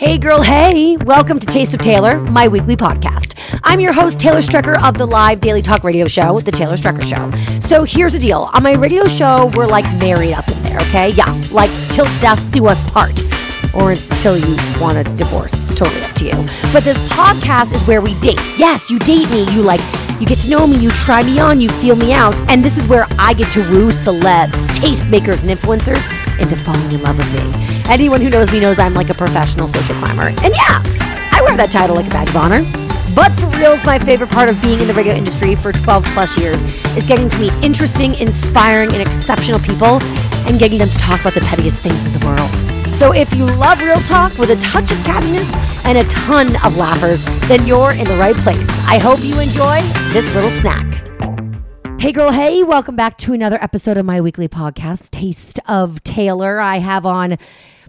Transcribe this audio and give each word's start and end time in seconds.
Hey, 0.00 0.16
girl, 0.16 0.40
hey! 0.40 0.96
Welcome 0.96 1.38
to 1.40 1.46
Taste 1.46 1.74
of 1.74 1.80
Taylor, 1.80 2.20
my 2.20 2.48
weekly 2.48 2.74
podcast. 2.74 3.34
I'm 3.64 3.80
your 3.80 3.92
host, 3.92 4.18
Taylor 4.18 4.40
Strecker 4.40 4.82
of 4.82 4.96
the 4.96 5.04
live 5.04 5.40
daily 5.40 5.60
talk 5.60 5.84
radio 5.84 6.08
show, 6.08 6.40
The 6.40 6.50
Taylor 6.50 6.78
Strecker 6.78 7.02
Show. 7.02 7.60
So 7.60 7.84
here's 7.84 8.14
the 8.14 8.18
deal 8.18 8.48
on 8.54 8.62
my 8.62 8.72
radio 8.72 9.06
show, 9.08 9.50
we're 9.54 9.66
like 9.66 9.84
married 9.98 10.32
up 10.32 10.48
in 10.48 10.62
there, 10.62 10.78
okay? 10.78 11.10
Yeah, 11.10 11.26
like 11.52 11.70
till 11.90 12.06
death 12.22 12.40
do 12.50 12.66
us 12.66 12.80
part, 12.92 13.12
or 13.74 13.90
until 13.90 14.38
you 14.38 14.56
want 14.80 14.96
a 14.96 15.04
divorce. 15.18 15.52
Totally 15.76 16.02
up 16.02 16.14
to 16.14 16.24
you. 16.24 16.46
But 16.72 16.82
this 16.82 16.96
podcast 17.10 17.74
is 17.74 17.86
where 17.86 18.00
we 18.00 18.18
date. 18.20 18.40
Yes, 18.56 18.88
you 18.88 18.98
date 19.00 19.30
me. 19.30 19.42
You 19.52 19.60
like, 19.60 19.82
you 20.18 20.26
get 20.26 20.38
to 20.38 20.48
know 20.48 20.66
me, 20.66 20.78
you 20.78 20.88
try 20.92 21.22
me 21.24 21.38
on, 21.40 21.60
you 21.60 21.68
feel 21.68 21.94
me 21.94 22.14
out. 22.14 22.34
And 22.48 22.64
this 22.64 22.78
is 22.78 22.88
where 22.88 23.04
I 23.18 23.34
get 23.34 23.52
to 23.52 23.60
woo 23.70 23.90
celebs, 23.90 24.48
tastemakers, 24.78 25.46
and 25.46 25.58
influencers 25.58 26.40
into 26.40 26.56
falling 26.56 26.90
in 26.90 27.02
love 27.02 27.18
with 27.18 27.34
me. 27.34 27.79
Anyone 27.90 28.20
who 28.20 28.30
knows 28.30 28.52
me 28.52 28.60
knows 28.60 28.78
I'm 28.78 28.94
like 28.94 29.10
a 29.10 29.14
professional 29.14 29.66
social 29.66 29.96
climber. 29.96 30.28
And 30.44 30.54
yeah, 30.54 30.78
I 31.34 31.42
wear 31.44 31.56
that 31.56 31.72
title 31.72 31.96
like 31.96 32.06
a 32.06 32.10
badge 32.10 32.28
of 32.28 32.36
honor. 32.36 32.62
But 33.16 33.32
for 33.32 33.46
reals, 33.58 33.84
my 33.84 33.98
favorite 33.98 34.30
part 34.30 34.48
of 34.48 34.62
being 34.62 34.78
in 34.78 34.86
the 34.86 34.94
radio 34.94 35.12
industry 35.12 35.56
for 35.56 35.72
12 35.72 36.04
plus 36.14 36.38
years 36.38 36.62
is 36.96 37.04
getting 37.04 37.28
to 37.28 37.38
meet 37.40 37.52
interesting, 37.64 38.14
inspiring, 38.14 38.92
and 38.92 39.02
exceptional 39.02 39.58
people 39.58 39.98
and 40.46 40.56
getting 40.56 40.78
them 40.78 40.88
to 40.88 40.98
talk 40.98 41.20
about 41.20 41.34
the 41.34 41.40
pettiest 41.40 41.80
things 41.80 41.98
in 42.06 42.20
the 42.20 42.24
world. 42.24 42.48
So 42.94 43.12
if 43.12 43.34
you 43.34 43.44
love 43.58 43.80
real 43.80 43.98
talk 44.06 44.38
with 44.38 44.50
a 44.50 44.56
touch 44.62 44.92
of 44.92 44.98
cattiness 44.98 45.50
and 45.84 45.98
a 45.98 46.04
ton 46.10 46.46
of 46.64 46.76
laughers, 46.76 47.24
then 47.48 47.66
you're 47.66 47.90
in 47.90 48.04
the 48.04 48.16
right 48.18 48.36
place. 48.36 48.68
I 48.86 49.00
hope 49.00 49.18
you 49.24 49.40
enjoy 49.40 49.80
this 50.12 50.32
little 50.32 50.50
snack. 50.60 50.86
Hey, 51.98 52.12
girl, 52.12 52.30
hey, 52.30 52.62
welcome 52.62 52.94
back 52.94 53.18
to 53.18 53.32
another 53.32 53.58
episode 53.60 53.96
of 53.96 54.06
my 54.06 54.20
weekly 54.20 54.46
podcast, 54.46 55.10
Taste 55.10 55.58
of 55.66 56.04
Taylor. 56.04 56.60
I 56.60 56.78
have 56.78 57.04
on 57.04 57.36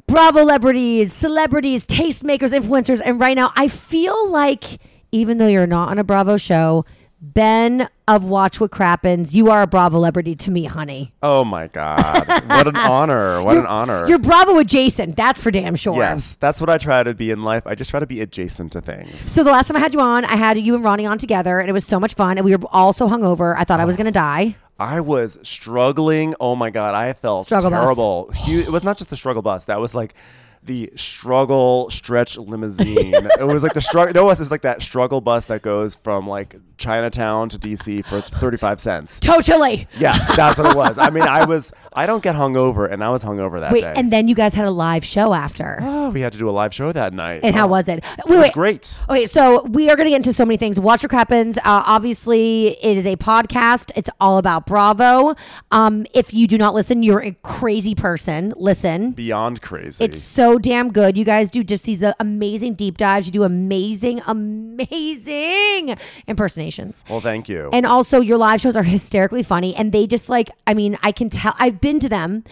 Bravo 0.08 0.39
celebrities, 0.39 1.14
celebrities, 1.14 1.86
tastemakers, 1.86 2.58
influencers, 2.58 3.02
and 3.03 3.20
right 3.20 3.36
now 3.36 3.52
I 3.56 3.67
feel 3.67 4.30
like 4.30 4.80
even 5.11 5.38
though 5.38 5.47
you're 5.47 5.67
not 5.67 5.89
on 5.89 6.00
a 6.00 6.03
Bravo 6.03 6.38
show, 6.38 6.86
Ben 7.22 7.88
of 8.08 8.23
Watch 8.23 8.59
What 8.59 8.72
Crappens, 8.72 9.31
you 9.31 9.52
are 9.52 9.61
a 9.61 9.67
Bravo 9.67 10.01
celebrity 10.01 10.35
to 10.38 10.50
me, 10.50 10.66
honey. 10.66 11.13
Oh 11.22 11.46
my 11.46 11.68
God. 11.68 12.28
what 12.28 12.68
an 12.68 12.75
honor. 12.75 13.44
What 13.44 13.53
you're, 13.53 13.62
an 13.62 13.68
honor. 13.68 14.07
You're 14.07 14.18
Bravo 14.18 14.57
adjacent. 14.57 15.16
That's 15.16 15.40
for 15.40 15.51
damn 15.51 15.75
sure. 15.75 15.96
Yes, 15.97 16.35
that's 16.40 16.59
what 16.59 16.72
I 16.72 16.79
try 16.79 17.03
to 17.03 17.13
be 17.13 17.29
in 17.29 17.44
life. 17.44 17.68
I 17.68 17.75
just 17.75 17.91
try 17.91 18.00
to 18.00 18.07
be 18.07 18.22
adjacent 18.22 18.72
to 18.72 18.81
things. 18.81 19.22
So 19.22 19.44
the 19.44 19.51
last 19.51 19.68
time 19.68 19.78
I 19.78 19.79
had 19.79 19.94
you 19.94 20.01
on, 20.01 20.25
I 20.25 20.35
had 20.35 20.57
you 20.57 20.73
and 20.73 20.84
Ronnie 20.84 21.06
on 21.06 21.19
together, 21.19 21.59
and 21.59 21.69
it 21.69 21.73
was 21.73 21.85
so 21.85 22.00
much 22.00 22.16
fun. 22.16 22.40
And 22.40 22.46
we 22.46 22.56
were 22.56 22.68
all 22.72 22.91
so 22.91 23.07
hungover. 23.07 23.56
I 23.56 23.66
thought 23.66 23.79
I 23.79 23.85
was 23.85 23.96
ah. 23.96 23.97
going 23.97 24.06
to 24.06 24.12
die. 24.12 24.56
I 24.79 25.00
was 25.01 25.38
struggling. 25.44 26.34
Oh 26.40 26.56
my 26.56 26.72
God. 26.72 26.96
I 26.96 27.13
felt 27.13 27.46
Struggle 27.46 27.69
terrible. 27.69 28.31
It 28.47 28.69
was 28.69 28.84
not 28.84 28.97
just 28.97 29.12
the 29.12 29.17
struggle 29.17 29.44
bus. 29.44 29.66
That 29.66 29.79
was 29.79 29.94
like 29.94 30.16
the 30.63 30.91
struggle 30.95 31.89
stretch 31.89 32.38
limousine. 32.38 33.13
it 33.16 33.47
was 33.47 33.63
like 33.63 33.73
the 33.73 33.81
struggle. 33.81 34.13
No, 34.13 34.22
it 34.29 34.39
was 34.39 34.51
like 34.51 34.61
that 34.61 34.81
struggle 34.81 35.19
bus 35.19 35.45
that 35.47 35.61
goes 35.61 35.95
from 35.95 36.27
like 36.27 36.55
Chinatown 36.77 37.49
to 37.49 37.57
DC 37.59 38.05
for 38.05 38.22
35 38.22 38.79
cents. 38.79 39.19
Totally. 39.19 39.88
Yeah, 39.97 40.17
that's 40.35 40.57
what 40.59 40.72
it 40.72 40.75
was. 40.77 40.97
I 40.97 41.09
mean, 41.09 41.23
I 41.23 41.45
was, 41.45 41.72
I 41.94 42.05
don't 42.05 42.22
get 42.23 42.35
hungover, 42.35 42.91
and 42.91 43.03
I 43.03 43.09
was 43.09 43.23
hungover 43.23 43.59
that 43.59 43.72
Wait, 43.72 43.81
day. 43.81 43.94
and 43.95 44.11
then 44.11 44.27
you 44.27 44.35
guys 44.35 44.53
had 44.53 44.66
a 44.66 44.72
live 44.72 45.03
show 45.05 45.33
after. 45.33 45.77
Oh, 45.81 46.09
we 46.11 46.22
had 46.22 46.31
to 46.33 46.38
do 46.38 46.49
a 46.49 46.51
live 46.51 46.73
show 46.73 46.91
that 46.91 47.13
night. 47.13 47.41
And 47.43 47.55
how 47.55 47.66
Oh, 47.66 47.69
was 47.72 47.88
it? 47.88 48.03
Wait, 48.03 48.19
It 48.19 48.25
was 48.28 48.38
wait. 48.38 48.53
great. 48.53 48.99
Okay, 49.09 49.25
so 49.25 49.63
we 49.63 49.89
are 49.89 49.95
going 49.95 50.05
to 50.05 50.11
get 50.11 50.17
into 50.17 50.33
so 50.33 50.45
many 50.45 50.57
things. 50.57 50.79
Watch 50.79 51.03
What 51.03 51.11
Crappens. 51.11 51.57
Uh, 51.57 51.61
obviously, 51.85 52.78
it 52.83 52.97
is 52.97 53.05
a 53.05 53.16
podcast. 53.16 53.91
It's 53.95 54.09
all 54.19 54.38
about 54.38 54.66
Bravo. 54.66 55.35
Um, 55.72 56.05
if 56.13 56.33
you 56.33 56.47
do 56.47 56.57
not 56.57 56.73
listen, 56.73 57.03
you're 57.03 57.22
a 57.23 57.31
crazy 57.43 57.95
person. 57.95 58.53
Listen. 58.57 59.11
Beyond 59.11 59.61
crazy. 59.61 60.03
It's 60.05 60.22
so 60.22 60.50
damn 60.57 60.91
good. 60.91 61.17
You 61.17 61.25
guys 61.25 61.51
do 61.51 61.63
just 61.63 61.85
these 61.85 62.03
amazing 62.19 62.75
deep 62.75 62.97
dives. 62.97 63.28
You 63.28 63.31
do 63.31 63.44
amazing, 63.44 64.22
amazing 64.28 65.97
impersonations. 66.28 67.03
well, 67.09 67.22
thank 67.22 67.50
you. 67.50 67.69
And 67.73 67.85
also, 67.85 68.22
your 68.22 68.38
live 68.38 68.61
shows 68.61 68.75
are 68.75 68.84
hysterically 68.84 69.44
funny, 69.44 69.75
and 69.75 69.91
they 69.91 70.07
just 70.07 70.29
like, 70.29 70.50
I 70.67 70.73
mean, 70.73 70.97
I 71.03 71.11
can 71.11 71.29
tell. 71.29 71.56
I've 71.59 71.81
been 71.81 72.00
to 72.00 72.09
them, 72.09 72.44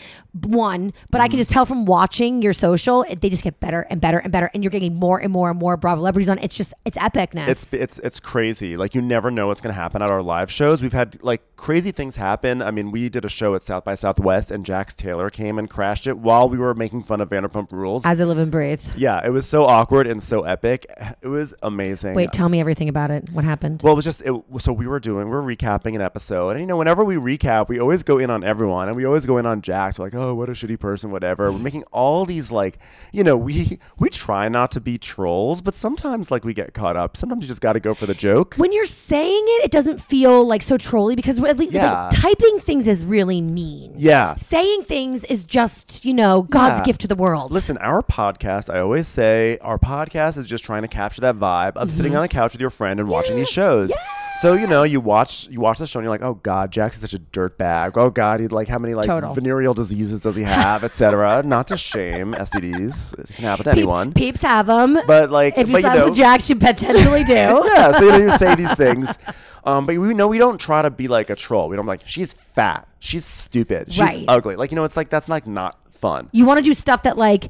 one, 0.45 0.93
but 1.09 1.21
I 1.21 1.25
Mm-hmm. 1.25 1.31
can 1.31 1.37
just 1.39 1.49
tell 1.49 1.65
from 1.65 1.85
watching 1.85 2.41
your 2.41 2.53
social, 2.53 3.03
it- 3.03 3.21
they 3.21 3.29
just 3.29 3.43
get 3.43 3.59
better 3.59 3.81
and 3.89 3.99
better 4.01 4.17
and 4.19 4.31
better, 4.31 4.49
and 4.53 4.63
you're 4.63 4.71
getting 4.71 4.95
more 4.95 5.19
and 5.19 5.31
more 5.33 5.49
and 5.49 5.59
more 5.59 5.75
Bravo 5.77 5.99
celebrities 6.01 6.29
on. 6.29 6.37
It's 6.39 6.55
just, 6.55 6.73
it's 6.85 6.97
epicness. 6.97 7.47
It's 7.47 7.73
it's 7.73 7.99
it's 7.99 8.19
crazy. 8.19 8.77
Like 8.77 8.95
you 8.95 9.01
never 9.01 9.31
know 9.31 9.47
what's 9.47 9.61
going 9.61 9.73
to 9.73 9.79
happen 9.79 10.01
at 10.01 10.09
our 10.09 10.21
live 10.21 10.51
shows. 10.51 10.81
We've 10.81 10.93
had 10.93 11.21
like 11.23 11.41
crazy 11.55 11.91
things 11.91 12.15
happen. 12.15 12.61
I 12.61 12.71
mean, 12.71 12.91
we 12.91 13.09
did 13.09 13.25
a 13.25 13.29
show 13.29 13.55
at 13.55 13.63
South 13.63 13.83
by 13.83 13.95
Southwest, 13.95 14.51
and 14.51 14.65
Jax 14.65 14.93
Taylor 14.95 15.29
came 15.29 15.57
and 15.59 15.69
crashed 15.69 16.07
it 16.07 16.17
while 16.17 16.47
we 16.49 16.57
were 16.57 16.73
making 16.73 17.03
fun 17.03 17.21
of 17.21 17.29
Vanderpump 17.29 17.71
Rules. 17.71 18.05
As 18.05 18.21
I 18.21 18.23
live 18.23 18.37
and 18.37 18.51
breathe. 18.51 18.81
yeah, 18.95 19.25
it 19.25 19.29
was 19.31 19.47
so 19.47 19.65
awkward 19.65 20.07
and 20.07 20.21
so 20.23 20.43
epic. 20.43 20.85
It 21.21 21.27
was 21.27 21.53
amazing. 21.63 22.15
Wait, 22.15 22.31
tell 22.31 22.49
me 22.49 22.59
everything 22.59 22.87
about 22.89 23.11
it. 23.11 23.29
What 23.31 23.43
happened? 23.45 23.81
Well, 23.83 23.93
it 23.93 23.95
was 23.97 24.05
just 24.05 24.21
it, 24.21 24.33
so 24.59 24.71
we 24.73 24.87
were 24.87 24.99
doing 24.99 25.27
We're 25.29 25.41
recapping 25.41 25.95
an 25.95 26.01
episode, 26.01 26.49
and 26.51 26.59
you 26.61 26.65
know, 26.65 26.77
whenever 26.77 27.03
we 27.03 27.15
recap, 27.15 27.67
we 27.67 27.79
always 27.79 28.03
go 28.03 28.17
in 28.17 28.29
on 28.29 28.43
everyone, 28.43 28.87
and 28.87 28.95
we 28.95 29.05
always 29.05 29.25
go 29.25 29.37
in 29.37 29.45
on 29.45 29.61
Jax. 29.61 29.99
We're 29.99 30.05
like, 30.05 30.13
oh, 30.19 30.35
what 30.35 30.49
a 30.49 30.51
shitty 30.51 30.79
person, 30.79 31.11
whatever. 31.11 31.51
We're 31.51 31.59
making 31.59 31.83
all 31.91 32.25
these 32.25 32.51
like, 32.51 32.77
you 33.13 33.23
know, 33.23 33.37
we 33.37 33.79
we 33.97 34.09
try 34.09 34.49
not 34.49 34.71
to 34.71 34.81
be 34.81 34.97
trolls, 34.97 35.61
but 35.61 35.73
sometimes 35.75 36.29
like 36.29 36.43
we 36.43 36.53
get 36.53 36.73
caught 36.73 36.97
up. 36.97 37.15
Sometimes 37.15 37.43
you 37.43 37.47
just 37.47 37.61
got 37.61 37.73
to 37.73 37.79
go 37.79 37.93
for 37.93 38.05
the 38.05 38.13
joke. 38.13 38.55
when 38.57 38.71
you're 38.73 38.85
saying 38.85 39.43
it, 39.47 39.65
it 39.65 39.71
doesn't 39.71 39.99
feel 40.01 40.45
like 40.45 40.61
so 40.61 40.77
trolly 40.77 41.15
because 41.15 41.41
at 41.43 41.57
least 41.57 41.73
Yeah. 41.73 42.09
typing 42.13 42.59
things 42.59 42.87
is 42.87 43.05
really 43.05 43.41
mean. 43.41 43.93
Yeah. 43.95 44.35
Saying 44.35 44.83
things 44.83 45.23
is 45.25 45.43
just, 45.43 46.03
you 46.03 46.13
know, 46.13 46.41
God's 46.43 46.79
Yeah. 46.79 46.85
gift 46.85 47.01
to 47.01 47.07
the 47.07 47.15
world. 47.15 47.51
Listen, 47.51 47.77
our 47.77 48.01
podcast, 48.01 48.73
I 48.73 48.79
always 48.79 49.07
say, 49.07 49.57
our 49.61 49.77
podcast 49.79 50.37
is 50.37 50.45
just 50.45 50.63
trying 50.63 50.81
to 50.81 50.87
capture 50.87 51.21
that 51.21 51.35
vibe 51.35 51.77
of 51.77 51.91
sitting 51.91 52.11
mm-hmm. 52.11 52.17
on 52.17 52.21
the 52.23 52.27
couch 52.27 52.53
with 52.53 52.61
your 52.61 52.69
friend 52.69 52.99
and 52.99 53.07
watching 53.07 53.35
these 53.37 53.49
shows. 53.49 53.93
So 54.41 54.53
you 54.53 54.67
know, 54.67 54.83
you 54.83 55.01
watch 55.01 55.47
you 55.49 55.59
watch 55.59 55.79
the 55.79 55.85
show 55.87 55.99
and 55.99 56.05
you're 56.05 56.11
like, 56.11 56.21
oh 56.21 56.35
god, 56.35 56.71
Jackson's 56.71 57.01
such 57.09 57.13
a 57.13 57.21
dirtbag. 57.21 57.93
Oh 57.97 58.09
god, 58.09 58.39
he 58.39 58.47
like 58.47 58.69
how 58.69 58.79
many 58.79 58.93
like 58.93 59.05
Total. 59.05 59.33
venereal 59.33 59.73
diseases 59.73 60.21
does 60.21 60.35
he 60.37 60.43
have, 60.43 60.83
etc. 60.85 61.43
Not 61.45 61.67
to 61.67 61.77
shame 61.77 62.33
STDs, 62.33 63.19
it 63.19 63.27
can 63.35 63.43
happen 63.43 63.65
to 63.65 63.71
Peep- 63.71 63.77
anyone. 63.79 64.13
Peeps 64.13 64.41
have 64.41 64.67
them. 64.67 64.97
But 65.05 65.29
like, 65.29 65.57
if 65.57 65.67
you 65.67 65.73
but 65.73 65.77
you 65.79 65.81
slept 65.81 65.95
know, 65.97 66.05
with 66.05 66.15
Jax, 66.15 66.49
you 66.49 66.55
potentially 66.55 67.23
do. 67.25 67.33
yeah. 67.33 67.91
So 67.97 68.05
you 68.05 68.11
know, 68.11 68.17
you 68.17 68.37
say 68.37 68.55
these 68.55 68.73
things. 68.75 69.17
Um, 69.65 69.85
but 69.85 69.97
we 69.97 70.13
know 70.13 70.29
we 70.29 70.37
don't 70.37 70.59
try 70.59 70.81
to 70.83 70.89
be 70.89 71.09
like 71.09 71.29
a 71.29 71.35
troll. 71.35 71.67
We 71.67 71.75
don't 71.75 71.85
like 71.85 72.01
she's 72.05 72.33
fat, 72.33 72.87
she's 72.99 73.25
stupid, 73.25 73.91
she's 73.91 73.99
Right. 73.99 74.23
ugly. 74.29 74.55
Like 74.55 74.71
you 74.71 74.75
know, 74.77 74.85
it's 74.85 74.95
like 74.95 75.09
that's 75.09 75.27
like 75.27 75.47
not 75.47 75.77
fun. 75.89 76.29
You 76.31 76.45
want 76.45 76.59
to 76.59 76.63
do 76.63 76.73
stuff 76.73 77.03
that, 77.03 77.17
like, 77.17 77.49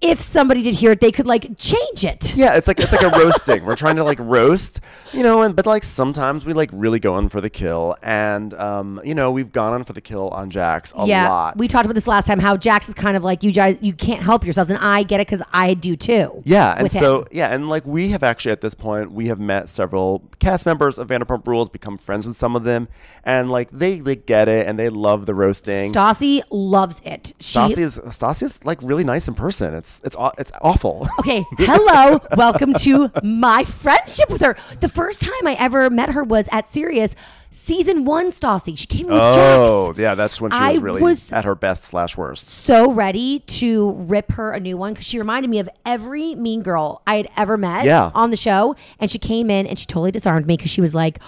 if 0.00 0.18
somebody 0.18 0.62
did 0.62 0.74
hear 0.74 0.92
it, 0.92 1.00
they 1.00 1.12
could 1.12 1.26
like 1.26 1.58
change 1.58 2.04
it. 2.04 2.34
Yeah, 2.34 2.56
it's 2.56 2.66
like 2.66 2.80
it's 2.80 2.92
like 2.92 3.02
a 3.02 3.08
roasting. 3.18 3.64
We're 3.64 3.76
trying 3.76 3.96
to 3.96 4.04
like 4.04 4.18
roast, 4.20 4.80
you 5.12 5.22
know, 5.22 5.42
and 5.42 5.54
but 5.54 5.66
like 5.66 5.84
sometimes 5.84 6.44
we 6.44 6.54
like 6.54 6.70
really 6.72 6.98
go 6.98 7.18
in 7.18 7.28
for 7.28 7.40
the 7.40 7.50
kill, 7.50 7.96
and 8.02 8.54
um, 8.54 9.00
you 9.04 9.14
know, 9.14 9.30
we've 9.30 9.52
gone 9.52 9.74
on 9.74 9.84
for 9.84 9.92
the 9.92 10.00
kill 10.00 10.28
on 10.30 10.50
Jax 10.50 10.92
a 10.96 11.06
yeah, 11.06 11.28
lot. 11.28 11.58
we 11.58 11.68
talked 11.68 11.84
about 11.84 11.94
this 11.94 12.06
last 12.06 12.26
time. 12.26 12.38
How 12.38 12.56
Jax 12.56 12.88
is 12.88 12.94
kind 12.94 13.16
of 13.16 13.22
like 13.22 13.42
you 13.42 13.52
guys. 13.52 13.76
You 13.80 13.92
can't 13.92 14.22
help 14.22 14.44
yourselves, 14.44 14.70
and 14.70 14.78
I 14.78 15.02
get 15.02 15.20
it 15.20 15.26
because 15.26 15.42
I 15.52 15.74
do 15.74 15.96
too. 15.96 16.42
yeah, 16.44 16.74
and 16.78 16.90
so 16.90 17.20
him. 17.20 17.28
yeah, 17.32 17.54
and 17.54 17.68
like 17.68 17.84
we 17.84 18.10
have 18.10 18.22
actually 18.22 18.52
at 18.52 18.62
this 18.62 18.74
point 18.74 19.12
we 19.12 19.28
have 19.28 19.38
met 19.38 19.68
several 19.68 20.22
cast 20.38 20.64
members 20.64 20.98
of 20.98 21.08
Vanderpump 21.08 21.46
Rules, 21.46 21.68
become 21.68 21.98
friends 21.98 22.26
with 22.26 22.36
some 22.36 22.56
of 22.56 22.64
them, 22.64 22.88
and 23.24 23.50
like 23.50 23.70
they 23.70 24.00
they 24.00 24.16
get 24.16 24.48
it 24.48 24.66
and 24.66 24.78
they 24.78 24.88
love 24.88 25.26
the 25.26 25.34
roasting. 25.34 25.92
Stassi 25.92 26.42
loves 26.50 27.02
it. 27.04 27.34
She 27.38 27.58
Stassi 27.58 27.78
is 27.78 27.98
Stassi's 27.98 28.64
like 28.64 28.80
really 28.82 29.04
nice 29.04 29.28
in 29.28 29.34
person. 29.34 29.74
It's 29.74 29.89
it's 29.98 30.14
it's 30.14 30.16
it's 30.38 30.52
awful. 30.62 31.08
Okay, 31.20 31.44
hello, 31.58 32.20
welcome 32.36 32.72
to 32.74 33.10
my 33.22 33.64
friendship 33.64 34.30
with 34.30 34.40
her. 34.42 34.56
The 34.80 34.88
first 34.88 35.20
time 35.20 35.46
I 35.46 35.54
ever 35.58 35.90
met 35.90 36.10
her 36.10 36.22
was 36.24 36.48
at 36.52 36.70
Sirius 36.70 37.14
season 37.50 38.04
one. 38.04 38.30
Stassi, 38.30 38.78
she 38.78 38.86
came 38.86 39.06
with 39.06 39.16
Oh, 39.20 39.88
Jax. 39.88 39.98
yeah, 39.98 40.14
that's 40.14 40.40
when 40.40 40.50
she 40.52 40.56
I 40.58 40.72
was 40.72 40.78
really 40.80 41.02
was- 41.02 41.32
at 41.32 41.44
her 41.44 41.54
best 41.54 41.84
slash 41.84 42.16
worst. 42.16 42.48
So 42.48 42.92
ready 42.92 43.40
to 43.40 43.92
rip 43.92 44.32
her 44.32 44.52
a 44.52 44.60
new 44.60 44.76
one 44.76 44.92
because 44.94 45.06
she 45.06 45.18
reminded 45.18 45.50
me 45.50 45.58
of 45.58 45.68
every 45.84 46.34
mean 46.34 46.62
girl 46.62 47.02
I 47.06 47.16
had 47.16 47.28
ever 47.36 47.56
met 47.58 47.84
Yeah. 47.84 48.10
on 48.14 48.30
the 48.30 48.36
show. 48.36 48.76
And 48.98 49.10
she 49.10 49.18
came 49.18 49.50
in 49.50 49.66
and 49.66 49.78
she 49.78 49.86
totally 49.86 50.10
disarmed 50.12 50.46
me 50.46 50.56
because 50.56 50.70
she 50.70 50.80
was 50.80 50.94
like, 50.94 51.18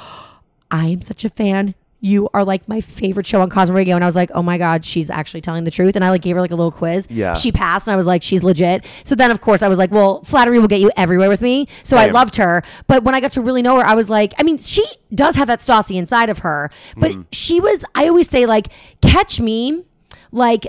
I 0.71 0.87
am 0.87 1.03
such 1.03 1.25
a 1.25 1.29
fan. 1.29 1.75
You 2.05 2.29
are 2.35 2.45
like 2.45 2.69
my 2.69 2.81
favorite 2.81 3.27
show 3.27 3.41
on 3.43 3.49
Cosmo 3.49 3.77
Radio. 3.77 3.95
And 3.95 4.03
I 4.05 4.09
was 4.09 4.17
like, 4.17 4.31
oh 4.35 4.43
my 4.43 4.59
God, 4.59 4.85
she's 4.85 5.09
actually 5.09 5.41
telling 5.41 5.63
the 5.63 5.71
truth. 5.71 5.95
And 5.95 6.05
I 6.05 6.11
like 6.11 6.21
gave 6.23 6.35
her 6.35 6.43
like 6.43 6.51
a 6.51 6.57
little 6.57 6.73
quiz. 6.73 7.07
Yeah. 7.09 7.35
She 7.35 7.53
passed 7.53 7.87
and 7.87 7.93
I 7.95 7.97
was 7.97 8.07
like, 8.09 8.25
she's 8.25 8.43
legit. 8.43 8.85
So 9.05 9.15
then, 9.15 9.31
of 9.31 9.41
course, 9.41 9.63
I 9.63 9.69
was 9.69 9.79
like, 9.79 9.93
well, 9.93 10.23
flattery 10.25 10.59
will 10.59 10.67
get 10.67 10.81
you 10.81 10.91
everywhere 10.97 11.29
with 11.29 11.41
me. 11.41 11.69
So 11.85 11.97
I 11.97 12.07
loved 12.09 12.35
her. 12.37 12.65
But 12.89 13.05
when 13.05 13.15
I 13.15 13.21
got 13.21 13.31
to 13.33 13.41
really 13.41 13.63
know 13.63 13.77
her, 13.77 13.85
I 13.85 13.95
was 13.95 14.11
like, 14.11 14.35
I 14.37 14.43
mean, 14.43 14.59
she 14.59 14.85
does 15.15 15.37
have 15.37 15.47
that 15.47 15.61
Stassi 15.61 15.95
inside 15.97 16.29
of 16.29 16.41
her. 16.41 16.71
But 16.97 17.13
Mm-hmm. 17.13 17.23
she 17.31 17.61
was, 17.61 17.85
I 17.95 18.09
always 18.09 18.29
say, 18.29 18.47
like, 18.47 18.69
catch 19.01 19.41
me 19.41 19.85
like 20.33 20.67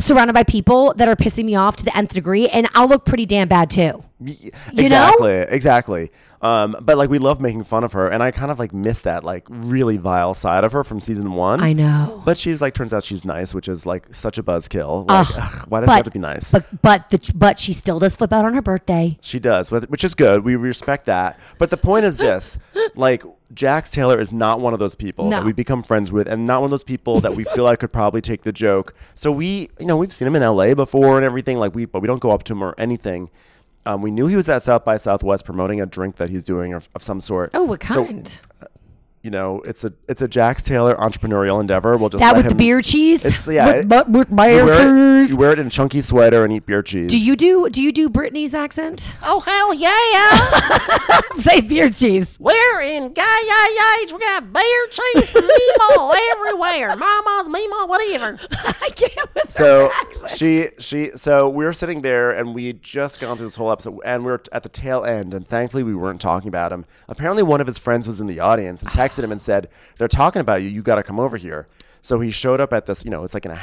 surrounded 0.00 0.32
by 0.34 0.44
people 0.44 0.94
that 0.94 1.08
are 1.08 1.16
pissing 1.16 1.44
me 1.44 1.56
off 1.56 1.74
to 1.76 1.84
the 1.84 1.96
nth 1.96 2.14
degree 2.14 2.46
and 2.48 2.68
I'll 2.74 2.86
look 2.86 3.04
pretty 3.04 3.26
damn 3.26 3.48
bad 3.48 3.68
too. 3.68 4.04
You 4.20 4.50
know? 4.74 4.82
exactly, 4.82 5.34
exactly. 5.34 6.10
Um, 6.40 6.76
but 6.80 6.96
like 6.98 7.10
we 7.10 7.18
love 7.18 7.40
making 7.40 7.64
fun 7.64 7.82
of 7.84 7.92
her, 7.92 8.08
and 8.08 8.22
I 8.22 8.30
kind 8.30 8.50
of 8.50 8.58
like 8.58 8.72
miss 8.72 9.02
that 9.02 9.24
like 9.24 9.44
really 9.48 9.96
vile 9.96 10.34
side 10.34 10.62
of 10.64 10.72
her 10.72 10.84
from 10.84 11.00
season 11.00 11.32
one. 11.32 11.60
I 11.62 11.72
know. 11.72 12.22
But 12.24 12.36
she's 12.36 12.60
like 12.62 12.74
turns 12.74 12.94
out 12.94 13.02
she's 13.04 13.24
nice, 13.24 13.54
which 13.54 13.68
is 13.68 13.86
like 13.86 14.12
such 14.14 14.38
a 14.38 14.42
buzzkill. 14.42 15.08
Like, 15.08 15.26
ugh, 15.36 15.64
why 15.68 15.80
does 15.80 15.86
But 15.86 15.92
she 15.92 15.96
have 15.98 16.04
to 16.04 16.10
be 16.12 16.18
nice? 16.20 16.52
But 16.52 16.82
but 16.82 17.10
the, 17.10 17.32
but 17.34 17.58
she 17.58 17.72
still 17.72 17.98
does 17.98 18.14
flip 18.16 18.32
out 18.32 18.44
on 18.44 18.54
her 18.54 18.62
birthday. 18.62 19.18
She 19.20 19.38
does, 19.40 19.70
which 19.70 20.04
is 20.04 20.14
good. 20.14 20.44
We 20.44 20.54
respect 20.56 21.06
that. 21.06 21.38
But 21.58 21.70
the 21.70 21.76
point 21.76 22.04
is 22.04 22.16
this: 22.16 22.58
like 22.94 23.24
Jax 23.52 23.90
Taylor 23.90 24.20
is 24.20 24.32
not 24.32 24.60
one 24.60 24.72
of 24.72 24.78
those 24.78 24.94
people 24.94 25.28
No. 25.28 25.38
that 25.38 25.44
we 25.46 25.52
become 25.52 25.82
friends 25.82 26.12
with, 26.12 26.28
and 26.28 26.46
not 26.46 26.60
one 26.60 26.68
of 26.68 26.70
those 26.72 26.84
people 26.84 27.20
that 27.20 27.34
we 27.34 27.44
feel 27.44 27.64
like 27.64 27.80
could 27.80 27.92
probably 27.92 28.20
take 28.20 28.42
the 28.42 28.52
joke. 28.52 28.94
So 29.16 29.32
we, 29.32 29.70
you 29.80 29.86
know, 29.86 29.96
we've 29.96 30.12
seen 30.12 30.28
him 30.28 30.36
in 30.36 30.42
L.A. 30.42 30.74
before 30.74 31.16
and 31.16 31.24
everything. 31.24 31.58
Like 31.58 31.74
we, 31.74 31.84
but 31.84 32.00
we 32.00 32.06
don't 32.06 32.20
go 32.20 32.30
up 32.30 32.42
to 32.44 32.52
him 32.52 32.62
or 32.62 32.74
anything. 32.78 33.30
Um, 33.86 34.02
we 34.02 34.10
knew 34.10 34.26
he 34.26 34.36
was 34.36 34.48
at 34.48 34.62
South 34.62 34.84
by 34.84 34.96
Southwest 34.96 35.44
promoting 35.44 35.80
a 35.80 35.86
drink 35.86 36.16
that 36.16 36.28
he's 36.30 36.44
doing 36.44 36.74
of, 36.74 36.88
of 36.94 37.02
some 37.02 37.20
sort. 37.20 37.50
Oh, 37.54 37.62
what 37.64 37.82
So, 37.84 38.04
kind? 38.04 38.40
You 39.22 39.30
know, 39.30 39.60
it's 39.62 39.84
a 39.84 39.92
it's 40.08 40.22
a 40.22 40.28
Jax 40.28 40.62
Taylor 40.62 40.94
entrepreneurial 40.96 41.60
endeavor. 41.60 41.96
We'll 41.96 42.08
just 42.08 42.20
that 42.20 42.34
let 42.34 42.44
with 42.44 42.48
the 42.50 42.54
beer 42.54 42.80
cheese? 42.82 43.24
It's 43.24 43.46
yeah. 43.46 43.76
With, 43.78 43.88
but 43.88 44.08
with 44.10 44.28
you 44.30 44.36
beer 44.36 44.64
wear, 44.64 44.88
it, 44.88 45.22
cheese. 45.26 45.30
you 45.30 45.36
wear 45.36 45.52
it 45.52 45.58
in 45.58 45.66
a 45.66 45.70
chunky 45.70 46.00
sweater 46.00 46.44
and 46.44 46.52
eat 46.52 46.66
beer 46.66 46.82
cheese. 46.82 47.10
Do 47.10 47.18
you 47.18 47.36
do 47.36 47.68
do 47.70 47.82
you 47.82 47.92
do 47.92 48.08
Brittany's 48.08 48.54
accent? 48.54 49.12
Oh 49.22 49.40
hell 49.40 49.74
yeah! 49.74 51.40
Say 51.42 51.60
beer 51.60 51.90
cheese. 51.90 52.36
We're 52.38 52.80
in 52.82 53.12
gay 53.12 53.22
age. 54.00 54.12
We 54.12 54.18
got 54.18 54.52
beer 54.52 54.86
cheese 54.90 55.30
from 55.30 55.42
Mimo 55.42 56.14
everywhere. 56.32 56.96
Mama's 56.96 57.48
Mimo, 57.48 57.88
whatever. 57.88 58.38
I 58.52 58.90
can't 58.94 59.34
with 59.34 59.52
so 59.52 59.88
her 59.88 60.28
she 60.28 60.68
she 60.78 61.10
so 61.16 61.48
we're 61.48 61.72
sitting 61.72 62.02
there 62.02 62.30
and 62.30 62.54
we 62.54 62.66
had 62.66 62.82
just 62.82 63.20
gone 63.20 63.36
through 63.36 63.46
this 63.46 63.56
whole 63.56 63.70
episode 63.70 64.00
and 64.04 64.24
we 64.24 64.32
are 64.32 64.40
at 64.52 64.62
the 64.62 64.68
tail 64.68 65.04
end 65.04 65.34
and 65.34 65.46
thankfully 65.46 65.82
we 65.82 65.94
weren't 65.94 66.20
talking 66.20 66.48
about 66.48 66.72
him 66.72 66.84
apparently 67.08 67.42
one 67.42 67.60
of 67.60 67.66
his 67.66 67.78
friends 67.78 68.06
was 68.06 68.20
in 68.20 68.26
the 68.26 68.40
audience 68.40 68.82
and 68.82 68.90
texted 68.92 69.17
him 69.24 69.32
and 69.32 69.40
said 69.42 69.68
they're 69.98 70.08
talking 70.08 70.40
about 70.40 70.62
you. 70.62 70.68
You 70.68 70.82
got 70.82 70.96
to 70.96 71.02
come 71.02 71.18
over 71.20 71.36
here. 71.36 71.68
So 72.02 72.20
he 72.20 72.30
showed 72.30 72.60
up 72.60 72.72
at 72.72 72.86
this 72.86 73.04
you 73.04 73.10
know 73.10 73.24
it's 73.24 73.34
like 73.34 73.44
an 73.46 73.58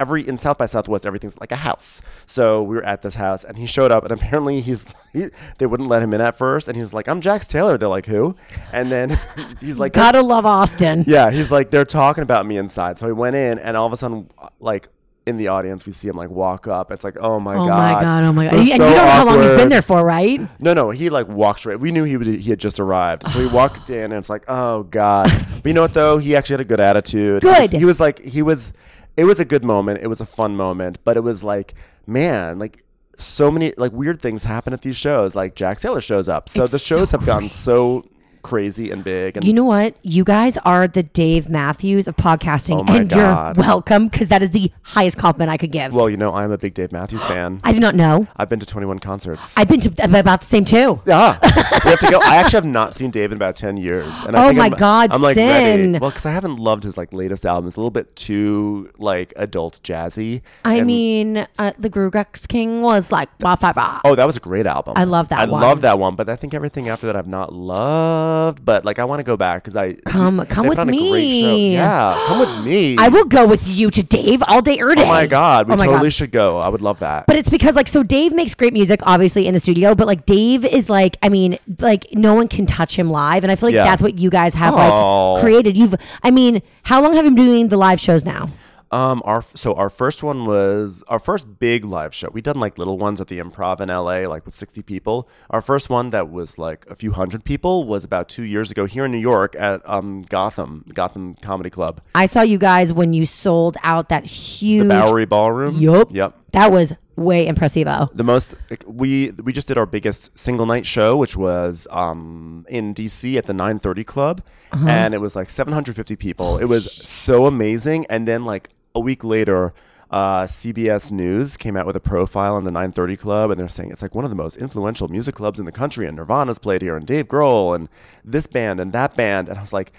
every 0.00 0.26
in 0.26 0.38
south 0.38 0.56
by 0.58 0.66
southwest 0.66 1.04
everything's 1.04 1.36
like 1.38 1.50
a 1.52 1.56
house. 1.56 2.00
So 2.24 2.62
we 2.62 2.76
were 2.76 2.84
at 2.84 3.02
this 3.02 3.16
house 3.16 3.42
and 3.44 3.58
he 3.58 3.66
showed 3.66 3.90
up 3.90 4.04
and 4.04 4.12
apparently 4.12 4.60
he's 4.60 4.86
he, 5.12 5.26
they 5.58 5.66
wouldn't 5.66 5.88
let 5.88 6.02
him 6.02 6.14
in 6.14 6.20
at 6.20 6.38
first 6.38 6.68
and 6.68 6.76
he's 6.76 6.92
like 6.94 7.08
i'm 7.08 7.20
jax 7.20 7.46
taylor. 7.46 7.76
They're 7.76 7.88
like 7.88 8.06
who? 8.06 8.36
And 8.72 8.90
then 8.92 9.18
he's 9.60 9.78
like 9.78 9.92
Gotta 9.92 10.22
love 10.22 10.46
Austin. 10.46 11.04
yeah, 11.06 11.30
he's 11.30 11.50
like 11.50 11.70
they're 11.70 11.84
talking 11.84 12.22
about 12.22 12.46
me 12.46 12.56
inside. 12.58 12.98
So 12.98 13.06
he 13.06 13.12
went 13.12 13.34
in, 13.36 13.58
and 13.58 13.76
all 13.76 13.86
of 13.86 13.92
a 13.92 13.96
sudden, 13.96 14.30
like 14.60 14.88
in 15.28 15.36
the 15.36 15.48
audience, 15.48 15.86
we 15.86 15.92
see 15.92 16.08
him 16.08 16.16
like 16.16 16.30
walk 16.30 16.66
up. 16.66 16.90
It's 16.90 17.04
like, 17.04 17.16
oh 17.20 17.38
my 17.38 17.54
Oh 17.54 17.66
god, 17.66 17.68
oh 17.68 17.76
my 17.96 18.02
god! 18.02 18.24
Oh 18.24 18.32
my 18.32 18.44
god! 18.44 18.50
And 18.50 18.58
was 18.58 18.68
you 18.68 18.78
don't 18.78 18.90
know 18.92 19.06
how 19.06 19.24
long 19.26 19.40
he's 19.42 19.50
been 19.52 19.68
there 19.68 19.82
for, 19.82 20.04
right? 20.04 20.40
No, 20.60 20.74
no, 20.74 20.90
he 20.90 21.10
like 21.10 21.28
walked 21.28 21.60
straight. 21.60 21.78
We 21.80 21.92
knew 21.92 22.04
he 22.04 22.16
would, 22.16 22.26
he 22.26 22.50
had 22.50 22.58
just 22.58 22.80
arrived, 22.80 23.30
so 23.30 23.38
he 23.38 23.46
walked 23.54 23.90
in, 23.90 24.04
and 24.04 24.14
it's 24.14 24.30
like, 24.30 24.44
oh 24.48 24.82
god. 24.84 25.30
But 25.62 25.66
you 25.66 25.74
know 25.74 25.82
what 25.82 25.94
though? 25.94 26.18
He 26.18 26.34
actually 26.34 26.54
had 26.54 26.60
a 26.62 26.64
good 26.64 26.80
attitude. 26.80 27.42
He 27.42 27.48
was- 27.48 27.58
Good. 27.70 27.78
He 27.78 27.84
was 27.84 28.00
like, 28.00 28.18
he 28.20 28.42
was. 28.42 28.72
It 29.16 29.24
was 29.24 29.40
a 29.40 29.44
good 29.44 29.64
moment. 29.64 29.98
It 30.00 30.06
was 30.06 30.20
a 30.20 30.26
fun 30.26 30.56
moment, 30.56 30.98
but 31.04 31.16
it 31.16 31.20
was 31.20 31.44
like, 31.44 31.74
man, 32.06 32.58
like. 32.58 32.82
So 33.20 33.50
many 33.50 33.74
like 33.76 33.90
weird 33.90 34.22
things 34.22 34.44
happen 34.44 34.72
at 34.72 34.82
these 34.82 34.96
shows. 34.96 35.34
Like 35.34 35.56
Jax 35.56 35.82
Taylor 35.82 36.00
shows 36.00 36.28
up, 36.28 36.48
so 36.48 36.62
It's 36.62 36.70
the 36.70 36.78
shows 36.78 37.10
so 37.10 37.18
have 37.18 37.26
gotten 37.26 37.50
so 37.50 38.04
crazy 38.48 38.90
and 38.90 39.04
big. 39.04 39.36
And 39.36 39.44
You 39.46 39.52
know 39.52 39.64
what? 39.64 39.94
You 40.02 40.24
guys 40.24 40.56
are 40.64 40.88
the 40.88 41.02
Dave 41.02 41.50
Matthews 41.50 42.08
of 42.08 42.16
podcasting, 42.16 42.76
Oh 42.88 42.94
and 42.96 43.08
God. 43.10 43.56
you're 43.56 43.64
welcome 43.66 44.08
because 44.08 44.28
that 44.28 44.42
is 44.42 44.50
the 44.50 44.72
highest 44.82 45.18
compliment 45.18 45.50
I 45.50 45.58
could 45.58 45.70
give. 45.70 45.92
well, 45.92 46.08
you 46.08 46.16
know, 46.16 46.32
I'm 46.32 46.50
a 46.50 46.56
big 46.58 46.72
Dave 46.74 46.90
Matthews 46.92 47.24
fan. 47.24 47.60
I 47.62 47.72
did 47.72 47.80
not 47.82 47.94
know. 47.94 48.26
I've 48.36 48.48
been 48.48 48.60
to 48.60 48.66
21 48.66 49.00
concerts. 49.00 49.56
I've 49.58 49.68
been 49.68 49.80
to 49.82 50.18
about 50.18 50.40
the 50.40 50.46
same 50.46 50.64
too. 50.64 51.00
Yeah, 51.06 51.38
we 51.84 51.90
have 51.90 51.98
to 52.00 52.10
go. 52.10 52.18
I 52.22 52.36
actually 52.36 52.56
have 52.58 52.64
not 52.64 52.94
seen 52.94 53.10
Dave 53.10 53.32
in 53.32 53.36
about 53.36 53.56
ten 53.56 53.76
years, 53.76 54.22
and 54.22 54.34
I 54.36 54.44
Oh 54.44 54.48
think 54.48 54.58
my 54.58 54.66
I'm, 54.66 54.72
God, 54.72 55.12
I'm 55.12 55.20
like 55.22 55.34
Sin. 55.34 55.92
ready. 55.92 55.98
Well, 55.98 56.10
because 56.10 56.24
I 56.26 56.30
haven't 56.32 56.56
loved 56.56 56.84
his 56.84 56.96
like 56.96 57.12
latest 57.12 57.44
album. 57.44 57.66
It's 57.66 57.76
a 57.76 57.80
little 57.80 57.90
bit 57.90 58.16
too 58.16 58.90
like 58.98 59.32
adult 59.36 59.80
jazzy. 59.84 60.40
I 60.64 60.82
mean, 60.82 61.46
uh, 61.58 61.72
the 61.78 61.90
GrooGrux 61.90 62.48
King 62.48 62.80
was 62.82 63.12
like 63.12 63.28
rah, 63.40 63.56
rah. 63.60 64.00
oh, 64.04 64.14
that 64.14 64.26
was 64.26 64.36
a 64.36 64.40
great 64.40 64.66
album. 64.66 64.94
I 64.96 65.04
love 65.04 65.28
that 65.28 65.38
one. 65.40 65.48
I 65.48 65.52
one. 65.52 65.62
love 65.62 65.80
that 65.82 65.98
one, 65.98 66.14
but 66.16 66.28
I 66.30 66.36
think 66.36 66.54
everything 66.54 66.88
after 66.88 67.06
that 67.06 67.16
I've 67.16 67.26
not 67.28 67.52
loved. 67.52 68.37
But 68.64 68.84
like, 68.84 68.98
I 68.98 69.04
want 69.04 69.20
to 69.20 69.24
go 69.24 69.36
back 69.36 69.62
because 69.62 69.76
I 69.76 69.92
Come- 70.04 70.38
do- 70.38 70.44
come 70.46 70.66
with 70.68 70.76
put 70.78 70.82
on 70.82 70.88
a 70.88 70.92
great 70.92 71.40
show. 71.40 71.46
me. 71.46 71.72
Yeah, 71.74 72.24
come 72.26 72.38
with 72.40 72.64
me. 72.66 72.96
I 73.04 73.08
will 73.08 73.24
go 73.24 73.46
with 73.46 73.66
you 73.66 73.90
to 73.90 74.02
Dave 74.02 74.42
all 74.48 74.62
day, 74.62 74.76
day. 74.76 74.82
Oh 74.82 75.06
my 75.06 75.26
god, 75.26 75.68
we 75.68 75.74
Oh 75.74 75.76
my 75.76 75.86
totally 75.86 76.08
God. 76.08 76.12
should 76.12 76.32
go. 76.32 76.58
I 76.58 76.68
would 76.68 76.80
love 76.82 76.98
that. 77.00 77.26
But 77.26 77.36
it's 77.36 77.50
because 77.50 77.74
like 77.76 77.88
so 77.88 78.02
Dave 78.02 78.32
makes 78.34 78.54
great 78.54 78.72
music 78.72 79.00
obviously 79.04 79.46
in 79.46 79.54
the 79.54 79.60
studio, 79.60 79.94
but 79.94 80.06
like 80.06 80.26
Dave 80.26 80.64
is 80.64 80.88
like 80.90 81.16
I 81.22 81.28
mean 81.28 81.58
like 81.80 82.06
no 82.12 82.34
one 82.34 82.48
can 82.48 82.66
touch 82.66 82.96
him 82.98 83.10
live, 83.10 83.42
and 83.44 83.50
I 83.52 83.54
feel 83.56 83.68
like 83.68 83.74
Yeah. 83.74 83.84
that's 83.84 84.02
what 84.02 84.18
you 84.18 84.30
guys 84.30 84.54
have 84.54 84.74
Oh. 84.74 85.34
like 85.34 85.42
created. 85.42 85.76
You've 85.76 85.94
I 86.22 86.30
mean, 86.30 86.62
how 86.82 87.02
long 87.02 87.14
have 87.14 87.24
you 87.24 87.30
been 87.32 87.44
doing 87.44 87.68
the 87.68 87.76
live 87.76 88.00
shows 88.00 88.24
now? 88.24 88.48
Um, 88.90 89.20
our 89.26 89.42
so 89.42 89.74
our 89.74 89.90
first 89.90 90.22
one 90.22 90.46
was 90.46 91.04
our 91.08 91.18
first 91.18 91.58
big 91.58 91.84
live 91.84 92.14
show. 92.14 92.28
We'd 92.32 92.44
done 92.44 92.58
like 92.58 92.78
little 92.78 92.96
ones 92.96 93.20
at 93.20 93.26
the 93.26 93.38
Improv 93.38 93.80
in 93.80 93.88
LA, 93.88 94.26
like 94.28 94.46
with 94.46 94.54
sixty 94.54 94.82
people. 94.82 95.28
Our 95.50 95.60
first 95.60 95.90
one 95.90 96.08
that 96.10 96.30
was 96.30 96.58
like 96.58 96.86
a 96.88 96.94
few 96.94 97.12
hundred 97.12 97.44
people 97.44 97.84
was 97.84 98.02
about 98.04 98.28
two 98.30 98.44
years 98.44 98.70
ago 98.70 98.86
here 98.86 99.04
in 99.04 99.10
New 99.10 99.18
York 99.18 99.54
at 99.58 99.86
um 99.88 100.22
Gotham 100.22 100.84
Gotham 100.94 101.34
Comedy 101.42 101.68
Club, 101.70 102.00
I 102.14 102.24
saw 102.26 102.40
you 102.42 102.56
guys 102.58 102.92
when 102.92 103.12
you 103.12 103.26
sold 103.26 103.76
out 103.82 104.08
that 104.08 104.22
the 104.22 104.28
huge. 104.28 104.88
Bowery 104.88 105.26
Ballroom. 105.26 105.76
Yup. 105.78 106.08
Yep. 106.10 106.34
That 106.52 106.72
was 106.72 106.94
way 107.14 107.46
impressivo. 107.46 108.08
The 108.16 108.24
most 108.24 108.54
we 108.86 109.32
we 109.32 109.52
just 109.52 109.68
did 109.68 109.76
our 109.76 109.84
biggest 109.86 110.36
single 110.38 110.64
night 110.64 110.86
show, 110.86 111.14
which 111.16 111.36
was 111.36 111.86
um 111.90 112.64
in 112.70 112.94
DC 112.94 113.36
at 113.36 113.44
the 113.44 113.52
930 113.52 114.04
Club, 114.04 114.42
Uh-huh. 114.72 114.88
and 114.88 115.12
it 115.12 115.18
was 115.20 115.36
like 115.36 115.50
750 115.50 116.16
people. 116.16 116.56
It 116.58 116.64
was 116.66 116.90
so 116.90 117.44
amazing. 117.44 118.06
And 118.08 118.26
then 118.26 118.44
like 118.44 118.70
a 118.98 119.00
week 119.00 119.24
later, 119.24 119.72
uh, 120.10 120.42
CBS 120.44 121.10
News 121.10 121.56
came 121.56 121.76
out 121.76 121.86
with 121.86 121.96
a 121.96 122.00
profile 122.00 122.56
on 122.56 122.64
the 122.64 122.70
930 122.70 123.16
Club, 123.16 123.50
and 123.50 123.58
they're 123.58 123.68
saying 123.68 123.90
it's 123.90 124.02
like 124.02 124.14
one 124.14 124.24
of 124.24 124.30
the 124.30 124.36
most 124.36 124.56
influential 124.56 125.08
music 125.08 125.34
clubs 125.34 125.58
in 125.58 125.66
the 125.66 125.72
country, 125.72 126.06
and 126.06 126.16
Nirvana's 126.16 126.58
played 126.58 126.82
here, 126.82 126.96
and 126.96 127.06
Dave 127.06 127.28
Grohl, 127.28 127.74
and 127.74 127.88
this 128.24 128.46
band 128.46 128.80
and 128.80 128.92
that 128.92 129.16
band, 129.16 129.48
and 129.48 129.58
I 129.58 129.60
was 129.60 129.72
like. 129.72 129.92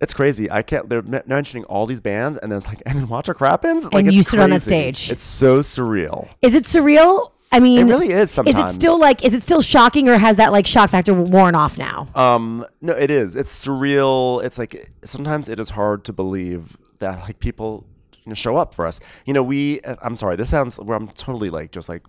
It's 0.00 0.12
crazy. 0.12 0.50
I 0.50 0.60
can't. 0.60 0.90
They're 0.90 1.04
mentioning 1.24 1.64
all 1.64 1.86
these 1.86 2.00
bands, 2.00 2.36
and 2.36 2.50
then 2.50 2.58
it's 2.58 2.66
like, 2.66 2.82
and 2.86 2.98
then 2.98 3.08
Watch 3.08 3.28
What 3.28 3.38
Happens. 3.38 3.84
Like, 3.84 3.94
And 3.94 4.08
it's 4.08 4.16
you 4.16 4.22
stood 4.24 4.40
on 4.40 4.50
that 4.50 4.60
stage. 4.60 5.08
It's 5.08 5.22
so 5.22 5.60
surreal. 5.60 6.28
Is 6.42 6.52
it 6.52 6.64
surreal? 6.64 7.30
I 7.52 7.60
mean, 7.60 7.78
It 7.78 7.84
really 7.84 8.10
is 8.10 8.36
Is 8.36 8.56
it 8.56 8.74
still 8.74 8.98
like? 8.98 9.24
Is 9.24 9.32
it 9.32 9.44
still 9.44 9.62
shocking, 9.62 10.08
or 10.08 10.18
has 10.18 10.36
that 10.36 10.50
like 10.50 10.66
shock 10.66 10.90
factor 10.90 11.14
worn 11.14 11.54
off 11.54 11.78
now? 11.78 12.08
Um, 12.16 12.66
no, 12.82 12.92
it 12.92 13.10
is. 13.10 13.36
It's 13.36 13.64
surreal. 13.64 14.44
It's 14.44 14.58
like 14.58 14.90
sometimes 15.04 15.48
it 15.48 15.60
is 15.60 15.70
hard 15.70 16.04
to 16.06 16.12
believe 16.12 16.76
that 16.98 17.20
like 17.20 17.38
people 17.38 17.86
you 18.24 18.30
know 18.30 18.34
show 18.34 18.56
up 18.56 18.74
for 18.74 18.86
us. 18.86 19.00
You 19.26 19.34
know, 19.34 19.42
we. 19.42 19.80
uh, 19.82 19.96
I'm 20.02 20.16
sorry. 20.16 20.36
This 20.36 20.50
sounds 20.50 20.78
where 20.78 20.96
I'm 20.96 21.08
totally 21.08 21.50
like 21.50 21.72
just 21.72 21.88
like 21.88 22.06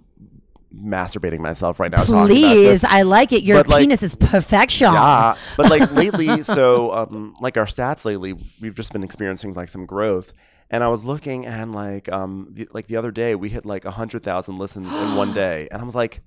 masturbating 0.74 1.40
myself 1.40 1.80
right 1.80 1.92
now. 1.92 2.04
Please. 2.04 2.84
I 2.84 3.04
like 3.04 3.32
it. 3.32 3.44
Your 3.44 3.60
But, 3.60 3.70
like, 3.70 3.82
penis 3.82 4.04
is 4.04 4.16
perfection. 4.16 4.92
Yeah, 4.92 5.36
but 5.58 5.70
like 5.70 5.92
lately, 5.92 6.44
so 6.44 6.94
um, 6.94 7.36
like 7.40 7.58
our 7.58 7.66
stats 7.66 8.06
lately, 8.06 8.34
we've 8.62 8.76
just 8.76 8.94
been 8.94 9.04
experiencing 9.04 9.54
like 9.54 9.70
some 9.70 9.86
growth. 9.86 10.34
And 10.72 10.84
I 10.84 10.88
was 10.88 11.06
looking, 11.06 11.46
and 11.46 11.76
like 11.76 12.12
um, 12.12 12.50
the, 12.52 12.68
like 12.74 12.88
the 12.88 12.98
other 12.98 13.12
day, 13.12 13.36
we 13.36 13.50
hit 13.50 13.66
like 13.66 13.86
a 13.86 13.92
hundred 13.92 14.24
thousand 14.24 14.58
listens 14.58 14.94
in 14.94 15.16
one 15.16 15.34
day, 15.36 15.68
and 15.72 15.82
I 15.82 15.86
was 15.86 15.96
like, 15.96 16.22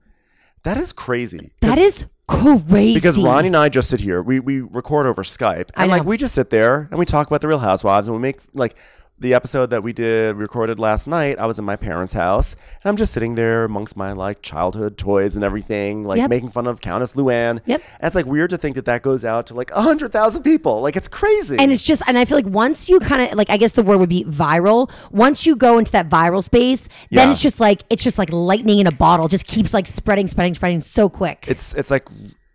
that 0.62 0.76
is 0.76 0.92
crazy. 0.92 1.50
That 1.60 1.78
is 1.78 2.04
crazy. 2.28 2.94
because 2.94 3.18
Ronnie 3.18 3.48
and 3.48 3.56
I 3.56 3.68
just 3.68 3.88
sit 3.90 4.00
here. 4.00 4.22
We 4.22 4.38
we 4.38 4.60
record 4.60 5.06
over 5.06 5.24
Skype, 5.24 5.70
I 5.74 5.82
and 5.82 5.90
like 5.90 6.04
we 6.04 6.16
just 6.16 6.34
sit 6.34 6.50
there 6.50 6.86
and 6.90 6.98
we 6.98 7.04
talk 7.04 7.26
about 7.26 7.40
the 7.40 7.48
Real 7.48 7.58
Housewives, 7.58 8.06
and 8.06 8.16
we 8.16 8.22
make 8.22 8.40
like 8.54 8.76
the 9.20 9.34
episode 9.34 9.70
that 9.70 9.82
we 9.82 9.92
did 9.92 10.36
recorded 10.36 10.78
last 10.78 11.06
night, 11.08 11.38
I 11.38 11.46
was 11.46 11.58
in 11.58 11.64
my 11.64 11.74
parents' 11.76 12.12
house 12.12 12.54
and 12.54 12.88
I'm 12.88 12.96
just 12.96 13.12
sitting 13.12 13.34
there 13.34 13.64
amongst 13.64 13.96
my 13.96 14.12
like 14.12 14.42
childhood 14.42 14.96
toys 14.96 15.34
and 15.34 15.44
everything, 15.44 16.04
like 16.04 16.18
Yep. 16.18 16.30
making 16.30 16.48
fun 16.50 16.66
of 16.68 16.80
Countess 16.80 17.12
Luann. 17.12 17.60
Yep. 17.66 17.82
And 18.00 18.06
it's 18.06 18.14
like 18.14 18.26
weird 18.26 18.50
to 18.50 18.58
think 18.58 18.76
that 18.76 18.84
that 18.84 19.02
goes 19.02 19.24
out 19.24 19.46
to 19.48 19.54
like 19.54 19.70
a 19.72 19.82
hundred 19.82 20.12
thousand 20.12 20.44
people. 20.44 20.80
Like 20.82 20.94
it's 20.94 21.08
crazy. 21.08 21.56
And 21.58 21.72
it's 21.72 21.82
just, 21.82 22.02
and 22.06 22.16
I 22.16 22.24
feel 22.24 22.38
like 22.38 22.46
once 22.46 22.88
you 22.88 23.00
kind 23.00 23.22
of 23.30 23.36
like, 23.36 23.50
I 23.50 23.56
guess 23.56 23.72
the 23.72 23.82
word 23.82 23.98
would 23.98 24.08
be 24.08 24.24
viral. 24.24 24.90
Once 25.10 25.46
you 25.46 25.56
go 25.56 25.78
into 25.78 25.90
that 25.92 26.08
viral 26.08 26.42
space, 26.44 26.88
then 27.10 27.26
Yeah. 27.28 27.32
it's 27.32 27.42
just 27.42 27.58
like 27.58 27.82
it's 27.90 28.04
just 28.04 28.18
like 28.18 28.32
lightning 28.32 28.78
in 28.78 28.86
a 28.86 28.92
bottle. 28.92 29.26
Just 29.28 29.46
keeps 29.46 29.74
like 29.74 29.86
spreading, 29.86 30.28
spreading, 30.28 30.54
spreading 30.54 30.80
so 30.80 31.08
quick. 31.08 31.44
it's 31.48 31.74
it's 31.74 31.90
like 31.90 32.06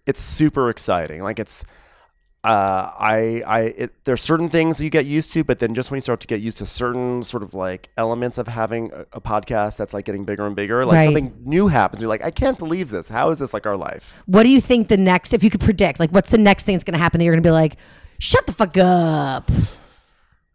it's 0.07 0.21
super 0.21 0.69
exciting. 0.69 1.21
Like 1.23 1.39
it's 1.39 1.65
uh 2.43 2.91
I 2.99 3.41
I 3.47 3.59
it, 3.61 3.93
there's 4.03 4.21
certain 4.21 4.49
things 4.49 4.81
you 4.81 4.89
get 4.89 5.05
used 5.05 5.31
to, 5.33 5.43
but 5.45 5.59
then 5.59 5.73
just 5.73 5.91
when 5.91 5.97
you 5.97 6.01
start 6.01 6.19
to 6.21 6.27
get 6.27 6.41
used 6.41 6.57
to 6.57 6.65
certain 6.65 7.23
sort 7.23 7.41
of 7.41 7.53
like 7.53 7.89
elements 7.97 8.37
of 8.37 8.47
having 8.49 8.91
a, 8.91 9.05
a 9.13 9.21
podcast 9.21 9.77
that's 9.77 9.93
like 9.93 10.03
getting 10.03 10.25
bigger 10.25 10.45
and 10.45 10.55
bigger, 10.55 10.85
like 10.85 10.95
Right. 10.95 11.05
something 11.05 11.33
new 11.45 11.67
happens. 11.69 12.01
You're 12.01 12.09
like, 12.09 12.23
I 12.23 12.31
can't 12.31 12.57
believe 12.59 12.89
this. 12.89 13.07
How 13.07 13.29
is 13.29 13.39
this 13.39 13.53
like 13.53 13.65
our 13.65 13.77
life? 13.77 14.15
what 14.25 14.43
do 14.43 14.49
you 14.49 14.59
think 14.59 14.89
the 14.89 14.97
next, 14.97 15.33
if 15.33 15.41
you 15.43 15.49
could 15.49 15.61
predict, 15.61 15.99
like 16.01 16.09
what's 16.11 16.31
the 16.31 16.37
next 16.37 16.63
thing 16.63 16.75
that's 16.75 16.83
going 16.83 16.97
to 16.97 16.99
happen 17.03 17.19
that 17.19 17.23
you're 17.25 17.33
going 17.33 17.43
to 17.43 17.47
be 17.47 17.51
like, 17.51 17.77
shut 18.19 18.45
the 18.45 18.51
fuck 18.53 18.77
up. 18.77 19.49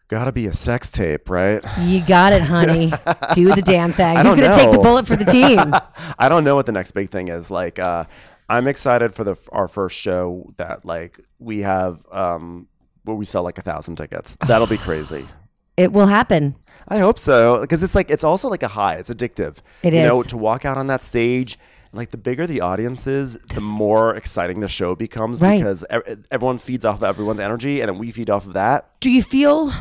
Gotta 0.09 0.33
be 0.33 0.47
a 0.47 0.55
sex 0.55 0.91
tape, 0.91 1.29
right? 1.29 1.63
You 1.81 2.01
got 2.07 2.33
it, 2.33 2.41
honey. 2.41 2.87
Do 3.35 3.55
the 3.55 3.61
damn 3.63 3.93
thing. 3.93 4.17
Who's 4.17 4.37
to 4.37 4.55
take 4.55 4.71
the 4.71 4.79
bullet 4.79 5.07
for 5.07 5.17
the 5.17 5.27
team? 5.27 5.59
I 6.19 6.31
don't 6.31 6.45
know 6.45 6.55
what 6.55 6.65
the 6.65 6.73
next 6.73 6.93
big 6.93 7.11
thing 7.11 7.29
is. 7.29 7.51
Like, 7.51 7.79
uh, 7.79 8.05
I'm 8.49 8.67
excited 8.69 9.15
for 9.15 9.25
the 9.25 9.37
our 9.53 9.69
first 9.69 9.99
show 9.99 10.51
that 10.57 10.85
like 10.85 11.21
we 11.39 11.63
have 11.63 12.05
um 12.11 12.69
where 13.05 13.17
we 13.17 13.25
sell 13.25 13.43
like 13.43 13.59
a 13.59 13.63
thousand 13.63 13.97
tickets. 13.97 14.37
That'll 14.47 14.67
be 14.67 14.79
crazy. 14.89 15.27
it 15.77 15.93
will 15.93 16.07
happen. 16.07 16.57
I 16.89 16.99
hope 16.99 17.19
so 17.19 17.61
because 17.61 17.83
it's 17.83 17.95
like 17.95 18.11
it's 18.11 18.25
also 18.25 18.49
like 18.49 18.63
a 18.63 18.69
high. 18.69 18.95
It's 18.95 19.11
addictive. 19.11 19.59
It 19.83 19.93
you 19.95 20.03
know, 20.03 20.23
to 20.25 20.37
walk 20.37 20.65
out 20.65 20.79
on 20.79 20.87
that 20.89 21.03
stage. 21.03 21.59
Like 21.93 22.11
the 22.11 22.19
bigger 22.19 22.47
the 22.47 22.61
audience 22.61 23.07
is, 23.07 23.35
the 23.55 23.63
more 23.63 24.15
exciting 24.15 24.61
the 24.61 24.69
show 24.69 24.95
becomes 24.95 25.41
Right. 25.41 25.57
because 25.59 25.87
everyone 26.31 26.59
feeds 26.59 26.85
off 26.85 26.97
of 26.97 27.03
everyone's 27.05 27.41
energy, 27.41 27.81
and 27.81 27.89
then 27.89 27.97
we 27.99 28.11
feed 28.11 28.29
off 28.29 28.45
of 28.47 28.53
that. 28.53 28.91
do 29.01 29.11
you 29.11 29.23
feel 29.23 29.73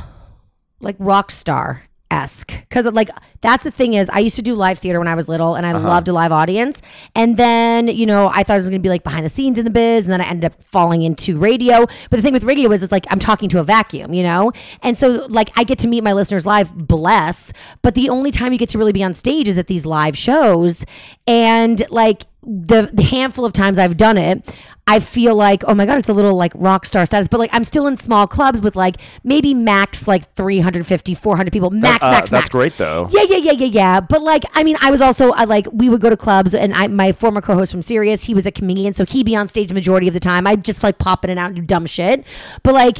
like 0.79 0.95
rock 1.00 1.31
star 1.31 1.83
esque? 2.11 2.51
Because 2.69 2.85
like 2.93 3.09
that's 3.41 3.63
the 3.63 3.71
thing 3.71 3.93
is, 3.93 4.09
I 4.11 4.19
used 4.19 4.35
to 4.37 4.41
do 4.41 4.55
live 4.55 4.79
theater 4.79 4.99
when 4.99 5.07
I 5.07 5.15
was 5.15 5.27
little, 5.27 5.55
and 5.55 5.65
I 5.65 5.71
Uh-huh. 5.73 5.87
loved 5.87 6.07
a 6.07 6.13
live 6.13 6.31
audience. 6.31 6.81
And 7.15 7.37
then 7.37 7.87
you 7.87 8.05
know, 8.05 8.29
I 8.33 8.43
thought 8.43 8.53
I 8.53 8.57
was 8.57 8.65
going 8.65 8.73
to 8.73 8.79
be 8.79 8.89
like 8.89 9.03
behind 9.03 9.25
the 9.25 9.29
scenes 9.29 9.57
in 9.57 9.65
the 9.65 9.71
biz, 9.71 10.03
and 10.05 10.11
then 10.13 10.21
I 10.21 10.25
ended 10.25 10.45
up 10.51 10.63
falling 10.63 11.01
into 11.03 11.37
radio. 11.37 11.85
But 12.09 12.17
the 12.17 12.21
thing 12.21 12.33
with 12.33 12.43
radio 12.43 12.71
is, 12.71 12.81
it's 12.81 12.91
like 12.91 13.05
I'm 13.09 13.19
talking 13.19 13.49
to 13.49 13.59
a 13.59 13.63
vacuum, 13.63 14.13
you 14.13 14.23
know. 14.23 14.51
And 14.81 14.97
so 14.97 15.25
like 15.29 15.49
I 15.55 15.63
get 15.63 15.79
to 15.79 15.87
meet 15.87 16.03
my 16.03 16.13
listeners 16.13 16.45
live, 16.45 16.73
bless. 16.75 17.51
But 17.81 17.95
the 17.95 18.09
only 18.09 18.31
time 18.31 18.51
you 18.53 18.57
get 18.59 18.69
to 18.69 18.77
really 18.77 18.93
be 18.93 19.03
on 19.03 19.13
stage 19.13 19.47
is 19.47 19.57
at 19.57 19.67
these 19.67 19.85
live 19.85 20.17
shows, 20.17 20.85
and 21.27 21.83
like 21.89 22.23
the, 22.47 22.89
the 22.93 23.03
handful 23.03 23.43
of 23.45 23.51
times 23.53 23.77
I've 23.77 23.97
done 23.97 24.17
it, 24.17 24.55
I 24.89 24.99
feel 25.01 25.35
like, 25.35 25.65
oh 25.67 25.73
my 25.75 25.85
God, 25.85 25.97
it's 25.99 26.07
a 26.07 26.13
little 26.13 26.35
like 26.35 26.53
rock 26.55 26.85
star 26.85 27.05
status. 27.05 27.27
But 27.27 27.41
like, 27.41 27.49
I'm 27.51 27.65
still 27.65 27.87
in 27.87 27.97
small 27.97 28.25
clubs 28.25 28.61
with 28.61 28.77
like 28.77 28.95
maybe 29.25 29.53
max 29.53 30.07
like 30.07 30.33
350, 30.35 31.13
400 31.13 31.51
people. 31.51 31.71
Max, 31.71 32.05
Uh, 32.05 32.09
max, 32.11 32.31
that's 32.31 32.43
max. 32.45 32.49
great 32.49 32.77
though. 32.77 33.09
Yeah, 33.11 33.23
yeah, 33.27 33.37
yeah, 33.37 33.51
yeah, 33.51 33.65
yeah. 33.65 33.99
But 33.99 34.21
like, 34.21 34.43
I 34.53 34.63
mean, 34.63 34.77
I 34.79 34.89
was 34.89 35.01
also 35.01 35.31
I 35.31 35.43
like 35.43 35.67
we 35.73 35.89
would 35.89 35.99
go 35.99 36.09
to 36.09 36.15
clubs, 36.15 36.55
and 36.55 36.73
I 36.73 36.87
my 36.87 37.11
former 37.11 37.41
co-host 37.41 37.73
from 37.73 37.81
Sirius, 37.81 38.23
he 38.23 38.33
was 38.33 38.45
a 38.45 38.51
comedian, 38.51 38.93
so 38.93 39.03
he'd 39.05 39.25
be 39.25 39.35
on 39.35 39.49
stage 39.49 39.73
majority 39.73 40.07
of 40.07 40.13
the 40.13 40.21
time. 40.21 40.47
I'd 40.47 40.63
just 40.63 40.83
like 40.83 40.99
pop 40.99 41.25
in 41.25 41.29
and 41.31 41.39
out 41.39 41.47
and 41.47 41.55
do 41.57 41.61
dumb 41.63 41.85
shit. 41.85 42.23
But 42.63 42.73
like 42.73 42.99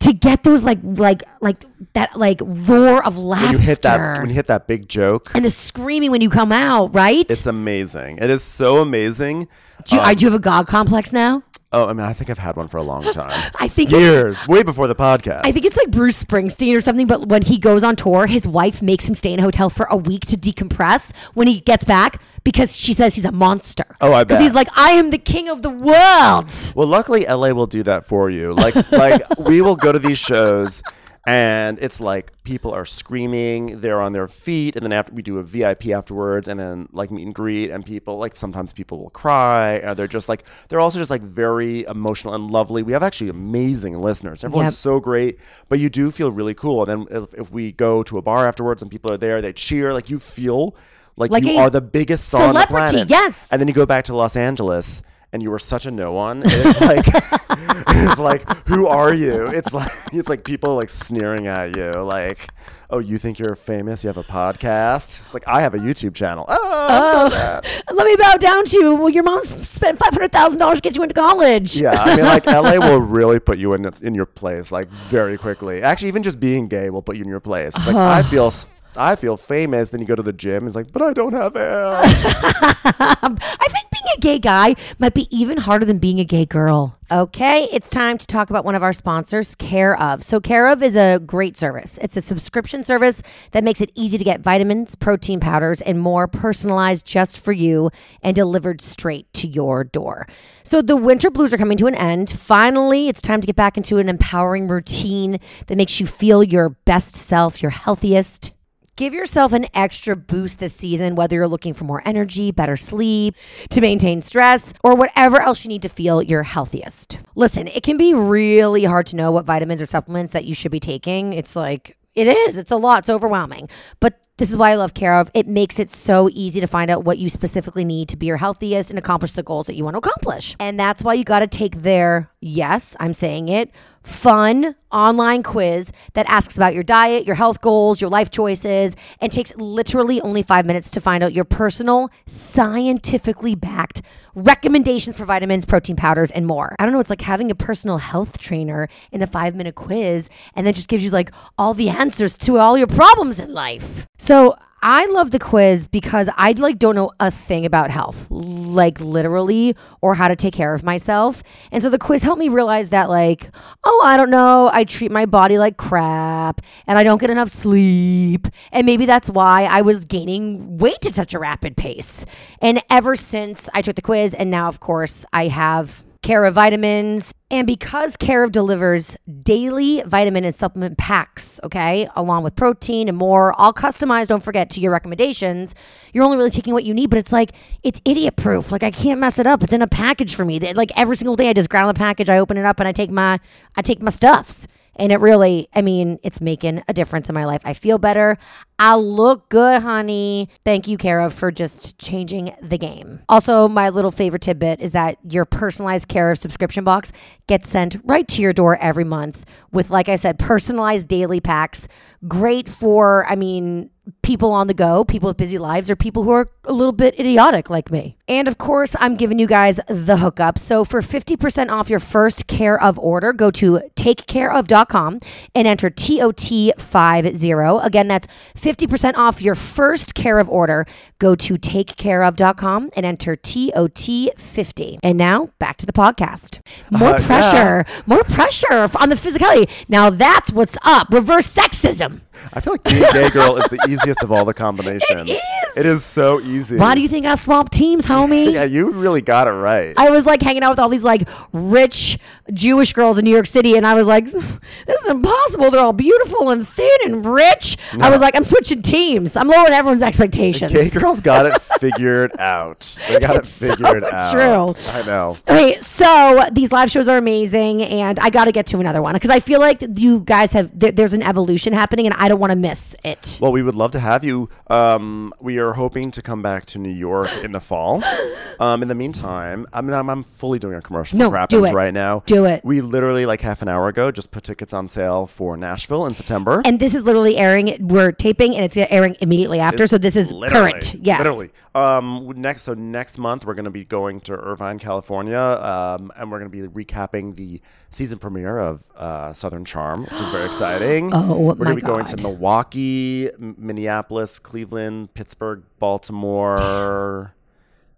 to 0.00 0.12
get 0.12 0.44
those 0.44 0.62
like 0.64 0.78
like 0.82 1.24
like 1.40 1.64
that 1.94 2.16
like 2.16 2.40
roar 2.42 3.04
of 3.04 3.16
laughter 3.16 3.46
When 3.46 3.52
you 3.52 3.58
hit 3.58 3.82
that, 3.82 4.18
when 4.20 4.28
you 4.28 4.34
hit 4.34 4.46
that 4.46 4.66
big 4.66 4.88
joke, 4.88 5.30
and 5.34 5.44
the 5.44 5.50
screaming 5.50 6.10
when 6.10 6.20
you 6.20 6.30
come 6.30 6.52
out, 6.52 6.94
right? 6.94 7.26
it's 7.28 7.46
amazing. 7.46 8.18
It 8.18 8.30
is 8.30 8.42
so 8.42 8.78
amazing. 8.78 9.48
Do, 9.84 9.96
you, 9.96 10.02
I 10.02 10.10
um, 10.10 10.16
do 10.16 10.24
you 10.24 10.30
have 10.30 10.40
a 10.40 10.42
god 10.42 10.66
complex 10.66 11.12
now? 11.12 11.42
Oh, 11.70 11.86
I 11.86 11.92
mean, 11.92 12.06
I 12.06 12.14
think 12.14 12.30
I've 12.30 12.38
had 12.38 12.56
one 12.56 12.68
for 12.68 12.78
a 12.78 12.82
long 12.82 13.02
time. 13.12 13.52
I 13.56 13.68
think 13.68 13.90
years, 13.90 14.46
way 14.48 14.62
before 14.62 14.86
the 14.86 14.94
podcast. 14.94 15.42
I 15.44 15.52
think 15.52 15.66
it's 15.66 15.76
like 15.76 15.90
Bruce 15.90 16.22
Springsteen 16.22 16.74
or 16.76 16.80
something, 16.80 17.06
but 17.06 17.28
when 17.28 17.42
he 17.42 17.58
goes 17.58 17.82
on 17.82 17.94
tour, 17.94 18.26
his 18.26 18.46
wife 18.46 18.80
makes 18.80 19.06
him 19.06 19.14
stay 19.14 19.32
in 19.32 19.38
a 19.38 19.42
hotel 19.42 19.68
for 19.68 19.86
a 19.90 19.96
week 19.96 20.24
to 20.26 20.36
decompress 20.36 21.12
when 21.34 21.46
he 21.46 21.60
gets 21.60 21.84
back 21.84 22.22
because 22.42 22.74
she 22.74 22.94
says 22.94 23.14
he's 23.14 23.26
a 23.26 23.32
monster. 23.32 23.84
Oh, 24.00 24.14
I 24.14 24.24
bet. 24.24 24.28
Because 24.28 24.42
he's 24.42 24.54
like, 24.54 24.68
I 24.76 24.92
am 24.92 25.10
the 25.10 25.18
king 25.18 25.48
of 25.50 25.60
the 25.60 25.68
world. 25.68 26.50
Well, 26.74 26.86
luckily 26.86 27.26
LA 27.26 27.50
will 27.50 27.66
do 27.66 27.82
that 27.82 28.06
for 28.06 28.30
you. 28.30 28.54
Like 28.54 28.74
like 28.90 29.20
we 29.38 29.60
will 29.60 29.76
go 29.76 29.92
to 29.92 29.98
these 29.98 30.18
shows 30.18 30.82
and 31.28 31.78
it's 31.80 32.00
like 32.00 32.32
people 32.44 32.72
are 32.72 32.86
screaming, 32.86 33.80
they're 33.80 34.00
on 34.00 34.12
their 34.12 34.26
feet, 34.28 34.76
and 34.76 34.82
then 34.82 34.92
after 34.92 35.12
we 35.12 35.22
do 35.22 35.38
a 35.38 35.42
VIP 35.42 35.88
afterwards 35.88 36.48
and 36.48 36.58
then 36.58 36.88
like 36.92 37.10
meet 37.10 37.24
and 37.26 37.34
greet 37.34 37.70
and 37.70 37.84
people 37.84 38.16
like 38.16 38.34
sometimes 38.34 38.72
people 38.72 38.98
will 38.98 39.10
cry 39.10 39.74
or 39.76 39.94
they're 39.94 40.06
just 40.08 40.28
like 40.28 40.44
they're 40.68 40.80
also 40.80 40.98
just 40.98 41.10
like 41.10 41.22
very 41.22 41.84
emotional 41.84 42.34
and 42.34 42.50
lovely. 42.50 42.82
We 42.82 42.92
have 42.94 43.02
actually 43.02 43.28
amazing 43.30 44.00
listeners. 44.00 44.42
Everyone's 44.44 44.72
Yep. 44.72 44.78
so 44.78 45.00
great, 45.00 45.38
but 45.68 45.78
you 45.78 45.90
do 45.90 46.10
feel 46.10 46.30
really 46.30 46.54
cool. 46.54 46.88
And 46.88 47.06
then 47.06 47.22
if, 47.22 47.34
if 47.34 47.50
we 47.50 47.72
go 47.72 48.02
to 48.04 48.16
a 48.18 48.22
bar 48.22 48.48
afterwards 48.48 48.80
and 48.82 48.90
people 48.90 49.12
are 49.12 49.18
there, 49.18 49.42
they 49.42 49.52
cheer, 49.52 49.92
like 49.92 50.08
you 50.08 50.18
feel 50.18 50.74
like, 51.16 51.30
Like 51.30 51.44
you 51.44 51.58
are 51.58 51.68
the 51.68 51.80
biggest 51.80 52.28
star 52.28 52.48
on 52.48 52.54
the 52.54 52.64
planet. 52.68 53.10
yes. 53.10 53.48
And 53.50 53.60
then 53.60 53.68
you 53.68 53.74
go 53.74 53.86
back 53.86 54.04
to 54.04 54.14
Los 54.16 54.36
Angeles 54.36 55.02
and 55.32 55.42
you 55.42 55.50
were 55.50 55.58
such 55.58 55.86
a 55.86 55.90
no 55.90 56.12
one. 56.12 56.42
It's 56.44 56.80
like 56.80 57.06
it's 57.88 58.18
like, 58.18 58.68
who 58.68 58.86
are 58.86 59.12
you? 59.12 59.46
It's 59.48 59.72
like 59.72 59.92
it's 60.12 60.28
like 60.28 60.44
people 60.44 60.74
like 60.74 60.90
sneering 60.90 61.46
at 61.46 61.76
you, 61.76 61.90
like, 62.02 62.48
oh, 62.90 62.98
you 62.98 63.18
think 63.18 63.38
you're 63.38 63.54
famous? 63.54 64.02
You 64.02 64.08
have 64.08 64.16
a 64.16 64.24
podcast? 64.24 65.22
It's 65.24 65.34
like 65.34 65.46
I 65.46 65.60
have 65.60 65.74
a 65.74 65.78
YouTube 65.78 66.14
channel. 66.14 66.44
Oh, 66.48 66.86
I'm 66.90 67.08
so 67.08 67.26
oh. 67.26 67.30
sad. 67.30 67.66
Let 67.92 68.06
me 68.06 68.16
bow 68.16 68.34
down 68.34 68.64
to 68.64 68.78
you. 68.78 68.94
Well, 68.94 69.10
your 69.10 69.22
mom 69.22 69.44
spent 69.44 69.98
$500,000 69.98 70.74
to 70.74 70.80
get 70.80 70.96
you 70.96 71.02
into 71.02 71.14
college. 71.14 71.76
Yeah, 71.76 71.92
I 71.92 72.16
mean, 72.16 72.24
like 72.24 72.46
LA 72.46 72.78
will 72.78 73.00
really 73.00 73.40
put 73.40 73.58
you 73.58 73.74
in 73.74 73.90
in 74.02 74.14
your 74.14 74.26
place 74.26 74.72
like 74.72 74.88
very 74.88 75.36
quickly. 75.36 75.82
Actually, 75.82 76.08
even 76.08 76.22
just 76.22 76.40
being 76.40 76.68
gay 76.68 76.90
will 76.90 77.02
put 77.02 77.16
you 77.16 77.22
in 77.22 77.28
your 77.28 77.40
place. 77.40 77.74
It's 77.76 77.86
like 77.86 77.96
uh-huh. 77.96 78.18
I 78.18 78.22
feel. 78.22 78.50
S- 78.98 79.12
I 79.12 79.16
feel 79.16 79.36
famous. 79.36 79.90
Then 79.90 80.00
you 80.00 80.06
go 80.06 80.14
to 80.14 80.22
the 80.22 80.32
gym. 80.32 80.66
It's 80.66 80.76
like, 80.76 80.92
but 80.92 81.02
I 81.02 81.12
don't 81.12 81.32
have 81.32 81.56
abs. 81.56 82.22
I 83.00 83.66
think 83.70 83.90
being 83.90 84.04
a 84.16 84.20
gay 84.20 84.38
guy 84.38 84.74
might 84.98 85.14
be 85.14 85.28
even 85.36 85.58
harder 85.58 85.84
than 85.84 85.98
being 85.98 86.20
a 86.20 86.24
gay 86.24 86.44
girl. 86.46 86.98
Okay, 87.10 87.68
it's 87.72 87.88
time 87.88 88.18
to 88.18 88.26
talk 88.26 88.50
about 88.50 88.66
one 88.66 88.74
of 88.74 88.82
our 88.82 88.92
sponsors, 88.92 89.54
Care 89.54 89.98
of. 89.98 90.22
So, 90.22 90.40
Care 90.40 90.68
of 90.68 90.82
is 90.82 90.94
a 90.94 91.18
great 91.24 91.56
service. 91.56 91.98
It's 92.02 92.16
a 92.18 92.20
subscription 92.20 92.84
service 92.84 93.22
that 93.52 93.64
makes 93.64 93.80
it 93.80 93.90
easy 93.94 94.18
to 94.18 94.24
get 94.24 94.40
vitamins, 94.40 94.94
protein 94.94 95.40
powders, 95.40 95.80
and 95.80 95.98
more 95.98 96.28
personalized 96.28 97.06
just 97.06 97.40
for 97.40 97.52
you 97.52 97.90
and 98.22 98.36
delivered 98.36 98.82
straight 98.82 99.32
to 99.34 99.48
your 99.48 99.84
door. 99.84 100.26
So, 100.64 100.82
the 100.82 100.96
winter 100.96 101.30
blues 101.30 101.54
are 101.54 101.58
coming 101.58 101.78
to 101.78 101.86
an 101.86 101.94
end. 101.94 102.28
Finally, 102.28 103.08
it's 103.08 103.22
time 103.22 103.40
to 103.40 103.46
get 103.46 103.56
back 103.56 103.78
into 103.78 103.96
an 103.96 104.10
empowering 104.10 104.68
routine 104.68 105.40
that 105.68 105.76
makes 105.78 105.98
you 106.00 106.04
feel 106.06 106.42
your 106.44 106.70
best 106.70 107.16
self, 107.16 107.62
your 107.62 107.70
healthiest. 107.70 108.52
Give 108.98 109.14
yourself 109.14 109.52
an 109.52 109.66
extra 109.74 110.16
boost 110.16 110.58
this 110.58 110.74
season, 110.74 111.14
whether 111.14 111.36
you're 111.36 111.46
looking 111.46 111.72
for 111.72 111.84
more 111.84 112.02
energy, 112.04 112.50
better 112.50 112.76
sleep, 112.76 113.36
to 113.70 113.80
maintain 113.80 114.22
stress, 114.22 114.74
or 114.82 114.96
whatever 114.96 115.40
else 115.40 115.64
you 115.64 115.68
need 115.68 115.82
to 115.82 115.88
feel 115.88 116.20
your 116.20 116.42
healthiest. 116.42 117.20
Listen, 117.36 117.68
it 117.68 117.84
can 117.84 117.96
be 117.96 118.12
really 118.12 118.82
hard 118.82 119.06
to 119.06 119.14
know 119.14 119.30
what 119.30 119.44
vitamins 119.44 119.80
or 119.80 119.86
supplements 119.86 120.32
that 120.32 120.46
you 120.46 120.52
should 120.52 120.72
be 120.72 120.80
taking. 120.80 121.32
It's 121.32 121.54
like, 121.54 121.96
it 122.16 122.26
is. 122.26 122.56
It's 122.56 122.72
a 122.72 122.76
lot. 122.76 123.04
It's 123.04 123.08
overwhelming. 123.08 123.68
But 124.00 124.18
this 124.36 124.50
is 124.50 124.56
why 124.56 124.72
I 124.72 124.74
love 124.74 124.94
Care 124.94 125.14
of. 125.20 125.30
It 125.32 125.46
makes 125.46 125.78
it 125.78 125.90
so 125.90 126.28
easy 126.32 126.60
to 126.60 126.66
find 126.66 126.90
out 126.90 127.04
what 127.04 127.18
you 127.18 127.28
specifically 127.28 127.84
need 127.84 128.08
to 128.08 128.16
be 128.16 128.26
your 128.26 128.36
healthiest 128.36 128.90
and 128.90 128.98
accomplish 128.98 129.30
the 129.30 129.44
goals 129.44 129.68
that 129.68 129.76
you 129.76 129.84
want 129.84 129.94
to 129.94 129.98
accomplish. 129.98 130.56
And 130.58 130.80
that's 130.80 131.04
why 131.04 131.14
you 131.14 131.22
got 131.22 131.38
to 131.38 131.46
take 131.46 131.82
their, 131.82 132.32
yes, 132.40 132.96
I'm 132.98 133.14
saying 133.14 133.48
it, 133.48 133.70
fun 134.08 134.74
online 134.90 135.42
quiz 135.42 135.92
that 136.14 136.26
asks 136.28 136.56
about 136.56 136.72
your 136.72 136.82
diet, 136.82 137.26
your 137.26 137.36
health 137.36 137.60
goals, 137.60 138.00
your 138.00 138.08
life 138.08 138.30
choices, 138.30 138.96
and 139.20 139.30
takes 139.30 139.54
literally 139.56 140.20
only 140.22 140.42
five 140.42 140.64
minutes 140.64 140.90
to 140.90 141.00
find 141.00 141.22
out 141.22 141.34
your 141.34 141.44
personal, 141.44 142.10
scientifically 142.26 143.54
backed 143.54 144.00
recommendations 144.34 145.16
for 145.16 145.24
vitamins, 145.24 145.66
protein 145.66 145.96
powders, 145.96 146.30
and 146.30 146.46
more. 146.46 146.74
I 146.78 146.84
don't 146.84 146.92
know, 146.94 147.00
it's 147.00 147.10
like 147.10 147.20
having 147.20 147.50
a 147.50 147.54
personal 147.54 147.98
health 147.98 148.38
trainer 148.38 148.88
in 149.12 149.20
a 149.20 149.26
five 149.26 149.54
minute 149.54 149.74
quiz 149.74 150.30
and 150.54 150.66
then 150.66 150.74
just 150.74 150.88
gives 150.88 151.04
you 151.04 151.10
like 151.10 151.30
all 151.58 151.74
the 151.74 151.90
answers 151.90 152.36
to 152.38 152.58
all 152.58 152.78
your 152.78 152.86
problems 152.86 153.38
in 153.38 153.52
life. 153.52 154.06
So 154.18 154.56
I 154.80 155.06
love 155.06 155.32
the 155.32 155.40
quiz 155.40 155.88
because 155.88 156.30
I 156.36 156.52
like 156.52 156.78
don't 156.78 156.94
know 156.94 157.10
a 157.18 157.32
thing 157.32 157.66
about 157.66 157.90
health, 157.90 158.30
like 158.30 159.00
literally, 159.00 159.74
or 160.00 160.14
how 160.14 160.28
to 160.28 160.36
take 160.36 160.54
care 160.54 160.72
of 160.72 160.84
myself. 160.84 161.42
And 161.72 161.82
so 161.82 161.90
the 161.90 161.98
quiz 161.98 162.22
helped 162.22 162.38
me 162.38 162.48
realize 162.48 162.90
that, 162.90 163.08
like, 163.08 163.50
oh, 163.82 164.02
I 164.04 164.16
don't 164.16 164.30
know, 164.30 164.70
I 164.72 164.84
treat 164.84 165.10
my 165.10 165.26
body 165.26 165.58
like 165.58 165.78
crap, 165.78 166.60
and 166.86 166.96
I 166.96 167.02
don't 167.02 167.20
get 167.20 167.30
enough 167.30 167.48
sleep, 167.48 168.46
and 168.70 168.86
maybe 168.86 169.04
that's 169.04 169.28
why 169.28 169.64
I 169.64 169.82
was 169.82 170.04
gaining 170.04 170.78
weight 170.78 171.04
at 171.06 171.14
such 171.14 171.34
a 171.34 171.40
rapid 171.40 171.76
pace. 171.76 172.24
And 172.60 172.80
ever 172.88 173.16
since 173.16 173.68
I 173.74 173.82
took 173.82 173.96
the 173.96 174.02
quiz, 174.02 174.32
and 174.32 174.50
now 174.50 174.68
of 174.68 174.78
course 174.78 175.24
I 175.32 175.48
have 175.48 176.04
Care 176.22 176.44
of 176.44 176.54
vitamins. 176.54 177.32
And 177.50 177.66
because 177.66 178.16
Care 178.16 178.42
of 178.44 178.52
delivers 178.52 179.16
daily 179.42 180.02
vitamin 180.04 180.44
and 180.44 180.54
supplement 180.54 180.98
packs, 180.98 181.60
okay, 181.64 182.08
along 182.16 182.42
with 182.42 182.56
protein 182.56 183.08
and 183.08 183.16
more, 183.16 183.58
all 183.58 183.72
customized, 183.72 184.26
don't 184.26 184.42
forget, 184.42 184.68
to 184.70 184.80
your 184.80 184.92
recommendations, 184.92 185.74
you're 186.12 186.24
only 186.24 186.36
really 186.36 186.50
taking 186.50 186.74
what 186.74 186.84
you 186.84 186.92
need, 186.92 187.08
but 187.08 187.18
it's 187.18 187.32
like, 187.32 187.52
it's 187.82 188.00
idiot 188.04 188.36
proof. 188.36 188.72
Like, 188.72 188.82
I 188.82 188.90
can't 188.90 189.20
mess 189.20 189.38
it 189.38 189.46
up. 189.46 189.62
It's 189.62 189.72
in 189.72 189.80
a 189.80 189.86
package 189.86 190.34
for 190.34 190.44
me. 190.44 190.58
Like, 190.58 190.90
every 190.96 191.16
single 191.16 191.36
day, 191.36 191.48
I 191.48 191.52
just 191.52 191.70
ground 191.70 191.88
the 191.88 191.98
package, 191.98 192.28
I 192.28 192.38
open 192.38 192.56
it 192.58 192.66
up, 192.66 192.80
and 192.80 192.88
I 192.88 192.92
take 192.92 193.10
my, 193.10 193.38
I 193.76 193.82
take 193.82 194.02
my 194.02 194.10
stuffs. 194.10 194.66
And 194.96 195.12
it 195.12 195.20
really, 195.20 195.68
I 195.74 195.80
mean, 195.80 196.18
it's 196.24 196.40
making 196.40 196.82
a 196.88 196.92
difference 196.92 197.28
in 197.28 197.34
my 197.34 197.44
life. 197.44 197.62
I 197.64 197.72
feel 197.72 197.98
better. 197.98 198.36
I 198.80 198.94
look 198.94 199.48
good, 199.48 199.82
honey. 199.82 200.48
Thank 200.64 200.86
you, 200.86 200.96
Cara, 200.96 201.30
for 201.30 201.50
just 201.50 201.98
changing 201.98 202.54
the 202.62 202.78
game. 202.78 203.20
Also, 203.28 203.66
my 203.66 203.88
little 203.88 204.12
favorite 204.12 204.42
tidbit 204.42 204.80
is 204.80 204.92
that 204.92 205.18
your 205.28 205.44
personalized 205.44 206.06
Cara 206.06 206.36
subscription 206.36 206.84
box 206.84 207.10
gets 207.48 207.68
sent 207.68 207.96
right 208.04 208.28
to 208.28 208.40
your 208.40 208.52
door 208.52 208.78
every 208.80 209.04
month 209.04 209.44
with, 209.72 209.90
like 209.90 210.08
I 210.08 210.14
said, 210.14 210.38
personalized 210.38 211.08
daily 211.08 211.40
packs. 211.40 211.88
Great 212.26 212.68
for, 212.68 213.26
I 213.28 213.34
mean, 213.34 213.90
people 214.22 214.52
on 214.52 214.66
the 214.66 214.74
go, 214.74 215.04
people 215.04 215.28
with 215.28 215.36
busy 215.36 215.58
lives, 215.58 215.90
or 215.90 215.96
people 215.96 216.22
who 216.22 216.30
are 216.30 216.50
a 216.64 216.72
little 216.72 216.92
bit 216.92 217.18
idiotic 217.20 217.68
like 217.70 217.90
me. 217.90 218.16
And 218.26 218.48
of 218.48 218.58
course, 218.58 218.96
I'm 218.98 219.16
giving 219.16 219.38
you 219.38 219.46
guys 219.46 219.78
the 219.86 220.16
hookup. 220.16 220.58
So 220.58 220.84
for 220.84 221.00
50% 221.00 221.70
off 221.70 221.90
your 221.90 222.00
first 222.00 222.46
Care 222.46 222.82
of 222.82 222.98
order, 222.98 223.32
go 223.32 223.50
to 223.52 223.80
takecareof.com 223.96 225.20
and 225.54 225.68
enter 225.68 225.90
TOT50. 225.90 227.84
Again, 227.84 228.08
that's 228.08 228.26
50% 228.56 228.67
off 229.16 229.40
your 229.42 229.54
first 229.54 230.14
Care 230.14 230.38
of 230.38 230.48
order. 230.48 230.86
Go 231.18 231.34
to 231.34 231.54
takecareof.com 231.54 232.90
and 232.96 233.06
enter 233.06 233.36
TOT50. 233.36 234.98
And 235.02 235.16
now 235.18 235.50
back 235.58 235.76
to 235.78 235.86
the 235.86 235.92
podcast. 235.92 236.60
More 236.90 237.14
Uh, 237.14 237.18
yeah. 237.18 237.26
pressure, 237.26 237.84
more 238.06 238.24
pressure 238.24 238.88
on 238.96 239.08
the 239.08 239.14
physicality. 239.14 239.68
Now 239.88 240.10
that's 240.10 240.52
what's 240.52 240.76
up. 240.82 241.08
Reverse 241.10 241.52
sexism. 241.52 242.20
I 242.52 242.60
feel 242.60 242.72
like 242.74 242.84
being 242.84 243.02
gay 243.12 243.30
girl 243.32 243.56
is 243.56 243.64
the 243.68 243.84
easiest 243.88 244.22
of 244.22 244.32
all 244.32 244.44
the 244.44 244.54
combinations. 244.54 245.30
is. 245.30 245.42
It 245.76 245.86
is 245.86 246.04
so 246.04 246.40
easy. 246.40 246.76
Why 246.76 246.94
do 246.94 247.00
you 247.00 247.08
think 247.08 247.26
I 247.26 247.34
swamp 247.34 247.70
teams, 247.70 248.06
homie? 248.06 248.52
Yeah, 248.58 248.64
you 248.64 248.90
really 248.90 249.20
got 249.22 249.46
it 249.46 249.52
right. 249.52 249.94
I 249.96 250.10
was 250.10 250.26
like 250.26 250.42
hanging 250.42 250.62
out 250.62 250.70
with 250.70 250.78
all 250.78 250.88
these 250.88 251.04
like 251.04 251.28
rich 251.52 252.18
Jewish 252.52 252.92
girls 252.92 253.18
in 253.18 253.24
New 253.24 253.30
York 253.30 253.46
City, 253.46 253.76
and 253.76 253.86
I 253.86 253.94
was 253.94 254.06
like, 254.06 254.24
"This 254.86 255.00
is 255.02 255.08
impossible. 255.08 255.70
They're 255.70 255.80
all 255.80 255.92
beautiful 255.92 256.50
and 256.50 256.66
thin 256.66 256.88
and 257.04 257.24
rich." 257.26 257.76
I 258.00 258.10
was 258.10 258.20
like, 258.20 258.34
"I'm 258.34 258.44
switching 258.44 258.82
teams. 258.82 259.36
I'm 259.36 259.48
lowering 259.48 259.72
everyone's 259.72 260.02
expectations." 260.02 260.72
Gay 260.72 260.88
girls 260.88 261.20
got 261.20 261.46
it 261.46 261.60
figured 261.80 262.32
out. 262.38 262.98
They 263.08 263.20
got 263.20 263.36
It's 263.36 263.60
it 263.62 263.76
figured 263.76 264.02
so 264.02 264.10
out. 264.12 264.32
true. 264.76 264.92
I 264.92 265.02
know. 265.04 265.36
Okay, 265.48 265.78
so 265.80 266.44
these 266.52 266.72
live 266.72 266.90
shows 266.90 267.06
are 267.08 267.18
amazing, 267.18 267.82
and 267.82 268.18
I 268.18 268.30
got 268.30 268.46
to 268.46 268.52
get 268.52 268.66
to 268.68 268.80
another 268.80 269.02
one 269.02 269.12
because 269.14 269.30
I 269.30 269.40
feel 269.40 269.60
like 269.60 269.82
you 269.96 270.20
guys 270.20 270.52
have 270.52 270.70
there, 270.78 270.90
there's 270.92 271.12
an 271.12 271.22
evolution 271.22 271.72
happening, 271.72 272.06
and 272.06 272.14
I 272.18 272.27
don't 272.28 272.40
want 272.40 272.50
to 272.52 272.56
miss 272.56 272.94
it. 273.04 273.38
Well, 273.40 273.52
we 273.52 273.62
would 273.62 273.74
love 273.74 273.90
to 273.92 274.00
have 274.00 274.24
you. 274.24 274.48
Um, 274.68 275.32
we 275.40 275.58
are 275.58 275.72
hoping 275.72 276.10
to 276.12 276.22
come 276.22 276.42
back 276.42 276.66
to 276.66 276.78
New 276.78 276.92
York 276.92 277.30
in 277.42 277.52
the 277.52 277.60
fall. 277.60 278.02
Um, 278.60 278.82
in 278.82 278.88
the 278.88 278.94
meantime, 278.96 279.66
I 279.72 279.80
mean, 279.82 279.92
I'm, 279.94 280.10
I'm 280.10 280.24
fully 280.24 280.58
doing 280.58 280.74
a 280.74 280.80
commercial 280.82 281.16
No, 281.16 281.30
for 281.30 281.46
do 281.46 281.64
it. 281.64 281.72
right 281.72 281.94
now. 281.94 282.24
Do 282.26 282.44
it. 282.44 282.64
We 282.64 282.80
literally, 282.80 283.24
like 283.24 283.40
half 283.40 283.62
an 283.62 283.68
hour 283.68 283.86
ago, 283.86 284.10
just 284.10 284.32
put 284.32 284.42
tickets 284.42 284.72
on 284.72 284.88
sale 284.88 285.28
for 285.28 285.56
Nashville 285.56 286.06
in 286.06 286.14
September. 286.14 286.60
And 286.64 286.80
this 286.80 286.92
is 286.92 287.04
literally 287.04 287.36
airing. 287.36 287.76
We're 287.86 288.10
taping, 288.10 288.56
and 288.56 288.64
it's 288.64 288.76
airing 288.76 289.16
immediately 289.20 289.60
after. 289.60 289.86
so 289.86 289.96
this 289.96 290.16
is 290.16 290.32
current. 290.48 290.94
Yes. 290.94 291.18
Literally. 291.18 291.50
Um, 291.76 292.32
next, 292.34 292.62
so 292.62 292.74
next 292.74 293.16
month 293.18 293.44
we're 293.44 293.54
going 293.54 293.66
to 293.66 293.70
be 293.70 293.84
going 293.84 294.20
to 294.22 294.34
Irvine, 294.34 294.80
California, 294.80 295.38
um, 295.38 296.10
and 296.16 296.32
we're 296.32 296.40
going 296.40 296.50
to 296.50 296.68
be 296.68 296.84
recapping 296.84 297.36
the 297.36 297.60
season 297.90 298.18
premiere 298.18 298.58
of 298.58 298.84
uh, 298.96 299.32
Southern 299.32 299.64
Charm, 299.64 300.02
which 300.04 300.12
is 300.20 300.28
very 300.28 300.44
exciting. 300.46 301.10
Oh, 301.14 301.38
we're 301.38 301.54
going 301.54 301.70
to 301.70 301.74
be 301.74 301.80
going 301.80 302.04
to 302.06 302.16
Milwaukee, 302.18 303.30
Minneapolis, 303.38 304.38
Cleveland, 304.38 305.14
Pittsburgh, 305.14 305.62
Baltimore. 305.78 307.32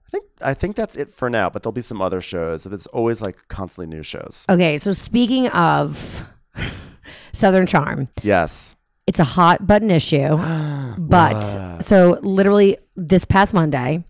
I 0.07 0.11
think 0.11 0.25
I 0.43 0.55
think 0.55 0.77
that's 0.77 0.97
it 0.97 1.13
for 1.13 1.31
now, 1.31 1.49
but 1.51 1.63
there'll 1.63 1.73
be 1.73 1.81
some 1.83 2.03
other 2.03 2.21
shows. 2.21 2.67
It's 2.67 2.87
always 2.89 3.21
like 3.23 3.47
constantly 3.49 3.95
new 3.95 4.03
shows. 4.03 4.45
Okay, 4.49 4.79
so 4.79 4.93
speaking 4.93 5.49
of 5.49 6.25
Southern 7.33 7.67
Charm, 7.67 8.09
Yes. 8.23 8.77
it's 9.07 9.19
a 9.19 9.25
hot 9.25 9.67
button 9.67 9.91
issue. 9.91 10.37
but 10.99 11.81
so 11.81 12.19
literally 12.23 12.77
this 12.97 13.25
past 13.25 13.55
Monday, 13.55 14.05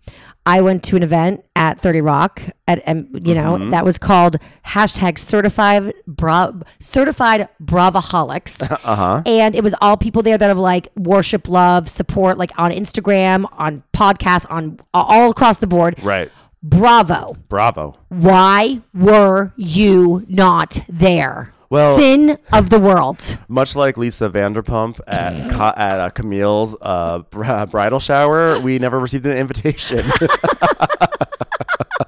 I 0.45 0.61
went 0.61 0.83
to 0.85 0.95
an 0.95 1.03
event 1.03 1.45
at 1.55 1.79
30 1.79 2.01
Rock 2.01 2.41
at 2.67 2.81
um, 2.87 3.07
you 3.13 3.35
know 3.35 3.57
Mm-hmm. 3.57 3.69
that 3.69 3.85
was 3.85 3.97
called 3.97 4.37
hashtag 4.65 5.19
certified 5.19 5.93
bra 6.07 6.51
certified 6.79 7.47
bravaholics. 7.63 8.61
Uh-huh. 8.83 9.21
And 9.25 9.55
it 9.55 9.63
was 9.63 9.75
all 9.81 9.95
people 9.97 10.23
there 10.23 10.37
that 10.37 10.47
have 10.47 10.57
like 10.57 10.87
worship, 10.95 11.47
love, 11.47 11.87
support, 11.89 12.37
like 12.37 12.51
on 12.57 12.71
Instagram, 12.71 13.45
on 13.53 13.83
podcasts, 13.93 14.45
on 14.49 14.79
all 14.93 15.29
across 15.31 15.57
the 15.57 15.67
board. 15.67 16.01
Right. 16.03 16.31
Bravo. 16.63 17.35
Bravo. 17.49 17.97
Why 18.09 18.81
were 18.93 19.53
you 19.57 20.25
not 20.27 20.79
there? 20.89 21.53
Well- 21.71 21.97
sin 21.97 22.37
of 22.53 22.69
the 22.69 22.79
world. 22.79 23.37
Much 23.47 23.75
like 23.75 23.97
Lisa 23.97 24.29
Vanderpump 24.29 24.99
at 25.07 25.49
Ca- 25.51 25.73
at 25.77 25.99
uh, 25.99 26.09
Camille's 26.09 26.75
uh, 26.81 27.19
br- 27.19 27.65
bridal 27.65 27.99
shower, 27.99 28.59
we 28.59 28.77
never 28.77 28.99
received 28.99 29.25
an 29.25 29.37
invitation. 29.37 30.05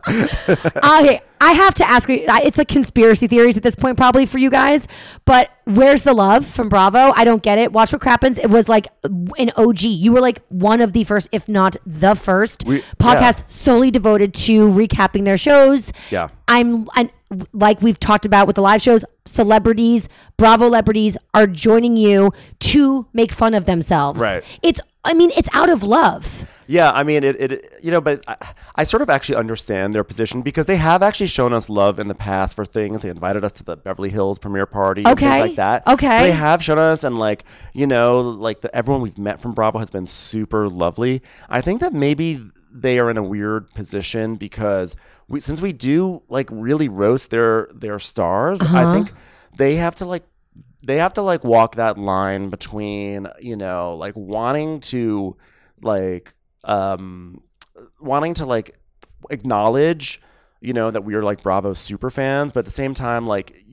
okay, 0.07 1.21
I 1.41 1.51
have 1.53 1.73
to 1.75 1.87
ask 1.87 2.07
you. 2.09 2.23
It's 2.27 2.59
a 2.59 2.65
conspiracy 2.65 3.27
theories 3.27 3.57
at 3.57 3.63
this 3.63 3.75
point, 3.75 3.97
probably 3.97 4.25
for 4.25 4.37
you 4.37 4.49
guys. 4.49 4.87
But 5.25 5.49
where's 5.65 6.03
the 6.03 6.13
love 6.13 6.45
from 6.45 6.69
Bravo? 6.69 7.11
I 7.15 7.23
don't 7.23 7.41
get 7.41 7.57
it. 7.57 7.71
Watch 7.71 7.93
what 7.93 8.03
happens. 8.03 8.37
It 8.37 8.49
was 8.49 8.67
like 8.69 8.87
an 9.37 9.51
OG. 9.55 9.81
You 9.83 10.11
were 10.13 10.21
like 10.21 10.41
one 10.49 10.81
of 10.81 10.93
the 10.93 11.03
first, 11.03 11.29
if 11.31 11.47
not 11.47 11.75
the 11.85 12.15
first, 12.15 12.65
We- 12.65 12.81
podcast 12.99 13.49
solely 13.49 13.91
devoted 13.91 14.33
to 14.35 14.67
recapping 14.67 15.25
their 15.25 15.37
shows. 15.37 15.91
Yeah. 16.11 16.29
I'm, 16.47 16.87
and 16.95 17.09
like 17.53 17.81
we've 17.81 17.99
talked 17.99 18.25
about 18.25 18.47
with 18.47 18.55
the 18.55 18.61
live 18.61 18.81
shows, 18.81 19.05
celebrities, 19.25 20.09
Bravo 20.37 20.67
celebrities 20.73 21.17
are 21.33 21.45
joining 21.45 21.95
you 21.97 22.31
to 22.59 23.07
make 23.13 23.31
fun 23.31 23.53
of 23.53 23.65
themselves. 23.65 24.19
Right. 24.19 24.43
It's. 24.61 24.81
I 25.05 25.13
mean, 25.13 25.31
it's 25.35 25.49
out 25.53 25.69
of 25.69 25.83
love. 25.83 26.49
Yeah, 26.67 26.91
I 26.91 27.03
mean, 27.03 27.23
it, 27.23 27.35
it 27.39 27.75
you 27.81 27.91
know, 27.91 28.01
but 28.01 28.23
I, 28.27 28.35
I 28.75 28.83
sort 28.83 29.01
of 29.01 29.09
actually 29.09 29.35
understand 29.35 29.93
their 29.93 30.03
position 30.03 30.41
because 30.41 30.65
they 30.65 30.77
have 30.77 31.03
actually 31.03 31.27
shown 31.27 31.53
us 31.53 31.69
love 31.69 31.99
in 31.99 32.07
the 32.07 32.15
past 32.15 32.55
for 32.55 32.65
things. 32.65 33.01
They 33.01 33.09
invited 33.09 33.43
us 33.43 33.51
to 33.53 33.63
the 33.63 33.75
Beverly 33.75 34.09
Hills 34.09 34.39
premiere 34.39 34.65
party 34.65 35.03
and 35.03 35.13
Okay. 35.13 35.29
things 35.29 35.41
like 35.41 35.55
that. 35.55 35.87
Okay. 35.87 36.17
So 36.17 36.23
they 36.23 36.31
have 36.31 36.63
shown 36.63 36.79
us, 36.79 37.03
and 37.03 37.17
like, 37.17 37.43
you 37.73 37.87
know, 37.87 38.19
like 38.19 38.61
the, 38.61 38.75
everyone 38.75 39.01
we've 39.01 39.17
met 39.17 39.41
from 39.41 39.53
Bravo 39.53 39.79
has 39.79 39.89
been 39.89 40.07
super 40.07 40.69
lovely. 40.69 41.21
I 41.49 41.61
think 41.61 41.81
that 41.81 41.93
maybe 41.93 42.43
they 42.71 42.99
are 42.99 43.09
in 43.09 43.17
a 43.17 43.23
weird 43.23 43.69
position 43.73 44.35
because 44.35 44.95
we, 45.27 45.39
since 45.39 45.61
we 45.61 45.73
do 45.73 46.23
like 46.27 46.49
really 46.51 46.89
roast 46.89 47.29
their 47.29 47.69
their 47.73 47.99
stars, 47.99 48.61
I 48.61 48.83
uh-huh. 48.83 48.93
think 48.93 49.13
they 49.57 49.75
have 49.75 49.95
to 49.95 50.05
like 50.05 50.23
they 50.83 50.97
have 50.97 51.13
to 51.13 51.21
like 51.21 51.43
walk 51.43 51.75
that 51.75 51.97
line 51.97 52.49
between 52.49 53.27
you 53.39 53.55
know 53.55 53.95
like 53.95 54.15
wanting 54.15 54.79
to 54.81 55.37
like 55.81 56.33
um 56.63 57.41
wanting 57.99 58.33
to 58.33 58.45
like 58.45 58.77
acknowledge 59.29 60.21
you 60.61 60.73
know 60.73 60.91
that 60.91 61.03
we 61.03 61.13
are 61.15 61.23
like 61.23 61.43
bravo 61.43 61.73
super 61.73 62.09
fans 62.09 62.53
but 62.53 62.59
at 62.59 62.65
the 62.65 62.71
same 62.71 62.93
time 62.93 63.25
like 63.25 63.63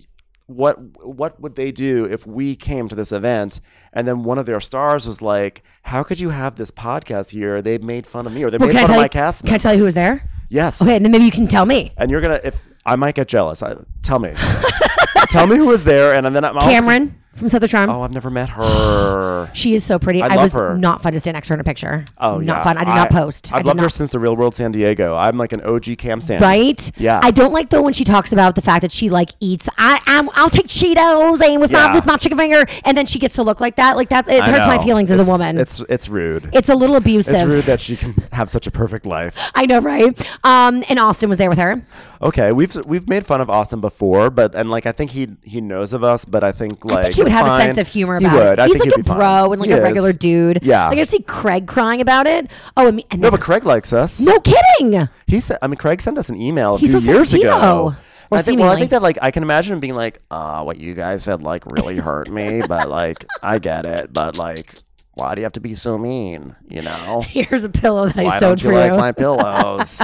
what 0.46 0.76
what 1.05 1.40
would 1.40 1.55
they 1.55 1.70
do 1.70 2.05
if 2.07 2.26
we 2.26 2.57
came 2.57 2.88
to 2.88 2.96
this 2.96 3.12
event 3.12 3.61
and 3.92 4.09
then 4.09 4.24
one 4.24 4.38
of 4.38 4.46
their 4.46 4.61
stars 4.61 5.07
was 5.07 5.22
like 5.22 5.62
how 5.83 6.03
could 6.03 6.18
you 6.18 6.31
have 6.31 6.57
this 6.57 6.70
podcast 6.72 7.31
here 7.31 7.62
they 7.62 7.79
made 7.79 8.07
fun 8.07 8.26
of 8.26 8.33
me 8.33 8.42
or 8.42 8.50
they 8.50 8.59
Well, 8.59 8.68
made 8.68 8.74
fun 8.81 8.90
of 8.90 8.96
my 8.96 9.03
you? 9.05 9.09
cast 9.09 9.44
Can 9.44 9.55
I 9.55 9.59
tell 9.59 9.72
you 9.74 9.79
who 9.81 9.85
was 9.85 9.94
there? 9.94 10.29
yes 10.48 10.83
Okay, 10.83 10.96
and 10.96 11.05
then 11.05 11.12
maybe 11.12 11.24
you 11.24 11.31
can 11.31 11.46
tell 11.46 11.66
me. 11.66 11.92
and 11.96 12.11
you're 12.11 12.20
gonna 12.20 12.40
if 12.42 12.61
i 12.87 12.96
might 12.96 13.14
get 13.14 13.29
jealous 13.29 13.62
I, 13.62 13.76
tell 14.03 14.18
me 14.18 14.33
tell 15.31 15.46
me 15.46 15.57
who 15.57 15.66
was 15.66 15.85
there 15.85 16.14
and 16.14 16.26
then 16.35 16.44
i'm 16.44 16.57
also- 16.57 16.68
Cameran 16.70 17.14
from 17.34 17.48
Southern 17.48 17.68
Charm. 17.68 17.90
Oh, 17.90 18.02
I've 18.02 18.12
never 18.14 18.30
met 18.30 18.50
her. 18.50 19.50
She 19.54 19.74
is 19.74 19.82
so 19.84 19.98
pretty. 19.98 20.22
I 20.22 20.26
I, 20.26 20.34
love 20.36 20.42
was 20.44 20.52
her. 20.52 20.76
not 20.76 21.02
fun 21.02 21.12
to 21.12 21.18
stand 21.20 21.34
next 21.34 21.48
to 21.48 21.52
her 21.52 21.56
in 21.56 21.60
a 21.60 21.64
picture. 21.64 22.04
Oh, 22.18 22.38
not 22.38 22.58
yeah. 22.58 22.62
fun. 22.64 22.76
I 22.76 22.84
did 22.84 22.90
not 22.90 23.10
post. 23.10 23.50
I 23.52 23.56
I've 23.56 23.62
did 23.62 23.68
loved 23.68 23.80
her 23.80 23.84
not. 23.86 23.92
since 23.92 24.10
the 24.10 24.18
Real 24.18 24.36
World 24.36 24.54
San 24.54 24.70
Diego. 24.70 25.16
I'm 25.16 25.38
like 25.38 25.52
an 25.52 25.60
OG 25.62 25.96
cam 25.98 26.20
stand. 26.20 26.42
Right? 26.42 26.90
Yeah. 26.98 27.20
I 27.22 27.30
don't 27.30 27.52
like 27.52 27.70
though 27.70 27.82
when 27.82 27.92
she 27.94 28.04
talks 28.04 28.32
about 28.32 28.54
the 28.54 28.60
fact 28.62 28.82
that 28.82 28.92
she 28.92 29.08
like 29.08 29.30
eats. 29.40 29.68
I 29.78 30.00
I'm, 30.06 30.28
I'll 30.34 30.50
take 30.50 30.66
Cheetos 30.66 31.40
and 31.40 31.60
with 31.60 31.70
Yeah. 31.72 31.88
my 31.88 31.94
with 31.94 32.06
my 32.06 32.16
chicken 32.18 32.36
finger, 32.38 32.64
and 32.84 32.96
then 32.96 33.06
she 33.06 33.18
gets 33.18 33.34
to 33.36 33.42
look 33.42 33.60
like 33.60 33.76
that. 33.76 33.96
Like 33.96 34.10
that, 34.10 34.28
it 34.28 34.42
I 34.42 34.50
hurts 34.50 34.66
my 34.66 34.76
know. 34.76 34.82
feelings 34.82 35.10
as 35.10 35.18
It's- 35.18 35.28
a 35.28 35.30
woman. 35.32 35.58
It's, 35.58 35.82
It's 35.88 36.08
rude. 36.08 36.50
it's 36.52 36.68
rude. 36.68 36.74
a 36.74 36.76
little 36.78 36.96
abusive. 36.96 37.34
It's 37.34 37.42
rude 37.44 37.64
that 37.64 37.80
she 37.80 37.96
can 37.96 38.12
have 38.32 38.50
such 38.50 38.66
a 38.66 38.70
perfect 38.70 39.06
life. 39.06 39.36
I 39.54 39.66
know, 39.66 39.80
right? 39.80 40.06
Um, 40.44 40.84
and 40.88 40.98
Austin 40.98 41.28
was 41.28 41.38
there 41.38 41.48
with 41.48 41.58
her. 41.58 41.82
Okay, 42.22 42.52
we've 42.52 42.76
we've 42.86 43.08
made 43.08 43.24
fun 43.24 43.40
of 43.40 43.48
Austin 43.48 43.80
before, 43.80 44.28
but 44.30 44.54
and 44.54 44.70
like 44.70 44.84
I 44.86 44.92
think 44.92 45.12
he 45.12 45.28
he 45.42 45.60
knows 45.62 45.92
of 45.94 46.04
us, 46.04 46.24
but 46.26 46.44
I 46.44 46.52
think 46.52 46.84
like 46.84 47.06
I 47.06 47.12
think 47.12 47.19
he 47.20 47.24
would 47.24 47.33
have 47.33 47.46
fine. 47.46 47.61
a 47.61 47.64
sense 47.74 47.78
of 47.78 47.88
humor 47.92 48.18
He 48.18 48.24
about 48.26 48.37
would. 48.38 48.46
it. 48.54 48.59
I 48.59 48.66
He's 48.66 48.76
think 48.76 48.87
like 48.87 48.96
he'd 48.96 49.00
a 49.00 49.04
be 49.04 49.09
fine. 49.09 49.16
bro 49.18 49.52
and 49.52 49.61
like 49.61 49.70
He 49.70 49.76
a 49.76 49.83
regular 49.83 50.12
dude. 50.12 50.59
Yeah. 50.62 50.88
Like 50.88 50.98
I 50.98 51.04
see 51.04 51.20
Craig 51.22 51.66
crying 51.66 52.00
about 52.00 52.26
it. 52.26 52.50
Oh, 52.76 52.87
and, 52.88 52.96
me- 52.96 53.06
and 53.11 53.20
No, 53.20 53.30
but 53.30 53.40
Craig 53.40 53.64
likes 53.64 53.92
us. 53.92 54.20
no 54.20 54.40
kidding. 54.40 55.09
He 55.26 55.40
said. 55.40 55.59
I 55.62 55.66
mean, 55.66 55.76
Craig 55.76 56.00
sent 56.00 56.18
us 56.18 56.28
an 56.28 56.40
email 56.40 56.74
a 56.74 56.78
He's 56.78 56.90
few 56.90 57.00
so 57.00 57.12
years 57.12 57.33
ago, 57.35 57.94
I 58.33 58.42
think, 58.42 58.61
well, 58.61 58.70
I 58.70 58.76
think 58.78 58.90
that 58.92 59.02
like 59.02 59.18
I 59.20 59.30
can 59.33 59.42
imagine 59.42 59.74
him 59.74 59.80
being 59.80 59.94
like, 59.96 60.20
uh, 60.30 60.62
what 60.62 60.78
you 60.78 60.94
guys 60.94 61.24
said 61.24 61.42
like 61.42 61.66
really 61.66 61.96
hurt 61.96 62.28
me, 62.30 62.62
but 62.68 62.88
like 62.88 63.24
I 63.42 63.59
get 63.59 63.85
it, 63.85 64.12
but 64.12 64.37
like, 64.37 64.76
why 65.20 65.35
do 65.35 65.40
you 65.40 65.44
have 65.44 65.52
to 65.52 65.61
be 65.61 65.74
so 65.74 65.98
mean? 65.98 66.56
You 66.68 66.83
know, 66.83 67.20
Here's 67.28 67.62
a 67.62 67.68
pillow 67.68 68.06
that 68.06 68.18
I 68.18 68.24
why 68.24 68.38
sewed 68.38 68.40
don't 68.40 68.62
you 68.62 68.68
for 68.70 68.74
like 68.74 68.92
you. 68.92 68.98
my 68.98 69.12
pillows? 69.20 70.02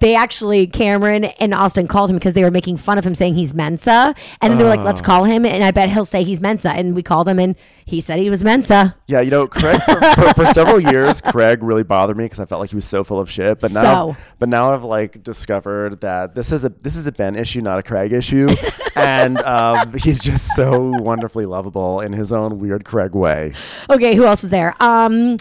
they 0.00 0.14
actually 0.14 0.66
Cameran 0.66 1.24
and 1.24 1.54
Austin 1.54 1.86
called 1.86 2.10
him 2.10 2.16
because 2.16 2.34
they 2.34 2.42
were 2.42 2.50
making 2.50 2.76
fun 2.76 2.98
of 2.98 3.06
him 3.06 3.14
saying 3.14 3.34
he's 3.34 3.54
Mensa, 3.54 4.14
and 4.40 4.50
then 4.50 4.58
they 4.58 4.64
were 4.64 4.70
like. 4.70 4.84
"Let's 4.84 5.00
ah. 5.00 5.04
call 5.04 5.24
him," 5.24 5.46
and 5.46 5.64
I 5.64 5.70
bet 5.70 5.88
he'll 5.90 6.04
say 6.04 6.24
he's 6.24 6.40
Mensa, 6.40 6.70
and 6.70 6.94
we 6.94 7.02
called 7.02 7.28
him, 7.28 7.38
and 7.38 7.56
he 7.86 8.00
said 8.00 8.18
he 8.18 8.30
was 8.30 8.42
Mensa. 8.42 8.96
yeah, 9.06 9.20
you 9.20 9.30
know, 9.30 9.46
Craig 9.46 9.80
for, 9.82 10.00
for, 10.14 10.34
for 10.34 10.46
several 10.46 10.80
years, 10.80 11.20
Craig 11.20 11.62
really 11.62 11.82
bothered 11.82 12.16
me 12.16 12.24
because 12.24 12.40
I 12.40 12.46
felt 12.46 12.60
like 12.60 12.70
he 12.70 12.76
was 12.76 12.86
so 12.86 13.04
full 13.04 13.18
of 13.20 13.30
shit. 13.30 13.60
But 13.60 13.72
now, 13.72 14.12
So. 14.12 14.16
but 14.38 14.48
now 14.48 14.72
I've 14.72 14.84
like 14.84 15.22
discovered 15.22 16.00
that 16.00 16.34
this 16.34 16.50
is 16.52 16.64
a 16.64 16.70
this 16.70 16.96
is 16.96 17.06
a 17.06 17.12
Ben 17.12 17.36
issue, 17.36 17.60
not 17.60 17.78
a 17.78 17.82
Craig 17.82 18.12
issue, 18.12 18.48
and 18.96 19.38
um, 19.38 19.92
he's 19.94 20.18
just 20.18 20.54
so 20.56 20.88
wonderfully 21.00 21.44
lovable 21.46 22.00
in 22.00 22.12
his 22.14 22.32
own 22.32 22.58
weird 22.58 22.84
Craig 22.84 23.14
way. 23.14 23.52
Okay, 23.90 24.16
who 24.16 24.24
else 24.24 24.42
was 24.42 24.50
there? 24.50 24.74
Um, 24.80 25.36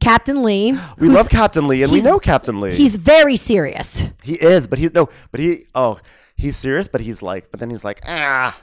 Captain 0.00 0.42
Lee. 0.42 0.76
We 0.98 1.08
love 1.08 1.28
Captain 1.28 1.64
Lee, 1.64 1.82
and 1.84 1.92
we 1.92 2.00
know 2.00 2.18
Captain 2.18 2.60
Lee. 2.60 2.74
He's 2.74 2.96
very 2.96 3.36
serious. 3.36 4.04
He 4.22 4.34
is, 4.34 4.66
but 4.66 4.78
he 4.80 4.88
no, 4.92 5.08
but 5.30 5.38
he 5.40 5.64
oh, 5.74 5.98
he's 6.36 6.56
serious, 6.56 6.88
but 6.88 7.00
he's 7.00 7.22
like, 7.22 7.50
but 7.52 7.60
then 7.60 7.70
he's 7.70 7.84
like, 7.84 8.00
ah, 8.08 8.58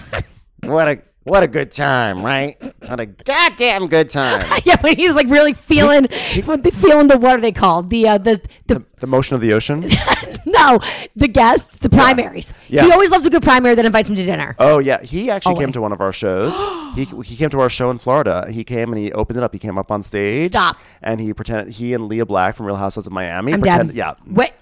what 0.64 0.88
a 0.88 0.98
what 1.24 1.42
a 1.42 1.48
good 1.48 1.72
time, 1.72 2.24
right? 2.24 2.56
What 2.86 3.00
a 3.00 3.06
goddamn 3.06 3.88
good 3.88 4.10
time. 4.10 4.46
yeah, 4.64 4.76
but 4.80 4.96
he's 4.96 5.14
like 5.14 5.28
really 5.28 5.54
feeling, 5.54 6.06
feeling 6.08 7.08
the 7.08 7.18
what 7.18 7.38
are 7.38 7.40
they 7.40 7.52
called? 7.52 7.90
The 7.90 8.08
uh, 8.08 8.18
the 8.18 8.40
the 8.66 8.84
the 9.00 9.06
motion 9.06 9.34
of 9.34 9.40
the 9.40 9.52
ocean. 9.52 9.88
no, 10.46 10.80
the 11.16 11.28
guests, 11.28 11.78
the 11.78 11.88
primaries. 11.88 12.52
Yeah. 12.68 12.84
He 12.84 12.92
always 12.92 13.10
loves 13.10 13.24
a 13.24 13.30
good 13.30 13.42
primary 13.42 13.74
that 13.74 13.84
invites 13.84 14.08
him 14.08 14.16
to 14.16 14.24
dinner. 14.24 14.54
Oh 14.58 14.78
yeah, 14.78 15.02
he 15.02 15.30
actually 15.30 15.56
Oh, 15.56 15.58
came 15.60 15.72
to 15.72 15.80
one 15.80 15.92
of 15.92 16.00
our 16.00 16.12
shows. 16.12 16.54
he 16.94 17.04
he 17.24 17.36
came 17.36 17.50
to 17.50 17.60
our 17.60 17.70
show 17.70 17.90
in 17.90 17.98
Florida. 17.98 18.46
He 18.50 18.62
came 18.64 18.92
and 18.92 18.98
he 18.98 19.10
opened 19.12 19.38
it 19.38 19.42
up. 19.42 19.52
He 19.52 19.58
came 19.58 19.78
up 19.78 19.90
on 19.90 20.02
stage. 20.02 20.50
Stop. 20.52 20.76
And 21.02 21.20
he 21.20 21.32
pretended 21.32 21.72
he 21.72 21.94
and 21.94 22.06
Lea 22.08 22.22
Black 22.22 22.54
from 22.54 22.66
Real 22.66 22.76
Housewives 22.76 23.06
of 23.06 23.12
Miami. 23.12 23.52
I'm 23.54 23.60
pretend, 23.60 23.88
dead. 23.90 23.96
Yeah. 23.96 24.14
Wait. 24.26 24.52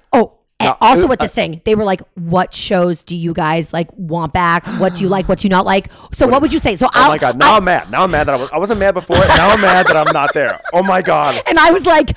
Also 0.80 1.04
uh, 1.04 1.08
with 1.08 1.18
this 1.18 1.32
thing, 1.32 1.60
they 1.64 1.74
were 1.74 1.84
like, 1.84 2.00
"What 2.14 2.54
shows 2.54 3.02
do 3.02 3.16
you 3.16 3.32
guys 3.32 3.72
like 3.72 3.88
want 3.96 4.32
back? 4.32 4.64
What 4.80 4.94
do 4.94 5.02
you 5.02 5.08
like? 5.08 5.28
What 5.28 5.40
do 5.40 5.46
you 5.46 5.50
not 5.50 5.66
like?" 5.66 5.90
So, 6.12 6.26
what 6.26 6.42
would 6.42 6.52
you 6.52 6.58
say? 6.58 6.76
So, 6.76 6.88
Oh 6.94 7.08
my 7.08 7.18
god! 7.18 7.38
Now 7.38 7.54
I, 7.54 7.56
am 7.58 7.64
mad. 7.64 7.90
Now 7.90 8.04
I'm 8.04 8.10
mad 8.10 8.28
that 8.28 8.34
I 8.34 8.38
was. 8.38 8.50
I 8.50 8.58
wasn't 8.58 8.80
mad 8.80 8.92
before. 8.94 9.16
now 9.16 9.50
I'm 9.50 9.60
mad 9.60 9.86
that 9.86 9.96
I'm 9.96 10.12
not 10.12 10.34
there. 10.34 10.60
Oh 10.72 10.82
my 10.82 11.02
god! 11.02 11.40
and 11.46 11.58
I 11.58 11.70
was 11.70 11.86
like, 11.86 12.16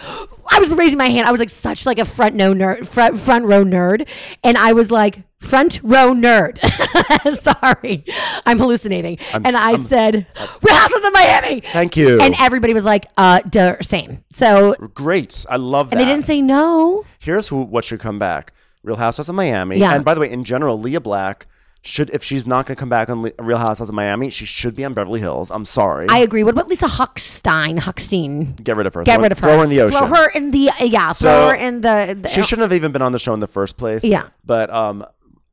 I 0.49 0.59
was 0.59 0.69
raising 0.69 0.97
my 0.97 1.07
hand. 1.07 1.27
I 1.27 1.31
was 1.31 1.39
like 1.39 1.49
such 1.49 1.85
like 1.85 1.99
a 1.99 2.05
front 2.05 2.35
no 2.35 2.53
nerd, 2.53 2.85
front 2.85 3.17
front 3.19 3.45
row 3.45 3.63
nerd, 3.63 4.07
and 4.43 4.57
I 4.57 4.73
was 4.73 4.91
like 4.91 5.23
front 5.39 5.79
row 5.83 6.13
nerd. 6.13 6.59
Sorry, 7.41 8.05
I'm 8.45 8.59
hallucinating. 8.59 9.17
and 9.33 9.47
s- 9.47 9.53
I 9.55 9.71
I'm- 9.71 9.83
said, 9.83 10.13
"Real 10.61 10.75
Housewives 10.75 11.05
of 11.05 11.13
Miami." 11.13 11.61
Thank 11.61 11.97
you. 11.97 12.19
And 12.19 12.35
everybody 12.39 12.73
was 12.73 12.83
like, 12.85 13.05
"Uh, 13.17 13.39
duh, 13.49 13.77
same." 13.81 14.23
So, 14.33 14.75
Great. 14.93 15.45
I 15.49 15.55
love 15.57 15.89
that. 15.89 15.99
and 15.99 16.07
they 16.07 16.11
didn't 16.11 16.25
say 16.25 16.41
no. 16.41 17.05
Here's 17.19 17.47
who 17.47 17.57
what 17.63 17.83
should 17.83 17.99
come 17.99 18.19
back: 18.19 18.53
Real 18.83 18.97
Housewives 18.97 19.29
of 19.29 19.35
Miami. 19.35 19.77
Yeah. 19.79 19.93
And 19.95 20.05
by 20.05 20.13
the 20.13 20.19
way, 20.21 20.29
in 20.31 20.43
general, 20.43 20.79
Lea 20.79 20.97
Black 20.99 21.47
should, 21.85 22.09
if 22.09 22.23
she's 22.23 22.47
not 22.47 22.65
going 22.65 22.75
to 22.75 22.79
come 22.79 22.89
back 22.89 23.09
on 23.09 23.21
Le- 23.21 23.31
Real 23.37 23.57
Housewives 23.59 23.89
of 23.89 23.95
Miami, 23.95 24.31
she 24.31 24.43
should 24.45 24.75
be 24.75 24.83
on 24.83 24.93
Beverly 24.95 25.19
Hills. 25.19 25.51
I'm 25.51 25.65
sorry. 25.65 26.07
I 26.09 26.17
agree. 26.17 26.43
What 26.43 26.53
about 26.55 26.67
Lisa 26.67 26.87
Hochstein? 26.87 27.79
Hochstein. 27.79 28.61
Get 28.63 28.75
rid 28.75 28.87
of 28.87 28.93
her. 28.95 29.03
Get 29.03 29.15
throw, 29.15 29.23
rid 29.23 29.31
of 29.31 29.39
her. 29.39 29.47
Throw 29.47 29.57
her 29.59 29.63
in 29.63 29.69
the 29.69 29.81
ocean. 29.81 29.97
Throw 29.99 30.07
her 30.07 30.29
in 30.31 30.51
the 30.51 30.71
yeah. 30.79 31.11
So, 31.11 31.29
throw 31.29 31.49
her 31.49 31.55
in 31.55 31.81
the. 31.81 32.17
the 32.19 32.27
She 32.29 32.41
shouldn't 32.41 32.63
have 32.63 32.73
even 32.73 32.91
been 32.91 33.03
on 33.03 33.11
the 33.11 33.19
show 33.19 33.33
in 33.35 33.39
the 33.39 33.47
first 33.47 33.77
place. 33.77 34.03
Yeah. 34.03 34.29
But 34.43 34.71
um, 34.71 35.05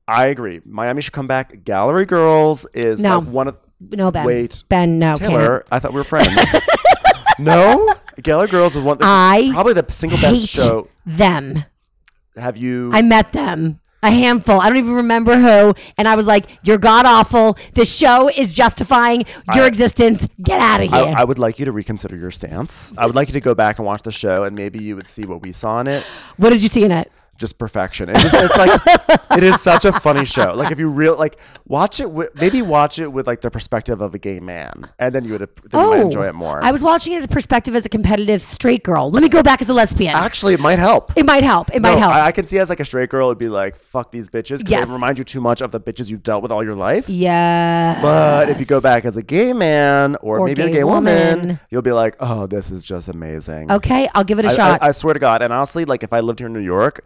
I 0.09 0.29
agree. 0.29 0.63
Miami 0.65 1.03
should 1.03 1.13
come 1.13 1.27
back. 1.27 1.65
Gallery 1.65 2.07
Girls 2.07 2.67
is 2.73 3.01
No. 3.01 3.19
like 3.19 3.29
one 3.29 3.49
of. 3.49 3.57
no 3.91 4.11
Ben. 4.11 4.25
Wait. 4.25 4.65
Ben. 4.71 4.99
No. 4.99 5.17
Taylor, 5.17 5.59
can't. 5.61 5.69
I 5.73 5.79
thought 5.81 5.93
we 5.93 6.01
were 6.01 6.05
friends. 6.05 6.41
no, 7.39 7.95
Gallery 8.23 8.49
Girls 8.49 8.75
is 8.75 8.83
one. 8.83 8.99
I 9.03 9.51
probably 9.53 9.75
the 9.75 9.85
single 9.91 10.19
best 10.19 10.49
show. 10.49 10.89
them. 11.05 11.65
Have 12.37 12.57
you? 12.57 12.91
I 12.95 13.03
met 13.03 13.33
them. 13.33 13.81
A 14.05 14.11
handful. 14.11 14.61
I 14.61 14.69
don't 14.69 14.79
even 14.79 14.95
remember 14.95 15.37
who. 15.37 15.75
And 15.97 16.09
I 16.09 16.17
was 16.17 16.27
like, 16.27 16.47
"You're 16.65 16.79
god 16.79 17.07
awful. 17.07 17.57
The 17.75 17.85
show 17.85 18.29
is 18.29 18.53
justifying 18.53 19.25
your 19.55 19.65
I- 19.65 19.69
existence. 19.69 20.27
Get 20.43 20.61
out 20.61 20.81
of 20.83 20.93
I, 20.93 21.05
here." 21.05 21.15
I 21.17 21.25
would 21.25 21.39
like 21.39 21.59
you 21.61 21.65
to 21.67 21.73
reconsider 21.73 22.17
your 22.17 22.33
stance. 22.33 22.93
I 22.99 23.07
would 23.07 23.15
like 23.15 23.29
you 23.29 23.35
to 23.35 23.41
go 23.41 23.55
back 23.55 23.79
and 23.79 23.87
watch 23.87 24.03
the 24.03 24.11
show, 24.11 24.43
and 24.43 24.57
maybe 24.57 24.81
you 24.83 24.97
would 24.97 25.07
see 25.07 25.25
what 25.25 25.41
we 25.41 25.53
saw 25.53 25.81
in 25.81 25.87
it. 25.87 26.05
what 26.37 26.51
did 26.51 26.63
you 26.63 26.69
see 26.69 26.83
in 26.85 26.91
it? 26.91 27.13
Just 27.39 27.59
perfection. 27.59 28.09
It's, 28.09 28.23
just, 28.23 28.35
it's 28.35 28.57
like 28.57 28.81
it 29.39 29.43
is 29.43 29.61
such 29.61 29.85
a 29.85 29.93
funny 29.93 30.25
show. 30.25 30.53
Like 30.55 30.71
if 30.71 30.79
you 30.79 30.89
real 30.91 31.19
like 31.19 31.39
watch 31.67 31.99
it, 31.99 32.09
with, 32.11 32.33
maybe 32.37 32.63
watch 32.63 33.01
it 33.01 33.13
with 33.13 33.27
like 33.27 33.41
the 33.41 33.51
perspective 33.51 34.01
of 34.01 34.15
a 34.15 34.19
gay 34.19 34.39
man, 34.39 34.89
and 34.99 35.13
then 35.15 35.25
you 35.25 35.33
would 35.33 35.41
then 35.71 35.85
you 35.85 35.91
might 35.91 36.01
enjoy 36.03 36.29
it 36.29 36.35
more. 36.35 36.59
Oh, 36.63 36.67
I 36.67 36.71
was 36.71 36.83
watching 36.83 37.15
it 37.15 37.17
as 37.17 37.25
a 37.25 37.29
perspective 37.29 37.75
as 37.75 37.85
a 37.85 37.89
competitive 37.89 38.45
straight 38.45 38.85
girl. 38.85 39.11
Let 39.11 39.23
me 39.25 39.29
go 39.29 39.43
back 39.43 39.61
as 39.61 39.69
a 39.69 39.73
lesbian. 39.75 40.15
Actually, 40.15 40.55
it 40.55 40.61
might 40.61 40.79
help. 40.79 41.17
it 41.17 41.27
might 41.27 41.43
help. 41.43 41.75
It 41.75 41.81
might 41.83 41.99
help. 41.99 42.13
I, 42.15 42.27
I 42.27 42.33
can 42.33 42.47
see 42.47 42.59
as 42.59 42.69
like 42.69 42.81
a 42.81 42.85
straight 42.85 43.11
girl, 43.11 43.29
it'd 43.29 43.39
be 43.39 43.49
like, 43.49 43.75
fuck 43.77 44.13
these 44.13 44.29
bitches. 44.29 44.59
Because 44.59 44.71
Yes. 44.71 44.87
they 44.87 44.93
remind 44.95 45.19
you 45.19 45.25
too 45.25 45.41
much 45.41 45.63
of 45.63 45.73
the 45.73 45.81
bitches 45.81 46.11
you've 46.11 46.23
dealt 46.23 46.43
with 46.45 46.53
all 46.53 46.63
your 46.63 46.77
life. 46.77 47.09
yeah. 47.09 48.01
But 48.01 48.51
if 48.51 48.61
you 48.61 48.67
go 48.67 48.81
back 48.81 49.05
as 49.05 49.17
a 49.17 49.23
gay 49.23 49.53
man 49.53 50.17
or, 50.21 50.39
Or 50.39 50.47
maybe 50.47 50.63
a 50.63 50.67
gay 50.67 50.73
gay 50.75 50.85
woman, 50.85 51.39
woman. 51.41 51.61
you'll 51.71 51.83
be 51.83 51.93
like, 51.93 52.15
oh, 52.21 52.47
this 52.47 52.71
is 52.71 52.85
just 52.85 53.09
amazing. 53.09 53.73
Okay, 53.73 54.09
I'll 54.15 54.23
give 54.25 54.39
it 54.39 54.45
a 54.45 54.51
I, 54.51 54.55
shot. 54.55 54.83
I, 54.83 54.89
I 54.89 54.93
swear 54.93 55.15
to 55.15 55.21
God. 55.21 55.43
And 55.43 55.53
honestly, 55.53 55.85
like 55.85 56.03
if 56.05 56.13
I 56.13 56.21
lived 56.21 56.39
here 56.39 56.47
in 56.47 56.53
New 56.53 56.61
York, 56.61 57.01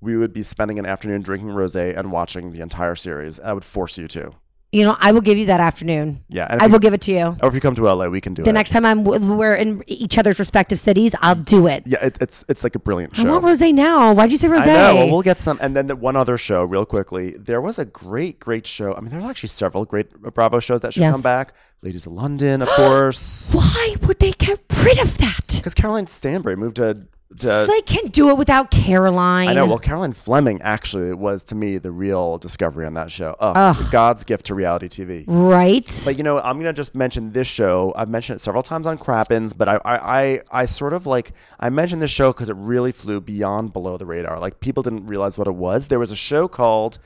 we 0.00 0.16
would 0.16 0.32
be 0.32 0.42
spending 0.42 0.78
an 0.78 0.86
afternoon 0.86 1.22
drinking 1.22 1.48
rosé 1.48 1.96
and 1.96 2.12
watching 2.12 2.52
the 2.52 2.60
entire 2.60 2.94
series. 2.94 3.40
I 3.40 3.52
would 3.52 3.64
force 3.64 3.96
you 3.98 4.06
to. 4.08 4.32
you 4.72 4.84
know, 4.84 4.96
I 5.00 5.12
will 5.12 5.22
give 5.22 5.38
you 5.38 5.46
that 5.46 5.60
afternoon. 5.60 6.22
Yeah. 6.28 6.48
I 6.50 6.66
you- 6.66 6.72
will 6.72 6.80
give 6.80 6.92
it 6.92 7.00
to 7.02 7.12
you. 7.12 7.36
Or 7.40 7.48
if 7.48 7.54
you 7.54 7.60
come 7.60 7.74
to 7.76 7.84
LA, 7.84 8.08
we 8.08 8.20
can 8.20 8.34
do 8.34 8.42
The 8.42 8.48
it. 8.48 8.52
The 8.52 8.52
next 8.52 8.70
time 8.70 8.84
I'm 8.84 9.04
we're 9.04 9.54
in 9.54 9.82
each 9.86 10.18
other's 10.18 10.38
respective 10.38 10.78
cities, 10.78 11.14
I'll 11.22 11.34
do 11.36 11.66
it. 11.66 11.84
yeah, 11.86 12.04
it, 12.04 12.18
it's 12.20 12.44
it's 12.48 12.62
like 12.62 12.74
a 12.74 12.78
brilliant 12.78 13.16
show. 13.16 13.26
I 13.26 13.30
want 13.38 13.44
rosé 13.44 13.72
now. 13.72 14.12
Why'd 14.12 14.30
you 14.32 14.36
say 14.36 14.48
rosé? 14.48 14.62
I 14.62 14.66
know. 14.66 14.94
Well, 14.96 15.10
we'll 15.12 15.22
get 15.22 15.38
some. 15.38 15.58
And 15.62 15.74
then 15.74 15.86
the 15.86 15.96
one 15.96 16.14
other 16.16 16.36
show, 16.36 16.62
real 16.64 16.84
quickly. 16.84 17.30
There 17.38 17.60
was 17.62 17.78
a 17.78 17.86
great, 17.86 18.38
great 18.38 18.66
show. 18.66 18.92
I 18.94 19.00
mean, 19.00 19.10
there's 19.10 19.24
actually 19.24 19.48
several 19.50 19.84
great 19.86 20.10
Bravo 20.34 20.58
shows 20.60 20.80
that 20.82 20.92
should 20.92 21.00
Yes. 21.02 21.12
come 21.12 21.22
back. 21.22 21.54
Ladies 21.82 22.04
of 22.06 22.12
London, 22.12 22.60
of 22.60 22.68
course. 22.68 23.54
Why 23.54 23.96
would 24.02 24.18
they 24.18 24.32
get 24.32 24.60
rid 24.82 24.98
of 24.98 25.16
that? 25.18 25.46
Because 25.56 25.74
Caroline 25.74 26.06
Stanbury 26.08 26.56
moved 26.56 26.76
to. 26.76 27.06
To 27.38 27.66
they 27.68 27.82
can 27.82 28.06
do 28.08 28.30
it 28.30 28.38
without 28.38 28.70
Caroline. 28.70 29.48
I 29.48 29.54
know. 29.54 29.66
Well, 29.66 29.78
Caroline 29.78 30.12
Fleming 30.12 30.62
actually 30.62 31.12
was 31.12 31.42
to 31.44 31.54
me 31.54 31.78
the 31.78 31.90
real 31.90 32.38
discovery 32.38 32.86
on 32.86 32.94
that 32.94 33.10
show. 33.10 33.34
Oh, 33.40 33.88
God's 33.90 34.24
gift 34.24 34.46
to 34.46 34.54
reality 34.54 34.86
TV. 34.88 35.24
right? 35.26 36.02
But 36.04 36.16
you 36.16 36.22
know, 36.22 36.38
I'm 36.38 36.58
gonna 36.58 36.72
just 36.72 36.94
mention 36.94 37.32
this 37.32 37.46
show. 37.48 37.92
I've 37.96 38.08
mentioned 38.08 38.36
it 38.36 38.40
several 38.40 38.62
times 38.62 38.86
on 38.86 38.96
Crappens, 38.96 39.52
but 39.56 39.68
I, 39.68 39.80
I, 39.84 40.20
I, 40.22 40.40
I 40.52 40.66
sort 40.66 40.92
of 40.92 41.06
like 41.06 41.32
I 41.58 41.68
mentioned 41.68 42.00
this 42.00 42.10
show 42.12 42.32
because 42.32 42.48
it 42.48 42.56
really 42.56 42.92
flew 42.92 43.20
beyond 43.20 43.72
below 43.72 43.96
the 43.96 44.06
radar. 44.06 44.38
Like 44.38 44.60
people 44.60 44.82
didn't 44.82 45.06
realize 45.06 45.38
what 45.38 45.48
it 45.48 45.54
was. 45.54 45.88
There 45.88 45.98
was 45.98 46.12
a 46.12 46.16
show 46.16 46.46
called, 46.48 46.98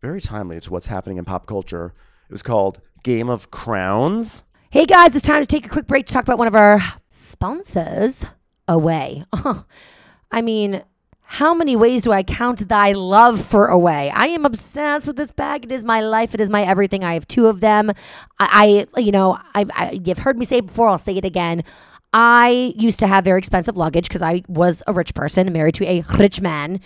very 0.00 0.20
timely 0.20 0.60
to 0.60 0.70
what's 0.72 0.86
happening 0.86 1.18
in 1.18 1.24
pop 1.26 1.46
culture. 1.46 1.92
It 2.28 2.32
was 2.32 2.42
called 2.42 2.80
Game 3.02 3.28
of 3.28 3.50
Crowns. 3.50 4.44
Hey 4.70 4.86
guys, 4.86 5.14
it's 5.14 5.26
time 5.26 5.42
to 5.42 5.46
take 5.46 5.66
a 5.66 5.68
quick 5.68 5.86
break 5.86 6.06
to 6.06 6.12
talk 6.12 6.24
about 6.24 6.38
one 6.38 6.46
of 6.46 6.54
our 6.54 6.82
sponsors, 7.10 8.24
Away. 8.68 9.24
I 10.30 10.42
mean, 10.42 10.82
how 11.22 11.52
many 11.52 11.76
ways 11.76 12.02
do 12.02 12.12
I 12.12 12.22
count 12.22 12.68
thy 12.68 12.92
love 12.92 13.40
for 13.44 13.66
Away? 13.66 14.10
I 14.10 14.28
am 14.28 14.44
obsessed 14.44 15.06
with 15.06 15.16
this 15.16 15.32
bag. 15.32 15.64
It 15.64 15.72
is 15.72 15.84
my 15.84 16.00
life. 16.00 16.34
It 16.34 16.40
is 16.40 16.48
my 16.48 16.62
everything. 16.62 17.04
I 17.04 17.14
have 17.14 17.28
two 17.28 17.48
of 17.48 17.60
them. 17.60 17.92
I, 18.38 18.86
I 18.94 19.00
you 19.00 19.12
know, 19.12 19.38
I, 19.54 19.66
I, 19.74 20.00
you've 20.04 20.18
heard 20.18 20.38
me 20.38 20.44
say 20.44 20.60
before. 20.60 20.88
I'll 20.88 20.98
say 20.98 21.16
it 21.16 21.24
again. 21.24 21.64
I 22.12 22.72
used 22.76 22.98
to 23.00 23.06
have 23.06 23.24
very 23.24 23.38
expensive 23.38 23.76
luggage 23.76 24.08
because 24.08 24.22
I 24.22 24.42
was 24.48 24.82
a 24.86 24.92
rich 24.92 25.14
person, 25.14 25.52
married 25.52 25.74
to 25.74 25.86
a 25.86 26.02
rich 26.18 26.40
man. 26.40 26.80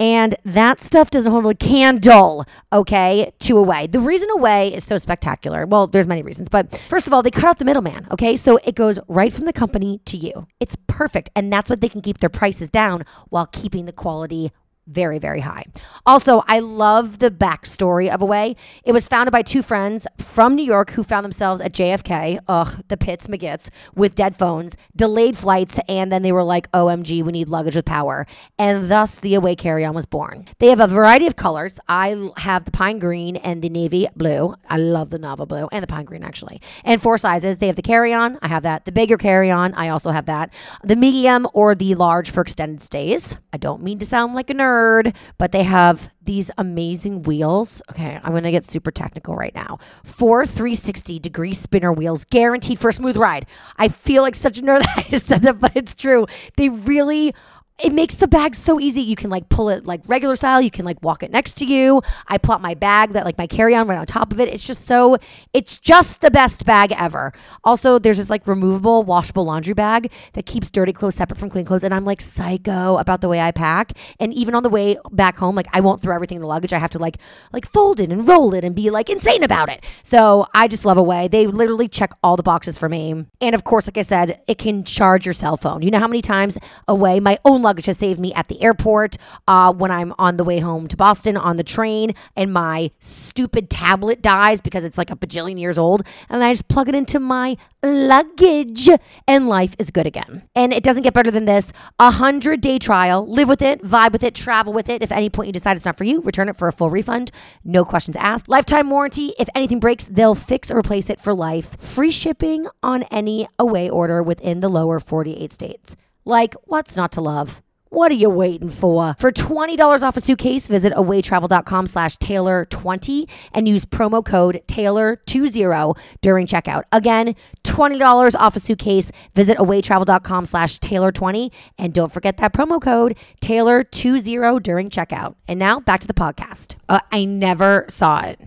And 0.00 0.34
that 0.44 0.80
stuff 0.80 1.10
doesn't 1.10 1.30
hold 1.30 1.46
a 1.46 1.54
candle, 1.54 2.44
okay, 2.72 3.32
to 3.40 3.58
Away. 3.58 3.86
The 3.86 4.00
reason 4.00 4.28
Away 4.30 4.74
is 4.74 4.84
so 4.84 4.98
spectacular, 4.98 5.66
well, 5.66 5.86
there's 5.86 6.08
many 6.08 6.22
reasons, 6.22 6.48
but 6.48 6.80
first 6.88 7.06
of 7.06 7.12
all, 7.12 7.22
they 7.22 7.30
cut 7.30 7.44
out 7.44 7.58
the 7.58 7.64
middleman, 7.64 8.08
okay? 8.10 8.34
So 8.34 8.58
it 8.64 8.74
goes 8.74 8.98
right 9.06 9.32
from 9.32 9.44
the 9.44 9.52
company 9.52 10.00
to 10.06 10.16
you. 10.16 10.48
It's 10.58 10.76
perfect. 10.88 11.30
And 11.36 11.52
that's 11.52 11.70
what 11.70 11.80
they 11.80 11.88
can 11.88 12.00
keep 12.00 12.18
their 12.18 12.28
prices 12.28 12.70
down 12.70 13.04
while 13.28 13.46
keeping 13.46 13.86
the 13.86 13.92
quality 13.92 14.50
very, 14.86 15.18
very 15.18 15.40
high. 15.40 15.64
Also, 16.06 16.42
I 16.46 16.60
love 16.60 17.18
the 17.18 17.30
backstory 17.30 18.12
of 18.12 18.20
Away. 18.20 18.56
It 18.84 18.92
was 18.92 19.08
founded 19.08 19.32
by 19.32 19.42
two 19.42 19.62
friends 19.62 20.06
from 20.18 20.54
New 20.54 20.64
York 20.64 20.90
who 20.90 21.02
found 21.02 21.24
themselves 21.24 21.60
at 21.60 21.72
JFK, 21.72 22.38
ugh, 22.48 22.82
the 22.88 22.96
pits, 22.96 23.26
McGits, 23.26 23.70
with 23.94 24.14
dead 24.14 24.36
phones, 24.36 24.76
delayed 24.94 25.36
flights, 25.36 25.80
and 25.88 26.12
then 26.12 26.22
they 26.22 26.32
were 26.32 26.42
like, 26.42 26.70
OMG, 26.72 27.22
we 27.22 27.32
need 27.32 27.48
luggage 27.48 27.76
with 27.76 27.84
power. 27.84 28.26
And 28.58 28.90
thus 28.90 29.18
the 29.20 29.34
Away 29.34 29.56
carry 29.56 29.84
on 29.84 29.94
was 29.94 30.06
born. 30.06 30.46
They 30.58 30.68
have 30.68 30.80
a 30.80 30.86
variety 30.86 31.26
of 31.26 31.36
colors. 31.36 31.80
I 31.88 32.30
have 32.36 32.64
the 32.64 32.70
pine 32.70 32.98
green 32.98 33.36
and 33.36 33.62
the 33.62 33.68
navy 33.68 34.06
blue. 34.16 34.54
I 34.68 34.76
love 34.76 35.10
the 35.10 35.18
Nava 35.18 35.48
blue 35.48 35.68
and 35.72 35.82
the 35.82 35.86
pine 35.86 36.04
green, 36.04 36.22
actually. 36.22 36.60
And 36.84 37.00
four 37.00 37.18
sizes. 37.18 37.58
They 37.58 37.68
have 37.68 37.76
the 37.76 37.82
carry 37.82 38.12
on. 38.12 38.38
I 38.42 38.48
have 38.48 38.64
that. 38.64 38.84
The 38.84 38.92
bigger 38.92 39.16
carry 39.16 39.50
on. 39.50 39.74
I 39.74 39.88
also 39.88 40.10
have 40.10 40.26
that. 40.26 40.50
The 40.82 40.96
medium 40.96 41.46
or 41.54 41.74
the 41.74 41.94
large 41.94 42.30
for 42.30 42.42
extended 42.42 42.82
stays. 42.82 43.36
I 43.52 43.56
don't 43.56 43.82
mean 43.82 43.98
to 44.00 44.06
sound 44.06 44.34
like 44.34 44.50
a 44.50 44.54
nerd 44.54 44.73
nerd, 44.74 45.14
but 45.38 45.52
they 45.52 45.62
have 45.62 46.10
these 46.22 46.50
amazing 46.58 47.22
wheels. 47.22 47.82
Okay, 47.90 48.18
I'm 48.22 48.32
gonna 48.32 48.50
get 48.50 48.64
super 48.64 48.90
technical 48.90 49.34
right 49.34 49.54
now. 49.54 49.78
Four 50.04 50.46
360 50.46 51.18
degree 51.18 51.54
spinner 51.54 51.92
wheels, 51.92 52.24
guaranteed 52.24 52.78
for 52.78 52.88
a 52.88 52.92
smooth 52.92 53.16
ride. 53.16 53.46
I 53.76 53.88
feel 53.88 54.22
like 54.22 54.34
such 54.34 54.58
a 54.58 54.62
nerd 54.62 54.80
that 54.96 55.06
I 55.12 55.18
said 55.18 55.42
that, 55.42 55.60
but 55.60 55.72
it's 55.74 55.94
true. 55.94 56.26
They 56.56 56.68
really 56.68 57.34
it 57.82 57.92
makes 57.92 58.14
the 58.14 58.28
bag 58.28 58.54
so 58.54 58.78
easy. 58.78 59.00
You 59.00 59.16
can 59.16 59.30
like 59.30 59.48
pull 59.48 59.68
it 59.68 59.84
like 59.84 60.00
regular 60.06 60.36
style. 60.36 60.60
You 60.60 60.70
can 60.70 60.84
like 60.84 61.02
walk 61.02 61.24
it 61.24 61.32
next 61.32 61.54
to 61.58 61.64
you. 61.64 62.02
I 62.28 62.38
plop 62.38 62.60
my 62.60 62.74
bag 62.74 63.10
that 63.10 63.24
like 63.24 63.36
my 63.36 63.48
carry 63.48 63.74
on 63.74 63.88
right 63.88 63.98
on 63.98 64.06
top 64.06 64.32
of 64.32 64.38
it. 64.38 64.48
It's 64.48 64.64
just 64.64 64.86
so, 64.86 65.18
it's 65.52 65.78
just 65.78 66.20
the 66.20 66.30
best 66.30 66.64
bag 66.64 66.92
ever. 66.92 67.32
Also, 67.64 67.98
there's 67.98 68.18
this 68.18 68.30
like 68.30 68.46
removable 68.46 69.02
washable 69.02 69.44
laundry 69.44 69.74
bag 69.74 70.12
that 70.34 70.46
keeps 70.46 70.70
dirty 70.70 70.92
clothes 70.92 71.16
separate 71.16 71.36
from 71.36 71.50
clean 71.50 71.64
clothes. 71.64 71.82
And 71.82 71.92
I'm 71.92 72.04
like 72.04 72.20
psycho 72.20 72.96
about 72.98 73.20
the 73.20 73.28
way 73.28 73.40
I 73.40 73.50
pack. 73.50 73.92
And 74.20 74.32
even 74.34 74.54
on 74.54 74.62
the 74.62 74.68
way 74.68 74.96
back 75.10 75.36
home, 75.36 75.56
like 75.56 75.66
I 75.72 75.80
won't 75.80 76.00
throw 76.00 76.14
everything 76.14 76.36
in 76.36 76.42
the 76.42 76.48
luggage. 76.48 76.72
I 76.72 76.78
have 76.78 76.90
to 76.90 77.00
like, 77.00 77.18
like 77.52 77.66
fold 77.66 77.98
it 77.98 78.12
and 78.12 78.28
roll 78.28 78.54
it 78.54 78.62
and 78.62 78.76
be 78.76 78.90
like 78.90 79.10
insane 79.10 79.42
about 79.42 79.68
it. 79.68 79.84
So 80.04 80.46
I 80.54 80.68
just 80.68 80.84
love 80.84 80.94
Away. 80.94 81.26
They 81.26 81.48
literally 81.48 81.88
check 81.88 82.12
all 82.22 82.36
the 82.36 82.44
boxes 82.44 82.78
for 82.78 82.88
me. 82.88 83.26
And 83.40 83.54
of 83.54 83.64
course, 83.64 83.88
like 83.88 83.98
I 83.98 84.02
said, 84.02 84.40
it 84.46 84.58
can 84.58 84.84
charge 84.84 85.26
your 85.26 85.32
cell 85.32 85.56
phone. 85.56 85.82
You 85.82 85.90
know 85.90 85.98
how 85.98 86.06
many 86.06 86.22
times 86.22 86.56
Away, 86.86 87.18
my 87.18 87.36
own 87.44 87.63
luggage 87.64 87.86
has 87.86 87.98
saved 87.98 88.20
me 88.20 88.32
at 88.34 88.48
the 88.48 88.62
airport, 88.62 89.16
uh, 89.48 89.72
when 89.72 89.90
I'm 89.90 90.14
on 90.18 90.36
the 90.36 90.44
way 90.44 90.60
home 90.60 90.86
to 90.88 90.96
Boston 90.96 91.36
on 91.36 91.56
the 91.56 91.64
train, 91.64 92.14
and 92.36 92.52
my 92.52 92.92
stupid 93.00 93.70
tablet 93.70 94.22
dies 94.22 94.60
because 94.60 94.84
it's 94.84 94.96
like 94.98 95.10
a 95.10 95.16
bajillion 95.16 95.58
years 95.58 95.78
old, 95.78 96.02
and 96.28 96.44
I 96.44 96.52
just 96.52 96.68
plug 96.68 96.88
it 96.88 96.94
into 96.94 97.18
my 97.18 97.56
luggage, 97.82 98.88
and 99.26 99.48
life 99.48 99.74
is 99.78 99.90
good 99.90 100.06
again. 100.06 100.42
And 100.54 100.72
it 100.72 100.82
doesn't 100.82 101.02
get 101.02 101.14
better 101.14 101.30
than 101.30 101.44
this. 101.44 101.72
A 101.98 102.10
hundred 102.10 102.60
day 102.60 102.78
trial. 102.78 103.26
Live 103.26 103.48
with 103.48 103.62
it, 103.62 103.82
vibe 103.82 104.12
with 104.12 104.22
it, 104.22 104.34
travel 104.34 104.72
with 104.72 104.88
it. 104.88 105.02
If 105.02 105.10
at 105.12 105.18
any 105.18 105.30
point 105.30 105.48
you 105.48 105.52
decide 105.52 105.76
it's 105.76 105.86
not 105.86 105.98
for 105.98 106.04
you, 106.04 106.20
return 106.20 106.48
it 106.48 106.56
for 106.56 106.68
a 106.68 106.72
full 106.72 106.90
refund. 106.90 107.30
No 107.64 107.84
questions 107.84 108.16
asked. 108.16 108.48
Lifetime 108.48 108.90
warranty. 108.90 109.34
If 109.38 109.48
anything 109.54 109.80
breaks, 109.80 110.04
they'll 110.04 110.34
fix 110.34 110.70
or 110.70 110.78
replace 110.78 111.10
it 111.10 111.20
for 111.20 111.34
life. 111.34 111.76
Free 111.80 112.10
shipping 112.10 112.66
on 112.82 113.04
any 113.04 113.48
away 113.58 113.88
order 113.88 114.22
within 114.22 114.60
the 114.60 114.68
lower 114.68 115.00
48 115.00 115.52
states. 115.52 115.96
Like, 116.24 116.54
what's 116.64 116.96
not 116.96 117.12
to 117.12 117.20
love? 117.20 117.60
What 117.90 118.10
are 118.10 118.16
you 118.16 118.28
waiting 118.28 118.70
for? 118.70 119.14
For 119.20 119.30
$20 119.30 120.02
off 120.02 120.16
a 120.16 120.20
suitcase, 120.20 120.66
visit 120.66 120.92
awaytravel.com 120.94 121.86
slash 121.86 122.16
Taylor20 122.16 123.30
and 123.52 123.68
use 123.68 123.84
promo 123.84 124.24
code 124.24 124.60
Taylor20 124.66 125.96
during 126.20 126.48
checkout. 126.48 126.82
Again, 126.90 127.36
$20 127.62 128.34
off 128.34 128.56
a 128.56 128.60
suitcase, 128.60 129.12
visit 129.34 129.56
awaytravel.com 129.58 130.46
slash 130.46 130.80
Taylor20 130.80 131.52
and 131.78 131.94
don't 131.94 132.10
forget 132.10 132.38
that 132.38 132.52
promo 132.52 132.82
code 132.82 133.16
Taylor20 133.40 134.60
during 134.60 134.90
checkout. 134.90 135.36
And 135.46 135.60
now 135.60 135.78
back 135.78 136.00
to 136.00 136.08
the 136.08 136.14
podcast. 136.14 136.74
Uh, 136.88 136.98
I 137.12 137.24
never 137.26 137.86
saw 137.88 138.22
it. 138.22 138.40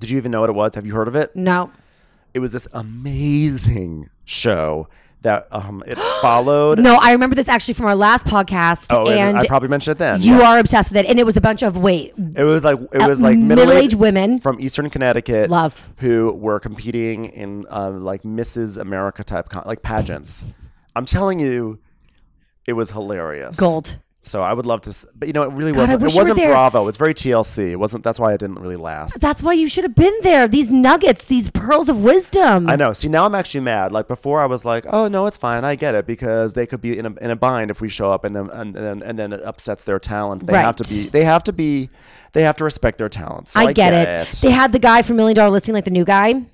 Did 0.00 0.08
you 0.08 0.16
even 0.16 0.30
know 0.30 0.40
what 0.40 0.48
it 0.48 0.54
was? 0.54 0.74
Have 0.76 0.86
you 0.86 0.94
heard 0.94 1.08
of 1.08 1.14
it? 1.16 1.36
No. 1.36 1.70
It 2.32 2.38
was 2.38 2.52
this 2.52 2.66
amazing 2.72 4.08
show 4.24 4.88
that 5.24 5.48
um 5.50 5.82
it 5.86 5.98
followed. 6.22 6.78
No, 6.84 6.96
I 6.96 7.12
remember 7.12 7.34
this 7.34 7.48
actually 7.48 7.74
from 7.74 7.86
our 7.86 7.96
last 7.96 8.24
podcast. 8.26 8.86
Oh, 8.90 9.08
and 9.10 9.36
I 9.36 9.46
probably 9.46 9.68
mentioned 9.68 9.96
it 9.96 9.98
then. 9.98 10.22
you 10.22 10.36
yeah. 10.38 10.50
are 10.52 10.58
obsessed 10.58 10.90
with 10.90 10.98
it. 10.98 11.06
And 11.06 11.18
it 11.18 11.26
was 11.26 11.36
a 11.36 11.40
bunch 11.40 11.62
of, 11.62 11.76
wait, 11.76 12.14
It 12.36 12.44
was 12.44 12.64
like 12.64 12.78
it 12.92 13.02
Uh, 13.02 13.08
was 13.08 13.20
like 13.20 13.36
middle-aged 13.36 13.94
women. 13.94 14.38
from 14.38 14.60
Eastern 14.60 14.88
Connecticut, 14.90 15.50
Love. 15.50 15.90
who 15.98 16.32
were 16.32 16.60
competing 16.60 17.24
in 17.26 17.64
um, 17.70 18.02
like 18.04 18.22
Mrs. 18.22 18.78
America 18.80 19.24
type 19.24 19.48
con- 19.48 19.64
like 19.66 19.82
pageants. 19.82 20.46
I'm 20.96 21.04
telling 21.06 21.40
you, 21.40 21.80
it 22.66 22.74
was 22.74 22.90
hilarious. 22.92 23.56
gold. 23.58 23.98
So 24.24 24.42
I 24.42 24.54
would 24.54 24.64
love 24.64 24.80
to, 24.82 25.06
but 25.14 25.28
you 25.28 25.34
know, 25.34 25.42
it 25.42 25.52
really 25.52 25.72
God, 25.72 25.80
wasn't. 25.80 26.02
It 26.02 26.16
wasn't. 26.16 26.38
Bravo. 26.38 26.80
It 26.80 26.84
was 26.84 26.96
very 26.96 27.12
TLC. 27.12 27.72
It 27.72 27.76
wasn't. 27.76 28.02
That's 28.04 28.18
why 28.18 28.32
it 28.32 28.38
didn't 28.38 28.58
really 28.58 28.76
last. 28.76 29.20
That's 29.20 29.42
why 29.42 29.52
you 29.52 29.68
should 29.68 29.84
have 29.84 29.94
been 29.94 30.14
there. 30.22 30.48
These 30.48 30.70
nuggets, 30.70 31.26
these 31.26 31.50
pearls 31.50 31.90
of 31.90 32.02
wisdom. 32.02 32.68
I 32.70 32.76
know. 32.76 32.94
See, 32.94 33.08
now 33.08 33.26
I'm 33.26 33.34
actually 33.34 33.60
mad. 33.60 33.92
Like 33.92 34.08
before, 34.08 34.40
I 34.40 34.46
was 34.46 34.64
like, 34.64 34.86
"Oh 34.90 35.08
no, 35.08 35.26
it's 35.26 35.36
fine. 35.36 35.62
I 35.64 35.74
get 35.74 35.94
it 35.94 36.06
because 36.06 36.54
they 36.54 36.66
could 36.66 36.80
be 36.80 36.98
in 36.98 37.04
a, 37.04 37.14
in 37.20 37.30
a 37.30 37.36
bind 37.36 37.70
if 37.70 37.82
we 37.82 37.88
show 37.88 38.10
up, 38.10 38.24
and 38.24 38.34
then 38.34 38.48
and, 38.48 38.74
then 38.74 39.02
and 39.02 39.18
then 39.18 39.34
it 39.34 39.42
upsets 39.42 39.84
their 39.84 39.98
talent. 39.98 40.46
They 40.46 40.54
have 40.54 40.76
to 40.76 40.84
be. 40.88 41.08
They 41.10 41.24
have 41.24 41.44
to 41.44 41.52
be. 41.52 41.90
They 42.32 42.42
have 42.42 42.56
to 42.56 42.64
respect 42.64 42.96
their 42.98 43.10
talents. 43.10 43.52
So 43.52 43.60
I, 43.60 43.64
I, 43.66 43.72
get, 43.72 43.92
it. 43.92 44.40
They 44.40 44.50
had 44.50 44.72
the 44.72 44.80
guy 44.80 45.02
from 45.02 45.16
Million 45.16 45.36
Dollar 45.36 45.50
Listing, 45.50 45.74
like 45.74 45.84
the 45.84 45.90
new 45.90 46.04
guy. 46.04 46.46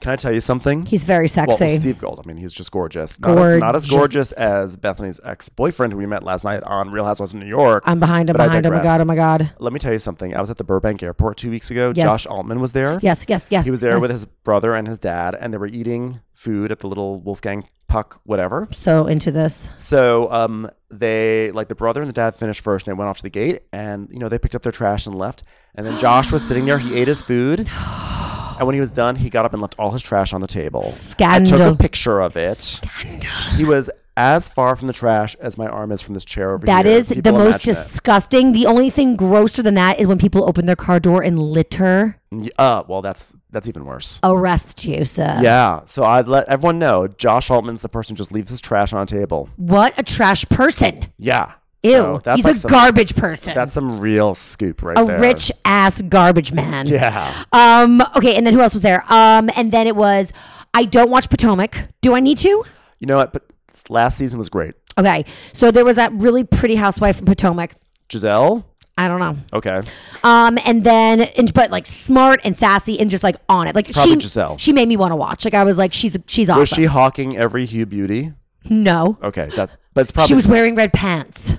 Can 0.00 0.12
I 0.12 0.16
tell 0.16 0.32
you 0.32 0.40
something? 0.40 0.86
He's 0.86 1.04
very 1.04 1.28
sexy. 1.28 1.64
well. 1.64 1.70
Steve 1.70 1.98
Gold. 1.98 2.20
I 2.22 2.26
mean, 2.26 2.36
he's 2.36 2.52
just 2.52 2.70
gorgeous. 2.70 3.18
Not, 3.20 3.38
As, 3.38 3.60
not 3.60 3.76
as 3.76 3.86
Gorgeous. 3.86 4.32
gorgeous 4.32 4.32
as 4.32 4.76
Bethany's 4.76 5.20
ex-boyfriend, 5.24 5.92
who 5.92 5.98
we 5.98 6.06
met 6.06 6.22
last 6.22 6.44
night 6.44 6.62
on 6.64 6.90
Real 6.90 7.04
Housewives 7.04 7.32
of 7.32 7.40
New 7.40 7.46
York. 7.46 7.84
I'm 7.86 8.00
behind 8.00 8.30
him, 8.30 8.36
behind 8.36 8.66
him. 8.66 8.72
Oh 8.72 8.76
my. 8.76 8.82
God, 8.82 9.00
oh 9.00 9.04
my 9.04 9.14
God. 9.14 9.52
Let 9.58 9.72
me 9.72 9.78
tell 9.78 9.92
you 9.92 9.98
something. 9.98 10.34
I 10.34 10.40
was 10.40 10.50
at 10.50 10.56
the 10.56 10.64
Burbank 10.64 11.02
Airport 11.02 11.36
two 11.36 11.50
weeks 11.50 11.70
ago. 11.70 11.92
Yes. 11.94 12.04
Josh 12.04 12.26
Altman 12.26 12.60
was 12.60 12.72
there. 12.72 12.98
Yes, 13.02 13.24
yes, 13.28 13.46
yes. 13.50 13.64
He 13.64 13.70
was 13.70 13.80
there 13.80 13.92
yes. 13.92 14.00
with 14.00 14.10
his 14.10 14.26
brother 14.26 14.74
and 14.74 14.86
his 14.86 14.98
dad, 14.98 15.36
and 15.38 15.52
they 15.54 15.58
were 15.58 15.66
eating 15.66 16.20
food 16.32 16.70
at 16.72 16.80
the 16.80 16.86
little 16.86 17.20
Wolfgang 17.20 17.68
Puck, 17.86 18.20
whatever. 18.24 18.66
So 18.72 19.06
into 19.06 19.30
this. 19.30 19.68
So 19.76 20.30
um, 20.32 20.68
they 20.90 21.52
like 21.52 21.68
the 21.68 21.74
brother 21.74 22.00
and 22.02 22.08
the 22.08 22.14
dad 22.14 22.34
finished 22.34 22.60
first, 22.60 22.86
and 22.86 22.94
they 22.94 22.98
went 22.98 23.08
off 23.08 23.18
to 23.18 23.22
the 23.22 23.30
gate, 23.30 23.60
and 23.72 24.08
you 24.10 24.18
know 24.18 24.28
they 24.28 24.38
picked 24.38 24.54
up 24.54 24.62
their 24.62 24.72
trash 24.72 25.06
and 25.06 25.14
left. 25.14 25.44
And 25.76 25.86
then 25.86 25.98
Josh 25.98 26.32
was 26.32 26.44
sitting 26.46 26.64
there. 26.64 26.78
He 26.78 26.96
ate 26.96 27.08
his 27.08 27.22
food, 27.22 27.68
and 28.58 28.66
when 28.66 28.74
he 28.74 28.80
was 28.80 28.90
done, 28.90 29.16
he 29.16 29.30
got 29.30 29.44
up 29.44 29.52
and 29.52 29.60
left 29.62 29.74
all 29.78 29.90
his 29.90 30.02
trash 30.02 30.32
on 30.32 30.40
the 30.40 30.46
table. 30.46 30.84
I 30.86 30.90
Scandal. 30.90 31.58
took 31.58 31.74
a 31.74 31.76
picture 31.76 32.20
of 32.20 32.36
it. 32.36 32.58
Scandal. 32.58 33.30
He 33.56 33.64
was 33.64 33.90
as 34.16 34.48
far 34.48 34.76
from 34.76 34.86
the 34.86 34.92
trash 34.92 35.34
as 35.40 35.58
my 35.58 35.66
arm 35.66 35.90
is 35.90 36.00
from 36.00 36.14
this 36.14 36.24
chair 36.24 36.52
over 36.52 36.64
That 36.66 36.86
here. 36.86 36.96
is 36.96 37.08
the 37.08 37.16
People 37.16 37.32
most 37.32 37.66
imagine 37.66 37.70
it. 37.70 37.88
disgusting. 37.88 38.52
The 38.52 38.64
only 38.66 38.88
thing 38.88 39.16
grosser 39.16 39.60
than 39.60 39.74
that 39.74 39.98
is 39.98 40.06
when 40.06 40.18
people 40.18 40.48
open 40.48 40.66
their 40.66 40.76
car 40.76 41.00
door 41.00 41.22
and 41.24 41.42
litter. 41.42 42.20
Y- 42.30 42.48
Uh, 42.56 42.84
well, 42.86 43.02
that's 43.02 43.34
that's 43.50 43.68
even 43.68 43.84
worse. 43.84 44.20
Arrest 44.22 44.84
you, 44.84 45.04
sir. 45.04 45.38
Yeah, 45.42 45.80
so 45.86 46.04
I'd 46.04 46.28
let 46.28 46.46
everyone 46.48 46.78
know 46.78 47.08
Josh 47.08 47.50
Altman's 47.50 47.82
the 47.82 47.88
person 47.88 48.14
who 48.14 48.18
just 48.18 48.30
leaves 48.32 48.50
his 48.50 48.60
trash 48.60 48.92
on 48.92 49.02
a 49.02 49.06
table. 49.06 49.48
What 49.56 49.94
a 49.98 50.02
trash 50.04 50.44
person. 50.48 51.06
Yeah. 51.18 51.52
Ew. 51.84 51.92
So 51.92 52.20
that's 52.24 52.36
He's 52.36 52.44
like 52.44 52.56
a 52.56 52.60
some- 52.60 52.70
garbage 52.70 53.14
person. 53.14 53.54
That's 53.54 53.72
some 53.74 54.00
real 54.00 54.34
scoop 54.34 54.82
right 54.82 54.98
a 54.98 55.04
there. 55.04 55.16
A 55.16 55.20
rich 55.20 55.52
ass 55.64 56.02
garbage 56.02 56.52
man. 56.52 56.86
Yeah. 56.86 57.44
Um. 57.52 58.00
Okay. 58.16 58.34
And 58.34 58.46
then 58.46 58.54
who 58.54 58.60
else 58.60 58.74
was 58.74 58.82
there? 58.82 59.04
Um. 59.12 59.50
And 59.56 59.70
then 59.72 59.86
it 59.86 59.96
was. 59.96 60.32
I 60.72 60.84
don't 60.86 61.10
watch 61.10 61.30
Potomac. 61.30 61.76
Do 62.00 62.14
I 62.14 62.20
need 62.20 62.38
to? 62.38 62.48
You 62.48 63.06
know 63.06 63.16
what? 63.16 63.32
But 63.32 63.44
last 63.88 64.18
season 64.18 64.38
was 64.38 64.48
great. 64.48 64.74
Okay. 64.98 65.24
So 65.52 65.70
there 65.70 65.84
was 65.84 65.96
that 65.96 66.12
really 66.14 66.42
pretty 66.44 66.74
housewife 66.74 67.16
from 67.16 67.26
Potomac. 67.26 67.74
Gizelle. 68.08 68.64
I 68.96 69.08
don't 69.08 69.18
know. 69.18 69.36
Okay. 69.52 69.82
Um, 70.22 70.56
and 70.64 70.84
then, 70.84 71.22
and, 71.22 71.52
but 71.52 71.72
like 71.72 71.84
smart 71.84 72.40
and 72.44 72.56
sassy 72.56 73.00
and 73.00 73.10
just 73.10 73.24
like 73.24 73.34
on 73.48 73.66
it. 73.66 73.74
Like 73.74 73.92
probably 73.92 74.20
she, 74.20 74.28
Gizelle. 74.28 74.58
she 74.60 74.72
made 74.72 74.86
me 74.88 74.96
want 74.96 75.10
to 75.10 75.16
watch. 75.16 75.44
Like 75.44 75.54
I 75.54 75.64
was 75.64 75.76
like, 75.76 75.92
she's 75.92 76.16
she's 76.28 76.48
awesome. 76.48 76.60
Was 76.60 76.68
she 76.68 76.84
hawking 76.84 77.32
EveryHue 77.32 77.88
Beauty? 77.88 78.32
No, 78.70 79.18
Okay. 79.22 79.50
That. 79.56 79.70
But 79.94 80.02
it's 80.02 80.12
probably. 80.12 80.28
she 80.28 80.34
was 80.34 80.46
wearing 80.48 80.74
red 80.76 80.92
pants. 80.92 81.58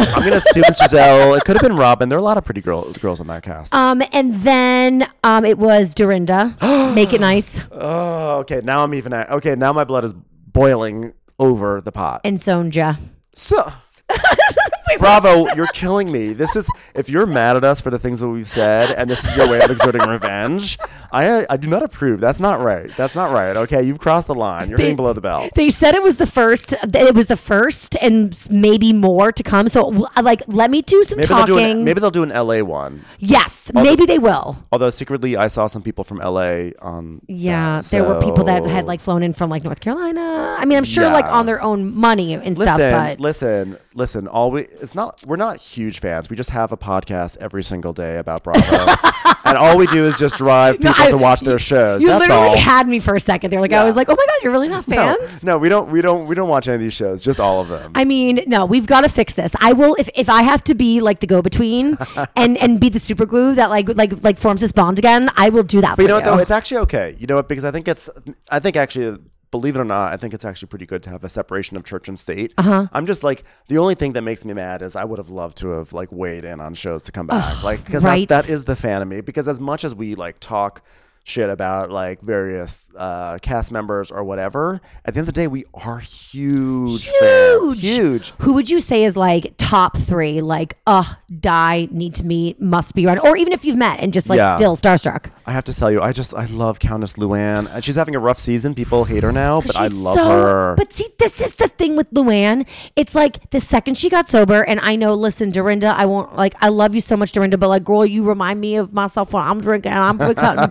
I'm 0.00 0.22
gonna 0.22 0.36
assume 0.36 0.64
it's 0.66 0.80
Gizelle. 0.82 1.36
It 1.36 1.44
could 1.44 1.56
have 1.56 1.62
been 1.62 1.76
Robyn. 1.76 2.08
There 2.08 2.16
are 2.16 2.20
a 2.20 2.24
lot 2.24 2.38
of 2.38 2.44
pretty 2.44 2.60
girl, 2.60 2.90
girls 2.94 3.20
on 3.20 3.26
that 3.28 3.42
cast. 3.42 3.74
Um, 3.74 4.02
and 4.12 4.34
then 4.42 5.08
um, 5.24 5.44
it 5.44 5.58
was 5.58 5.94
Dorinda. 5.94 6.56
Make 6.94 7.12
it 7.12 7.20
nice 7.20 7.60
oh, 7.72 8.38
okay. 8.38 8.60
Now 8.62 8.82
I'm 8.82 8.94
even. 8.94 9.12
At, 9.12 9.30
okay. 9.30 9.54
Now 9.54 9.72
my 9.72 9.84
blood 9.84 10.04
is 10.04 10.12
boiling 10.14 11.12
over 11.38 11.80
the 11.80 11.92
pot. 11.92 12.20
and 12.24 12.38
Sonja. 12.38 12.98
So. 13.34 13.62
Bravo, 14.98 15.46
you're 15.54 15.66
killing 15.68 16.10
me. 16.10 16.32
This 16.32 16.56
is 16.56 16.68
if 16.94 17.08
you're 17.08 17.26
mad 17.26 17.56
at 17.56 17.64
us 17.64 17.80
for 17.80 17.90
the 17.90 17.98
things 17.98 18.20
that 18.20 18.28
we've 18.28 18.46
said, 18.46 18.90
and 18.92 19.08
this 19.08 19.24
is 19.24 19.36
your 19.36 19.48
way 19.50 19.60
of 19.60 19.70
exerting 19.70 20.02
revenge. 20.02 20.78
I 21.12 21.26
uh, 21.28 21.44
I 21.50 21.56
do 21.56 21.68
not 21.68 21.82
approve. 21.82 22.20
That's 22.20 22.40
not 22.40 22.60
right. 22.60 22.90
That's 22.96 23.14
not 23.14 23.32
right. 23.32 23.56
Okay, 23.56 23.82
you've 23.82 23.98
crossed 23.98 24.26
the 24.26 24.34
line. 24.34 24.68
You're 24.68 24.78
hitting 24.78 24.96
below 24.96 25.12
the 25.12 25.20
belt. 25.20 25.50
They 25.54 25.70
said 25.70 25.94
it 25.94 26.02
was 26.02 26.16
the 26.16 26.26
first. 26.26 26.70
that 26.82 26.94
It 27.02 27.14
was 27.14 27.26
the 27.28 27.36
first, 27.36 27.96
and 28.00 28.36
maybe 28.50 28.92
more 28.92 29.32
to 29.32 29.42
come. 29.42 29.68
So, 29.68 30.06
uh, 30.16 30.22
like, 30.22 30.42
let 30.46 30.70
me 30.70 30.82
do 30.82 31.02
some 31.04 31.16
Maybe 31.18 31.28
they'll 31.28 31.38
talking. 31.38 31.56
do 31.56 31.58
an, 31.58 31.84
maybe 31.84 32.00
they'll 32.00 32.10
do 32.10 32.22
an 32.22 32.30
LA 32.30 32.60
one. 32.62 33.04
yes, 33.18 33.70
maybe 33.74 34.06
they 34.06 34.18
will. 34.18 34.64
Although 34.72 34.90
secretly, 34.90 35.36
I 35.36 35.48
saw 35.48 35.66
some 35.66 35.82
people 35.82 36.04
from 36.04 36.18
LA 36.18 36.70
on. 36.80 37.20
Yeah, 37.26 37.80
that, 37.80 37.90
there 37.90 38.04
were 38.04 38.20
people 38.20 38.44
that 38.44 38.64
had 38.64 38.86
like 38.86 39.00
flown 39.00 39.22
in 39.22 39.32
from 39.32 39.50
like 39.50 39.64
North 39.64 39.80
Carolina. 39.80 40.56
I 40.58 40.64
mean, 40.64 40.78
I'm 40.78 40.84
sure 40.84 41.06
like 41.10 41.26
on 41.26 41.46
their 41.46 41.60
own 41.62 41.94
money 41.94 42.34
and 42.34 42.56
Listen, 42.58 42.74
stuff. 42.74 42.92
But 42.92 43.20
listen, 43.20 43.50
listen, 43.50 43.78
listen. 43.94 44.28
All 44.28 44.50
we 44.50 44.66
it's 44.82 44.94
not. 44.94 45.22
We're 45.26 45.36
not 45.36 45.56
huge 45.58 46.00
fans. 46.00 46.28
We 46.30 46.36
just 46.36 46.50
have 46.50 46.72
a 46.72 46.76
podcast 46.76 47.36
every 47.38 47.62
single 47.62 47.92
day 47.92 48.18
about 48.18 48.42
Bravo, 48.44 48.60
and 49.44 49.56
all 49.58 49.76
we 49.76 49.86
do 49.86 50.04
is 50.06 50.16
just 50.18 50.34
drive 50.36 50.80
No, 50.80 50.90
people 50.92 51.04
I- 51.06 51.10
to 51.10 51.18
watch 51.18 51.40
their 51.40 51.58
shows. 51.58 52.02
you 52.02 52.08
That's 52.08 52.20
literally 52.28 52.48
all. 52.48 52.56
had 52.58 52.88
me 52.88 52.98
for 53.00 53.14
a 53.14 53.20
second. 53.20 53.50
There, 53.50 53.60
like 53.60 53.72
I 53.72 53.84
was 53.84 53.96
like, 53.96 54.08
oh 54.08 54.14
my 54.16 54.26
god, 54.26 54.36
you're 54.42 54.52
really 54.52 54.68
not 54.68 54.84
fans. 54.84 55.42
no, 55.44 55.58
we 55.58 55.68
don't. 55.68 55.90
We 55.90 56.00
don't. 56.00 56.26
We 56.26 56.34
don't 56.34 56.48
watch 56.48 56.68
any 56.68 56.74
of 56.76 56.80
these 56.80 56.94
shows. 56.94 57.22
Just 57.22 57.40
all 57.40 57.60
of 57.60 57.68
them. 57.68 57.92
I 57.94 58.04
mean, 58.04 58.40
no, 58.46 58.66
we've 58.66 58.86
got 58.86 59.02
to 59.02 59.08
fix 59.08 59.34
this. 59.34 59.52
I 59.60 59.72
will 59.72 59.96
if, 59.98 60.08
if 60.14 60.28
I 60.28 60.42
have 60.42 60.64
to 60.64 60.74
be 60.74 61.00
like 61.00 61.20
the 61.20 61.26
go 61.26 61.42
between 61.42 61.98
and 62.36 62.56
and 62.58 62.80
be 62.80 62.88
the 62.88 62.98
super 63.00 63.26
glue 63.26 63.54
that 63.54 63.70
like 63.70 63.88
like 63.96 64.22
like 64.24 64.38
forms 64.38 64.60
this 64.60 64.72
bond 64.72 64.98
again. 64.98 65.30
I 65.36 65.48
will 65.50 65.62
do 65.62 65.80
that. 65.80 65.96
For 65.96 66.02
you. 66.02 66.08
But 66.08 66.14
you 66.14 66.20
know 66.22 66.30
what 66.30 66.36
though? 66.36 66.42
It's 66.42 66.50
actually 66.50 66.78
okay. 66.78 67.16
You 67.18 67.26
know 67.26 67.36
what? 67.36 67.48
Because 67.48 67.64
I 67.64 67.70
think 67.70 67.88
it's. 67.88 68.08
I 68.50 68.58
think 68.60 68.76
actually 68.76 69.18
believe 69.50 69.76
it 69.76 69.80
or 69.80 69.84
not, 69.84 70.12
I 70.12 70.16
think 70.16 70.34
it's 70.34 70.44
actually 70.44 70.68
pretty 70.68 70.86
good 70.86 71.02
to 71.04 71.10
have 71.10 71.24
a 71.24 71.28
separation 71.28 71.76
of 71.76 71.84
church 71.84 72.08
and 72.08 72.18
state. 72.18 72.52
Uh-huh. 72.58 72.86
I'm 72.92 73.06
just 73.06 73.24
like 73.24 73.44
the 73.68 73.78
only 73.78 73.94
thing 73.94 74.12
that 74.12 74.22
makes 74.22 74.44
me 74.44 74.54
mad 74.54 74.82
is 74.82 74.96
I 74.96 75.04
would 75.04 75.18
have 75.18 75.30
loved 75.30 75.58
to 75.58 75.68
have 75.70 75.92
like 75.92 76.10
weighed 76.12 76.44
in 76.44 76.60
on 76.60 76.74
shows 76.74 77.02
to 77.04 77.12
come 77.12 77.26
back, 77.26 77.62
like 77.64 77.84
because 77.84 78.04
right. 78.04 78.28
that, 78.28 78.46
that 78.46 78.52
is 78.52 78.64
the 78.64 78.76
fan 78.76 79.02
of 79.02 79.08
me. 79.08 79.20
Because 79.20 79.48
as 79.48 79.60
much 79.60 79.84
as 79.84 79.94
we 79.94 80.14
like 80.14 80.38
talk 80.40 80.82
shit 81.24 81.48
about 81.50 81.90
like 81.90 82.20
various 82.22 82.88
uh, 82.96 83.38
cast 83.42 83.70
members 83.70 84.10
or 84.10 84.24
whatever, 84.24 84.80
at 85.04 85.14
the 85.14 85.18
end 85.20 85.28
of 85.28 85.34
the 85.34 85.40
day, 85.40 85.46
we 85.46 85.64
are 85.74 85.98
huge, 85.98 87.08
fans. 87.08 87.80
Huge. 87.82 88.30
Who 88.40 88.52
would 88.54 88.68
you 88.70 88.80
say 88.80 89.04
is 89.04 89.16
like 89.16 89.54
top 89.56 89.96
three? 89.98 90.40
Like, 90.40 90.76
uh, 90.86 91.04
die, 91.38 91.88
need 91.90 92.14
to 92.16 92.24
meet, 92.24 92.60
must 92.60 92.94
be 92.94 93.06
around, 93.06 93.20
or 93.20 93.36
even 93.36 93.52
if 93.52 93.64
you've 93.64 93.76
met 93.76 94.00
and 94.00 94.12
just 94.12 94.28
like 94.28 94.38
Yeah. 94.38 94.56
still 94.56 94.76
starstruck. 94.76 95.30
I 95.46 95.52
have 95.52 95.64
to 95.64 95.74
tell 95.74 95.90
you, 95.90 96.00
I 96.00 96.12
just 96.12 96.34
I 96.34 96.44
love 96.46 96.78
Countess 96.78 97.14
Luann. 97.14 97.72
And 97.72 97.82
She's 97.84 97.96
having 97.96 98.14
a 98.14 98.18
rough 98.20 98.38
season. 98.38 98.74
People 98.74 99.04
hate 99.04 99.22
her 99.22 99.32
now, 99.32 99.60
but 99.60 99.76
I 99.76 99.86
love 99.86 100.16
so- 100.16 100.28
her. 100.28 100.74
But 100.76 100.92
see, 100.92 101.08
this 101.18 101.40
is 101.40 101.56
the 101.56 101.68
thing 101.68 101.96
with 101.96 102.10
Luann. 102.12 102.66
It's 102.96 103.14
like 103.14 103.50
the 103.50 103.60
second 103.60 103.98
she 103.98 104.08
got 104.08 104.28
sober, 104.28 104.62
and 104.62 104.80
I 104.80 104.96
know, 104.96 105.14
listen, 105.14 105.50
Dorinda, 105.50 105.94
I 105.96 106.06
won't 106.06 106.36
like, 106.36 106.54
I 106.60 106.68
love 106.68 106.94
you 106.94 107.00
so 107.00 107.16
much, 107.16 107.32
Dorinda, 107.32 107.58
but 107.58 107.68
like, 107.68 107.84
girl, 107.84 108.04
you 108.06 108.24
remind 108.24 108.60
me 108.60 108.76
of 108.76 108.92
myself 108.92 109.32
when 109.32 109.42
I'm 109.42 109.60
drinking 109.60 109.92
and 109.92 110.00
I'm 110.00 110.18
cutting 110.34 110.68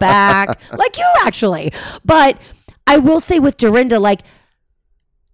back, 0.48 0.60
like 0.72 0.98
you 0.98 1.06
actually. 1.22 1.72
But 2.06 2.38
I 2.88 2.98
will 2.98 3.20
say 3.20 3.40
with 3.40 3.58
Dorinda, 3.58 4.00
like. 4.00 4.22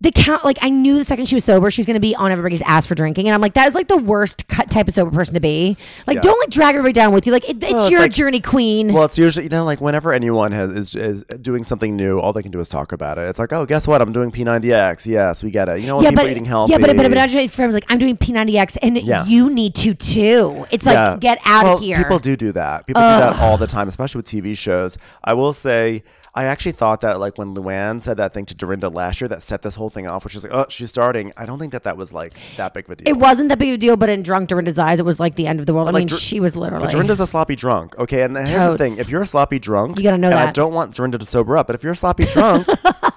The 0.06 0.12
count, 0.12 0.46
like 0.46 0.60
I 0.62 0.70
knew 0.70 1.00
the 1.00 1.04
second 1.04 1.26
she 1.26 1.34
was 1.34 1.44
sober, 1.44 1.72
she 1.72 1.80
was 1.82 1.88
going 1.88 1.96
to 1.96 2.00
be 2.00 2.13
on 2.13 2.32
everybody's 2.32 2.62
ass 2.62 2.86
for 2.86 2.94
drinking, 2.94 3.28
and 3.28 3.34
I'm 3.34 3.41
like, 3.41 3.56
that 3.56 3.68
is 3.68 3.74
like 3.74 3.88
the 3.88 3.98
worst 3.98 4.48
cut 4.48 4.70
type 4.70 4.88
of 4.88 4.94
sober 4.94 5.10
person 5.10 5.34
to 5.34 5.39
be. 5.39 5.76
Like, 6.06 6.18
Yeah. 6.18 6.22
don't 6.22 6.39
like 6.39 6.52
drag 6.52 6.76
everybody 6.76 6.94
down 6.94 7.12
with 7.12 7.26
you. 7.26 7.32
Like, 7.34 7.50
it, 7.50 7.58
it's 7.63 7.74
Well, 7.74 7.86
it's 7.86 7.91
your 7.91 8.02
like- 8.02 8.12
journey, 8.12 8.39
queen. 8.39 8.94
Well, 8.94 9.06
it's 9.06 9.18
usually 9.18 9.46
you 9.46 9.50
know 9.50 9.65
like 9.65 9.82
whenever 9.82 10.13
anyone 10.13 10.52
has 10.52 10.70
is, 10.72 10.96
is 10.96 11.24
doing 11.41 11.63
something 11.63 11.96
new, 11.96 12.20
all 12.20 12.34
they 12.34 12.44
can 12.44 12.52
do 12.52 12.60
is 12.60 12.68
talk 12.68 12.91
about 12.91 13.18
it. 13.18 13.24
It's 13.24 13.39
like, 13.39 13.52
oh, 13.52 13.65
guess 13.65 13.88
what? 13.88 14.00
I'm 14.00 14.12
doing 14.13 14.30
P90X. 14.32 15.08
Yes, 15.08 15.44
we 15.44 15.50
get 15.50 15.70
it. 15.70 15.82
You 15.82 15.88
know, 15.88 15.96
when 15.96 16.04
yeah, 16.04 16.10
people 16.12 16.26
but 16.26 16.30
eating 16.32 16.46
healthy. 16.46 16.74
yeah, 16.74 16.78
but 16.78 16.96
but 16.96 17.10
but 17.12 17.50
friends 17.50 17.74
like 17.74 17.86
I'm 17.89 17.98
doing 17.98 18.15
P90X, 18.15 18.78
and 18.84 19.02
Yeah. 19.02 19.26
you 19.26 19.50
need 19.50 19.74
to 19.74 19.96
too. 19.96 20.68
It's 20.70 20.86
like 20.86 20.94
Yeah. 20.94 21.18
get 21.20 21.39
out 21.46 21.63
well, 21.63 21.76
of 21.78 21.82
here. 21.82 21.98
People 21.98 22.20
do 22.20 22.36
do 22.36 22.52
that. 22.52 22.86
People 22.86 23.02
do 23.02 23.08
that 23.08 23.39
all 23.39 23.58
the 23.58 23.65
time, 23.65 23.88
especially 23.88 24.20
with 24.20 24.28
TV 24.28 24.56
shows. 24.56 25.00
I 25.24 25.34
will 25.34 25.52
say, 25.54 26.04
I 26.38 26.43
actually 26.45 26.74
thought 26.74 27.00
that 27.02 27.17
like 27.19 27.38
when 27.38 27.56
Luann 27.56 28.02
said 28.02 28.17
that 28.17 28.34
thing 28.34 28.45
to 28.48 28.54
Dorinda 28.54 28.89
last 28.89 29.21
year, 29.21 29.30
that 29.30 29.41
set 29.41 29.62
this 29.62 29.76
whole 29.76 29.89
thing 29.89 30.06
off, 30.06 30.26
which 30.26 30.36
is 30.36 30.43
like, 30.43 30.52
oh, 30.54 30.65
she's 30.67 30.89
starting. 30.89 31.32
I 31.38 31.45
don't 31.45 31.60
think 31.60 31.71
that 31.71 31.84
that 31.86 31.95
was 31.95 32.12
like 32.12 32.34
that 32.58 32.74
big 32.74 32.86
of 32.86 32.91
a 32.91 32.95
deal. 32.98 33.08
It 33.08 33.17
wasn't 33.17 33.48
that 33.50 33.58
big 33.58 33.69
of 33.69 33.76
a 33.76 33.78
deal, 33.78 33.95
but 33.95 34.10
in 34.10 34.21
drunk 34.21 34.50
Dorinda's 34.50 34.78
eyes, 34.78 35.00
it 35.00 35.06
was 35.06 35.17
like 35.17 35.36
the 35.36 35.48
end 35.48 35.62
of 35.62 35.65
the 35.65 35.74
world. 35.74 35.88
I 35.88 35.91
Like, 35.91 36.02
mean, 36.02 36.08
Dor- 36.08 36.17
she 36.19 36.41
was 36.41 36.58
literally. 36.58 36.86
But 36.88 36.91
Dorinda's 36.91 37.21
a 37.21 37.28
sloppy 37.28 37.56
drunk, 37.56 37.98
okay? 37.98 38.24
And 38.24 38.36
here's 38.38 38.67
the 38.67 38.78
thing: 38.78 38.98
if 38.98 39.10
you're 39.10 39.21
a 39.21 39.26
sloppy 39.26 39.60
drunk, 39.60 39.98
You 39.98 40.04
gotta 40.04 40.17
know 40.17 40.28
and 40.30 40.38
I 40.38 40.52
don't 40.52 40.74
want 40.74 40.93
Dorinda 40.93 41.17
to 41.17 41.26
sober 41.26 41.58
up, 41.58 41.67
but 41.67 41.76
if 41.76 41.84
you're 41.84 41.93
a 41.93 41.95
sloppy 41.95 42.26
drunk, 42.26 42.67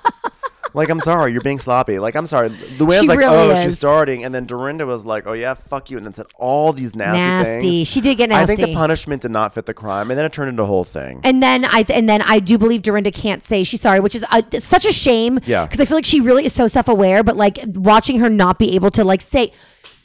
like 0.78 0.88
I'm 0.88 1.00
sorry, 1.00 1.32
you're 1.32 1.42
being 1.42 1.58
sloppy. 1.58 1.98
Like 1.98 2.14
I'm 2.14 2.24
sorry, 2.26 2.48
Luann's 2.50 3.00
She 3.02 3.06
like, 3.08 3.18
really 3.18 3.36
oh, 3.36 3.50
is. 3.50 3.62
she's 3.62 3.74
starting, 3.76 4.24
and 4.24 4.34
then 4.34 4.46
Dorinda 4.46 4.86
was 4.86 5.04
like, 5.04 5.26
oh 5.26 5.34
yeah, 5.34 5.52
fuck 5.54 5.90
you, 5.90 5.96
and 5.98 6.06
then 6.06 6.14
said 6.14 6.26
all 6.36 6.72
these 6.72 6.94
nasty, 6.96 7.18
Nasty. 7.20 7.70
things. 7.78 7.88
She 7.88 8.00
did 8.00 8.16
get 8.16 8.30
nasty. 8.30 8.42
I 8.42 8.46
think 8.46 8.60
the 8.60 8.66
nasty. 8.68 8.74
punishment 8.76 9.22
did 9.22 9.30
not 9.30 9.52
fit 9.54 9.66
the 9.66 9.74
crime, 9.74 10.10
and 10.10 10.16
then 10.18 10.24
it 10.24 10.32
turned 10.32 10.48
into 10.48 10.62
a 10.62 10.66
whole 10.66 10.84
thing. 10.84 11.20
and 11.24 11.42
then 11.42 11.64
I 11.66 11.84
and 11.90 12.08
then 12.08 12.22
I 12.22 12.38
do 12.38 12.56
believe 12.56 12.82
Dorinda 12.82 13.10
can't 13.10 13.44
say 13.44 13.62
she's 13.64 13.82
sorry, 13.82 14.00
which 14.00 14.14
is 14.14 14.24
such 14.64 14.86
a 14.86 14.92
shame. 14.92 15.40
Yeah. 15.44 15.66
because 15.66 15.80
I 15.80 15.84
feel 15.84 15.96
like 15.98 16.06
she 16.06 16.20
really 16.20 16.46
is 16.46 16.54
so 16.54 16.66
self 16.68 16.88
aware, 16.88 17.22
but 17.22 17.36
like 17.36 17.58
watching 17.74 18.18
her 18.20 18.30
not 18.30 18.58
be 18.58 18.74
able 18.74 18.90
to 18.92 19.04
like 19.04 19.20
say. 19.20 19.52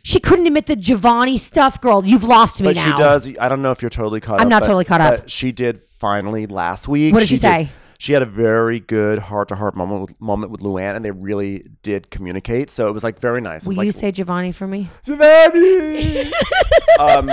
She 0.06 0.20
couldn't 0.20 0.46
admit 0.46 0.66
the 0.66 0.76
Giovanni 0.76 1.38
stuff, 1.38 1.80
girl. 1.80 2.04
You've 2.06 2.26
lost 2.26 2.60
me 2.60 2.68
But 2.68 2.76
now. 2.76 2.84
she 2.84 2.92
does. 3.02 3.38
I 3.38 3.48
don't 3.48 3.62
know 3.62 3.72
if 3.72 3.82
you're 3.82 3.90
totally 3.90 4.20
caught 4.20 4.36
up. 4.36 4.42
I'm 4.42 4.50
not 4.50 4.64
but- 4.64 4.66
totally 4.68 4.84
caught 4.84 5.00
up. 5.00 5.20
but 5.22 5.32
she 5.32 5.54
did 5.54 5.80
finally 5.82 6.46
last 6.46 6.90
week. 6.90 7.14
What 7.14 7.22
did 7.22 7.30
she 7.30 7.38
say? 7.38 7.70
She 8.04 8.12
had 8.12 8.22
a 8.22 8.26
very 8.26 8.82
good 8.82 9.18
heart 9.18 9.48
to 9.48 9.56
heart 9.56 9.78
moment 9.78 10.02
with, 10.02 10.20
moment 10.20 10.52
with 10.52 10.60
Luann, 10.60 10.98
and 10.98 11.06
they 11.06 11.12
really 11.12 11.66
did 11.84 12.12
communicate. 12.12 12.70
So 12.70 12.90
it 12.90 12.92
was 12.92 13.02
like 13.02 13.18
very 13.18 13.40
nice. 13.40 13.64
Will 13.66 13.70
was 13.70 13.78
you 13.78 13.92
like, 13.94 13.96
say 13.96 14.12
Giovanni 14.12 14.52
for 14.52 14.68
me? 14.68 14.90
Giovanni. 15.06 16.30
um, 17.00 17.32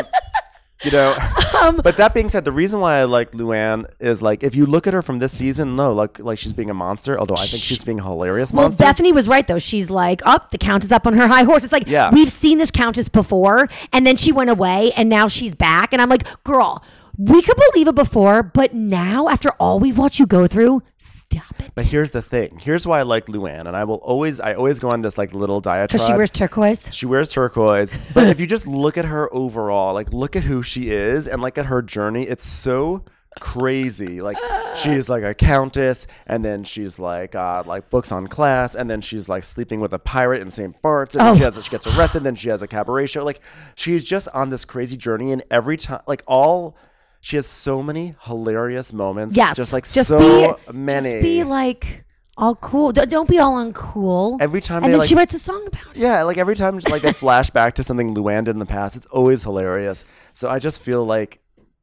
you 0.84 0.92
know, 0.92 1.16
Um, 1.60 1.80
but 1.82 1.96
that 1.96 2.14
being 2.14 2.28
said, 2.28 2.44
the 2.44 2.52
reason 2.52 2.78
why 2.78 2.98
I 2.98 3.04
like 3.04 3.32
Luann 3.32 3.84
is 3.98 4.22
like 4.22 4.44
if 4.44 4.54
you 4.54 4.64
look 4.64 4.86
at 4.86 4.94
her 4.94 5.02
from 5.02 5.18
this 5.18 5.36
season, 5.36 5.74
no, 5.74 5.92
like 5.92 6.20
like 6.20 6.38
she's 6.38 6.52
being 6.52 6.70
a 6.70 6.74
monster. 6.74 7.18
Although 7.18 7.34
I 7.34 7.46
think 7.46 7.64
she's 7.64 7.82
being 7.82 7.98
a 7.98 8.04
hilarious 8.04 8.52
Well, 8.52 8.62
monster. 8.66 8.84
Bethany 8.84 9.10
was 9.10 9.26
right 9.26 9.48
though. 9.48 9.58
She's 9.58 9.90
like, 9.90 10.24
up, 10.24 10.52
the 10.52 10.58
countess 10.58 10.86
is 10.86 10.92
up 10.92 11.04
on 11.04 11.14
her 11.14 11.26
high 11.26 11.42
horse. 11.42 11.64
It's 11.64 11.72
like 11.72 11.88
Yeah. 11.88 12.12
we've 12.14 12.30
seen 12.30 12.58
this 12.58 12.70
countess 12.70 13.08
before, 13.08 13.66
and 13.92 14.06
then 14.06 14.14
she 14.16 14.30
went 14.30 14.50
away, 14.50 14.92
and 14.92 15.08
now 15.08 15.26
she's 15.26 15.56
back. 15.56 15.92
And 15.92 16.00
I'm 16.00 16.08
like, 16.08 16.28
girl, 16.44 16.84
we 17.18 17.42
could 17.42 17.56
believe 17.72 17.88
it 17.88 17.94
before, 17.94 18.42
but 18.42 18.74
now 18.74 19.28
after 19.28 19.50
all 19.52 19.78
we've 19.80 19.98
watched 19.98 20.18
you 20.18 20.26
go 20.26 20.46
through, 20.46 20.82
stop 20.98 21.60
it. 21.60 21.72
But 21.74 21.86
here's 21.86 22.10
the 22.10 22.22
thing. 22.22 22.58
Here's 22.60 22.86
why 22.86 23.00
I 23.00 23.02
like 23.02 23.26
Luann, 23.26 23.66
and 23.66 23.76
I 23.76 23.84
will 23.84 23.96
always 23.96 24.40
I 24.40 24.54
always 24.54 24.80
go 24.80 24.88
on 24.88 25.00
this 25.00 25.16
like 25.18 25.32
little 25.34 25.60
diatribe. 25.60 25.88
Because 25.90 26.06
she 26.06 26.12
wears 26.12 26.30
turquoise. 26.30 26.88
She 26.92 27.06
wears 27.06 27.28
turquoise. 27.28 27.94
But 28.14 28.28
if 28.28 28.40
you 28.40 28.46
just 28.46 28.66
look 28.66 28.98
at 28.98 29.04
her 29.04 29.32
overall, 29.34 29.94
like 29.94 30.12
look 30.12 30.36
at 30.36 30.42
who 30.44 30.62
she 30.62 30.90
is 30.90 31.26
and 31.26 31.40
like 31.42 31.58
at 31.58 31.66
her 31.66 31.82
journey, 31.82 32.24
it's 32.24 32.46
so 32.46 33.04
crazy. 33.38 34.20
Like 34.20 34.36
she's 34.74 35.08
like 35.08 35.22
a 35.22 35.34
countess, 35.34 36.06
and 36.26 36.44
then 36.44 36.64
she's 36.64 36.98
like 36.98 37.34
uh, 37.34 37.62
like 37.66 37.90
books 37.90 38.12
on 38.12 38.26
class, 38.26 38.74
and 38.74 38.88
then 38.90 39.00
she's 39.00 39.28
like 39.28 39.44
sleeping 39.44 39.80
with 39.80 39.92
a 39.92 39.98
pirate 39.98 40.42
in 40.42 40.50
St. 40.50 40.80
Bart's, 40.82 41.14
and 41.14 41.24
then 41.24 41.32
Oh. 41.32 41.36
she 41.36 41.42
has 41.44 41.64
she 41.64 41.70
gets 41.70 41.86
arrested, 41.86 42.24
then 42.24 42.34
she 42.36 42.48
has 42.48 42.62
a 42.62 42.66
cabaret 42.68 43.06
show. 43.06 43.24
Like 43.24 43.40
she's 43.74 44.04
just 44.04 44.28
on 44.34 44.48
this 44.50 44.64
crazy 44.64 44.96
journey, 44.96 45.32
and 45.32 45.42
every 45.50 45.76
time 45.76 46.00
like 46.06 46.22
all. 46.26 46.76
She 47.20 47.36
has 47.36 47.46
so 47.46 47.82
many 47.82 48.14
hilarious 48.22 48.92
moments. 48.92 49.36
Yes. 49.36 49.56
Just 49.56 49.72
like 49.72 49.84
just 49.84 50.08
so 50.08 50.56
be, 50.66 50.72
many. 50.72 51.12
Just 51.12 51.22
be 51.22 51.44
like 51.44 52.04
all 52.36 52.54
cool. 52.56 52.92
Don't, 52.92 53.10
don't 53.10 53.28
be 53.28 53.38
all 53.38 53.54
uncool. 53.54 54.38
Every 54.40 54.60
time 54.60 54.78
and 54.78 54.86
they, 54.86 54.90
then 54.90 54.98
like- 55.00 55.08
she 55.08 55.14
writes 55.14 55.34
a 55.34 55.38
song 55.38 55.66
about 55.66 55.94
it. 55.94 56.00
Yeah, 56.00 56.22
like 56.22 56.38
every 56.38 56.56
time 56.56 56.78
like 56.88 57.02
they 57.02 57.12
flash 57.12 57.50
back 57.58 57.74
to 57.74 57.84
something 57.84 58.14
Luann 58.14 58.44
did 58.44 58.50
in 58.50 58.58
the 58.58 58.66
past, 58.66 58.96
it's 58.96 59.06
always 59.06 59.42
hilarious. 59.42 60.04
So 60.32 60.48
I 60.48 60.58
just 60.58 60.80
feel 60.80 61.04
like 61.04 61.40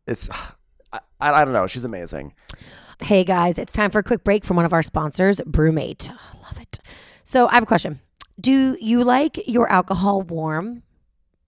it's 0.08 0.30
I, 0.92 1.00
I, 1.20 1.42
I 1.42 1.46
don't 1.46 1.54
know, 1.54 1.68
she's 1.68 1.86
amazing. 1.86 2.34
Hey 3.00 3.24
guys, 3.24 3.60
it's 3.60 3.74
time 3.74 3.92
for 3.92 4.00
a 4.00 4.04
quick 4.04 4.24
break 4.24 4.44
from 4.44 4.56
one 4.56 4.66
of 4.66 4.74
our 4.74 4.82
sponsors, 4.82 5.40
BruMate. 5.42 6.10
Oh, 6.12 6.40
love 6.42 6.60
it. 6.60 6.80
So 7.24 7.48
I 7.48 7.54
have 7.54 7.64
a 7.64 7.68
question. 7.68 8.02
Do 8.40 8.76
you 8.82 9.04
like 9.04 9.48
your 9.48 9.70
alcohol 9.70 10.24
warm? 10.24 10.82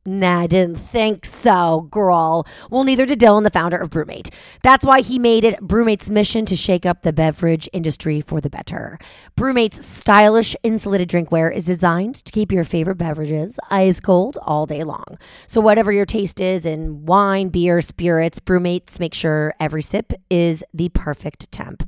Nah, 0.06 0.40
I 0.40 0.48
didn't 0.48 0.78
think 0.78 1.26
so, 1.26 1.88
girl. 1.92 2.48
Well, 2.72 2.86
neither 2.86 3.06
did 3.06 3.20
Dylan, 3.20 3.44
the 3.44 3.50
founder 3.50 3.78
of 3.78 3.90
BruMate. 3.90 4.34
That's 4.64 4.86
why 4.86 5.02
he 5.02 5.20
made 5.20 5.44
it 5.44 5.60
BruMate's 5.60 6.10
mission 6.10 6.46
to 6.46 6.56
shake 6.56 6.86
up 6.86 7.04
the 7.04 7.12
beverage 7.12 7.68
industry 7.74 8.22
for 8.22 8.40
the 8.40 8.50
better. 8.50 8.98
BruMate's 9.38 9.86
stylish 9.86 10.56
insulated 10.64 11.10
drinkware 11.10 11.54
is 11.54 11.66
designed 11.66 12.24
to 12.24 12.32
keep 12.32 12.50
your 12.50 12.64
favorite 12.64 12.96
beverages 12.96 13.60
ice 13.70 14.00
cold 14.00 14.38
all 14.42 14.66
day 14.66 14.86
long. 14.86 15.18
So, 15.48 15.60
whatever 15.60 15.92
your 15.92 16.06
taste 16.06 16.40
is 16.40 16.66
in 16.66 17.06
wine, 17.06 17.50
beer, 17.50 17.82
spirits, 17.82 18.40
BruMates 18.40 19.02
make 19.02 19.14
sure 19.14 19.54
every 19.60 19.82
sip 19.82 20.14
is 20.30 20.64
the 20.74 20.90
perfect 20.90 21.52
temp. 21.52 21.84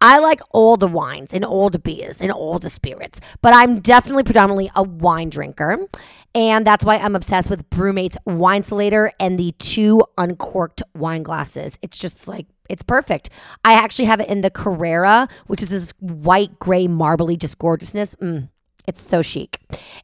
I 0.00 0.18
like 0.18 0.40
all 0.50 0.76
the 0.76 0.88
wines 0.88 1.32
and 1.32 1.44
all 1.44 1.70
the 1.70 1.78
beers 1.78 2.20
and 2.20 2.32
all 2.32 2.58
the 2.58 2.70
spirits, 2.70 3.20
but 3.42 3.52
I'm 3.54 3.80
definitely 3.80 4.22
predominantly 4.22 4.70
a 4.74 4.82
wine 4.82 5.30
drinker. 5.30 5.86
And 6.34 6.66
that's 6.66 6.84
why 6.84 6.96
I'm 6.96 7.16
obsessed 7.16 7.50
with 7.50 7.68
BruMate's 7.70 8.16
Wine 8.24 8.58
Insulator 8.58 9.12
and 9.18 9.38
the 9.38 9.52
two 9.58 10.04
uncorked 10.16 10.82
wine 10.94 11.22
glasses. 11.22 11.78
It's 11.82 11.98
just 11.98 12.28
like, 12.28 12.46
it's 12.68 12.84
perfect. 12.84 13.30
I 13.64 13.72
actually 13.72 14.04
have 14.04 14.20
it 14.20 14.28
in 14.28 14.42
the 14.42 14.50
Carrara, 14.50 15.28
which 15.48 15.60
is 15.60 15.68
this 15.68 15.92
white, 15.98 16.58
gray, 16.60 16.86
marbly, 16.86 17.36
just 17.36 17.58
gorgeousness. 17.58 18.14
Mm. 18.16 18.48
It's 18.86 19.02
so 19.02 19.22
chic. 19.22 19.58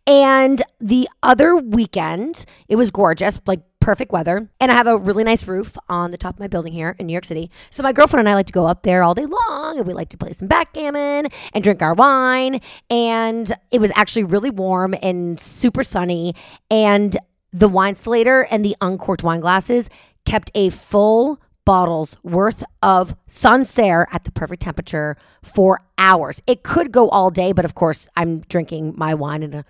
And 0.06 0.62
the 0.80 1.08
other 1.22 1.56
weekend, 1.56 2.44
it 2.68 2.76
was 2.76 2.90
gorgeous, 2.90 3.40
like 3.46 3.60
perfect 3.86 4.10
weather. 4.10 4.48
And 4.58 4.72
I 4.72 4.74
have 4.74 4.88
a 4.88 4.98
really 4.98 5.22
nice 5.22 5.46
roof 5.46 5.78
on 5.88 6.10
the 6.10 6.16
top 6.16 6.34
of 6.34 6.40
my 6.40 6.48
building 6.48 6.72
here 6.72 6.96
in 6.98 7.06
New 7.06 7.12
York 7.12 7.24
City. 7.24 7.52
So 7.70 7.84
my 7.84 7.92
girlfriend 7.92 8.26
and 8.26 8.28
I 8.28 8.34
like 8.34 8.46
to 8.46 8.52
go 8.52 8.66
up 8.66 8.82
there 8.82 9.04
all 9.04 9.14
day 9.14 9.26
long 9.26 9.78
and 9.78 9.86
we 9.86 9.94
like 9.94 10.08
to 10.08 10.16
play 10.16 10.32
some 10.32 10.48
backgammon 10.48 11.28
and 11.54 11.62
drink 11.62 11.80
our 11.82 11.94
wine. 11.94 12.60
And 12.90 13.52
it 13.70 13.80
was 13.80 13.92
actually 13.94 14.24
really 14.24 14.50
warm 14.50 14.96
and 15.02 15.38
super 15.38 15.84
sunny. 15.84 16.34
And 16.68 17.16
the 17.52 17.68
wine 17.68 17.94
slater 17.94 18.48
and 18.50 18.64
the 18.64 18.74
uncorked 18.80 19.22
wine 19.22 19.38
glasses 19.38 19.88
kept 20.24 20.50
a 20.56 20.70
full 20.70 21.40
bottles 21.64 22.16
worth 22.24 22.64
of 22.82 23.14
Sancerre 23.28 24.08
at 24.10 24.24
the 24.24 24.32
perfect 24.32 24.62
temperature 24.62 25.16
for 25.44 25.80
hours. 25.96 26.42
It 26.48 26.64
could 26.64 26.90
go 26.90 27.08
all 27.10 27.30
day, 27.30 27.52
but 27.52 27.64
of 27.64 27.76
course, 27.76 28.08
I'm 28.16 28.40
drinking 28.48 28.94
my 28.96 29.14
wine 29.14 29.44
in 29.44 29.54
a 29.54 29.64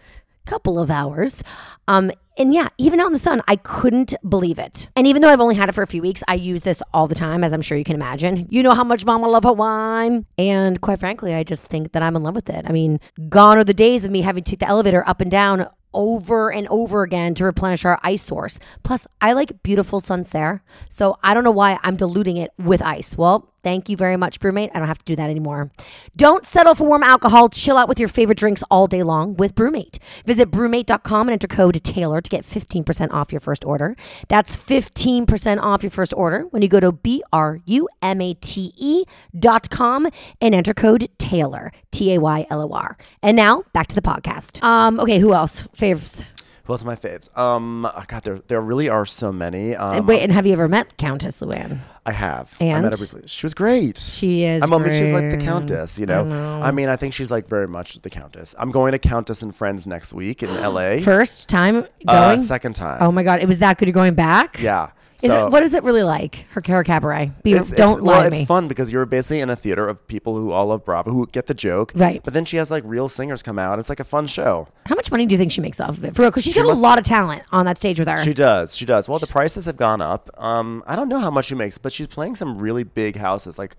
couple 0.47 0.79
of 0.79 0.91
hours. 0.91 1.45
Um, 1.87 2.11
and 2.37 2.53
yeah, 2.53 2.69
even 2.79 3.01
out 3.01 3.07
in 3.07 3.13
the 3.13 3.19
sun, 3.19 3.43
I 3.49 3.57
couldn't 3.57 4.15
believe 4.29 4.59
it. 4.59 4.89
And 4.97 5.07
even 5.07 5.23
though 5.23 5.29
I've 5.29 5.41
only 5.41 5.55
had 5.55 5.69
it 5.69 5.73
for 5.73 5.83
a 5.83 5.87
few 5.87 6.03
weeks, 6.03 6.23
I 6.29 6.35
use 6.35 6.63
this 6.63 6.83
all 6.93 7.07
the 7.07 7.15
time, 7.15 7.43
as 7.43 7.53
I'm 7.53 7.63
sure 7.63 7.79
you 7.79 7.85
can 7.85 7.97
imagine. 7.97 8.47
You 8.51 8.63
know 8.63 8.75
how 8.75 8.85
much 8.85 9.05
mama 9.05 9.29
love 9.29 9.45
wine. 9.45 10.27
And 10.37 10.81
quite 10.81 10.99
frankly, 10.99 11.35
I 11.35 11.45
just 11.45 11.65
think 11.65 11.93
that 11.93 12.03
I'm 12.03 12.17
in 12.17 12.23
love 12.23 12.35
with 12.35 12.51
it. 12.51 12.65
I 12.67 12.73
mean, 12.73 13.01
gone 13.29 13.59
are 13.59 13.65
the 13.65 13.75
days 13.75 14.05
of 14.05 14.11
me 14.11 14.23
having 14.23 14.45
to 14.45 14.51
take 14.51 14.61
the 14.61 14.69
elevator 14.69 15.07
up 15.09 15.21
and 15.21 15.31
down 15.31 15.67
over 15.95 16.53
and 16.53 16.69
over 16.69 17.03
again 17.03 17.35
to 17.35 17.45
replenish 17.45 17.85
our 17.85 17.99
ice 18.03 18.23
source. 18.23 18.61
Plus, 18.83 19.07
I 19.21 19.33
like 19.33 19.63
beautiful 19.63 20.01
Sancerre, 20.01 20.63
so 20.91 21.19
I 21.25 21.35
don't 21.35 21.43
know 21.43 21.51
why 21.51 21.79
I'm 21.83 21.97
diluting 21.97 22.37
it 22.37 22.53
with 22.59 22.83
ice. 22.83 23.17
Well, 23.17 23.53
Thank 23.67 23.89
you 23.89 23.97
very 23.97 24.17
much, 24.17 24.39
BruMate. 24.39 24.71
I 24.77 24.79
don't 24.79 24.87
have 24.87 24.99
to 24.99 25.05
do 25.05 25.17
that 25.17 25.29
anymore. 25.29 25.73
Don't 26.17 26.47
settle 26.47 26.77
for 26.77 26.87
warm 26.87 27.03
alcohol. 27.03 27.49
Chill 27.49 27.77
out 27.77 27.89
with 27.89 27.99
your 27.99 28.09
favorite 28.09 28.39
drinks 28.39 28.63
all 28.71 28.87
day 28.87 29.03
long 29.03 29.35
with 29.35 29.57
BruMate. 29.57 29.99
Visit 30.25 30.53
brumate.com 30.53 31.27
and 31.27 31.33
enter 31.33 31.49
code 31.49 31.83
Taylor 31.83 32.21
to 32.21 32.31
get 32.31 32.45
15% 32.45 33.13
off 33.13 33.33
your 33.33 33.41
first 33.41 33.65
order. 33.65 33.97
That's 34.29 34.57
15% 34.57 35.61
off 35.61 35.83
your 35.83 35.91
first 35.91 36.15
order 36.15 36.43
when 36.51 36.63
you 36.63 36.69
go 36.69 36.79
to 36.79 36.93
B 36.93 37.25
R 37.33 37.59
U 37.65 37.89
M 38.03 38.21
A 38.21 38.35
T 38.35 38.73
E 38.77 39.03
dot 39.37 39.69
com 39.69 40.07
and 40.41 40.55
enter 40.55 40.73
code 40.73 41.09
Taylor, 41.19 41.73
T 41.91 42.15
A 42.15 42.21
Y 42.21 42.47
L 42.49 42.63
O 42.63 42.73
R. 42.73 42.97
And 43.21 43.37
now 43.37 43.65
back 43.73 43.89
to 43.89 43.97
the 43.97 44.01
podcast. 44.01 44.63
Um, 44.63 45.01
okay, 45.01 45.19
who 45.19 45.35
else? 45.35 45.67
Faves. 45.77 46.23
Who 46.67 46.73
else 46.73 46.83
are 46.83 46.87
my 46.87 46.97
faves? 46.97 47.37
Um, 47.39 47.87
oh, 47.87 48.05
God, 48.09 48.25
there 48.25 48.41
there 48.49 48.61
really 48.61 48.89
are 48.89 49.07
so 49.07 49.33
many. 49.33 49.77
Um, 49.77 49.99
And 49.99 50.09
wait, 50.09 50.21
and 50.23 50.33
have 50.33 50.47
you 50.47 50.53
ever 50.53 50.67
met 50.69 50.97
Countess 50.97 51.37
Luann? 51.39 51.79
I 52.05 52.13
have. 52.13 52.55
I 52.61 52.65
met 52.65 52.75
And? 52.77 52.85
her 52.87 52.97
briefly. 52.99 53.23
She 53.27 53.45
was 53.47 53.55
great. 53.55 53.99
She 53.99 54.45
is 54.45 54.63
I'm 54.63 54.71
mean, 54.71 54.93
she's 54.93 55.13
like 55.13 55.31
the 55.31 55.37
countess. 55.37 55.99
You 55.99 56.07
know? 56.07 56.23
I, 56.63 56.71
mean, 56.73 56.89
I 56.89 56.97
think 56.97 57.15
she's 57.15 57.31
like 57.31 57.49
very 57.49 57.69
much 57.69 58.01
the 58.03 58.11
countess. 58.11 58.55
I'm 58.59 58.71
going 58.71 58.93
to 58.93 58.99
Countess 58.99 59.43
and 59.43 59.55
Friends 59.55 59.87
next 59.87 60.13
week 60.13 60.43
in 60.43 60.51
L.A. 60.51 61.01
First 61.03 61.49
time 61.49 61.75
going? 61.83 61.89
uh, 62.09 62.39
second 62.39 62.75
time. 62.75 62.99
Oh 63.01 63.11
my 63.13 63.23
god, 63.23 63.41
it 63.41 63.47
was 63.49 63.59
that 63.61 63.79
good. 63.79 63.87
You're 63.89 63.93
going 63.95 64.15
back? 64.15 64.61
yeah. 64.61 64.91
Is 65.23 65.29
So 65.31 65.47
it, 65.47 65.51
what 65.53 65.63
is 65.63 65.73
it 65.75 65.83
really 65.83 66.03
like? 66.03 66.47
Her, 66.51 66.61
her 66.67 66.85
cabaret. 66.85 67.33
Be, 67.43 67.53
it's, 67.53 67.71
don't 67.71 67.99
it's, 67.99 68.03
lie 68.07 68.19
well, 68.21 68.31
to 68.31 68.37
it's 68.37 68.47
fun 68.47 68.69
because 68.69 68.93
you're 68.93 69.07
basically 69.07 69.41
in 69.41 69.49
a 69.51 69.57
theater 69.57 69.89
of 69.89 70.07
people 70.07 70.37
who 70.37 70.51
all 70.53 70.67
love 70.67 70.85
Bravo 70.85 71.11
who 71.13 71.27
get 71.27 71.47
the 71.47 71.55
joke. 71.55 71.93
Right. 71.95 72.23
But 72.23 72.35
then 72.35 72.45
she 72.45 72.57
has 72.59 72.71
like 72.71 72.83
real 72.87 73.09
singers 73.09 73.43
come 73.43 73.59
out. 73.59 73.79
It's 73.79 73.89
like 73.89 74.01
a 74.01 74.05
fun 74.05 74.27
show. 74.27 74.69
How 74.85 74.95
much 74.95 75.11
money 75.11 75.27
do 75.27 75.33
you 75.33 75.39
think 75.39 75.53
she 75.53 75.61
makes 75.61 75.81
off 75.81 75.91
of 75.97 76.05
it? 76.05 76.15
For 76.15 76.23
real, 76.23 76.31
because 76.31 76.45
she's 76.45 76.53
She 76.53 76.61
got 76.61 76.67
must- 76.67 76.79
a 76.79 76.83
lot 76.83 76.99
of 76.99 77.05
talent 77.05 77.43
on 77.53 77.65
that 77.67 77.79
stage 77.79 77.99
with 77.99 78.09
her. 78.09 78.19
She 78.19 78.35
does. 78.35 78.77
She 78.77 78.85
does. 78.85 79.09
Well, 79.09 79.19
the 79.19 79.27
prices 79.27 79.67
have 79.67 79.77
gone 79.77 80.01
up. 80.01 80.29
Um, 80.37 80.83
I 80.87 80.97
don't 80.97 81.09
know 81.09 81.21
how 81.21 81.31
much 81.31 81.47
she 81.47 81.55
makes, 81.55 81.79
but 81.79 81.93
she's 81.93 82.09
playing 82.09 82.37
some 82.37 82.59
really 82.59 82.83
big 82.85 83.17
houses, 83.17 83.59
like 83.59 83.77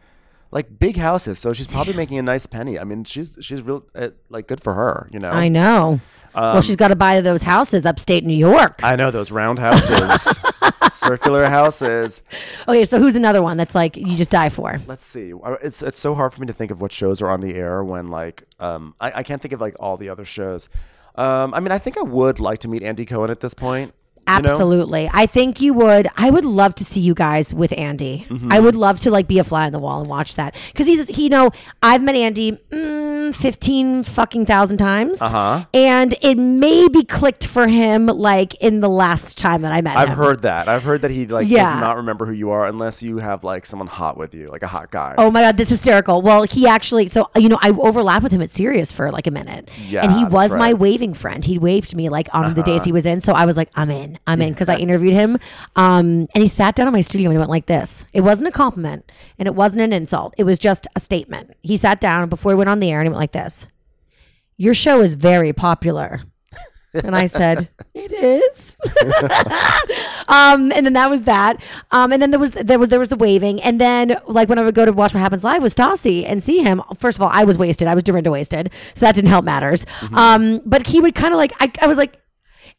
like 0.49 0.79
big 0.79 0.95
houses. 0.95 1.39
So 1.39 1.51
she's 1.53 1.67
probably 1.67 1.93
making 1.93 2.17
a 2.19 2.23
nice 2.23 2.45
penny. 2.47 2.79
I 2.79 2.83
mean, 2.83 3.03
she's 3.03 3.38
she's 3.41 3.61
real 3.61 3.85
uh, 3.95 4.09
like 4.29 4.47
good 4.47 4.61
for 4.61 4.73
her. 4.73 5.09
You 5.11 5.19
know. 5.19 5.29
I 5.29 5.49
know. 5.49 5.99
Well, 6.36 6.61
she's 6.61 6.75
got 6.75 6.89
to 6.89 6.95
buy 6.95 7.21
those 7.21 7.43
houses 7.43 7.86
upstate 7.86 8.23
New 8.23 8.36
York. 8.38 8.84
Um, 8.84 8.89
I 8.91 8.95
know 8.95 9.11
those 9.11 9.32
round 9.32 9.59
houses, 9.59 10.39
circular 10.91 11.45
houses. 11.45 12.21
okay, 12.67 12.86
so 12.86 12.99
who's 12.99 13.15
another 13.15 13.41
one 13.41 13.57
that's 13.57 13.75
like 13.75 13.97
you 13.97 14.15
just 14.17 14.32
die 14.32 14.49
for? 14.49 14.78
Let's 14.88 15.05
see. 15.05 15.34
Uh, 15.34 15.55
It's 15.61 15.82
it's 15.82 15.99
so 15.99 16.13
hard 16.13 16.34
for 16.34 16.41
me 16.41 16.47
to 16.47 16.53
think 16.53 16.71
of 16.71 16.82
what 16.82 16.91
shows 16.91 17.21
are 17.21 17.30
on 17.30 17.41
the 17.41 17.55
air 17.55 17.84
when 17.84 18.09
like 18.09 18.43
um 18.59 18.95
I, 18.99 19.11
I 19.15 19.23
can't 19.23 19.41
think 19.41 19.53
of 19.53 19.61
like 19.61 19.75
all 19.80 19.97
the 19.97 20.09
other 20.09 20.25
shows. 20.25 20.69
Um, 21.15 21.53
I 21.53 21.59
mean, 21.59 21.71
I 21.71 21.80
think 21.80 21.97
I 21.97 22.03
would 22.03 22.39
like 22.39 22.59
to 22.59 22.67
meet 22.67 22.84
Andy 22.84 23.05
Cohen 23.05 23.32
at 23.32 23.39
this 23.39 23.55
point. 23.55 23.91
you 24.28 24.41
know? 24.43 24.51
Absolutely. 24.51 25.09
I 25.11 25.25
think 25.25 25.59
you 25.61 25.73
would. 25.73 26.07
I 26.15 26.30
would 26.30 26.45
love 26.45 26.75
to 26.75 26.86
see 26.86 26.99
you 26.99 27.15
guys 27.15 27.51
with 27.53 27.73
Andy. 27.75 28.28
Mm-hmm. 28.30 28.51
I 28.51 28.59
would 28.59 28.75
love 28.75 28.99
to 29.01 29.09
like 29.09 29.28
be 29.28 29.39
a 29.39 29.43
fly 29.43 29.65
on 29.65 29.71
the 29.71 29.80
wall 29.80 30.01
and 30.01 30.07
watch 30.09 30.36
that 30.36 30.55
because 30.71 30.86
he's 30.86 31.07
he 31.07 31.23
you 31.23 31.30
know 31.30 31.49
I've 31.82 32.03
met 32.03 32.13
Andy 32.15 32.51
mm, 32.51 32.96
fifteen 33.34 34.03
fucking 34.03 34.45
thousand 34.45 34.78
times, 34.78 35.21
Uh-huh. 35.21 35.65
and 35.73 36.15
it 36.21 36.36
maybe 36.38 37.03
clicked 37.03 37.45
for 37.45 37.67
him 37.67 38.07
like 38.07 38.55
in 38.55 38.80
the 38.80 38.89
last 38.89 39.38
time 39.38 39.61
that 39.61 39.71
I 39.71 39.82
met 39.82 39.93
him. 39.97 40.09
I've 40.09 40.17
heard 40.17 40.41
that. 40.43 40.67
I've 40.67 40.84
heard 40.84 41.01
that 41.01 41.11
he 41.11 41.25
like 41.28 41.47
Yeah. 41.47 41.71
does 41.71 41.80
not 41.82 41.97
remember 41.97 42.25
who 42.25 42.34
you 42.34 42.51
are 42.51 42.65
unless 42.65 43.01
you 43.03 43.17
have 43.17 43.43
like 43.43 43.65
someone 43.65 43.88
hot 43.88 44.17
with 44.17 44.34
you, 44.36 44.49
like 44.49 44.63
a 44.63 44.67
hot 44.67 44.91
guy. 44.91 45.15
Oh 45.17 45.30
my 45.32 45.41
god, 45.41 45.57
this 45.57 45.71
is 45.71 45.78
hysterical. 45.80 46.21
Well, 46.21 46.43
he 46.43 46.67
actually 46.67 47.07
so 47.07 47.30
you 47.36 47.49
know 47.49 47.59
I 47.61 47.69
overlapped 47.71 48.23
with 48.23 48.32
him 48.32 48.41
at 48.41 48.49
Sirius 48.51 48.91
for 48.91 49.11
like 49.11 49.28
a 49.28 49.32
minute, 49.32 49.69
Yeah, 49.88 50.03
and 50.03 50.11
he 50.13 50.25
was 50.25 50.51
my 50.51 50.57
right. 50.57 50.73
Uh-huh. 50.73 50.78
waving 50.78 51.13
friend. 51.13 51.43
He 51.45 51.57
waved 51.57 51.95
me 51.95 52.09
like 52.09 52.28
on 52.34 52.53
the 52.53 52.63
days 52.63 52.84
he 52.84 52.91
was 52.91 53.05
in, 53.05 53.21
so 53.21 53.34
I 53.34 53.45
was 53.45 53.57
like, 53.57 53.69
I'm 53.75 53.89
in, 53.91 54.17
I'm 54.28 54.41
in 54.41 54.53
because 54.53 54.69
I 54.69 54.78
interviewed 54.78 55.13
him. 55.13 55.38
Um, 55.75 56.28
and 56.34 56.41
he 56.41 56.47
sat 56.47 56.75
down 56.75 56.88
in 56.88 56.93
my 56.93 57.01
studio 57.01 57.30
and 57.30 57.34
he 57.34 57.38
went 57.38 57.49
like 57.49 57.65
this. 57.67 58.05
It 58.13 58.21
wasn't 58.21 58.47
a 58.47 58.51
compliment 58.51 59.11
and 59.38 59.47
it 59.47 59.55
wasn't 59.55 59.82
an 59.82 59.93
insult. 59.93 60.34
It 60.38 60.43
was 60.43 60.57
just 60.59 60.88
a 60.95 60.99
statement. 60.99 61.51
He 61.61 61.78
sat 61.78 61.99
down 62.01 62.30
before 62.30 62.51
he 62.51 62.55
went 62.55 62.69
on 62.69 62.80
the 62.80 62.91
air 62.91 62.99
and 62.99 63.07
he 63.07 63.09
went 63.09 63.16
like 63.18 63.32
this. 63.32 63.68
Your 64.57 64.74
show 64.74 65.01
is 65.01 65.13
very 65.13 65.53
popular. 65.53 66.22
And 67.03 67.15
I 67.15 67.26
said, 67.28 67.70
"It 67.93 68.11
is." 68.11 68.76
um, 70.28 70.72
and 70.72 70.86
then 70.86 70.93
that 70.93 71.09
was 71.09 71.24
that. 71.24 71.61
Um, 71.91 72.11
and 72.11 72.22
then 72.22 72.32
there 72.32 72.39
was 72.39 72.51
there 72.51 72.80
was 72.80 72.89
there 72.89 72.99
was 72.99 73.09
the 73.09 73.15
waving, 73.15 73.61
and 73.61 73.80
then 73.80 74.20
like 74.28 74.49
when 74.49 74.57
I 74.57 74.63
would 74.63 74.76
go 74.76 74.86
to 74.86 74.93
watch 74.93 75.13
what 75.13 75.20
happens 75.20 75.43
live 75.43 75.61
with 75.61 75.76
Stassi 75.76 76.26
and 76.26 76.43
see 76.43 76.59
him. 76.59 76.82
First 76.97 77.18
of 77.18 77.22
all, 77.22 77.30
I 77.32 77.43
was 77.43 77.57
wasted. 77.57 77.88
I 77.88 77.93
was 77.93 78.03
Dorinda 78.03 78.32
wasted, 78.32 78.72
so 78.95 79.05
that 79.05 79.15
didn't 79.15 79.30
help 79.30 79.45
matters. 79.45 79.86
Mm-hmm. 79.99 80.15
Um, 80.15 80.61
but 80.65 80.88
he 80.88 80.99
would 80.99 81.15
kind 81.15 81.34
of 81.34 81.38
like 81.38 81.53
I, 81.59 81.72
I 81.82 81.88
was 81.88 81.97
like 81.97 82.20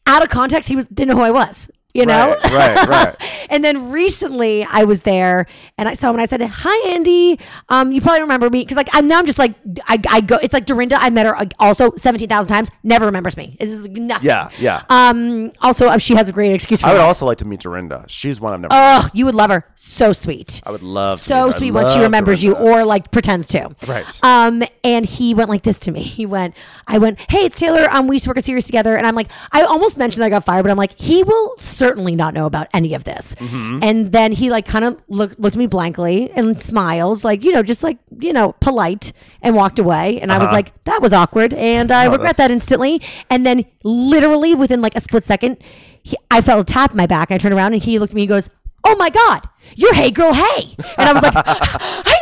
out 0.05 0.23
of 0.23 0.29
context. 0.29 0.69
He 0.69 0.75
was 0.75 0.87
didn't 0.87 1.09
know 1.09 1.15
who 1.15 1.23
I 1.23 1.31
was. 1.31 1.69
You 1.91 2.05
know, 2.05 2.37
Right, 2.43 2.51
right, 2.53 2.87
right. 2.87 3.15
and 3.49 3.63
then 3.65 3.89
recently 3.89 4.63
I 4.63 4.83
was 4.83 5.01
there 5.01 5.47
and 5.75 5.89
I 5.89 5.95
saw 5.95 6.09
him 6.09 6.15
and 6.17 6.21
I 6.21 6.25
said, 6.25 6.39
"Hi, 6.41 6.89
Andy. 6.89 7.39
Um, 7.69 7.91
you 7.91 7.99
probably 7.99 8.21
remember 8.21 8.47
me 8.51 8.61
because 8.61 8.77
like 8.77 8.89
I'm 8.93 9.07
now 9.07 9.17
I'm 9.17 9.25
just 9.25 9.39
like 9.39 9.55
I, 9.87 9.99
I 10.07 10.21
go. 10.21 10.37
It's 10.37 10.53
like 10.53 10.65
Dorinda. 10.65 10.97
I 11.01 11.09
met 11.09 11.25
her 11.25 11.35
also 11.59 11.91
seventeen 11.95 12.29
thousand 12.29 12.49
times. 12.49 12.69
Never 12.83 13.05
remembers 13.07 13.35
me. 13.35 13.57
It's 13.59 13.81
like 13.81 13.91
nothing. 13.93 14.27
Yeah, 14.27 14.49
yeah. 14.59 14.83
Um. 14.89 15.51
Also, 15.61 15.87
uh, 15.87 15.97
she 15.97 16.13
has 16.13 16.29
a 16.29 16.31
great 16.31 16.51
excuse 16.53 16.79
for 16.79 16.87
I 16.87 16.91
would 16.91 16.99
that. 16.99 17.05
also 17.05 17.25
like 17.25 17.39
to 17.39 17.45
meet 17.45 17.61
Dorinda. 17.61 18.05
She's 18.07 18.39
one 18.39 18.53
I've 18.53 18.59
never. 18.61 18.69
Oh, 18.71 19.09
you 19.13 19.25
would 19.25 19.35
love 19.35 19.49
her. 19.49 19.65
So 19.75 20.13
sweet. 20.13 20.61
I 20.67 20.71
would 20.71 20.83
love 20.83 21.19
to 21.21 21.25
so 21.25 21.33
meet 21.33 21.41
her. 21.41 21.47
I 21.47 21.57
sweet 21.57 21.71
when 21.71 21.87
she 21.87 21.95
love 21.95 22.03
remembers 22.03 22.43
you 22.43 22.53
Dorinda. 22.53 22.71
or 22.81 22.85
like 22.85 23.09
pretends 23.09 23.47
to. 23.47 23.75
Right. 23.87 24.19
Um, 24.23 24.61
and 24.83 25.07
he 25.07 25.33
went 25.33 25.49
like 25.49 25.63
this 25.63 25.79
to 25.79 25.91
me. 25.91 26.03
He 26.03 26.27
went, 26.27 26.53
I 26.87 26.99
went, 26.99 27.19
hey, 27.31 27.45
it's 27.45 27.57
Taylor. 27.57 27.87
Um, 27.89 28.07
we 28.07 28.15
used 28.17 28.25
to 28.25 28.29
work 28.29 28.37
a 28.37 28.41
series 28.43 28.65
together. 28.67 28.95
And 28.95 29.07
I'm 29.07 29.15
like, 29.15 29.29
I 29.51 29.63
almost 29.63 29.97
mentioned 29.97 30.21
that 30.21 30.27
I 30.27 30.29
got 30.29 30.45
fired, 30.45 30.61
but 30.63 30.69
I'm 30.71 30.77
like, 30.77 30.97
he 30.99 31.23
will 31.23 31.57
certainly 31.89 32.15
not 32.15 32.33
know 32.33 32.45
about 32.45 32.67
any 32.73 32.93
of 32.93 33.03
this. 33.03 33.35
Mm-hmm. 33.35 33.79
And 33.83 34.11
then 34.11 34.31
he 34.31 34.49
like 34.49 34.65
kind 34.67 34.85
of 34.85 35.01
looked 35.07 35.39
looked 35.39 35.55
at 35.55 35.59
me 35.59 35.67
blankly 35.67 36.29
and 36.35 36.61
smiled, 36.61 37.23
like, 37.23 37.43
you 37.43 37.51
know, 37.51 37.63
just 37.63 37.83
like, 37.83 37.97
you 38.19 38.31
know, 38.33 38.53
polite 38.59 39.11
and 39.41 39.55
walked 39.55 39.79
away. 39.79 40.19
And 40.21 40.31
I 40.31 40.37
was 40.37 40.51
like, 40.51 40.71
that 40.85 41.01
was 41.01 41.13
awkward. 41.13 41.53
And 41.53 41.91
I 41.91 42.05
Uh-huh. 42.05 42.09
Oh, 42.09 42.11
regret 42.13 42.35
that's- 42.37 42.49
that 42.49 42.53
instantly. 42.53 43.01
And 43.29 43.45
then 43.45 43.65
literally 43.83 44.53
within 44.55 44.81
like 44.81 44.95
a 44.95 45.01
split 45.01 45.23
second, 45.25 45.57
he, 46.03 46.15
I 46.31 46.41
felt 46.41 46.61
a 46.69 46.73
tap 46.73 46.91
in 46.91 46.97
my 46.97 47.07
back. 47.07 47.31
I 47.31 47.37
turned 47.37 47.53
around 47.53 47.73
and 47.73 47.83
he 47.83 47.99
looked 47.99 48.11
at 48.13 48.15
me. 48.15 48.21
He 48.21 48.27
goes, 48.27 48.49
"Oh 48.83 48.95
my 48.95 49.09
god, 49.09 49.41
you're 49.75 49.93
Hey 49.93 50.11
Girl 50.11 50.33
Hey," 50.33 50.75
and 50.97 51.09
I 51.09 51.13
was 51.13 51.21
like, 51.21 51.33
"I 51.35 52.15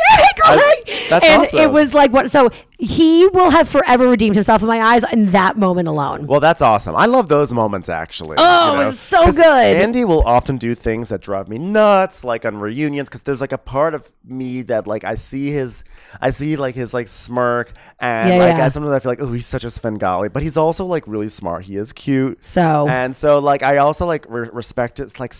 I- 0.44 0.82
Hey," 0.86 1.08
that's 1.10 1.26
and 1.26 1.42
awesome. 1.42 1.58
it 1.60 1.70
was 1.72 1.94
like 1.94 2.12
what. 2.12 2.30
So 2.30 2.50
he 2.80 3.26
will 3.28 3.50
have 3.50 3.68
forever 3.68 4.08
redeemed 4.08 4.36
himself 4.36 4.62
in 4.62 4.68
my 4.68 4.80
eyes 4.80 5.02
in 5.12 5.32
that 5.32 5.56
moment 5.56 5.88
alone. 5.88 6.26
Well, 6.26 6.38
that's 6.40 6.62
awesome. 6.62 6.94
I 6.94 7.06
love 7.06 7.28
those 7.28 7.52
moments 7.52 7.88
actually. 7.88 8.36
Oh, 8.38 8.72
you 8.72 8.80
know? 8.82 8.88
it's 8.90 9.00
so 9.00 9.24
good. 9.32 9.42
Andy 9.42 10.04
will 10.04 10.22
often 10.22 10.58
do 10.58 10.74
things 10.74 11.08
that 11.08 11.20
drive 11.20 11.48
me 11.48 11.58
nuts, 11.58 12.22
like 12.24 12.44
on 12.44 12.58
reunions, 12.58 13.08
because 13.08 13.22
there's 13.22 13.40
like 13.40 13.52
a 13.52 13.58
part 13.58 13.94
of 13.94 14.10
me 14.24 14.62
that 14.62 14.86
like 14.86 15.02
I 15.04 15.14
see 15.16 15.50
his, 15.50 15.82
I 16.20 16.30
see 16.30 16.56
like 16.56 16.74
his 16.74 16.94
like 16.94 17.08
smirk, 17.08 17.72
and 17.98 18.28
Yeah, 18.30 18.36
like 18.36 18.56
yeah. 18.58 18.66
I 18.66 18.68
sometimes 18.68 18.92
I 18.94 18.98
feel 19.00 19.12
like 19.12 19.22
oh 19.22 19.32
he's 19.32 19.46
such 19.46 19.64
a 19.64 19.70
Svengali, 19.70 20.28
but 20.28 20.42
he's 20.42 20.56
also 20.56 20.84
like 20.84 21.06
really 21.08 21.28
smart. 21.28 21.64
He 21.64 21.76
is 21.76 21.92
cute. 21.92 22.42
So- 22.44 22.86
and 22.88 23.14
so 23.16 23.38
like 23.40 23.62
I 23.62 23.78
also 23.78 24.06
like 24.06 24.24
re- 24.28 24.48
respect 24.52 25.00
it. 25.00 25.04
It's 25.04 25.18
like 25.20 25.34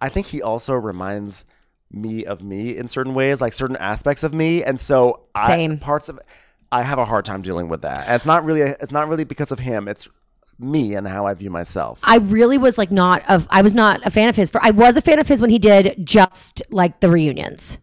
I 0.00 0.08
think 0.08 0.26
he 0.26 0.42
also 0.42 0.74
reminds 0.74 1.44
me 1.92 2.24
of 2.24 2.42
me 2.42 2.76
in 2.76 2.88
certain 2.88 3.14
ways, 3.14 3.40
like 3.40 3.52
certain 3.52 3.76
aspects 3.76 4.22
of 4.22 4.32
me, 4.32 4.62
and 4.62 4.78
so 4.78 5.26
Same. 5.46 5.72
I 5.72 5.76
parts 5.76 6.08
of. 6.08 6.20
I 6.72 6.82
have 6.82 6.98
a 6.98 7.04
hard 7.04 7.24
time 7.24 7.42
dealing 7.42 7.68
with 7.68 7.82
that. 7.82 8.06
And 8.06 8.14
it's 8.14 8.26
not 8.26 8.44
really. 8.44 8.60
It's 8.60 8.92
not 8.92 9.08
really 9.08 9.24
because 9.24 9.50
of 9.50 9.58
him. 9.58 9.88
It's 9.88 10.08
me 10.58 10.94
and 10.94 11.08
how 11.08 11.26
I 11.26 11.34
view 11.34 11.50
myself. 11.50 12.00
I 12.04 12.18
really 12.18 12.58
was 12.58 12.78
like 12.78 12.90
not 12.90 13.28
of. 13.28 13.46
I 13.50 13.62
was 13.62 13.74
not 13.74 14.00
a 14.06 14.10
fan 14.10 14.28
of 14.28 14.36
his. 14.36 14.50
For 14.50 14.64
I 14.64 14.70
was 14.70 14.96
a 14.96 15.02
fan 15.02 15.18
of 15.18 15.26
his 15.26 15.40
when 15.40 15.50
he 15.50 15.58
did 15.58 15.96
just 16.04 16.62
like 16.70 17.00
the 17.00 17.10
reunions. 17.10 17.78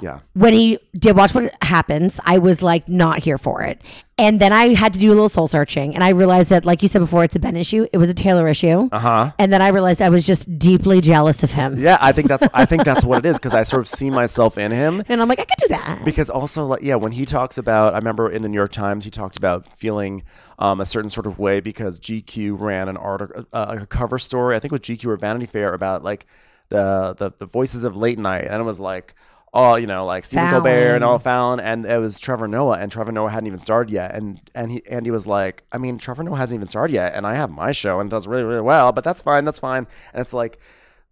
Yeah. 0.00 0.20
when 0.34 0.52
he 0.52 0.78
did 0.96 1.16
watch 1.16 1.34
what 1.34 1.52
happens, 1.62 2.20
I 2.24 2.38
was 2.38 2.62
like 2.62 2.88
not 2.88 3.20
here 3.20 3.38
for 3.38 3.62
it. 3.62 3.82
And 4.20 4.40
then 4.40 4.52
I 4.52 4.74
had 4.74 4.92
to 4.94 4.98
do 4.98 5.10
a 5.10 5.14
little 5.14 5.28
soul 5.28 5.46
searching 5.46 5.94
and 5.94 6.02
I 6.02 6.08
realized 6.08 6.50
that, 6.50 6.64
like 6.64 6.82
you 6.82 6.88
said 6.88 6.98
before, 6.98 7.22
it's 7.22 7.36
a 7.36 7.38
Ben 7.38 7.56
issue. 7.56 7.86
It 7.92 7.98
was 7.98 8.08
a 8.08 8.14
Taylor 8.14 8.48
issue. 8.48 8.88
Uh 8.90 8.98
huh. 8.98 9.32
And 9.38 9.52
then 9.52 9.62
I 9.62 9.68
realized 9.68 10.02
I 10.02 10.08
was 10.08 10.26
just 10.26 10.58
deeply 10.58 11.00
jealous 11.00 11.42
of 11.42 11.52
him. 11.52 11.74
Uh-huh. 11.74 11.82
Yeah, 11.82 11.98
I 12.00 12.12
think 12.12 12.28
that's. 12.28 12.46
I 12.52 12.64
think 12.64 12.84
that's 12.84 13.04
what 13.04 13.24
it 13.24 13.28
is 13.28 13.36
because 13.36 13.54
I 13.54 13.62
sort 13.62 13.80
of 13.80 13.88
see 13.88 14.10
myself 14.10 14.58
in 14.58 14.72
him. 14.72 15.02
And 15.08 15.22
I'm 15.22 15.28
like, 15.28 15.40
I 15.40 15.44
could 15.44 15.58
do 15.58 15.68
that. 15.68 16.04
Because 16.04 16.28
also, 16.30 16.66
like, 16.66 16.82
yeah, 16.82 16.94
when 16.94 17.12
he 17.12 17.24
talks 17.24 17.58
about, 17.58 17.94
I 17.94 17.96
remember 17.96 18.30
in 18.30 18.42
the 18.42 18.48
New 18.48 18.56
York 18.56 18.72
Times, 18.72 19.04
he 19.04 19.10
talked 19.10 19.36
about 19.36 19.66
feeling 19.66 20.22
um, 20.58 20.80
a 20.80 20.86
certain 20.86 21.08
sort 21.08 21.26
of 21.26 21.38
way 21.38 21.60
because 21.60 21.98
GQ 21.98 22.60
ran 22.60 22.88
an 22.88 22.96
article, 22.96 23.46
uh, 23.52 23.78
a 23.80 23.86
cover 23.86 24.18
story, 24.18 24.54
I 24.54 24.58
think 24.58 24.72
it 24.72 24.74
was 24.74 24.80
GQ 24.80 25.06
or 25.06 25.16
Vanity 25.16 25.46
Fair 25.46 25.74
about 25.74 26.04
like 26.04 26.26
the 26.68 27.14
the, 27.16 27.32
the 27.38 27.46
voices 27.46 27.84
of 27.84 27.96
late 27.96 28.18
night, 28.18 28.44
and 28.44 28.60
it 28.60 28.64
was 28.64 28.80
like. 28.80 29.14
Oh, 29.54 29.76
you 29.76 29.86
know, 29.86 30.04
like 30.04 30.24
Stephen 30.26 30.50
Colbert 30.50 30.94
and 30.94 31.02
all 31.02 31.18
Fallon, 31.18 31.58
and 31.58 31.86
it 31.86 31.98
was 31.98 32.18
Trevor 32.18 32.46
Noah, 32.46 32.78
and 32.78 32.92
Trevor 32.92 33.12
Noah 33.12 33.30
hadn't 33.30 33.46
even 33.46 33.58
started 33.58 33.90
yet, 33.92 34.14
and 34.14 34.40
and 34.54 34.70
he 34.70 34.86
Andy 34.86 35.10
was 35.10 35.26
like, 35.26 35.64
I 35.72 35.78
mean, 35.78 35.96
Trevor 35.98 36.22
Noah 36.22 36.36
hasn't 36.36 36.58
even 36.58 36.66
started 36.66 36.92
yet, 36.92 37.14
and 37.14 37.26
I 37.26 37.34
have 37.34 37.50
my 37.50 37.72
show 37.72 37.98
and 37.98 38.10
it 38.10 38.14
does 38.14 38.26
really 38.26 38.44
really 38.44 38.60
well, 38.60 38.92
but 38.92 39.04
that's 39.04 39.22
fine, 39.22 39.44
that's 39.46 39.58
fine, 39.58 39.86
and 40.12 40.20
it's 40.20 40.34
like, 40.34 40.58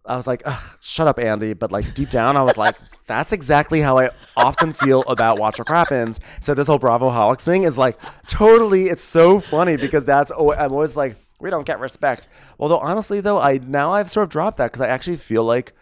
I 0.05 0.15
was 0.15 0.27
like, 0.27 0.43
Ugh, 0.45 0.77
shut 0.81 1.07
up, 1.07 1.19
Andy. 1.19 1.53
But 1.53 1.71
like 1.71 1.93
deep 1.93 2.09
down, 2.09 2.37
I 2.37 2.43
was 2.43 2.57
like, 2.57 2.75
that's 3.07 3.33
exactly 3.33 3.81
how 3.81 3.97
I 3.97 4.09
often 4.35 4.71
feel 4.71 5.01
about 5.07 5.39
Watch 5.39 5.57
What 5.59 5.67
Happens. 5.67 6.19
So 6.41 6.53
this 6.53 6.67
whole 6.67 6.77
Bravo 6.79 7.09
Holics 7.09 7.41
thing 7.41 7.63
is 7.63 7.77
like 7.77 7.97
totally. 8.27 8.85
It's 8.85 9.03
so 9.03 9.39
funny 9.39 9.77
because 9.77 10.05
that's. 10.05 10.31
al- 10.31 10.53
I'm 10.53 10.71
always 10.71 10.95
like, 10.95 11.15
we 11.39 11.49
don't 11.49 11.65
get 11.65 11.79
respect. 11.79 12.27
Although 12.59 12.79
honestly, 12.79 13.19
though, 13.19 13.39
I 13.39 13.57
now 13.57 13.93
I've 13.93 14.09
sort 14.09 14.25
of 14.25 14.29
dropped 14.29 14.57
that 14.57 14.67
because 14.67 14.81
I 14.81 14.87
actually 14.87 15.17
feel 15.17 15.43
like 15.43 15.73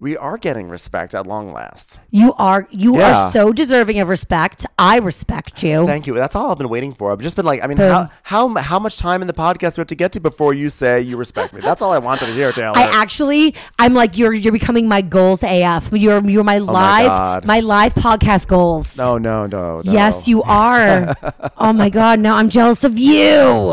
we 0.00 0.16
are 0.16 0.38
getting 0.38 0.66
respect 0.70 1.14
at 1.14 1.26
long 1.26 1.52
last. 1.52 2.00
You 2.10 2.32
are 2.38 2.66
you 2.70 2.96
Yeah. 2.98 3.26
are 3.26 3.32
so 3.32 3.52
deserving 3.52 4.00
of 4.00 4.08
respect. 4.08 4.64
I 4.78 4.98
respect 4.98 5.62
you. 5.62 5.86
Thank 5.86 6.06
you. 6.06 6.14
That's 6.14 6.34
all 6.34 6.50
I've 6.50 6.56
been 6.56 6.70
waiting 6.70 6.94
for. 6.94 7.12
I've 7.12 7.20
just 7.20 7.36
been 7.36 7.44
like, 7.44 7.62
I 7.62 7.66
mean, 7.66 7.76
Boom. 7.76 7.90
how, 7.92 8.08
how 8.22 8.54
how 8.56 8.78
much 8.78 8.96
time 8.96 9.20
in 9.20 9.26
the 9.26 9.34
podcast 9.34 9.74
do 9.74 9.80
we 9.80 9.82
have 9.82 9.86
to 9.88 9.94
get 9.94 10.12
to 10.12 10.20
before 10.20 10.54
you 10.54 10.70
say 10.70 11.02
you 11.02 11.18
respect 11.18 11.52
me? 11.52 11.60
That's 11.60 11.82
all 11.82 11.92
I 11.92 11.98
wanted 11.98 12.26
to 12.26 12.32
hear, 12.32 12.50
Taylor. 12.58 12.72
I 12.76 12.84
actually, 12.84 13.54
I'm 13.78 13.92
like 13.92 14.16
you're. 14.16 14.32
You're 14.32 14.52
becoming 14.54 14.88
my 14.88 15.02
goals 15.02 15.42
AF. 15.42 15.90
You're 15.92 16.26
you're 16.26 16.44
my 16.44 16.58
Oh 16.60 16.64
my 16.64 16.72
live 16.72 17.06
God. 17.06 17.44
my 17.44 17.60
live 17.60 17.94
podcast 17.94 18.46
goals. 18.48 18.96
no, 18.96 19.18
no, 19.18 19.46
no, 19.46 19.82
no. 19.82 19.92
Yes, 19.92 20.26
you 20.26 20.42
are. 20.44 21.14
oh 21.58 21.72
my 21.74 21.90
god! 21.90 22.20
no, 22.20 22.34
I'm 22.34 22.48
jealous 22.48 22.84
of 22.84 22.98
you. 22.98 23.28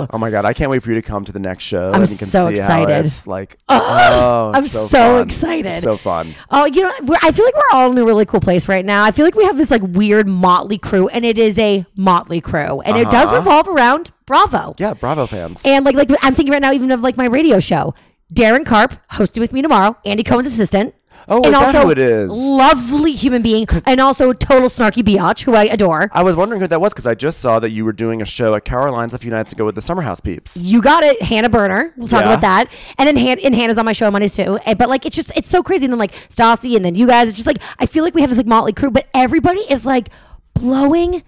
Oh 0.09 0.17
my 0.17 0.29
god, 0.29 0.43
I 0.43 0.51
can't 0.51 0.69
wait 0.69 0.83
for 0.83 0.89
you 0.89 0.95
to 0.95 1.01
come 1.01 1.23
to 1.23 1.31
the 1.31 1.39
next 1.39 1.63
show. 1.63 1.91
I'm 1.93 2.01
and 2.01 2.11
you 2.11 2.17
can 2.17 2.27
so 2.27 2.53
see 2.53 2.59
how 2.61 2.81
excited. 2.81 3.05
it's 3.05 3.27
like, 3.27 3.57
oh, 3.69 3.79
oh 3.79 4.51
I'm 4.53 4.63
so, 4.63 4.87
so 4.87 5.21
excited. 5.21 5.71
It's 5.71 5.83
so 5.83 5.95
fun. 5.95 6.16
Oh, 6.51 6.65
you 6.65 6.81
know, 6.81 6.93
we're, 7.03 7.17
I 7.21 7.31
feel 7.31 7.45
like 7.45 7.55
we're 7.55 7.77
all 7.77 7.91
in 7.91 7.97
a 7.97 8.05
really 8.05 8.25
cool 8.25 8.39
place 8.39 8.67
right 8.67 8.85
now. 8.85 9.03
I 9.03 9.11
feel 9.11 9.25
like 9.25 9.35
we 9.35 9.45
have 9.45 9.57
this 9.57 9.71
like 9.71 9.81
weird 9.83 10.27
motley 10.27 10.77
crew, 10.77 11.07
and 11.09 11.25
it 11.25 11.37
is 11.37 11.57
a 11.59 11.85
motley 11.95 12.41
crew, 12.41 12.81
and 12.81 12.97
it 12.97 13.09
does 13.09 13.29
Uh-huh. 13.29 13.37
revolve 13.37 13.67
around 13.67 14.11
Bravo. 14.25 14.75
Yeah, 14.77 14.93
Bravo 14.93 15.25
fans. 15.27 15.61
And 15.65 15.85
like, 15.85 15.95
like 15.95 16.09
I'm 16.21 16.35
thinking 16.35 16.51
right 16.53 16.61
now, 16.61 16.73
even 16.73 16.91
of 16.91 17.01
like 17.01 17.17
my 17.17 17.25
radio 17.25 17.59
show. 17.59 17.93
Daryn 18.33 18.65
Carp 18.65 18.93
hosting 19.11 19.39
with 19.41 19.53
me 19.53 19.61
tomorrow. 19.61 19.97
Andy 20.05 20.23
Cohen's 20.23 20.47
assistant. 20.47 20.93
Oh, 21.29 21.41
and 21.43 21.55
also 21.55 21.81
who 21.83 21.91
it 21.91 21.97
is? 21.97 22.31
lovely 22.31 23.11
human 23.11 23.41
being, 23.41 23.65
and 23.85 23.99
also 23.99 24.31
total 24.33 24.69
snarky 24.69 25.03
biatch 25.03 25.43
who 25.43 25.53
I 25.55 25.65
adore. 25.65 26.09
I 26.13 26.23
was 26.23 26.35
wondering 26.35 26.61
who 26.61 26.67
that 26.67 26.79
was 26.81 26.93
because 26.93 27.07
I 27.07 27.15
just 27.15 27.39
saw 27.39 27.59
that 27.59 27.71
you 27.71 27.83
were 27.85 27.91
doing 27.93 28.21
a 28.21 28.25
show 28.25 28.53
at 28.55 28.65
Caroline's 28.65 29.13
a 29.13 29.17
few 29.17 29.31
nights 29.31 29.51
ago 29.51 29.65
with 29.65 29.75
the 29.75 29.81
Summer 29.81 30.01
House 30.01 30.19
peeps. 30.21 30.61
You 30.61 30.81
got 30.81 31.03
it, 31.03 31.21
Hannah 31.21 31.49
Berner. 31.49 31.93
We'll 31.97 32.07
talk 32.07 32.21
Yeah. 32.21 32.29
about 32.33 32.41
that. 32.41 32.67
And 32.97 33.07
then 33.07 33.17
Han- 33.17 33.39
and 33.43 33.53
Hannah's 33.55 33.77
on 33.77 33.85
my 33.85 33.93
show 33.93 34.07
on 34.07 34.13
Mondays 34.13 34.35
too. 34.35 34.57
And, 34.65 34.77
but 34.77 34.89
like 34.89 35.05
it's 35.05 35.15
just 35.15 35.31
it's 35.35 35.49
so 35.49 35.61
crazy. 35.61 35.85
And 35.85 35.93
then 35.93 35.99
like 35.99 36.13
Stassi 36.29 36.75
and 36.75 36.85
then 36.85 36.95
you 36.95 37.07
guys. 37.07 37.27
It's 37.29 37.35
just 37.37 37.47
like 37.47 37.57
I 37.79 37.85
feel 37.85 38.03
like 38.03 38.13
we 38.15 38.21
have 38.21 38.29
this 38.29 38.37
like 38.37 38.47
motley 38.47 38.73
crew, 38.73 38.91
but 38.91 39.07
everybody 39.13 39.61
is 39.69 39.85
like 39.85 40.09
blowing 40.53 41.23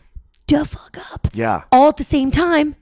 the 0.47 0.65
fuck 0.65 0.97
up 1.13 1.27
Yeah. 1.33 1.63
all 1.71 1.89
at 1.89 1.97
the 1.97 2.03
same 2.03 2.31
time, 2.31 2.75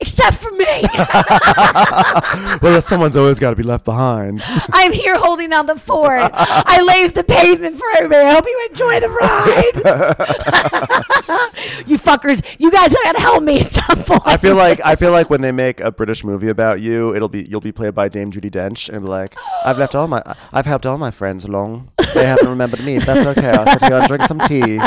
except 0.00 0.36
for 0.36 0.50
me. 0.52 0.82
well, 2.62 2.80
someone's 2.82 3.16
always 3.16 3.38
got 3.38 3.50
to 3.50 3.56
be 3.56 3.62
left 3.62 3.84
behind. 3.84 4.42
I'm 4.72 4.92
here 4.92 5.18
holding 5.18 5.50
down 5.50 5.66
the 5.66 5.76
fort. 5.76 6.30
I 6.32 6.82
laid 6.82 7.14
the 7.14 7.24
pavement 7.24 7.78
for 7.78 7.86
everybody. 7.96 8.24
I 8.24 8.32
hope 8.32 8.46
you 8.46 8.68
enjoy 8.70 9.00
the 9.00 9.08
ride. 9.10 9.74
you 11.86 11.98
fuckers, 11.98 12.44
you 12.58 12.70
guys 12.70 12.92
gotta 12.92 13.20
help 13.20 13.42
me 13.42 13.60
at 13.60 13.70
some 13.70 14.02
point. 14.04 14.22
I 14.24 14.36
feel 14.36 14.56
like 14.56 14.80
I 14.84 14.96
feel 14.96 15.12
like 15.12 15.30
when 15.30 15.40
they 15.40 15.52
make 15.52 15.80
a 15.80 15.90
British 15.90 16.24
movie 16.24 16.48
about 16.48 16.80
you, 16.80 17.14
it'll 17.14 17.28
be 17.28 17.42
you'll 17.44 17.60
be 17.60 17.72
played 17.72 17.94
by 17.94 18.08
Dame 18.08 18.30
Judi 18.30 18.50
Dench 18.50 18.88
and 18.88 19.02
be 19.02 19.08
like, 19.08 19.36
I've 19.64 19.78
left 19.78 19.94
all 19.94 20.08
my 20.08 20.22
I've 20.52 20.66
helped 20.66 20.86
all 20.86 20.98
my 20.98 21.10
friends 21.10 21.44
along. 21.44 21.90
They 22.14 22.26
haven't 22.26 22.48
remembered 22.48 22.84
me. 22.84 22.98
But 22.98 23.06
that's 23.06 23.26
okay. 23.38 23.50
I'll 23.50 23.66
sit 23.66 23.82
here 23.82 23.94
and 23.94 24.06
drink 24.06 24.22
some 24.22 24.38
tea. 24.40 24.80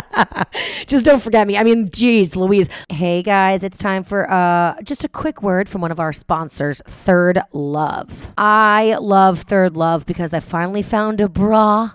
just 0.87 1.05
don't 1.05 1.21
forget 1.21 1.47
me. 1.47 1.57
I 1.57 1.63
mean, 1.63 1.89
geez, 1.89 2.35
Louise. 2.35 2.69
Hey 2.89 3.21
guys, 3.23 3.63
it's 3.63 3.77
time 3.77 4.03
for 4.03 4.29
uh 4.29 4.75
just 4.83 4.96
a 5.03 5.09
quick 5.09 5.41
word 5.41 5.67
from 5.69 5.81
one 5.81 5.91
of 5.91 5.99
our 5.99 6.13
sponsors, 6.13 6.81
Third 6.87 7.39
Love. 7.51 8.31
I 8.37 8.97
love 8.99 9.41
Third 9.41 9.75
Love 9.75 10.05
because 10.05 10.33
I 10.33 10.39
finally 10.39 10.81
found 10.81 11.21
a 11.21 11.29
bra 11.29 11.91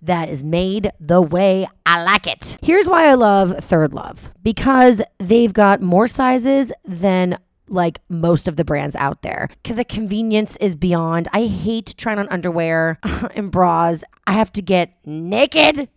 that 0.00 0.28
is 0.28 0.42
made 0.42 0.90
the 0.98 1.22
way 1.22 1.66
I 1.86 2.02
like 2.02 2.26
it. 2.26 2.58
Here's 2.62 2.88
why 2.88 3.06
I 3.06 3.14
love 3.14 3.56
Third 3.64 3.94
Love 3.94 4.32
because 4.42 5.00
they've 5.18 5.52
got 5.52 5.80
more 5.80 6.08
sizes 6.08 6.72
than 6.84 7.38
like 7.72 8.00
most 8.08 8.46
of 8.46 8.56
the 8.56 8.64
brands 8.64 8.94
out 8.96 9.22
there. 9.22 9.48
The 9.64 9.84
convenience 9.84 10.56
is 10.58 10.76
beyond. 10.76 11.28
I 11.32 11.46
hate 11.46 11.94
trying 11.96 12.18
on 12.18 12.28
underwear 12.28 12.98
and 13.34 13.50
bras. 13.50 14.04
I 14.26 14.32
have 14.32 14.52
to 14.52 14.62
get 14.62 14.94
naked 15.04 15.88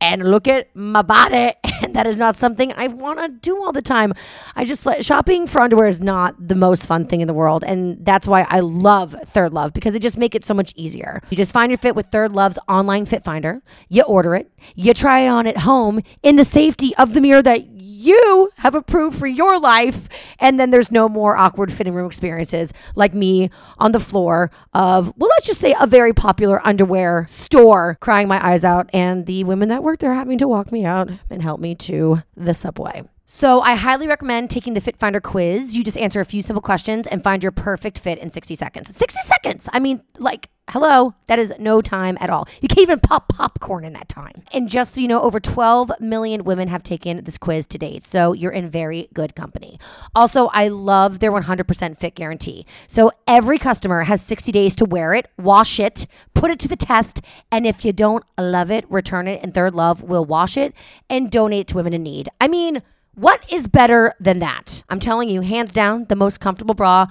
and 0.00 0.30
look 0.30 0.48
at 0.48 0.74
my 0.74 1.02
body, 1.02 1.52
and 1.82 1.94
that 1.94 2.06
is 2.06 2.16
not 2.16 2.36
something 2.36 2.72
I 2.72 2.88
want 2.88 3.18
to 3.20 3.28
do 3.28 3.62
all 3.62 3.72
the 3.72 3.82
time. 3.82 4.12
I 4.56 4.64
just 4.64 4.86
like 4.86 5.02
shopping 5.02 5.46
for 5.46 5.60
underwear 5.60 5.88
is 5.88 6.00
not 6.00 6.34
the 6.38 6.54
most 6.54 6.86
fun 6.86 7.06
thing 7.06 7.20
in 7.20 7.28
the 7.28 7.34
world, 7.34 7.64
and 7.64 8.04
that's 8.04 8.26
why 8.26 8.46
I 8.48 8.60
love 8.60 9.14
Third 9.24 9.52
Love 9.52 9.72
because 9.72 9.94
it 9.94 10.02
just 10.02 10.18
make 10.18 10.34
it 10.34 10.44
so 10.44 10.54
much 10.54 10.72
easier. 10.76 11.22
You 11.30 11.36
just 11.36 11.52
find 11.52 11.70
your 11.70 11.78
fit 11.78 11.94
with 11.94 12.06
Third 12.06 12.32
Love's 12.32 12.58
online 12.68 13.06
fit 13.06 13.24
finder. 13.24 13.62
You 13.88 14.02
order 14.02 14.34
it, 14.34 14.50
you 14.74 14.94
try 14.94 15.20
it 15.20 15.28
on 15.28 15.46
at 15.46 15.58
home 15.58 16.00
in 16.22 16.36
the 16.36 16.44
safety 16.44 16.94
of 16.96 17.12
the 17.12 17.20
mirror 17.20 17.42
that 17.42 17.79
you 18.00 18.50
have 18.56 18.74
approved 18.74 19.18
for 19.18 19.26
your 19.26 19.60
life. 19.60 20.08
And 20.38 20.58
then 20.58 20.70
there's 20.70 20.90
no 20.90 21.08
more 21.08 21.36
awkward 21.36 21.72
fitting 21.72 21.94
room 21.94 22.06
experiences 22.06 22.72
like 22.94 23.14
me 23.14 23.50
on 23.78 23.92
the 23.92 24.00
floor 24.00 24.50
of, 24.72 25.12
well, 25.16 25.28
let's 25.30 25.46
just 25.46 25.60
say 25.60 25.74
a 25.78 25.86
very 25.86 26.12
popular 26.12 26.66
underwear 26.66 27.26
store, 27.28 27.98
crying 28.00 28.28
my 28.28 28.44
eyes 28.44 28.64
out, 28.64 28.88
and 28.92 29.26
the 29.26 29.44
women 29.44 29.68
that 29.68 29.82
work 29.82 30.00
there 30.00 30.14
having 30.14 30.38
to 30.38 30.48
walk 30.48 30.72
me 30.72 30.84
out 30.84 31.10
and 31.28 31.42
help 31.42 31.60
me 31.60 31.74
to 31.74 32.22
the 32.36 32.54
subway. 32.54 33.02
So 33.26 33.60
I 33.60 33.76
highly 33.76 34.08
recommend 34.08 34.50
taking 34.50 34.74
the 34.74 34.80
Fit 34.80 34.96
Finder 34.96 35.20
quiz. 35.20 35.76
You 35.76 35.84
just 35.84 35.96
answer 35.96 36.18
a 36.18 36.24
few 36.24 36.42
simple 36.42 36.60
questions 36.62 37.06
and 37.06 37.22
find 37.22 37.44
your 37.44 37.52
perfect 37.52 38.00
fit 38.00 38.18
in 38.18 38.32
60 38.32 38.56
seconds. 38.56 38.96
60 38.96 39.20
seconds. 39.22 39.68
I 39.72 39.78
mean, 39.78 40.02
like, 40.18 40.48
hello, 40.70 41.14
that 41.26 41.38
is 41.38 41.52
no 41.58 41.80
time 41.80 42.16
at 42.20 42.30
all. 42.30 42.48
You 42.60 42.68
can't 42.68 42.80
even 42.80 43.00
pop 43.00 43.28
popcorn 43.28 43.84
in 43.84 43.92
that 43.94 44.08
time. 44.08 44.42
And 44.52 44.68
just 44.70 44.94
so 44.94 45.00
you 45.00 45.08
know, 45.08 45.20
over 45.22 45.40
12 45.40 45.92
million 46.00 46.44
women 46.44 46.68
have 46.68 46.82
taken 46.82 47.24
this 47.24 47.38
quiz 47.38 47.66
to 47.66 47.78
date. 47.78 48.04
So 48.04 48.32
you're 48.32 48.52
in 48.52 48.70
very 48.70 49.08
good 49.12 49.34
company. 49.34 49.78
Also, 50.14 50.46
I 50.48 50.68
love 50.68 51.18
their 51.18 51.32
100% 51.32 51.98
fit 51.98 52.14
guarantee. 52.14 52.66
So 52.86 53.10
every 53.26 53.58
customer 53.58 54.04
has 54.04 54.22
60 54.22 54.52
days 54.52 54.74
to 54.76 54.84
wear 54.84 55.12
it, 55.12 55.26
wash 55.38 55.80
it, 55.80 56.06
put 56.34 56.50
it 56.50 56.60
to 56.60 56.68
the 56.68 56.76
test, 56.76 57.20
and 57.50 57.66
if 57.66 57.84
you 57.84 57.92
don't 57.92 58.24
love 58.38 58.70
it, 58.70 58.90
return 58.90 59.26
it 59.26 59.40
and 59.42 59.52
Third 59.52 59.74
Love 59.74 60.02
will 60.02 60.24
wash 60.24 60.56
it 60.56 60.72
and 61.08 61.30
donate 61.30 61.66
to 61.68 61.76
women 61.76 61.92
in 61.92 62.02
need. 62.02 62.28
I 62.40 62.48
mean, 62.48 62.82
what 63.14 63.44
is 63.50 63.66
better 63.66 64.14
than 64.20 64.38
that? 64.38 64.82
I'm 64.88 65.00
telling 65.00 65.28
you, 65.28 65.40
hands 65.40 65.72
down, 65.72 66.06
the 66.08 66.16
most 66.16 66.40
comfortable 66.40 66.74
bra 66.74 67.08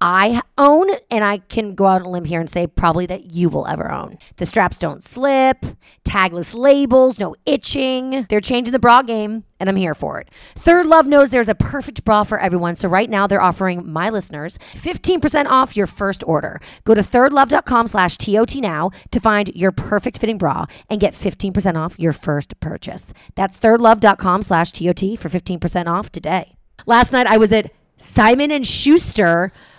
I 0.00 0.40
own, 0.56 0.90
and 1.10 1.24
I 1.24 1.38
can 1.38 1.74
go 1.74 1.86
out 1.86 2.02
on 2.02 2.06
a 2.06 2.10
limb 2.10 2.24
here 2.24 2.40
and 2.40 2.48
say 2.48 2.68
probably 2.68 3.06
that 3.06 3.32
you 3.32 3.48
will 3.48 3.66
ever 3.66 3.90
own. 3.90 4.18
The 4.36 4.46
straps 4.46 4.78
don't 4.78 5.02
slip, 5.02 5.64
tagless 6.04 6.54
labels, 6.54 7.18
no 7.18 7.34
itching. 7.46 8.24
They're 8.28 8.40
changing 8.40 8.70
the 8.72 8.78
bra 8.78 9.02
game, 9.02 9.42
and 9.58 9.68
I'm 9.68 9.74
here 9.74 9.96
for 9.96 10.20
it. 10.20 10.30
Third 10.54 10.86
Love 10.86 11.06
knows 11.08 11.30
there's 11.30 11.48
a 11.48 11.54
perfect 11.54 12.04
bra 12.04 12.22
for 12.22 12.38
everyone, 12.38 12.76
so 12.76 12.88
right 12.88 13.10
now 13.10 13.26
they're 13.26 13.42
offering 13.42 13.90
my 13.90 14.08
listeners 14.08 14.58
15% 14.74 15.46
off 15.46 15.76
your 15.76 15.88
first 15.88 16.22
order. 16.26 16.60
Go 16.84 16.94
to 16.94 17.00
thirdlove.com 17.00 17.88
slash 17.88 18.16
TOT 18.18 18.54
now 18.56 18.90
to 19.10 19.18
find 19.18 19.48
your 19.56 19.72
perfect 19.72 20.18
fitting 20.18 20.38
bra 20.38 20.66
and 20.88 21.00
get 21.00 21.12
15% 21.12 21.76
off 21.76 21.98
your 21.98 22.12
first 22.12 22.58
purchase. 22.60 23.12
That's 23.34 23.58
thirdlove.com 23.58 24.44
slash 24.44 24.70
TOT 24.70 25.18
for 25.18 25.28
15% 25.28 25.86
off 25.88 26.12
today. 26.12 26.54
Last 26.86 27.12
night 27.12 27.26
I 27.26 27.36
was 27.36 27.50
at 27.52 27.72
Simon 27.96 28.52
and 28.52 28.64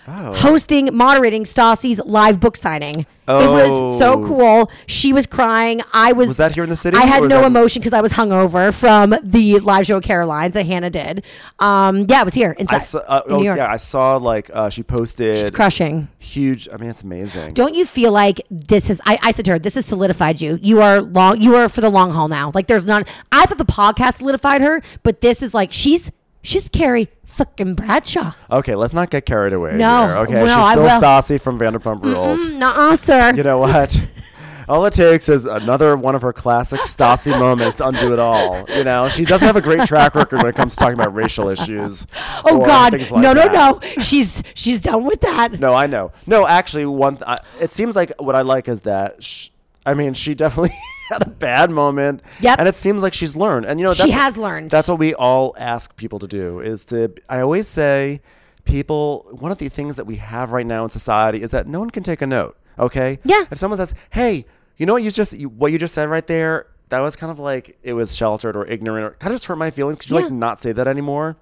Schuster 0.06 0.48
hosting, 0.48 0.96
moderating 0.96 1.44
Stassi's 1.44 2.00
live 2.04 2.40
book 2.40 2.56
signing. 2.56 3.06
It 3.28 3.48
was 3.48 3.98
so 4.00 4.14
Oh. 4.14 4.26
cool. 4.26 4.70
She 4.86 5.12
was 5.12 5.24
crying. 5.24 5.82
I 5.92 6.10
was. 6.12 6.26
Was 6.28 6.36
that 6.38 6.52
here 6.52 6.64
in 6.64 6.68
the 6.70 6.74
city, 6.74 6.96
I 6.96 7.02
had 7.06 7.22
no 7.28 7.46
emotion 7.46 7.78
because 7.80 7.92
I 7.92 8.00
was 8.00 8.12
hungover 8.12 8.74
from 8.74 9.14
the 9.22 9.60
live 9.60 9.86
show 9.86 9.98
at 9.98 10.02
Caroline's 10.02 10.54
that 10.54 10.66
Hannah 10.66 10.90
did. 10.90 11.22
Um, 11.60 12.06
yeah, 12.08 12.22
it 12.22 12.24
was 12.24 12.34
here 12.34 12.56
inside 12.58 12.74
I 12.74 12.78
saw, 12.80 12.98
uh, 12.98 13.22
in 13.26 13.32
oh 13.34 13.38
New 13.38 13.44
York. 13.44 13.58
yeah, 13.58 13.70
I 13.70 13.76
saw 13.76 14.16
like 14.16 14.50
uh, 14.52 14.68
she 14.68 14.82
posted 14.82 15.36
She's 15.36 15.50
crushing. 15.52 16.08
huge. 16.18 16.68
I 16.72 16.76
mean, 16.78 16.90
it's 16.90 17.04
amazing. 17.04 17.54
Don't 17.54 17.76
you 17.76 17.86
feel 17.86 18.10
like 18.10 18.40
this 18.50 18.88
has? 18.88 19.00
I, 19.06 19.16
I 19.22 19.30
said 19.30 19.44
to 19.44 19.52
her, 19.52 19.58
"This 19.60 19.76
has 19.76 19.86
solidified 19.86 20.40
you. 20.40 20.58
You 20.60 20.80
are 20.82 21.00
long. 21.00 21.40
You 21.40 21.54
are 21.54 21.68
for 21.68 21.82
the 21.82 21.90
long 21.90 22.10
haul 22.10 22.26
now. 22.26 22.50
Like 22.52 22.66
there's 22.66 22.84
none. 22.84 23.04
I 23.30 23.46
thought 23.46 23.58
the 23.58 23.64
podcast 23.64 24.14
solidified 24.16 24.60
her, 24.60 24.82
but 25.04 25.20
this 25.20 25.40
is 25.40 25.54
like 25.54 25.72
she's 25.72 26.10
she's 26.42 26.68
Carrie 26.68 27.08
fucking 27.40 27.74
Bradshaw. 27.74 28.32
Okay, 28.50 28.74
let's 28.74 28.92
not 28.92 29.08
get 29.08 29.24
carried 29.24 29.54
away. 29.54 29.76
No, 29.76 30.06
here, 30.06 30.16
okay. 30.18 30.44
no, 30.44 30.62
She's 30.62 30.72
still. 30.72 30.86
Stassi 30.88 31.40
from 31.40 31.58
Vanderpump 31.58 32.02
Rules. 32.02 32.52
Nuh-uh, 32.52 32.96
sir. 32.96 33.32
You 33.34 33.42
know 33.42 33.56
what? 33.58 33.98
All 34.68 34.84
it 34.84 34.92
takes 34.92 35.28
is 35.30 35.46
another 35.46 35.96
one 35.96 36.14
of 36.14 36.20
her 36.22 36.34
classic 36.34 36.80
Stassi 36.80 37.36
moments 37.38 37.76
to 37.78 37.88
undo 37.88 38.12
it 38.12 38.20
all. 38.20 38.64
You 38.68 38.84
know, 38.84 39.08
she 39.08 39.24
doesn't 39.24 39.44
have 39.44 39.56
a 39.56 39.60
great 39.60 39.88
track 39.88 40.14
record 40.14 40.36
when 40.36 40.46
it 40.46 40.54
comes 40.54 40.74
to 40.74 40.78
talking 40.78 40.94
about 40.94 41.12
racial 41.12 41.48
issues. 41.48 42.06
oh 42.44 42.64
God, 42.64 42.92
like 42.92 43.10
no, 43.10 43.32
no, 43.32 43.48
that. 43.48 43.52
no. 43.52 43.80
She's 44.00 44.40
she's 44.54 44.80
done 44.80 45.04
with 45.04 45.22
that. 45.22 45.58
No, 45.58 45.74
I 45.74 45.88
know. 45.88 46.12
No, 46.24 46.46
actually, 46.46 46.86
one. 46.86 47.16
Th- 47.16 47.24
I, 47.26 47.38
it 47.60 47.72
seems 47.72 47.96
like 47.96 48.12
what 48.20 48.36
I 48.36 48.42
like 48.42 48.68
is 48.68 48.82
that. 48.82 49.24
Sh- 49.24 49.48
I 49.86 49.94
mean, 49.94 50.14
she 50.14 50.34
definitely 50.34 50.76
had 51.10 51.26
a 51.26 51.30
bad 51.30 51.70
moment. 51.70 52.22
Yep. 52.40 52.58
And 52.58 52.68
it 52.68 52.74
seems 52.74 53.02
like 53.02 53.14
she's 53.14 53.34
learned. 53.34 53.66
And 53.66 53.80
you 53.80 53.84
know, 53.86 53.94
She 53.94 54.10
has 54.10 54.36
learned. 54.36 54.70
That's 54.70 54.88
what 54.88 54.98
we 54.98 55.14
all 55.14 55.54
ask 55.58 55.96
people 55.96 56.18
to 56.18 56.26
do. 56.28 56.60
Is 56.60 56.84
to. 56.86 57.12
I 57.28 57.40
always 57.40 57.66
say, 57.68 58.20
people. 58.64 59.26
One 59.32 59.50
of 59.52 59.58
the 59.58 59.68
things 59.68 59.96
that 59.96 60.06
we 60.06 60.16
have 60.16 60.52
right 60.52 60.66
now 60.66 60.84
in 60.84 60.90
society 60.90 61.42
is 61.42 61.50
that 61.52 61.66
no 61.66 61.78
one 61.78 61.90
can 61.90 62.02
take 62.02 62.22
a 62.22 62.26
note. 62.26 62.56
Okay. 62.78 63.18
Yeah. 63.24 63.44
If 63.50 63.58
someone 63.58 63.78
says, 63.78 63.94
"Hey, 64.10 64.46
you 64.76 64.86
know 64.86 64.92
what 64.94 65.02
you 65.02 65.10
just 65.10 65.32
you, 65.38 65.48
what 65.48 65.72
you 65.72 65.78
just 65.78 65.94
said 65.94 66.08
right 66.08 66.26
there," 66.26 66.66
that 66.90 67.00
was 67.00 67.16
kind 67.16 67.30
of 67.30 67.38
like 67.38 67.78
it 67.82 67.92
was 67.94 68.14
sheltered 68.16 68.56
or 68.56 68.66
ignorant 68.66 69.06
or 69.06 69.10
kind 69.18 69.32
of 69.32 69.36
just 69.36 69.46
hurt 69.46 69.56
my 69.56 69.70
feelings. 69.70 69.98
Could 69.98 70.10
you 70.10 70.16
like 70.20 70.30
not 70.30 70.60
say 70.62 70.72
that 70.72 70.86
anymore? 70.86 71.36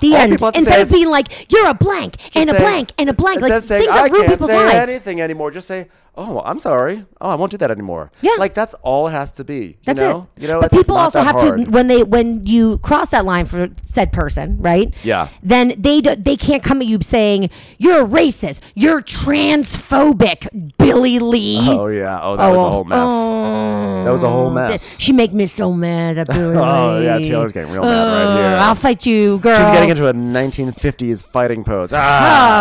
The 0.00 0.12
All 0.14 0.18
end. 0.20 0.32
people 0.32 0.46
have 0.46 0.54
to 0.54 0.60
say 0.62 0.80
Instead 0.80 0.80
of 0.82 0.90
being 0.92 1.08
like, 1.10 1.50
you're 1.52 1.66
a 1.66 1.74
blank 1.74 2.16
and 2.36 2.48
a 2.48 2.52
say- 2.52 2.58
blank 2.60 2.92
and 2.98 3.10
a 3.10 3.12
blank, 3.12 3.40
like 3.40 3.50
saying, 3.62 3.80
things 3.82 3.92
that 3.92 3.98
I 3.98 4.06
ruin 4.06 4.14
can't 4.14 4.28
people's 4.28 4.50
say 4.50 4.56
lives. 4.56 4.88
anything 4.88 5.20
anymore. 5.20 5.50
Just 5.50 5.66
say, 5.66 5.88
"Oh, 6.18 6.42
I'm 6.44 6.58
sorry. 6.58 7.06
Oh, 7.20 7.30
I 7.30 7.36
won't 7.36 7.50
do 7.52 7.56
that 7.58 7.70
anymore." 7.70 8.10
Yeah. 8.20 8.32
like 8.38 8.52
that's 8.52 8.74
all 8.82 9.06
it 9.08 9.12
has 9.12 9.30
to 9.38 9.44
be. 9.44 9.56
You 9.56 9.74
That's 9.86 10.00
know, 10.00 10.28
it. 10.36 10.42
you 10.42 10.48
know. 10.48 10.60
but 10.60 10.70
people 10.72 10.96
also 10.98 11.22
have 11.22 11.36
hard. 11.40 11.64
to 11.64 11.70
when 11.70 11.86
they 11.88 12.02
when 12.02 12.44
you 12.44 12.78
cross 12.78 13.08
that 13.10 13.24
line 13.24 13.46
for 13.46 13.68
said 13.86 14.12
person, 14.12 14.58
right? 14.60 14.92
Yeah. 15.02 15.28
Then 15.42 15.72
they 15.78 16.00
do, 16.00 16.16
they 16.16 16.36
can't 16.36 16.62
come 16.62 16.80
at 16.82 16.86
you 16.88 16.98
saying 17.00 17.50
you're 17.78 18.02
a 18.02 18.06
racist, 18.06 18.60
you're 18.74 19.00
transphobic, 19.02 20.48
Billie 20.78 21.18
Lee. 21.18 21.58
Oh 21.68 21.86
yeah. 21.88 22.20
Oh, 22.22 22.36
that 22.36 22.48
was 22.50 22.60
a 22.60 22.68
whole 22.70 22.84
mess. 22.84 23.08
oh, 23.10 24.04
That 24.04 24.10
was 24.10 24.22
a 24.22 24.28
whole 24.28 24.50
mess. 24.50 24.98
She 25.00 25.12
make 25.12 25.32
me 25.32 25.46
so 25.46 25.72
mad. 25.72 26.16
That 26.16 26.26
Billie 26.32 26.56
Oh 26.58 27.00
yeah, 27.00 27.18
Taylor's 27.18 27.52
getting 27.52 27.72
real 27.72 27.82
mad 27.84 28.04
right 28.04 28.22
Uh, 28.24 28.36
here. 28.36 28.56
I'll 28.58 28.74
fight 28.74 29.06
you, 29.06 29.38
girl. 29.38 29.58
She's 29.58 29.70
getting 29.70 29.90
into 29.90 30.06
a 30.08 30.12
1950s 30.12 31.24
fighting 31.26 31.64
pose. 31.64 31.92
Ah, 31.92 31.98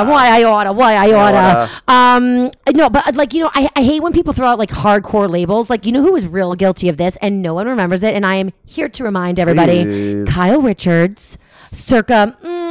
Ah, 0.05 0.09
why 0.09 0.29
I 0.39 0.43
oughta, 0.43 0.71
why 0.73 0.93
I 0.95 1.11
oughta. 1.13 1.37
oughta. 1.87 1.91
Um, 1.91 2.51
no, 2.75 2.89
but 2.89 3.15
like 3.15 3.33
you 3.33 3.41
know, 3.41 3.46
I, 3.53 3.69
I 3.75 3.83
hate 3.83 4.01
when 4.01 4.13
people 4.13 4.33
throw 4.33 4.47
out 4.47 4.59
like 4.59 4.69
hardcore 4.69 5.29
labels. 5.29 5.69
Like 5.69 5.85
you 5.85 5.91
know 5.91 6.01
who 6.01 6.13
was 6.13 6.27
real 6.27 6.55
guilty 6.55 6.89
of 6.89 6.97
this, 6.97 7.17
and 7.21 7.41
no 7.41 7.53
one 7.53 7.67
remembers 7.67 8.03
it. 8.03 8.13
And 8.15 8.25
I 8.25 8.35
am 8.35 8.51
here 8.65 8.89
to 8.89 9.03
remind 9.03 9.39
everybody: 9.39 9.83
Please. 9.83 10.29
Kyle 10.29 10.61
Richards, 10.61 11.37
circa 11.71 12.37
mm, 12.43 12.66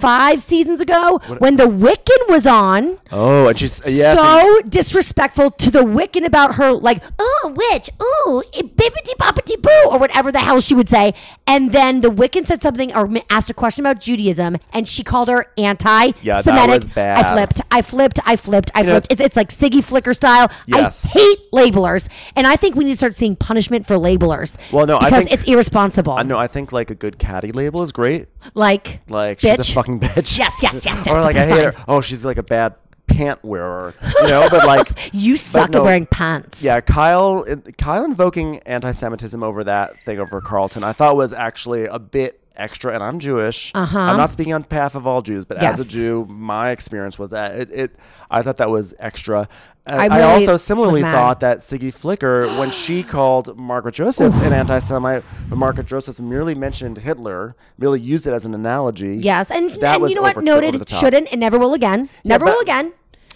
five 0.00 0.42
seasons 0.42 0.80
ago, 0.80 1.18
when 1.38 1.56
the 1.56 1.64
Wiccan 1.66 2.28
was 2.28 2.46
on. 2.46 2.98
oh, 3.12 3.48
and 3.48 3.58
she's 3.58 3.86
yeah. 3.88 4.14
so 4.14 4.60
disrespectful 4.68 5.50
to 5.52 5.70
the 5.70 5.80
Wiccan 5.82 6.24
about 6.24 6.54
her, 6.56 6.72
like, 6.72 7.02
oh, 7.18 7.54
witch, 7.56 7.90
ooh, 8.02 8.42
eh, 8.54 8.62
bippity 8.62 9.14
boppity 9.18 9.60
boo, 9.60 9.90
or 9.90 9.98
whatever 9.98 10.32
the 10.32 10.38
hell 10.40 10.60
she 10.60 10.74
would 10.74 10.88
say. 10.88 11.14
And 11.46 11.72
then 11.72 12.00
the 12.00 12.08
Wiccan 12.10 12.46
said 12.46 12.62
something 12.62 12.94
or 12.94 13.08
asked 13.28 13.50
a 13.50 13.54
question 13.54 13.84
about 13.84 14.00
Judaism, 14.00 14.56
and 14.72 14.88
she 14.88 15.02
called 15.04 15.28
her 15.28 15.46
anti 15.58 16.12
Yeah, 16.22 16.42
that 16.42 16.44
Semitic. 16.44 16.68
was 16.74 16.88
bad. 16.88 17.24
I 17.24 17.32
flipped, 17.34 17.60
I 17.70 17.82
flipped, 17.82 18.20
I 18.24 18.36
flipped, 18.36 18.70
I 18.74 18.82
flipped. 18.84 19.06
It's, 19.10 19.20
it's 19.20 19.36
like 19.36 19.48
Siggy 19.50 19.82
Flicker 19.84 20.14
style. 20.14 20.50
Yes. 20.66 21.14
I 21.14 21.18
hate 21.18 21.50
labelers. 21.52 22.08
And 22.36 22.46
I 22.46 22.56
think 22.56 22.74
we 22.76 22.84
need 22.84 22.92
to 22.92 22.96
start 22.96 23.14
seeing 23.14 23.36
punishment 23.36 23.86
for 23.86 23.94
labelers. 23.96 24.56
Well, 24.72 24.86
no, 24.86 24.96
I 24.98 25.06
because 25.10 25.24
think- 25.24 25.32
it's 25.32 25.44
irresponsible. 25.44 26.12
I 26.12 26.22
know. 26.22 26.38
I 26.38 26.46
think 26.46 26.72
like 26.72 26.90
a 26.90 26.94
good 26.94 27.18
caddy 27.18 27.52
label 27.52 27.82
is 27.82 27.92
great. 27.92 28.26
Like, 28.54 29.00
Like 29.08 29.40
bitch. 29.40 29.56
she's 29.56 29.70
a 29.70 29.72
fucking 29.74 29.89
bitch. 29.98 30.38
Yes, 30.38 30.62
yes, 30.62 30.84
yes, 30.84 30.84
yes, 30.84 31.08
or 31.08 31.20
like 31.20 31.36
I 31.36 31.46
hate 31.46 31.50
fine. 31.50 31.64
her. 31.64 31.84
Oh, 31.88 32.00
she's 32.00 32.24
like 32.24 32.38
a 32.38 32.42
bad 32.42 32.74
pant 33.06 33.42
wearer. 33.42 33.94
You 34.22 34.28
know, 34.28 34.48
but 34.50 34.66
like 34.66 34.90
you 35.12 35.36
suck 35.36 35.70
no. 35.70 35.80
at 35.80 35.84
wearing 35.84 36.06
pants. 36.06 36.62
Yeah, 36.62 36.80
Kyle, 36.80 37.44
Kyle 37.78 38.04
invoking 38.04 38.58
anti-Semitism 38.60 39.42
over 39.42 39.64
that 39.64 39.98
thing 40.04 40.20
over 40.20 40.40
Carlton, 40.40 40.84
I 40.84 40.92
thought 40.92 41.16
was 41.16 41.32
actually 41.32 41.86
a 41.86 41.98
bit 41.98 42.39
extra. 42.60 42.94
And 42.94 43.02
I'm 43.02 43.18
Jewish. 43.18 43.72
Uh-huh. 43.74 43.98
I'm 43.98 44.16
not 44.16 44.30
speaking 44.30 44.52
on 44.52 44.62
behalf 44.62 44.94
of 44.94 45.06
all 45.06 45.22
Jews, 45.22 45.44
but 45.44 45.56
as 45.58 45.80
a 45.80 45.84
Jew, 45.84 46.26
my 46.28 46.70
experience 46.70 47.18
was 47.18 47.30
that 47.30 47.56
it. 47.56 47.70
it 47.72 47.96
I 48.30 48.42
thought 48.42 48.58
that 48.58 48.70
was 48.70 48.94
extra. 48.98 49.48
I 49.86 50.06
I, 50.08 50.22
also 50.22 50.56
similarly 50.56 51.00
thought 51.00 51.40
that 51.40 51.58
Siggy 51.58 51.92
Flicker, 51.92 52.46
when 52.58 52.70
she 52.70 53.02
called 53.16 53.56
Margaret 53.56 53.94
Josephs 53.94 54.38
an 54.40 54.52
anti-Semite, 54.52 55.24
but 55.48 55.56
Margaret 55.56 55.86
Josephs 55.86 56.20
merely 56.20 56.54
mentioned 56.54 56.98
Hitler, 56.98 57.56
merely 57.78 57.98
used 57.98 58.26
it 58.26 58.32
as 58.32 58.44
an 58.44 58.54
analogy. 58.54 59.16
Yes, 59.16 59.50
and, 59.50 59.70
and 59.70 60.10
you 60.10 60.14
know 60.14 60.22
what? 60.22 60.36
Noted, 60.42 60.88
shouldn't, 60.88 61.28
and 61.32 61.40
never 61.40 61.58
will 61.58 61.74
again. 61.74 62.08
never 62.24 62.44
but- 62.44 62.54
will 62.54 62.60
again. 62.60 62.92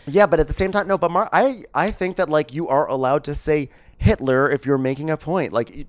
Yeah, 0.06 0.26
but 0.26 0.38
at 0.38 0.48
the 0.48 0.52
same 0.52 0.70
time, 0.70 0.86
no. 0.86 0.98
But 0.98 1.10
Mar- 1.10 1.30
I 1.32 1.64
I 1.74 1.90
think 1.90 2.16
that 2.16 2.28
like 2.28 2.52
you 2.52 2.68
are 2.68 2.86
allowed 2.86 3.24
to 3.24 3.34
say 3.34 3.70
Hitler 4.04 4.50
if 4.50 4.64
you're 4.66 4.78
making 4.78 5.10
a 5.10 5.16
point. 5.16 5.52
Like 5.52 5.74
you 5.74 5.86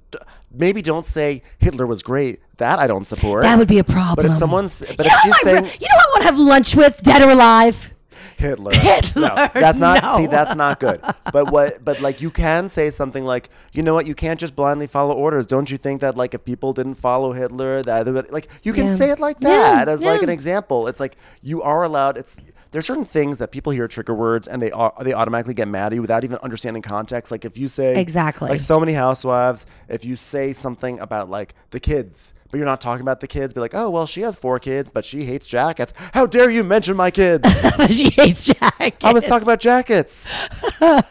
maybe 0.52 0.82
don't 0.82 1.06
say 1.06 1.44
Hitler 1.60 1.86
was 1.86 2.02
great. 2.02 2.40
That 2.58 2.80
I 2.80 2.88
don't 2.88 3.06
support. 3.06 3.44
That 3.44 3.58
would 3.60 3.68
be 3.68 3.80
a 3.80 3.84
problem. 3.84 4.16
But 4.16 4.26
if 4.26 4.34
someone's 4.34 4.80
but 4.98 5.06
you 5.06 5.12
if 5.14 5.20
she's 5.24 5.34
I 5.34 5.38
re- 5.38 5.44
saying 5.44 5.66
you 5.82 5.88
know 5.90 5.98
I 6.00 6.08
want 6.12 6.22
to 6.22 6.26
have 6.26 6.40
lunch 6.40 6.76
with, 6.76 7.02
dead 7.04 7.22
or 7.22 7.30
alive? 7.30 7.92
Hitler, 8.38 8.72
Hitler, 8.90 9.22
no, 9.30 9.50
that's 9.54 9.78
not. 9.78 10.04
no. 10.04 10.18
See, 10.18 10.26
that's 10.26 10.56
not 10.56 10.80
good. 10.82 11.00
But 11.32 11.52
what? 11.52 11.84
But 11.84 12.02
like 12.02 12.22
you 12.22 12.30
can 12.32 12.68
say 12.70 12.90
something 12.90 13.24
like, 13.26 13.50
you 13.72 13.82
know 13.82 13.94
what? 13.94 14.06
You 14.08 14.16
can't 14.16 14.40
just 14.40 14.56
blindly 14.56 14.88
follow 14.88 15.14
orders. 15.14 15.46
Don't 15.46 15.70
you 15.72 15.78
think 15.78 16.02
that 16.02 16.18
like 16.18 16.34
if 16.34 16.44
people 16.44 16.74
didn't 16.74 16.96
follow 16.96 17.32
Hitler, 17.32 17.82
that 17.84 18.32
like 18.32 18.48
you 18.64 18.74
can 18.74 18.88
Yeah. 18.88 18.96
say 18.96 19.10
it 19.12 19.20
like 19.20 19.38
Yeah, 19.40 19.50
that 19.86 19.90
as 19.90 20.04
like 20.04 20.22
an 20.22 20.30
example. 20.30 20.88
It's 20.88 21.00
like 21.00 21.16
you 21.42 21.62
are 21.62 21.84
allowed. 21.84 22.18
It's 22.18 22.38
there's 22.76 22.86
certain 22.86 23.06
things 23.06 23.38
that 23.38 23.52
people 23.52 23.72
hear 23.72 23.88
trigger 23.88 24.14
words 24.14 24.50
and 24.50 24.62
they 24.62 24.70
au- 24.70 24.92
they 25.02 25.14
automatically 25.14 25.54
get 25.54 25.70
mad 25.70 25.88
at 25.88 25.96
you 25.96 26.02
without 26.02 26.26
even 26.26 26.38
understanding 26.44 26.82
context. 26.84 27.32
Like 27.32 27.46
if 27.46 27.58
you 27.58 27.70
say 27.70 27.98
Exactly. 28.02 28.50
like 28.50 28.60
so 28.60 28.82
many 28.82 28.92
housewives, 28.92 29.66
if 29.88 30.04
you 30.04 30.18
say 30.18 30.52
something 30.52 31.00
about 31.00 31.30
like 31.30 31.56
the 31.72 31.80
kids. 31.80 32.34
But 32.56 32.60
you're 32.60 32.68
not 32.68 32.80
talking 32.80 33.02
about 33.02 33.20
the 33.20 33.28
kids. 33.28 33.54
Be 33.54 33.60
like, 33.60 33.76
oh 33.76 33.90
well, 33.90 34.06
she 34.06 34.22
has 34.22 34.38
four 34.38 34.60
kids, 34.60 34.90
but 34.90 35.04
she 35.04 35.26
hates 35.26 35.46
jackets. 35.46 35.92
How 36.14 36.26
dare 36.26 36.50
you 36.50 36.64
mention 36.64 36.96
my 36.96 37.12
kids? 37.12 37.46
she 37.94 38.12
hates 38.12 38.46
jackets. 38.46 39.04
I 39.04 39.12
was 39.12 39.26
talking 39.26 39.44
about 39.46 39.60
jackets. 39.60 40.34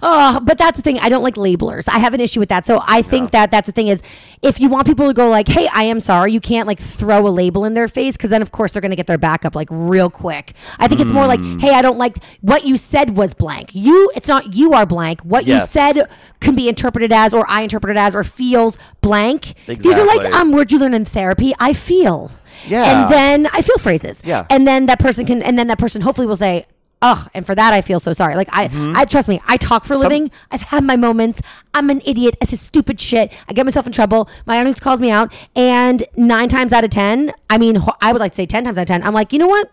Oh, 0.00 0.38
but 0.44 0.58
that's 0.58 0.76
the 0.76 0.82
thing. 0.82 1.00
I 1.00 1.08
don't 1.08 1.24
like 1.24 1.34
labelers. 1.34 1.88
I 1.88 1.98
have 1.98 2.14
an 2.14 2.20
issue 2.20 2.38
with 2.38 2.50
that. 2.50 2.64
So 2.68 2.80
I 2.86 3.02
think 3.02 3.32
that 3.32 3.50
that's 3.50 3.66
the 3.66 3.72
thing 3.72 3.88
is, 3.88 4.00
if 4.42 4.60
you 4.60 4.68
want 4.68 4.86
people 4.86 5.08
to 5.08 5.12
go 5.12 5.28
like, 5.28 5.48
"Hey, 5.48 5.68
I 5.74 5.82
am 5.82 5.98
sorry," 5.98 6.30
you 6.32 6.40
can't 6.40 6.68
like 6.68 6.78
throw 6.78 7.26
a 7.26 7.30
label 7.30 7.64
in 7.64 7.74
their 7.74 7.88
face 7.88 8.16
because 8.16 8.30
then 8.30 8.40
of 8.40 8.52
course 8.52 8.70
they're 8.70 8.80
going 8.80 8.92
to 8.92 8.96
get 8.96 9.08
their 9.08 9.18
back 9.18 9.44
up 9.44 9.56
like 9.56 9.66
real 9.72 10.08
quick. 10.08 10.52
I 10.78 10.86
think 10.86 11.00
it's 11.00 11.10
more 11.10 11.26
like, 11.26 11.40
Mm. 11.40 11.60
"Hey, 11.60 11.70
I 11.74 11.82
don't 11.82 11.98
like 11.98 12.18
what 12.42 12.64
you 12.64 12.76
said 12.76 13.16
was 13.16 13.34
blank. 13.34 13.70
You, 13.74 14.08
it's 14.14 14.28
not 14.28 14.54
you 14.54 14.72
are 14.72 14.86
blank. 14.86 15.20
What 15.22 15.46
Yes. 15.46 15.74
you 15.74 15.80
said 15.80 16.04
can 16.40 16.54
be 16.54 16.68
interpreted 16.68 17.12
as, 17.12 17.34
or 17.34 17.44
I 17.48 17.62
interpret 17.62 17.96
it 17.96 18.00
as, 18.00 18.14
or 18.14 18.24
feels 18.24 18.76
blank. 19.00 19.54
These 19.66 19.98
are 19.98 20.06
like 20.06 20.32
um 20.32 20.52
words 20.52 20.72
you 20.72 20.78
learn 20.78 20.94
in 20.94 21.04
therapy. 21.04 21.52
I 21.58 21.72
feel. 21.72 22.30
Yeah. 22.66 22.84
And 23.04 23.12
then 23.12 23.46
I 23.52 23.62
feel 23.62 23.78
phrases. 23.78 24.20
Yeah. 24.24 24.46
And 24.50 24.66
then 24.66 24.86
that 24.86 24.98
person 24.98 25.24
can, 25.26 25.42
and 25.42 25.58
then 25.58 25.68
that 25.68 25.78
person 25.78 26.02
hopefully 26.02 26.26
will 26.26 26.36
say, 26.36 26.66
"Ugh," 27.02 27.28
and 27.34 27.46
for 27.46 27.54
that 27.54 27.72
I 27.72 27.80
feel 27.80 28.00
so 28.00 28.12
sorry. 28.12 28.34
Like 28.34 28.48
I, 28.52 28.68
I 28.96 29.04
trust 29.04 29.28
me. 29.28 29.40
I 29.46 29.56
talk 29.56 29.84
for 29.84 29.94
a 29.94 29.96
Mm-hmm. 29.96 30.02
Some- 30.02 30.10
living. 30.12 30.30
I've 30.50 30.62
had 30.62 30.82
my 30.84 30.96
moments. 30.96 31.40
I'm 31.74 31.88
an 31.90 32.00
idiot. 32.04 32.36
It's 32.40 32.52
a 32.52 32.56
stupid 32.56 33.00
shit. 33.00 33.32
I 33.48 33.52
get 33.52 33.64
myself 33.64 33.86
in 33.86 33.92
trouble. 33.92 34.28
My 34.46 34.58
audience 34.58 34.80
calls 34.80 35.00
me 35.00 35.10
out, 35.10 35.32
and 35.54 36.02
nine 36.16 36.48
times 36.48 36.72
out 36.72 36.82
of 36.84 36.90
ten, 36.90 37.32
I 37.50 37.58
mean, 37.58 37.80
I 38.00 38.12
would 38.12 38.20
like 38.20 38.32
to 38.32 38.36
say 38.36 38.46
ten 38.46 38.64
times 38.64 38.76
out 38.78 38.82
of 38.82 38.88
ten, 38.88 39.02
I'm 39.04 39.14
like, 39.14 39.32
you 39.32 39.38
know 39.38 39.46
what? 39.48 39.70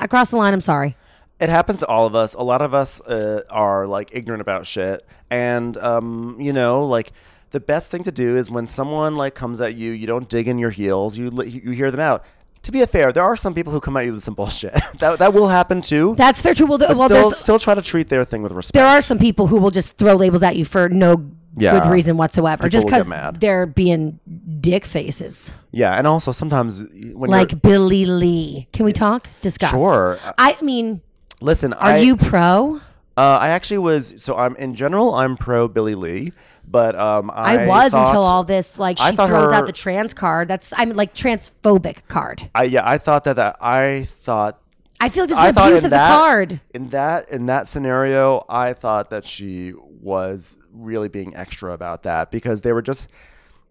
I 0.00 0.06
crossed 0.06 0.30
the 0.32 0.36
line. 0.36 0.52
I'm 0.54 0.60
sorry. 0.60 0.96
It 1.40 1.48
happens 1.48 1.78
to 1.80 1.86
all 1.86 2.06
of 2.06 2.14
us. 2.14 2.34
A 2.34 2.42
lot 2.42 2.62
of 2.62 2.74
us 2.74 3.00
uh, 3.00 3.42
are 3.50 3.86
like 3.86 4.10
ignorant 4.12 4.40
about 4.40 4.66
shit, 4.66 5.04
and 5.30 5.76
um, 5.78 6.36
you 6.40 6.52
know, 6.52 6.86
like 6.86 7.12
the 7.50 7.60
best 7.60 7.90
thing 7.90 8.02
to 8.04 8.12
do 8.12 8.36
is 8.36 8.50
when 8.50 8.66
someone 8.66 9.16
like 9.16 9.34
comes 9.34 9.60
at 9.60 9.74
you, 9.76 9.90
you 9.92 10.06
don't 10.06 10.28
dig 10.28 10.46
in 10.48 10.58
your 10.58 10.70
heels. 10.70 11.18
You 11.18 11.30
you 11.44 11.72
hear 11.72 11.90
them 11.90 12.00
out. 12.00 12.24
To 12.62 12.72
be 12.72 12.82
fair, 12.86 13.12
there 13.12 13.22
are 13.22 13.36
some 13.36 13.52
people 13.52 13.72
who 13.74 13.80
come 13.80 13.94
at 13.98 14.06
you 14.06 14.14
with 14.14 14.22
some 14.24 14.34
bullshit. 14.34 14.72
that 14.98 15.18
that 15.18 15.34
will 15.34 15.48
happen 15.48 15.82
too. 15.82 16.14
That's 16.16 16.40
fair 16.40 16.54
true. 16.54 16.66
Well, 16.66 16.78
the, 16.78 16.86
but 16.86 16.96
well, 16.96 17.08
still, 17.08 17.30
still 17.32 17.58
try 17.58 17.74
to 17.74 17.82
treat 17.82 18.08
their 18.08 18.24
thing 18.24 18.42
with 18.42 18.52
respect. 18.52 18.74
there 18.74 18.86
are 18.86 19.00
some 19.02 19.18
people 19.18 19.48
who 19.48 19.56
will 19.56 19.70
just 19.72 19.98
throw 19.98 20.14
labels 20.14 20.42
at 20.42 20.56
you 20.56 20.64
for 20.64 20.88
no 20.88 21.30
Yeah. 21.56 21.78
good 21.78 21.90
reason 21.92 22.16
whatsoever, 22.16 22.62
People 22.64 22.70
just 22.70 22.86
because 22.86 23.38
they're 23.38 23.66
being 23.66 24.18
dick 24.60 24.84
faces. 24.86 25.52
yeah, 25.72 25.92
and 25.98 26.06
also 26.06 26.32
sometimes 26.32 26.82
when 27.12 27.30
Like 27.30 27.60
Billie 27.60 28.06
Lee. 28.06 28.66
Can 28.72 28.84
we 28.86 28.92
talk? 28.92 29.28
Discuss. 29.42 29.70
Sure. 29.70 30.18
I 30.38 30.56
mean, 30.62 31.00
listen, 31.44 31.72
are 31.74 31.90
I, 31.92 31.96
you 31.98 32.16
pro? 32.16 32.80
Uh, 33.16 33.20
I 33.40 33.50
actually 33.50 33.78
was. 33.78 34.14
So 34.18 34.36
I'm 34.36 34.56
in 34.56 34.74
general, 34.74 35.14
I'm 35.14 35.36
pro 35.36 35.68
Billie 35.68 35.94
Lee, 35.94 36.32
but 36.66 36.96
um, 36.96 37.30
I, 37.32 37.58
I, 37.58 37.66
was 37.66 37.92
thought- 37.92 38.08
until 38.08 38.22
all 38.24 38.42
this. 38.44 38.78
Like 38.78 38.98
she 38.98 39.14
throws 39.14 39.28
her- 39.28 39.52
out 39.54 39.66
the 39.66 39.72
trans 39.72 40.14
card. 40.14 40.48
That's 40.48 40.72
I'm 40.76 40.90
like 40.90 41.14
transphobic 41.14 42.08
card. 42.08 42.50
I 42.54 42.64
yeah, 42.64 42.88
I 42.88 42.98
thought 42.98 43.24
that 43.24 43.36
that 43.36 43.56
I 43.60 44.02
thought 44.04 44.60
I 45.00 45.08
feel 45.08 45.24
like 45.24 45.30
this 45.30 45.38
is 45.38 45.56
abuse 45.56 45.84
of 45.84 45.90
the 45.90 45.96
card. 45.96 46.60
in 46.72 46.88
that 46.90 47.30
in 47.30 47.46
that 47.46 47.68
scenario, 47.68 48.42
I 48.48 48.72
thought 48.72 49.10
that 49.10 49.24
she 49.26 49.74
was 50.00 50.56
really 50.72 51.08
being 51.08 51.36
extra 51.36 51.72
about 51.72 52.02
that 52.04 52.30
because 52.30 52.62
they 52.62 52.72
were 52.72 52.82
just, 52.82 53.10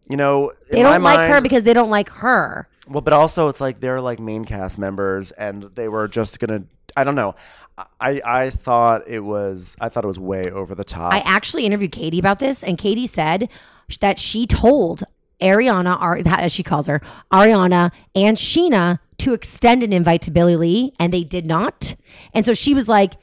you 0.10 0.18
know, 0.18 0.52
They 0.72 0.82
don't 0.82 1.02
like 1.02 1.30
her 1.30 1.42
because 1.42 1.64
they 1.64 1.74
don't 1.74 1.90
like 1.90 2.10
her. 2.10 2.68
well, 2.88 3.02
but 3.02 3.14
also 3.14 3.50
it's 3.50 3.60
like 3.62 3.80
they're 3.80 4.02
like 4.02 4.20
main 4.20 4.46
cast 4.46 4.78
members 4.78 5.32
and 5.32 5.64
they 5.76 5.88
were 5.88 6.08
just 6.08 6.40
gonna. 6.40 6.64
I 6.96 7.04
don't 7.04 7.16
know. 7.16 7.34
I 8.00 8.22
I 8.24 8.50
thought 8.50 9.08
it 9.08 9.22
was 9.22 9.76
I 9.82 9.90
thought 9.90 10.04
it 10.04 10.08
was 10.08 10.20
way 10.20 10.44
over 10.52 10.76
the 10.76 10.84
top. 10.84 11.14
I 11.14 11.20
actually 11.20 11.66
interviewed 11.66 11.92
Katie 11.92 12.20
about 12.20 12.40
this, 12.40 12.64
and 12.64 12.78
Katie 12.78 13.08
said 13.08 13.50
that 14.00 14.20
she 14.20 14.46
told 14.46 15.04
Ariana, 15.42 16.00
Ar- 16.00 16.22
as 16.26 16.52
she 16.52 16.64
calls 16.64 16.88
her, 16.88 17.02
Ariana 17.32 17.92
and 18.16 18.38
Scheana 18.38 19.00
to 19.20 19.34
extend 19.34 19.84
an 19.84 19.94
invite 19.94 20.22
to 20.24 20.32
Billie 20.32 20.56
Lee, 20.56 20.94
and 21.00 21.14
they 21.14 21.24
did 21.24 21.46
not. 21.46 21.96
And 22.34 22.46
so 22.46 22.54
she 22.54 22.74
was 22.74 22.88
like, 22.88 23.14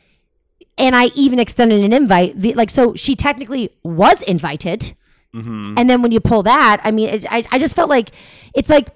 and 0.78 0.94
I 0.96 1.06
even 1.14 1.38
extended 1.38 1.84
an 1.84 1.92
invite. 1.92 2.56
Like, 2.56 2.70
so 2.70 2.94
she 2.94 3.16
technically 3.16 3.70
was 3.82 4.22
invited. 4.22 4.94
Mm-hmm. 5.34 5.74
And 5.76 5.88
then 5.88 6.02
when 6.02 6.12
you 6.12 6.20
pull 6.20 6.42
that, 6.44 6.80
I 6.82 6.90
mean, 6.90 7.08
it, 7.08 7.26
I, 7.30 7.44
I 7.52 7.58
just 7.58 7.76
felt 7.76 7.88
like 7.88 8.10
it's 8.54 8.68
like, 8.68 8.88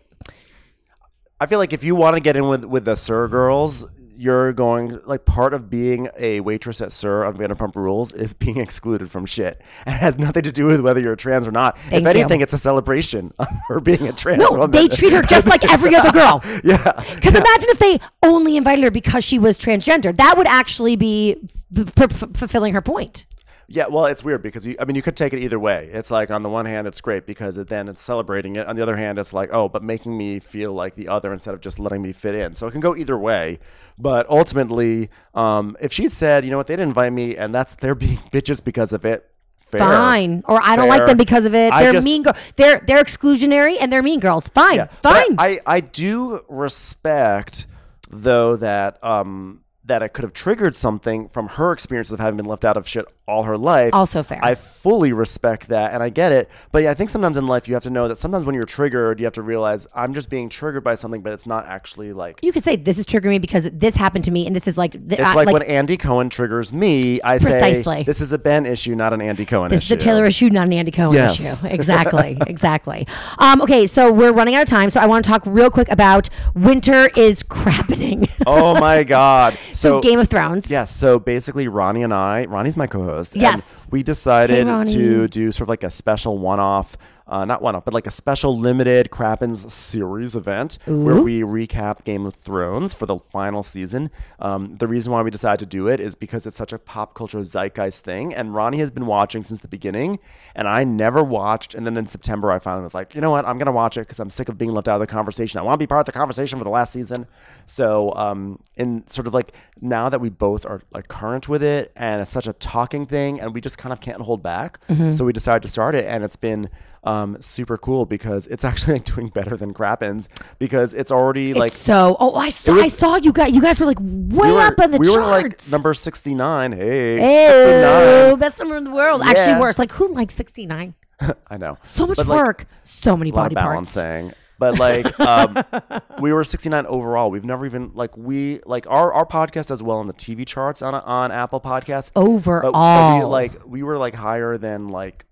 I 1.41 1.47
feel 1.47 1.59
like 1.59 1.73
if 1.73 1.85
you 1.85 1.95
want 1.95 2.15
to 2.15 2.21
get 2.21 2.37
in 2.37 2.49
with 2.49 2.65
with 2.65 2.85
the 2.85 2.95
SUR 2.95 3.29
girls, 3.29 3.85
you're 4.17 4.53
going 4.53 4.99
like 5.07 5.25
part 5.25 5.55
of 5.55 5.69
being 5.69 6.09
a 6.19 6.41
waitress 6.41 6.81
at 6.81 6.93
SUR 6.93 7.25
on 7.25 7.37
Vanderpump 7.37 7.75
Rules 7.77 8.13
is 8.13 8.33
being 8.35 8.59
excluded 8.59 9.11
from 9.11 9.27
shit. 9.27 9.61
And 9.87 9.95
it 9.97 9.99
has 9.99 10.19
nothing 10.19 10.43
to 10.45 10.53
do 10.53 10.67
with 10.67 10.81
whether 10.81 11.01
you're 11.01 11.17
trans 11.17 11.47
or 11.47 11.53
not. 11.53 11.79
Thank 11.79 11.95
if 11.95 12.03
you. 12.15 12.21
anything, 12.21 12.41
it's 12.41 12.53
a 12.53 12.59
celebration 12.59 13.33
of 13.39 13.49
her 13.69 13.81
being 13.81 14.07
a 14.09 14.13
trans 14.13 14.41
No, 14.41 14.49
woman. 14.53 14.71
they 14.71 14.89
treat 14.89 15.13
her 15.13 15.23
just 15.23 15.47
like 15.47 15.71
every 15.73 15.95
other 15.95 16.11
girl. 16.19 16.43
yeah. 16.63 16.93
Because 17.15 17.35
imagine 17.35 17.71
if 17.71 17.79
they 17.79 17.99
only 18.23 18.57
invited 18.57 18.85
her 18.85 18.91
because 18.91 19.25
she 19.25 19.39
was 19.39 19.59
transgender. 19.59 20.15
That 20.17 20.37
would 20.37 20.47
actually 20.47 20.97
be 20.97 21.37
f- 21.77 22.01
f- 22.13 22.25
fulfilling 22.35 22.73
her 22.75 22.83
point. 22.83 23.27
Yeah, 23.69 23.87
well, 23.89 24.07
it's 24.07 24.23
weird 24.23 24.43
because 24.43 24.67
you, 24.67 24.77
I 24.79 24.85
mean, 24.85 24.95
you 24.97 25.03
could 25.03 25.17
take 25.17 25.33
it 25.33 25.41
either 25.41 25.59
way. 25.59 25.89
It's 25.93 26.11
like 26.11 26.31
on 26.31 26.43
the 26.43 26.49
one 26.49 26.67
hand, 26.67 26.87
it's 26.87 27.01
great 27.01 27.27
because 27.27 27.57
it, 27.59 27.69
then 27.69 27.89
it's 27.89 28.03
celebrating 28.03 28.57
it. 28.57 28.67
On 28.67 28.77
the 28.77 28.83
other 28.83 28.97
hand, 28.97 29.19
it's 29.19 29.33
like, 29.33 29.51
oh, 29.53 29.69
but 29.69 29.83
making 29.83 30.17
me 30.17 30.39
feel 30.41 30.73
like 30.73 30.95
the 30.95 31.09
other 31.09 31.33
instead 31.33 31.55
of 31.55 31.61
just 31.61 31.79
letting 31.79 32.03
me 32.03 32.13
fit 32.13 32.35
in. 32.35 32.55
So 32.55 32.67
it 32.67 32.73
can 32.73 32.81
go 32.81 32.95
either 32.95 33.17
way. 33.19 33.59
But 33.99 34.29
ultimately, 34.29 35.09
um, 35.35 35.77
if 35.81 35.93
she 35.93 36.09
said, 36.09 36.45
you 36.45 36.51
know 36.51 36.57
what, 36.57 36.67
they 36.67 36.75
didn't 36.75 36.89
invite 36.89 37.13
me, 37.13 37.37
and 37.37 37.55
that's 37.55 37.75
they're 37.75 37.95
being 37.95 38.19
bitches 38.33 38.63
because 38.63 38.93
of 38.93 39.05
it. 39.05 39.31
Fair. 39.61 39.79
Fine. 39.81 40.43
Or 40.47 40.61
I 40.63 40.77
don't 40.77 40.89
like 40.89 41.07
them 41.07 41.17
because 41.17 41.47
of 41.47 41.55
it. 41.55 41.73
I 41.73 41.85
They're 41.85 41.93
just- 41.95 42.05
mean 42.05 42.23
girl. 42.23 42.35
They're 42.57 42.83
they're 42.87 43.03
exclusionary 43.03 43.77
and 43.81 43.91
they're 43.91 44.03
mean 44.03 44.21
girls. 44.21 44.47
Fine. 44.49 44.77
Yeah, 44.77 44.87
Fine. 44.87 45.37
I, 45.39 45.59
I, 45.67 45.77
I 45.77 45.81
do 45.81 46.41
respect 46.49 47.67
though 48.11 48.57
that 48.57 49.03
um 49.03 49.63
that 49.87 50.03
it 50.03 50.11
could 50.13 50.23
have 50.23 50.33
triggered 50.33 50.77
something 50.77 51.29
from 51.29 51.49
her 51.49 51.73
experience 51.73 52.11
of 52.13 52.21
having 52.21 52.37
been 52.37 52.47
left 52.47 52.65
out 52.65 52.77
of 52.77 52.87
shit 52.89 53.05
all 53.27 53.45
her 53.45 53.57
life. 53.57 53.95
Also 53.95 54.23
fair. 54.23 54.39
I 54.43 54.55
fully 54.55 55.13
respect 55.13 55.69
that 55.69 55.95
and 55.95 56.03
I 56.03 56.11
get 56.11 56.31
it. 56.31 56.51
But 56.73 56.83
yeah, 56.83 56.91
I 56.91 56.95
think 56.95 57.09
sometimes 57.09 57.37
in 57.39 57.47
life 57.47 57.67
you 57.69 57.75
have 57.75 57.83
to 57.85 57.91
know 57.91 58.07
that 58.09 58.17
sometimes 58.17 58.45
when 58.45 58.55
you're 58.55 58.67
triggered, 58.67 59.19
you 59.19 59.25
have 59.25 59.33
to 59.35 59.43
realize 59.43 59.87
I'm 59.95 60.13
just 60.13 60.29
being 60.29 60.51
triggered 60.51 60.85
by 60.85 60.95
something, 60.95 61.23
but 61.23 61.33
it's 61.33 61.47
not 61.47 61.67
actually 61.67 62.13
like 62.13 62.41
you 62.43 62.53
could 62.53 62.65
say 62.65 62.77
this 62.77 62.99
is 62.99 63.07
triggering 63.07 63.31
me 63.31 63.39
because 63.39 63.67
this 63.73 63.97
happened 63.97 64.25
to 64.27 64.31
me 64.31 64.47
and 64.47 64.55
this 64.55 64.69
is 64.69 64.77
like 64.77 64.95
it's 64.95 65.21
I- 65.23 65.33
like, 65.35 65.49
when 65.49 65.63
Andy 65.63 65.97
Cohen 65.97 66.29
triggers 66.29 66.71
me, 66.73 67.19
I 67.25 67.39
Precisely. 67.39 67.83
say 67.83 68.03
this 68.03 68.21
is 68.21 68.33
a 68.35 68.39
Ben 68.39 68.67
issue, 68.67 68.95
not 68.95 69.15
an 69.15 69.23
Andy 69.23 69.47
Cohen 69.47 69.71
This 69.71 69.81
issue. 69.85 69.95
This 69.95 70.03
is 70.03 70.05
a 70.05 70.07
Taylor 70.11 70.27
issue, 70.27 70.51
not 70.51 70.67
an 70.67 70.75
Andy 70.75 70.91
Cohen 70.91 71.15
Yes. 71.15 71.65
issue. 71.65 71.73
Exactly, 71.75 72.37
exactly. 72.47 73.07
Um, 73.39 73.63
okay, 73.63 73.87
so 73.87 74.13
we're 74.13 74.33
running 74.33 74.55
out 74.55 74.63
of 74.65 74.69
time, 74.69 74.91
so 74.91 75.01
I 75.01 75.07
want 75.07 75.25
to 75.25 75.31
talk 75.31 75.43
real 75.47 75.71
quick 75.71 75.89
about 75.91 76.29
winter 76.55 77.09
is 77.17 77.43
crappening. 77.43 78.29
Oh 78.47 78.79
my 78.79 79.03
god. 79.05 79.55
so 79.73 79.95
So, 79.95 80.01
Game 80.03 80.19
of 80.21 80.29
Thrones. 80.29 80.71
Yes. 80.71 80.91
So 80.95 81.19
basically, 81.19 81.69
Ronnie 81.69 82.03
and 82.03 82.13
I, 82.13 82.45
Ronnie's 82.47 82.77
my 82.77 82.87
co-host. 82.87 83.14
And 83.19 83.43
Yes. 83.43 83.85
we 83.91 84.03
decided 84.03 84.67
to 84.89 85.29
do 85.29 85.51
sort 85.53 85.63
of 85.63 85.69
like 85.69 85.83
a 85.85 85.91
special 85.91 86.39
one-off, 86.39 86.97
uh, 87.27 87.45
not 87.45 87.63
one-off, 87.63 87.85
but 87.85 87.95
like 87.95 88.07
a 88.07 88.11
special 88.11 88.59
limited 88.59 89.11
Crappens 89.11 89.71
series 89.71 90.37
event 90.37 90.79
where 90.87 91.21
we 91.21 91.41
recap 91.41 92.05
Game 92.05 92.27
of 92.27 92.35
Thrones 92.35 92.93
for 92.93 93.07
the 93.07 93.19
final 93.19 93.63
season. 93.63 94.11
Um, 94.41 94.77
the 94.77 94.87
reason 94.87 95.13
why 95.13 95.23
we 95.23 95.31
decided 95.31 95.61
to 95.61 95.67
do 95.67 95.89
it 95.89 96.01
is 96.01 96.15
because 96.15 96.47
it's 96.47 96.57
such 96.57 96.73
a 96.73 96.79
pop 96.79 97.15
culture 97.15 97.43
zeitgeist 97.43 98.05
thing, 98.05 98.35
and 98.35 98.55
Ronnie 98.55 98.79
has 98.79 98.91
been 98.91 99.07
watching 99.07 99.43
since 99.43 99.61
the 99.61 99.69
beginning, 99.69 100.19
and 100.55 100.69
I 100.69 100.85
never 100.85 101.23
watched. 101.23 101.75
And 101.75 101.87
then 101.87 101.97
in 101.97 102.07
September, 102.07 102.53
I 102.53 102.59
finally 102.59 102.85
was 102.85 102.95
like, 102.95 103.15
you 103.15 103.21
know 103.21 103.31
what, 103.31 103.47
I'm 103.47 103.59
gonna 103.59 103.73
watch 103.73 103.97
it 103.97 104.01
because 104.01 104.21
I'm 104.21 104.31
sick 104.31 104.49
of 104.49 104.59
being 104.59 104.73
left 104.73 104.89
out 104.89 104.97
of 104.97 105.01
the 105.01 105.07
conversation. 105.07 105.59
I 105.59 105.63
want 105.63 105.79
to 105.79 105.83
be 105.83 105.87
part 105.87 106.01
of 106.01 106.07
the 106.07 106.13
conversation 106.13 106.59
for 106.59 106.65
the 106.65 106.71
last 106.71 106.93
season. 106.93 107.27
So, 107.67 108.13
um, 108.15 108.59
in 108.77 109.07
sort 109.09 109.27
of 109.27 109.35
like 109.35 109.55
now 109.81 110.09
that 110.09 110.21
we 110.21 110.29
both 110.29 110.67
are 110.67 110.83
like 110.93 111.09
current 111.09 111.49
with 111.49 111.63
it, 111.63 111.93
and 111.97 112.21
it's 112.21 112.31
such 112.31 112.47
a 112.47 112.53
talking 112.53 113.07
thing, 113.07 113.41
and 113.41 113.55
we 113.55 113.61
just 113.61 113.79
kind 113.79 113.93
of 113.93 114.01
can't 114.01 114.21
hold 114.21 114.43
back. 114.43 114.79
Mm-hmm. 114.89 115.11
So 115.13 115.25
we 115.25 115.33
decided 115.33 115.63
to 115.63 115.69
start 115.69 115.95
it, 115.95 116.05
and 116.05 116.23
it's 116.23 116.37
been 116.37 116.69
um, 117.07 117.41
super 117.41 117.77
cool 117.77 118.07
because 118.07 118.47
it's 118.49 118.65
actually 118.71 118.95
like 118.95 119.05
doing 119.05 119.29
better 119.29 119.57
than 119.57 119.73
Crappens 119.75 120.29
because 120.59 120.95
it's 120.95 121.11
already 121.11 121.51
It's 121.51 121.59
like 121.59 121.73
so. 121.73 122.17
Oh, 122.21 122.35
I 122.35 122.51
saw. 122.51 122.75
I 122.75 122.89
saw 122.89 123.17
you 123.17 123.33
guys. 123.33 123.55
You 123.55 123.61
guys 123.63 123.79
were 123.81 123.87
like 123.87 123.99
way 124.01 124.49
we 124.49 124.53
were, 124.53 124.61
up 124.61 124.79
in 124.81 124.91
the 124.91 124.99
we 124.99 125.07
charts. 125.07 125.17
We 125.17 125.23
were 125.23 125.31
like 125.31 125.71
number 125.71 125.95
69. 125.95 126.73
Hey, 126.73 127.13
Ew, 127.15 128.29
69. 128.29 128.39
best 128.39 128.59
number 128.59 128.77
in 128.77 128.85
the 128.85 128.91
world. 128.91 129.23
Actually, 129.23 129.45
Yeah. 129.53 129.61
worse. 129.61 129.79
Like 129.79 129.93
who 129.93 130.09
likes 130.15 130.35
sixty 130.35 130.67
nine? 130.67 130.95
I 131.49 131.57
know. 131.57 131.79
So 131.83 132.07
much 132.07 132.17
But, 132.17 132.27
like, 132.27 132.45
work. 132.45 132.67
So 132.85 133.17
many 133.17 133.31
body 133.31 133.55
parts. 133.55 133.95
balancing. 133.95 134.33
But 134.59 134.79
like, 134.79 135.19
um, 135.21 135.59
we 136.21 136.33
were 136.33 136.45
69 136.45 136.87
overall. 136.87 137.29
We've 137.31 137.45
never 137.45 137.67
even 137.67 137.91
like 137.95 138.17
we 138.17 138.61
like 138.67 138.87
our 138.89 139.13
our 139.13 139.27
podcast 139.27 139.67
does 139.67 139.83
well 139.83 139.99
on 139.99 140.07
the 140.07 140.13
TV 140.15 140.47
charts 140.47 140.81
on 140.81 140.95
on 140.95 141.33
Apple 141.33 141.61
Podcasts. 141.61 142.11
But, 142.15 142.23
but 142.23 142.63
we 142.63 142.69
Overall. 142.71 143.29
like 143.29 143.67
we 143.67 143.83
were 143.83 143.99
like 143.99 144.15
higher 144.15 144.57
than 144.57 144.89
like 144.89 145.27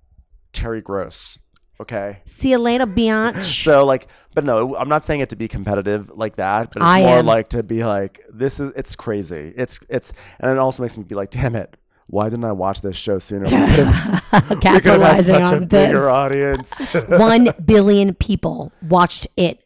Terry 0.53 0.81
Gross. 0.83 1.39
Okay. 1.83 2.21
See 2.25 2.53
Elena 2.53 2.87
Bianch. 2.87 3.37
So 3.65 3.85
like, 3.85 4.07
but 4.35 4.45
no, 4.45 4.75
I'm 4.77 4.89
not 4.89 5.05
saying 5.05 5.21
it 5.21 5.29
to 5.31 5.37
be 5.37 5.49
competitive 5.49 6.11
like 6.15 6.37
that, 6.37 6.69
but 6.73 6.77
it's 6.79 6.85
I 6.87 7.01
more 7.03 7.19
am. 7.19 7.27
like 7.27 7.51
to 7.51 7.63
be 7.63 7.85
like, 7.85 8.21
this 8.33 8.61
is 8.61 8.73
it's 8.77 8.97
crazy. 8.97 9.53
It's 9.57 9.79
it's, 9.89 10.13
and 10.41 10.51
it 10.51 10.59
also 10.59 10.83
makes 10.83 10.97
me 10.97 11.05
be 11.05 11.15
like, 11.15 11.31
damn 11.31 11.55
it, 11.57 11.77
why 12.09 12.25
didn't 12.29 12.45
I 12.45 12.53
watch 12.53 12.81
this 12.83 12.97
show 12.97 13.19
sooner? 13.19 13.45
We 13.45 13.51
could 13.51 13.87
have, 13.87 14.23
we 14.33 14.41
could 14.41 14.43
have 14.43 14.49
had 14.49 14.61
Capitalizing 14.63 15.35
such 15.45 15.53
a 15.53 15.57
on 15.57 15.67
bigger 15.67 16.01
this. 16.03 16.09
audience 16.09 16.95
One 17.09 17.49
billion 17.65 18.15
people 18.15 18.73
watched 18.83 19.27
it. 19.37 19.59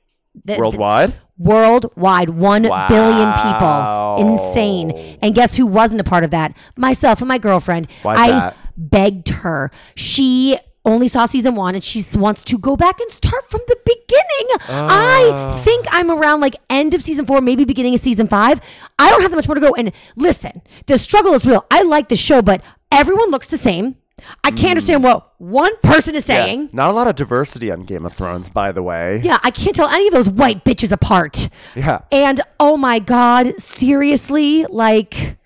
The- 0.44 0.58
worldwide. 0.58 1.14
worldwide, 1.38 2.30
one 2.30 2.62
billion 2.62 2.70
Wow. 2.70 4.16
people. 4.18 4.32
Insane. 4.32 5.18
And 5.22 5.34
guess 5.34 5.56
who 5.56 5.66
wasn't 5.66 6.00
a 6.00 6.04
part 6.04 6.24
of 6.24 6.30
that? 6.30 6.54
Myself 6.76 7.20
and 7.20 7.28
my 7.28 7.38
girlfriend. 7.38 7.88
Why 8.02 8.14
is 8.14 8.20
I 8.20 8.28
that? 8.30 8.56
begged 8.76 9.28
her. 9.30 9.70
She 9.94 10.58
only 10.86 11.08
saw 11.08 11.26
season 11.26 11.54
one 11.54 11.74
and 11.74 11.84
she 11.84 12.04
wants 12.14 12.44
to 12.44 12.58
go 12.58 12.76
back 12.76 13.00
and 13.00 13.10
start 13.10 13.50
from 13.50 13.60
the 13.66 13.76
beginning. 13.84 14.56
I 14.68 15.30
ah. 15.32 15.60
think 15.62 15.86
I'm 15.90 16.10
around 16.10 16.40
like 16.40 16.56
end 16.70 16.94
of 16.94 17.02
season 17.02 17.26
four, 17.26 17.40
maybe 17.40 17.64
beginning 17.64 17.94
of 17.94 18.00
season 18.00 18.28
five. 18.28 18.60
I 18.98 19.10
don't 19.10 19.20
have 19.20 19.30
that 19.30 19.36
much 19.36 19.48
more 19.48 19.56
to 19.56 19.60
go. 19.60 19.74
And 19.74 19.92
listen, 20.16 20.62
the 20.86 20.96
struggle 20.96 21.34
is 21.34 21.44
real. 21.44 21.66
I 21.70 21.82
like 21.82 22.08
the 22.08 22.16
show, 22.16 22.40
but 22.40 22.62
everyone 22.90 23.30
looks 23.30 23.48
the 23.48 23.58
same. 23.58 23.96
I 24.42 24.50
can't 24.50 24.62
mm. 24.62 24.70
understand 24.70 25.02
what 25.02 25.34
one 25.38 25.76
person 25.82 26.14
is 26.14 26.28
Yeah. 26.28 26.44
saying. 26.44 26.70
Not 26.72 26.90
a 26.90 26.92
lot 26.92 27.06
of 27.06 27.16
diversity 27.16 27.70
on 27.70 27.80
Game 27.80 28.06
of 28.06 28.14
Thrones, 28.14 28.48
by 28.48 28.72
the 28.72 28.82
way. 28.82 29.20
Yeah, 29.22 29.38
I 29.42 29.50
can't 29.50 29.76
tell 29.76 29.88
any 29.88 30.06
of 30.06 30.14
those 30.14 30.28
white 30.28 30.64
bitches 30.64 30.90
apart. 30.90 31.48
Yeah. 31.74 32.00
And 32.10 32.40
oh 32.58 32.76
my 32.76 32.98
God, 32.98 33.60
seriously, 33.60 34.64
like 34.70 35.36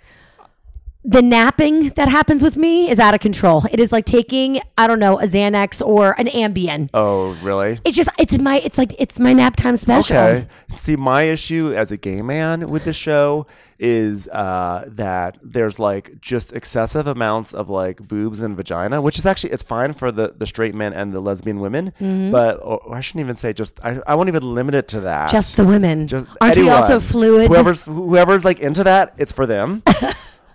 the 1.02 1.22
napping 1.22 1.88
that 1.90 2.08
happens 2.08 2.42
with 2.42 2.56
me 2.58 2.90
is 2.90 2.98
out 2.98 3.14
of 3.14 3.20
control. 3.20 3.64
It 3.70 3.80
is 3.80 3.90
like 3.90 4.04
taking, 4.04 4.60
I 4.76 4.86
don't 4.86 4.98
know, 4.98 5.18
a 5.18 5.24
Xanax 5.24 5.80
or 5.86 6.12
an 6.20 6.26
Ambien. 6.26 6.90
Oh, 6.92 7.30
really? 7.42 7.78
It's 7.84 7.96
just, 7.96 8.10
it's 8.18 8.38
my, 8.38 8.58
it's 8.60 8.76
like, 8.76 8.94
it's 8.98 9.18
my 9.18 9.32
nap 9.32 9.56
time 9.56 9.76
special. 9.78 10.16
Okay. 10.18 10.46
See, 10.74 10.96
my 10.96 11.22
issue 11.22 11.72
as 11.72 11.90
a 11.90 11.96
gay 11.96 12.20
man 12.20 12.68
with 12.68 12.84
the 12.84 12.92
show 12.92 13.46
is 13.82 14.28
uh, 14.28 14.84
that 14.88 15.38
there's 15.42 15.78
like 15.78 16.20
just 16.20 16.52
excessive 16.52 17.06
amounts 17.06 17.54
of 17.54 17.70
like 17.70 18.06
boobs 18.06 18.42
and 18.42 18.54
vagina, 18.54 19.00
which 19.00 19.18
is 19.18 19.24
actually 19.24 19.54
it's 19.54 19.62
fine 19.62 19.94
for 19.94 20.12
the 20.12 20.34
the 20.36 20.44
straight 20.46 20.74
men 20.74 20.92
and 20.92 21.14
the 21.14 21.20
lesbian 21.20 21.60
women, 21.60 21.86
Mm-hmm. 21.98 22.30
but 22.30 22.56
or 22.62 22.94
I 22.94 23.00
shouldn't 23.00 23.24
even 23.24 23.36
say 23.36 23.54
just 23.54 23.80
I, 23.82 23.98
I 24.06 24.16
won't 24.16 24.28
even 24.28 24.42
limit 24.54 24.74
it 24.74 24.86
to 24.88 25.00
that. 25.00 25.30
Just 25.30 25.56
the 25.56 25.64
women. 25.64 26.06
Just 26.08 26.26
Aren't 26.42 26.56
we 26.56 26.68
also 26.68 26.84
anyone. 26.96 27.00
fluid? 27.00 27.48
Whoever's 27.48 27.80
whoever's 27.80 28.44
like 28.44 28.60
into 28.60 28.84
that, 28.84 29.14
it's 29.16 29.32
for 29.32 29.46
them. 29.46 29.82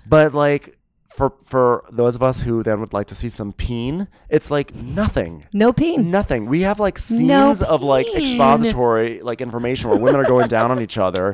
but 0.08 0.34
like 0.34 0.78
for 1.10 1.32
for 1.46 1.86
those 1.92 2.16
of 2.16 2.24
us 2.24 2.42
who 2.42 2.62
then 2.62 2.82
would 2.82 2.92
like 2.92 3.08
to 3.08 3.16
see 3.16 3.30
some 3.30 3.54
peen, 3.54 4.08
it's 4.30 4.52
like 4.52 4.76
nothing. 4.76 5.46
no 5.54 5.72
peen. 5.72 6.12
Nothing. 6.12 6.48
We 6.48 6.62
have 6.62 6.80
like 6.80 6.98
No 6.98 7.00
scenes 7.00 7.62
of 7.62 7.84
like 7.84 8.08
peen. 8.08 8.18
expository 8.18 9.22
like 9.22 9.40
information 9.40 9.90
where 9.90 10.00
women 10.00 10.20
are 10.20 10.26
going 10.26 10.50
down 10.50 10.72
on 10.72 10.82
each 10.82 10.98
other. 10.98 11.34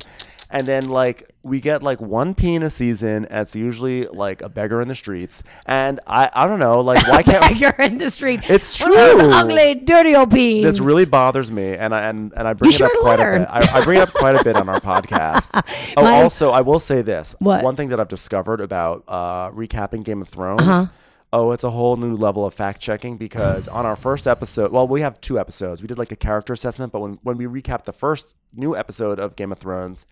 And 0.52 0.68
then 0.68 0.89
like 0.89 1.30
we 1.43 1.60
get 1.62 1.82
like 1.82 1.99
one 2.02 2.36
peen 2.36 2.62
a 2.62 2.70
season 2.70 3.26
as 3.26 3.56
usually 3.56 4.06
like 4.08 4.41
a 4.41 4.49
beggar 4.49 4.82
in 4.82 4.88
the 4.88 4.95
streets. 4.95 5.43
And 5.66 5.99
I 6.06 6.30
I 6.34 6.47
don't 6.47 6.60
know, 6.60 6.82
like 6.82 7.08
why 7.08 7.24
can't 7.32 7.56
You're 7.58 7.72
in 7.80 7.97
the 7.97 8.12
street. 8.12 8.41
It's 8.49 8.82
One 8.82 8.91
of 8.91 8.97
those 8.97 9.20
true. 9.22 9.32
ugly, 9.32 9.76
dirty 9.76 10.16
old 10.16 10.30
beans. 10.30 10.64
this 10.66 10.80
really 10.80 11.06
bothers 11.06 11.52
me 11.52 11.76
and 11.76 11.95
I 11.95 12.02
and, 12.10 12.34
and 12.36 12.47
I 12.47 12.54
bring 12.54 12.70
You 12.72 12.76
it 12.76 12.78
should 12.78 12.86
up 12.86 13.02
quite 13.02 13.20
a 13.20 13.39
bit. 13.39 13.47
I, 13.49 13.80
I 13.80 13.84
bring 13.86 13.99
it 13.99 14.02
up 14.02 14.14
quite 14.14 14.36
a 14.36 14.43
bit 14.43 14.56
on 14.56 14.68
our 14.70 14.80
podcast. 14.82 15.49
oh, 15.97 16.04
My- 16.04 16.22
also 16.22 16.49
I 16.52 16.62
will 16.62 16.80
say 16.80 17.02
this. 17.02 17.36
What? 17.39 17.64
One 17.64 17.76
thing 17.76 17.89
that 17.89 17.99
I've 17.99 18.08
discovered 18.10 18.62
about 18.62 19.04
uh, 19.08 19.52
recapping 19.52 20.04
Game 20.04 20.22
of 20.22 20.30
Thrones. 20.30 20.62
Uh-huh. 20.62 20.86
Oh, 21.34 21.52
it's 21.54 21.64
a 21.64 21.70
whole 21.70 21.95
new 21.95 22.14
level 22.14 22.45
of 22.45 22.54
fact 22.54 22.82
checking 22.82 23.16
because 23.16 23.70
on 23.70 23.86
our 23.86 23.95
first 23.95 24.28
episode, 24.28 24.74
well, 24.74 24.86
we 24.86 24.99
have 24.99 25.22
two 25.22 25.39
episodes. 25.39 25.82
We 25.82 25.88
did 25.88 25.97
like 25.97 26.12
a 26.12 26.18
character 26.18 26.52
assessment, 26.52 26.91
but 26.91 26.99
when, 26.99 27.20
when 27.24 27.38
we 27.38 27.45
recapped 27.45 27.86
the 27.86 27.93
first 27.93 28.36
new 28.54 28.76
episode 28.76 29.18
of 29.18 29.38
Game 29.38 29.49
of 29.54 29.58
Thrones, 29.58 30.06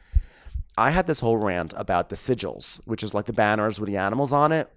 I 0.80 0.91
had 0.91 1.07
this 1.07 1.19
whole 1.19 1.36
rant 1.36 1.73
about 1.75 2.07
the 2.07 2.15
sigils, 2.15 2.80
which 2.86 3.03
is 3.03 3.13
like 3.13 3.25
the 3.25 3.34
banners 3.34 3.82
with 3.82 3.89
the 3.89 3.97
animals 3.97 4.32
on 4.32 4.53
it. 4.53 4.71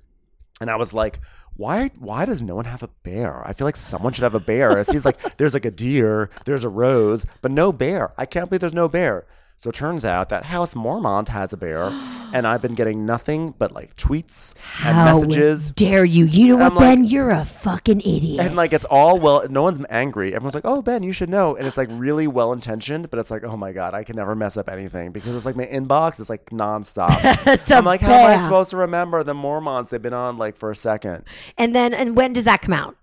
And 0.61 0.69
I 0.69 0.75
was 0.75 0.93
like, 0.93 1.21
why 1.55 1.91
why 1.99 2.25
does 2.25 2.43
no 2.43 2.57
one 2.57 2.65
have 2.65 2.83
a 2.83 2.89
bear? 3.05 3.47
I 3.47 3.53
feel 3.53 3.67
like 3.67 3.77
someone 3.77 4.13
should 4.13 4.25
have 4.25 4.35
a 4.35 4.41
bear. 4.41 4.79
It 4.79 4.89
seems 4.89 5.05
like 5.05 5.37
there's 5.37 5.55
like 5.55 5.65
a 5.65 5.71
deer, 5.71 6.29
there's 6.45 6.65
a 6.65 6.69
rose, 6.69 7.25
but 7.41 7.53
no 7.53 7.73
bear. 7.73 8.13
I 8.19 8.27
can't 8.27 8.51
believe 8.51 8.61
there's 8.61 8.75
no 8.75 8.89
bear. 8.89 9.27
So 9.63 9.71
it 9.71 9.77
turns 9.77 10.05
out 10.05 10.29
that 10.31 10.47
House 10.47 10.75
Mormont 10.75 11.29
has 11.29 11.53
a 11.53 11.57
bear, 11.57 11.85
and 12.33 12.49
I've 12.49 12.61
been 12.61 12.75
getting 12.75 13.07
nothing 13.07 13.55
but 13.57 13.71
like 13.71 13.95
tweets 13.95 14.55
and 14.85 14.93
How 14.97 15.05
messages. 15.21 15.71
dare 15.71 16.05
you? 16.05 16.25
You 16.25 16.49
know 16.49 16.55
what, 16.57 16.65
I'm 16.65 16.75
like- 16.75 16.97
Ben? 16.97 17.05
You're 17.05 17.31
a 17.31 17.45
fucking 17.45 18.01
idiot. 18.01 18.45
And 18.45 18.57
like 18.57 18.73
it's 18.73 18.85
all 18.87 19.21
well, 19.21 19.47
no 19.49 19.63
one's 19.63 19.79
angry. 19.89 20.35
Everyone's 20.35 20.55
like, 20.57 20.67
"Oh, 20.67 20.83
Ben, 20.83 21.05
you 21.05 21.13
should 21.13 21.29
know." 21.31 21.55
And 21.55 21.65
it's 21.69 21.77
like 21.77 21.89
really 21.93 22.27
well 22.27 22.53
intentioned, 22.53 23.09
but 23.09 23.21
it's 23.21 23.31
like, 23.31 23.45
"Oh 23.45 23.57
my 23.57 23.71
god, 23.71 23.95
I 23.95 24.03
can 24.03 24.17
never 24.17 24.35
mess 24.35 24.57
up 24.57 24.69
anything 24.69 25.13
because 25.13 25.37
it's 25.37 25.47
like 25.47 25.55
my 25.55 25.67
inbox 25.67 26.19
is 26.19 26.29
like 26.29 26.47
nonstop." 26.47 27.21
It's 27.53 27.71
a 27.71 27.77
I'm 27.77 27.85
like, 27.85 28.01
"How 28.01 28.15
am 28.15 28.27
I 28.27 28.29
bear. 28.31 28.39
supposed 28.41 28.71
to 28.71 28.79
remember 28.79 29.23
the 29.23 29.35
Mormonts? 29.35 29.91
They've 29.91 30.03
been 30.03 30.13
on 30.13 30.39
like 30.39 30.57
for 30.57 30.73
a 30.73 30.77
second. 30.77 31.23
And 31.57 31.73
then, 31.73 31.95
and 31.95 32.17
when 32.17 32.33
does 32.33 32.43
that 32.45 32.63
come 32.63 32.75
out? 32.75 32.97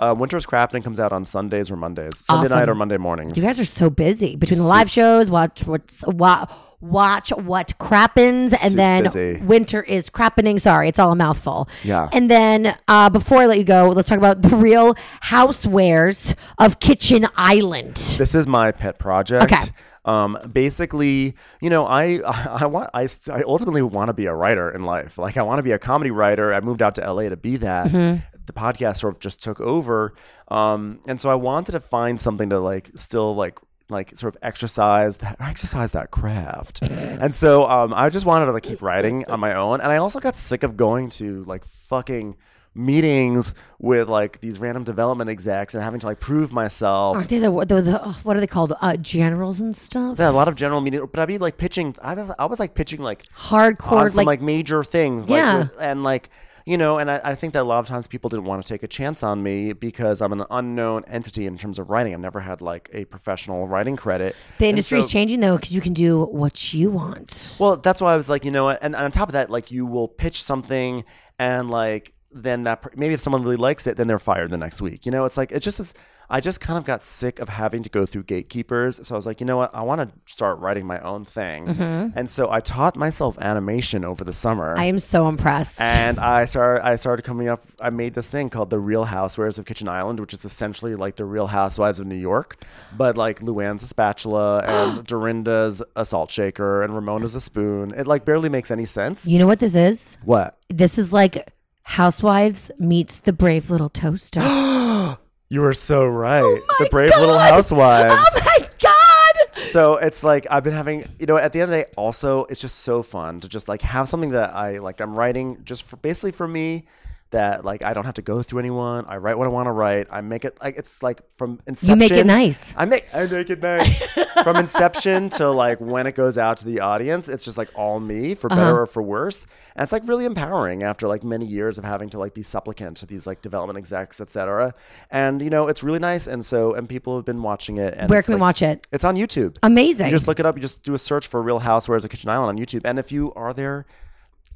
Uh, 0.00 0.14
Winter's 0.16 0.46
Crafting 0.46 0.82
comes 0.82 0.98
out 0.98 1.12
on 1.12 1.24
Sundays 1.26 1.70
or 1.70 1.76
Mondays, 1.76 2.18
Sunday 2.24 2.46
Awesome. 2.46 2.58
night 2.58 2.68
or 2.70 2.74
Monday 2.74 2.96
mornings. 2.96 3.36
You 3.36 3.42
guys 3.42 3.60
are 3.60 3.66
so 3.66 3.90
busy 3.90 4.34
between 4.34 4.58
the 4.58 4.64
live 4.64 4.88
shows, 4.90 5.28
watch 5.30 5.64
what's 5.66 6.02
wa- 6.06 6.46
watch 6.80 7.28
what 7.30 7.76
crappens, 7.78 8.54
and 8.64 8.78
then 8.78 9.02
busy. 9.04 9.38
winter 9.42 9.82
is 9.82 10.08
crappening. 10.08 10.58
Sorry, 10.58 10.88
it's 10.88 10.98
all 10.98 11.12
a 11.12 11.16
mouthful. 11.16 11.68
Yeah. 11.84 12.08
And 12.14 12.30
then 12.30 12.74
uh, 12.88 13.10
before 13.10 13.38
I 13.42 13.46
let 13.46 13.58
you 13.58 13.64
go, 13.64 13.90
let's 13.90 14.08
talk 14.08 14.16
about 14.16 14.40
the 14.40 14.56
real 14.56 14.94
housewares 15.22 16.34
of 16.58 16.80
Kitchen 16.80 17.26
Island. 17.36 17.96
This 17.96 18.34
is 18.34 18.46
my 18.46 18.72
pet 18.72 18.98
project. 18.98 19.44
Okay. 19.44 19.58
Um, 20.04 20.38
basically, 20.50 21.34
you 21.60 21.70
know, 21.70 21.86
I 21.86 22.20
I 22.24 22.66
want 22.66 22.90
I, 22.94 23.08
I 23.32 23.42
ultimately 23.42 23.82
want 23.82 24.08
to 24.08 24.14
be 24.14 24.26
a 24.26 24.34
writer 24.34 24.70
in 24.70 24.84
life. 24.84 25.18
Like 25.18 25.36
I 25.36 25.42
want 25.42 25.58
to 25.58 25.62
be 25.62 25.72
a 25.72 25.78
comedy 25.78 26.10
writer. 26.10 26.52
I 26.52 26.60
moved 26.60 26.82
out 26.82 26.94
to 26.96 27.12
LA 27.12 27.28
to 27.28 27.36
be 27.36 27.56
that. 27.58 27.88
Mm-hmm. 27.88 28.26
The 28.46 28.52
podcast 28.52 28.96
sort 28.96 29.14
of 29.14 29.20
just 29.20 29.40
took 29.40 29.60
over, 29.60 30.12
um, 30.48 31.00
and 31.06 31.20
so 31.20 31.30
I 31.30 31.36
wanted 31.36 31.72
to 31.72 31.80
find 31.80 32.20
something 32.20 32.50
to 32.50 32.58
like 32.58 32.90
still 32.96 33.36
like 33.36 33.60
like 33.90 34.16
sort 34.16 34.34
of 34.34 34.42
exercise 34.42 35.18
that 35.18 35.36
exercise 35.40 35.92
that 35.92 36.10
craft. 36.10 36.82
and 36.90 37.34
so 37.34 37.68
um, 37.68 37.92
I 37.94 38.08
just 38.10 38.26
wanted 38.26 38.46
to 38.46 38.52
like 38.52 38.62
keep 38.62 38.82
writing 38.82 39.24
on 39.26 39.40
my 39.40 39.54
own, 39.54 39.80
and 39.80 39.92
I 39.92 39.98
also 39.98 40.20
got 40.20 40.36
sick 40.36 40.62
of 40.62 40.76
going 40.76 41.10
to 41.10 41.44
like 41.44 41.64
fucking 41.64 42.36
meetings 42.84 43.54
with 43.78 44.08
like 44.08 44.40
these 44.40 44.58
random 44.58 44.84
development 44.84 45.30
execs 45.30 45.74
and 45.74 45.82
having 45.82 46.00
to 46.00 46.06
like 46.06 46.20
prove 46.20 46.52
myself 46.52 47.16
Aren't 47.16 47.28
they 47.28 47.38
the, 47.38 47.50
the, 47.50 47.80
the 47.82 48.00
oh, 48.04 48.20
what 48.22 48.36
are 48.36 48.40
they 48.40 48.46
called? 48.46 48.72
Uh, 48.80 48.96
generals 48.96 49.60
and 49.60 49.74
stuff. 49.76 50.18
yeah, 50.18 50.30
a 50.30 50.32
lot 50.32 50.48
of 50.48 50.54
general 50.54 50.80
meetings, 50.80 51.04
but 51.10 51.20
I'd 51.20 51.28
be 51.28 51.38
like 51.38 51.56
pitching. 51.56 51.94
I 52.02 52.14
was, 52.14 52.34
I 52.38 52.46
was 52.46 52.60
like 52.60 52.74
pitching 52.74 53.00
like 53.00 53.24
Hardcore, 53.36 53.92
on 53.92 54.10
some 54.10 54.24
like, 54.24 54.40
like, 54.40 54.42
major 54.42 54.82
things. 54.84 55.26
Yeah. 55.28 55.56
like, 55.58 55.68
and 55.80 56.02
like 56.02 56.30
you 56.66 56.76
know, 56.76 56.98
and 56.98 57.10
I, 57.10 57.20
I 57.24 57.34
think 57.34 57.54
that 57.54 57.62
a 57.62 57.64
lot 57.64 57.78
of 57.78 57.86
times 57.86 58.06
people 58.06 58.28
didn't 58.28 58.44
want 58.44 58.62
to 58.62 58.68
take 58.68 58.82
a 58.82 58.86
chance 58.86 59.22
on 59.22 59.42
me 59.42 59.72
because 59.72 60.20
I'm 60.20 60.32
an 60.32 60.44
unknown 60.50 61.04
entity 61.08 61.46
in 61.46 61.56
terms 61.56 61.78
of 61.78 61.88
writing. 61.90 62.12
I've 62.12 62.20
never 62.20 62.38
had 62.38 62.60
like 62.60 62.90
a 62.92 63.06
professional 63.06 63.66
writing 63.66 63.96
credit. 63.96 64.36
the 64.58 64.66
And 64.66 64.70
industry's 64.70 65.04
so- 65.04 65.10
changing 65.10 65.40
though 65.40 65.56
because 65.56 65.74
you 65.74 65.80
can 65.80 65.94
do 65.94 66.24
what 66.24 66.72
you 66.74 66.90
want. 66.90 67.56
Well, 67.58 67.76
that's 67.76 68.00
why 68.00 68.12
I 68.12 68.16
was 68.16 68.28
like, 68.28 68.44
you 68.44 68.50
know 68.50 68.64
what? 68.64 68.78
And, 68.82 68.94
and 68.94 69.04
on 69.04 69.10
top 69.10 69.28
of 69.30 69.32
that, 69.32 69.50
like 69.50 69.70
you 69.70 69.86
will 69.86 70.06
pitch 70.06 70.42
something 70.44 71.04
and 71.38 71.70
like 71.70 72.12
then 72.32 72.64
that 72.64 72.96
maybe 72.96 73.14
if 73.14 73.20
someone 73.20 73.42
really 73.42 73.56
likes 73.56 73.86
it, 73.86 73.96
then 73.96 74.06
they're 74.06 74.18
fired 74.18 74.50
the 74.50 74.58
next 74.58 74.80
week. 74.80 75.06
You 75.06 75.12
know, 75.12 75.24
it's 75.24 75.36
like 75.36 75.52
it 75.52 75.60
just 75.60 75.80
is. 75.80 75.94
I 76.32 76.38
just 76.38 76.60
kind 76.60 76.78
of 76.78 76.84
got 76.84 77.02
sick 77.02 77.40
of 77.40 77.48
having 77.48 77.82
to 77.82 77.90
go 77.90 78.06
through 78.06 78.22
gatekeepers. 78.22 79.04
So 79.04 79.16
I 79.16 79.18
was 79.18 79.26
like, 79.26 79.40
you 79.40 79.46
know 79.46 79.56
what? 79.56 79.74
I 79.74 79.82
want 79.82 80.00
to 80.00 80.32
start 80.32 80.60
writing 80.60 80.86
my 80.86 81.00
own 81.00 81.24
thing. 81.24 81.66
Mm-hmm. 81.66 82.16
And 82.16 82.30
so 82.30 82.48
I 82.48 82.60
taught 82.60 82.94
myself 82.94 83.36
animation 83.40 84.04
over 84.04 84.22
the 84.22 84.32
summer. 84.32 84.76
I 84.78 84.84
am 84.84 85.00
so 85.00 85.26
impressed. 85.26 85.80
and 85.80 86.20
I 86.20 86.44
started, 86.44 86.86
I 86.86 86.94
started 86.94 87.22
coming 87.22 87.48
up. 87.48 87.64
I 87.80 87.90
made 87.90 88.14
this 88.14 88.28
thing 88.28 88.48
called 88.48 88.70
the 88.70 88.78
Real 88.78 89.06
Housewives 89.06 89.58
of 89.58 89.66
Kitchen 89.66 89.88
Island, 89.88 90.20
which 90.20 90.32
is 90.32 90.44
essentially 90.44 90.94
like 90.94 91.16
the 91.16 91.24
Real 91.24 91.48
Housewives 91.48 91.98
of 91.98 92.06
New 92.06 92.14
York, 92.14 92.62
but 92.96 93.16
like 93.16 93.40
Luann's 93.40 93.82
a 93.82 93.88
spatula 93.88 94.62
and 94.66 95.04
Dorinda's 95.04 95.82
a 95.96 96.04
salt 96.04 96.30
shaker 96.30 96.82
and 96.82 96.94
Ramona's 96.94 97.34
a 97.34 97.40
spoon. 97.40 97.92
It 97.96 98.06
like 98.06 98.24
barely 98.24 98.48
makes 98.48 98.70
any 98.70 98.84
sense. 98.84 99.26
you 99.26 99.40
know 99.40 99.48
what 99.48 99.58
this 99.58 99.74
is? 99.74 100.16
What? 100.22 100.54
This 100.68 100.96
is 100.96 101.12
like 101.12 101.52
Housewives 101.90 102.70
meets 102.78 103.18
the 103.18 103.32
brave 103.32 103.68
little 103.68 103.88
toaster. 103.88 104.40
You 105.52 105.62
were 105.62 105.74
so 105.74 106.06
right. 106.06 106.42
Oh 106.44 106.54
the 106.54 106.84
Oh 106.84 106.84
my 106.84 106.88
brave 106.90 107.10
little 107.18 107.36
housewives. 107.36 108.14
Oh 108.36 108.40
my 108.46 108.68
god! 108.78 109.66
So 109.66 109.96
it's 109.96 110.22
like 110.22 110.46
I've 110.48 110.62
been 110.62 110.72
having, 110.72 111.04
you 111.18 111.26
know, 111.26 111.36
at 111.36 111.52
the 111.52 111.60
end 111.60 111.72
of 111.72 111.76
the 111.76 111.82
day, 111.82 111.90
also 111.96 112.44
it's 112.44 112.60
just 112.60 112.78
so 112.78 113.02
fun 113.02 113.40
to 113.40 113.48
just 113.48 113.68
like 113.68 113.82
have 113.82 114.06
something 114.06 114.30
that 114.30 114.54
I 114.54 114.78
like. 114.78 115.00
I'm 115.00 115.18
writing 115.18 115.58
just 115.64 115.82
for 115.82 115.96
basically 115.96 116.30
for 116.30 116.46
me 116.46 116.84
that 117.30 117.64
like 117.64 117.84
I 117.84 117.92
don't 117.92 118.04
have 118.04 118.14
to 118.14 118.22
go 118.22 118.42
through 118.42 118.58
anyone. 118.58 119.04
I 119.06 119.16
write 119.18 119.38
what 119.38 119.46
I 119.46 119.50
want 119.50 119.66
to 119.66 119.72
write. 119.72 120.08
I 120.10 120.20
make 120.20 120.44
it 120.44 120.58
like 120.60 120.76
it's 120.76 121.02
like 121.02 121.20
from 121.38 121.60
inception. 121.66 121.90
You 121.90 121.96
make 121.96 122.10
it 122.10 122.26
nice. 122.26 122.74
I 122.76 122.84
make 122.86 123.06
I 123.14 123.26
make 123.26 123.50
it 123.50 123.62
nice 123.62 124.04
from 124.42 124.56
inception 124.56 125.28
to 125.30 125.48
like 125.50 125.78
when 125.80 126.06
it 126.06 126.14
goes 126.16 126.38
out 126.38 126.56
to 126.58 126.64
the 126.64 126.80
audience. 126.80 127.28
It's 127.28 127.44
just 127.44 127.56
like 127.58 127.70
all 127.74 128.00
me 128.00 128.34
for 128.34 128.50
Uh-huh. 128.52 128.60
better 128.60 128.80
or 128.80 128.86
for 128.86 129.02
worse, 129.02 129.46
and 129.76 129.82
it's 129.84 129.92
like 129.92 130.06
really 130.08 130.24
empowering 130.24 130.82
after 130.82 131.06
like 131.06 131.22
many 131.22 131.46
years 131.46 131.78
of 131.78 131.84
having 131.84 132.08
to 132.10 132.18
like 132.18 132.34
be 132.34 132.42
supplicant 132.42 132.96
to 132.98 133.06
these 133.06 133.26
like 133.26 133.42
development 133.42 133.76
execs, 133.78 134.20
etc. 134.20 134.74
And 135.10 135.40
you 135.40 135.50
know 135.50 135.68
it's 135.68 135.82
really 135.84 136.00
nice, 136.00 136.26
and 136.26 136.44
so 136.44 136.74
and 136.74 136.88
people 136.88 137.14
have 137.16 137.24
been 137.24 137.42
watching 137.42 137.78
it. 137.78 137.94
And 137.96 138.10
Where 138.10 138.22
can 138.22 138.34
we 138.34 138.40
watch 138.40 138.60
it? 138.62 138.86
It's 138.92 139.04
on 139.04 139.16
YouTube. 139.16 139.56
Amazing. 139.62 140.06
You 140.06 140.10
just 140.12 140.26
look 140.26 140.40
it 140.40 140.46
up. 140.46 140.56
You 140.56 140.62
just 140.62 140.82
do 140.82 140.94
a 140.94 140.98
search 140.98 141.28
for 141.28 141.40
Real 141.40 141.60
Housewares 141.60 142.02
of 142.04 142.10
Kitchen 142.10 142.28
Island 142.28 142.58
on 142.58 142.64
YouTube. 142.64 142.82
And 142.84 142.98
if 142.98 143.12
you 143.12 143.32
are 143.34 143.52
there, 143.52 143.86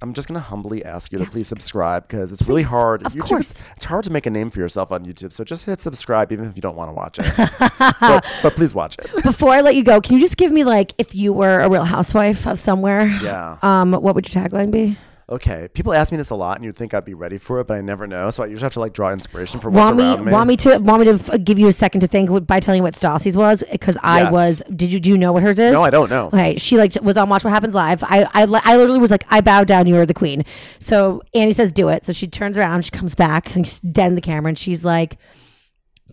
I'm 0.03 0.13
just 0.13 0.29
gonna 0.29 0.41
humbly 0.41 0.85
ask 0.85 1.13
you 1.13 1.19
to 1.19 1.25
please 1.25 1.49
subscribe 1.49 2.07
because 2.09 2.33
it's 2.33 2.47
really 2.49 2.63
hard. 2.63 3.07
Of 3.07 3.15
YouTube, 3.15 3.29
course. 3.29 3.51
It's, 3.53 3.63
it's 3.77 3.85
hard 3.85 4.05
to 4.05 4.11
make 4.11 4.27
a 4.27 4.31
name 4.31 4.51
for 4.51 4.59
yourself 4.59 4.93
on 4.93 5.05
YouTube. 5.07 5.33
So 5.33 5.45
just 5.45 5.65
hit 5.65 5.81
subscribe 5.81 6.33
even 6.33 6.47
if 6.47 6.57
you 6.57 6.63
don't 6.63 6.77
want 6.77 6.91
to 6.91 6.93
watch 6.93 7.19
it. 7.19 7.33
but, 8.01 8.25
but 8.43 8.57
please 8.57 8.75
watch 8.75 8.97
it. 8.99 9.23
Before 9.23 9.51
I 9.51 9.61
let 9.61 9.77
you 9.77 9.85
go, 9.85 10.01
can 10.01 10.17
you 10.17 10.21
just 10.21 10.37
give 10.37 10.53
me 10.53 10.65
like 10.65 10.95
if 10.99 11.15
you 11.15 11.33
were 11.33 11.61
a 11.61 11.71
real 11.71 11.85
housewife 11.85 12.47
of 12.47 12.59
somewhere? 12.59 13.07
Yeah. 13.23 13.59
Um, 13.63 13.93
what 13.93 14.15
would 14.15 14.33
your 14.33 14.45
tagline 14.45 14.71
be? 14.71 14.99
Okay. 15.29 15.69
People 15.73 15.95
ask 15.95 16.13
me 16.13 16.19
this 16.19 16.29
a 16.31 16.35
lot, 16.35 16.57
and 16.57 16.65
you'd 16.65 16.77
think 16.77 16.93
I'd 16.93 17.05
be 17.05 17.15
ready 17.15 17.39
for 17.39 17.59
it, 17.61 17.67
but 17.67 17.79
I 17.79 17.81
never 17.81 18.07
know. 18.07 18.31
So 18.31 18.43
I 18.43 18.47
usually 18.47 18.67
have 18.67 18.75
to 18.75 18.81
like 18.81 18.93
draw 18.93 19.11
inspiration 19.11 19.59
from 19.59 19.73
what's 19.73 19.87
Want 19.87 19.97
me, 19.97 20.05
around 20.05 20.25
me. 20.27 20.33
want 20.33 20.49
me 20.49 20.57
to 20.59 20.79
want 20.79 21.01
me 21.01 21.05
to 21.07 21.15
f- 21.33 21.43
give 21.45 21.59
you 21.59 21.67
a 21.69 21.73
second 21.73 22.03
to 22.03 22.07
think 22.07 22.47
by 22.47 22.61
telling 22.61 22.81
you 22.81 22.83
what 22.83 22.95
Stassi's 22.95 23.37
was 23.37 23.65
because 23.73 23.97
I 24.03 24.23
Yes. 24.25 24.33
was. 24.33 24.63
Did 24.77 24.93
you 24.93 25.01
do 25.01 25.09
you 25.09 25.17
know 25.17 25.33
what 25.33 25.43
hers 25.43 25.59
is? 25.59 25.73
No, 25.73 25.83
I 25.83 25.89
don't 25.91 26.11
know. 26.11 26.27
Okay, 26.27 26.59
she 26.59 26.77
like 26.77 26.95
was 27.03 27.17
on 27.17 27.29
Watch 27.31 27.43
What 27.45 27.53
Happens 27.55 27.75
Live. 27.75 28.05
I 28.05 28.29
I, 28.35 28.45
li- 28.45 28.61
I 28.65 28.77
literally 28.77 28.99
was 29.01 29.11
like, 29.11 29.25
I 29.31 29.41
bow 29.41 29.65
down, 29.65 29.87
you 29.87 29.97
are 29.97 30.05
the 30.07 30.13
queen. 30.15 30.45
So 30.79 31.23
Annie 31.33 31.53
says, 31.55 31.73
do 31.73 31.89
it. 31.89 32.05
So 32.05 32.13
she 32.13 32.27
turns 32.27 32.59
around, 32.59 32.85
she 32.85 32.91
comes 32.91 33.15
back, 33.15 33.55
and 33.57 33.67
she's 33.67 33.81
dead 33.81 34.09
in 34.09 34.15
the 34.17 34.21
camera, 34.21 34.49
and 34.51 34.59
she's 34.59 34.85
like, 34.85 35.17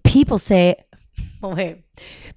people 0.03 0.37
say, 0.37 0.75
oh 1.43 1.53
wait, 1.53 1.83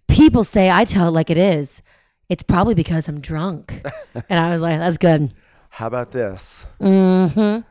people 0.09 0.45
say 0.45 0.71
I 0.71 0.85
tell 0.85 1.07
it 1.09 1.13
like 1.13 1.31
it 1.31 1.39
is. 1.39 1.83
It's 2.29 2.43
probably 2.43 2.75
because 2.75 3.07
I'm 3.07 3.21
drunk. 3.21 3.81
and 4.29 4.41
I 4.41 4.51
was 4.53 4.63
like, 4.63 4.79
that's 4.79 4.99
good. 4.99 5.33
How 5.75 5.89
about 5.89 6.13
this? 6.13 6.67
Mm-hmm. 6.81 7.63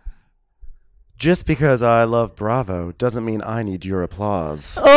Just 1.15 1.45
because 1.45 1.81
I 1.81 2.03
love 2.03 2.35
Bravo 2.35 2.91
doesn't 2.93 3.23
mean 3.23 3.41
I 3.45 3.63
need 3.63 3.85
your 3.85 4.03
applause. 4.03 4.77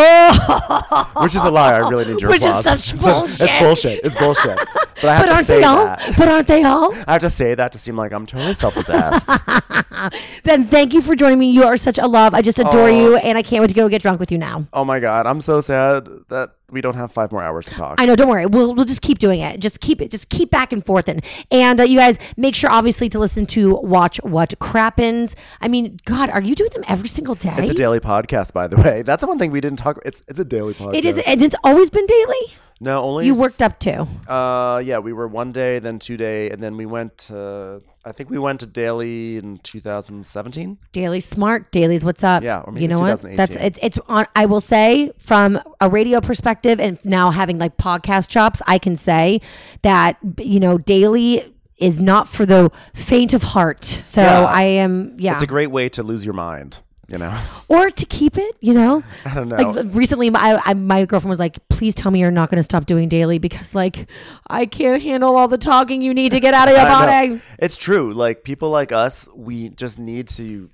Oh, 0.89 1.23
Which 1.23 1.35
is 1.37 1.45
a 1.45 1.51
lie. 1.51 1.75
I 1.75 1.89
really 1.89 2.05
need 2.13 2.21
your 2.21 2.31
Which 2.31 2.41
is 2.43 2.47
applause. 2.47 2.65
such 2.65 2.95
It's- 2.95 3.03
bullshit. 3.05 3.41
It's 3.49 3.59
bullshit. 3.61 4.05
It's 4.05 4.17
bullshit. 4.17 4.57
But 4.97 5.05
I 5.05 5.15
have 5.15 5.23
but 5.23 5.27
to 5.27 5.33
aren't 5.35 5.47
say 5.47 5.57
they 5.59 5.65
all? 5.65 5.85
that. 5.85 6.15
But 6.19 6.29
aren't 6.29 6.49
they 6.49 6.65
all? 6.65 6.93
I 7.07 7.13
have 7.13 7.21
to 7.21 7.31
say 7.31 7.55
that 7.55 7.71
to 7.73 7.79
seem 7.79 7.97
like 7.97 8.13
I'm 8.13 8.27
totally 8.27 8.55
self-possessed. 8.55 9.29
Ben, 10.43 10.65
thank 10.67 10.93
you 10.95 11.01
for 11.03 11.15
joining 11.15 11.39
me. 11.39 11.51
You 11.51 11.63
are 11.65 11.77
such 11.77 11.99
a 11.99 12.07
love. 12.07 12.35
I 12.35 12.43
just 12.43 12.59
adore 12.59 12.91
you, 12.91 13.17
and 13.19 13.39
I 13.39 13.43
can't 13.43 13.61
wait 13.61 13.69
to 13.69 13.75
go 13.75 13.89
get 13.89 14.03
drunk 14.03 14.19
with 14.19 14.33
you 14.33 14.39
now. 14.39 14.67
oh 14.73 14.85
my 14.85 14.99
god, 15.01 15.27
I'm 15.27 15.41
so 15.41 15.61
sad 15.61 16.09
that 16.29 16.56
we 16.71 16.81
don't 16.81 16.97
have 16.97 17.13
five 17.13 17.31
more 17.33 17.43
hours 17.43 17.67
to 17.67 17.75
talk. 17.75 18.01
I 18.01 18.07
know. 18.07 18.17
Don't 18.17 18.29
worry. 18.29 18.47
We'll 18.47 18.75
we'll 18.75 18.85
just 18.85 19.03
keep 19.03 19.19
doing 19.19 19.41
it. 19.41 19.61
Just 19.61 19.81
keep 19.81 20.01
it. 20.01 20.11
Just 20.11 20.29
keep 20.29 20.51
back 20.51 20.73
and 20.73 20.85
forth. 20.85 21.09
And 21.09 21.25
and 21.51 21.81
uh, 21.81 21.85
you 21.85 21.99
guys 21.99 22.19
make 22.37 22.57
sure 22.57 22.71
obviously 22.71 23.09
to 23.11 23.19
listen 23.19 23.47
to 23.47 23.75
watch 23.77 24.19
what 24.23 24.59
crappens. 24.59 25.35
I 25.61 25.69
mean, 25.69 25.99
God, 26.05 26.31
are 26.31 26.43
you 26.43 26.55
doing 26.55 26.71
them 26.73 26.85
every 26.89 27.09
single 27.09 27.35
day? 27.35 27.55
It's 27.59 27.71
a 27.71 27.75
daily 27.75 28.01
podcast, 28.01 28.53
by 28.53 28.67
the 28.67 28.77
way. 28.77 29.03
That's 29.03 29.21
the 29.21 29.27
one 29.27 29.39
thing 29.39 29.51
we 29.51 29.61
didn't 29.61 29.79
talk. 29.79 29.99
It's 30.05 30.23
it's 30.29 30.39
a 30.39 30.45
daily 30.45 30.75
podcast. 30.75 30.95
It 30.97 31.05
is, 31.05 31.19
and 31.21 31.43
it's 31.43 31.57
always 31.63 31.91
been 31.91 32.07
daily. 32.07 32.55
No, 32.79 33.03
only 33.03 33.25
You 33.25 33.35
worked 33.35 33.63
up 33.63 33.79
to. 33.81 34.07
Uh, 34.29 34.83
yeah, 34.85 34.99
we 34.99 35.15
were 35.15 35.27
one 35.27 35.51
day, 35.51 35.79
then 35.79 35.99
two 35.99 36.19
day, 36.19 36.51
and 36.51 36.63
then 36.63 36.77
we 36.77 36.85
went. 36.85 37.17
To, 37.19 37.81
I 38.07 38.13
think 38.13 38.31
we 38.31 38.39
went 38.39 38.61
to 38.61 38.67
daily 38.67 39.37
in 39.37 39.59
2017. 39.59 40.79
Daily 40.93 41.19
smart 41.19 41.73
dailies. 41.73 42.05
What's 42.05 42.23
up? 42.23 42.45
Yeah, 42.45 42.61
or 42.61 42.73
maybe 42.73 42.83
you 42.83 42.89
know 42.89 43.01
what? 43.01 43.21
2018. 43.21 43.37
That's 43.37 43.57
it's 43.57 43.79
it's 43.83 43.99
on. 44.09 44.27
I 44.37 44.47
will 44.47 44.61
say 44.61 45.11
from 45.19 45.61
a 45.81 45.91
radio 45.91 46.21
perspective, 46.21 46.79
and 46.79 47.05
now 47.05 47.33
having 47.33 47.59
like 47.59 47.77
podcast 47.79 48.29
chops, 48.29 48.63
I 48.65 48.79
can 48.79 48.97
say 48.97 49.41
that 49.83 50.19
you 50.39 50.61
know 50.61 50.79
daily 50.79 51.53
is 51.79 52.01
not 52.01 52.29
for 52.29 52.47
the 52.47 52.71
faint 52.95 53.35
of 53.35 53.43
heart. 53.43 53.85
So 53.85 54.23
Yeah. 54.23 54.45
I 54.45 54.63
am 54.63 55.17
yeah, 55.19 55.35
It's 55.35 55.43
a 55.43 55.47
great 55.49 55.73
way 55.73 55.89
to 55.91 56.05
lose 56.05 56.25
your 56.25 56.35
mind. 56.35 56.81
You 57.09 57.19
know, 57.19 57.41
or 57.69 57.89
to 57.91 58.07
keep 58.07 58.37
it. 58.37 58.57
You 58.61 58.75
know, 58.75 59.05
I 59.25 59.35
don't 59.35 59.49
know. 59.49 59.57
like 59.71 59.95
recently 59.95 60.29
my 60.31 60.61
I, 60.65 60.75
my 60.75 61.05
girlfriend 61.05 61.31
was 61.31 61.39
like 61.39 61.59
please 61.69 61.95
tell 61.95 62.11
me 62.11 62.21
you're 62.21 62.31
not 62.31 62.51
going 62.51 62.57
to 62.59 62.65
stop 62.65 62.87
doing 62.87 63.09
daily 63.09 63.39
because 63.39 63.75
like 63.75 64.09
i 64.49 64.65
can't 64.65 65.03
handle 65.03 65.37
all 65.37 65.47
the 65.47 65.59
talking 65.59 66.01
you 66.01 66.15
need 66.15 66.33
to 66.33 66.41
get 66.41 66.55
out 66.55 66.69
of 66.69 66.75
your 66.77 66.87
I 66.87 67.29
know. 67.29 67.35
body 67.35 67.43
It's 67.59 67.77
true. 67.77 68.13
Like 68.15 68.45
people 68.45 68.71
like 68.71 68.93
us, 68.93 69.29
we 69.35 69.69
just 69.69 69.99
need 69.99 70.29
to 70.29 70.71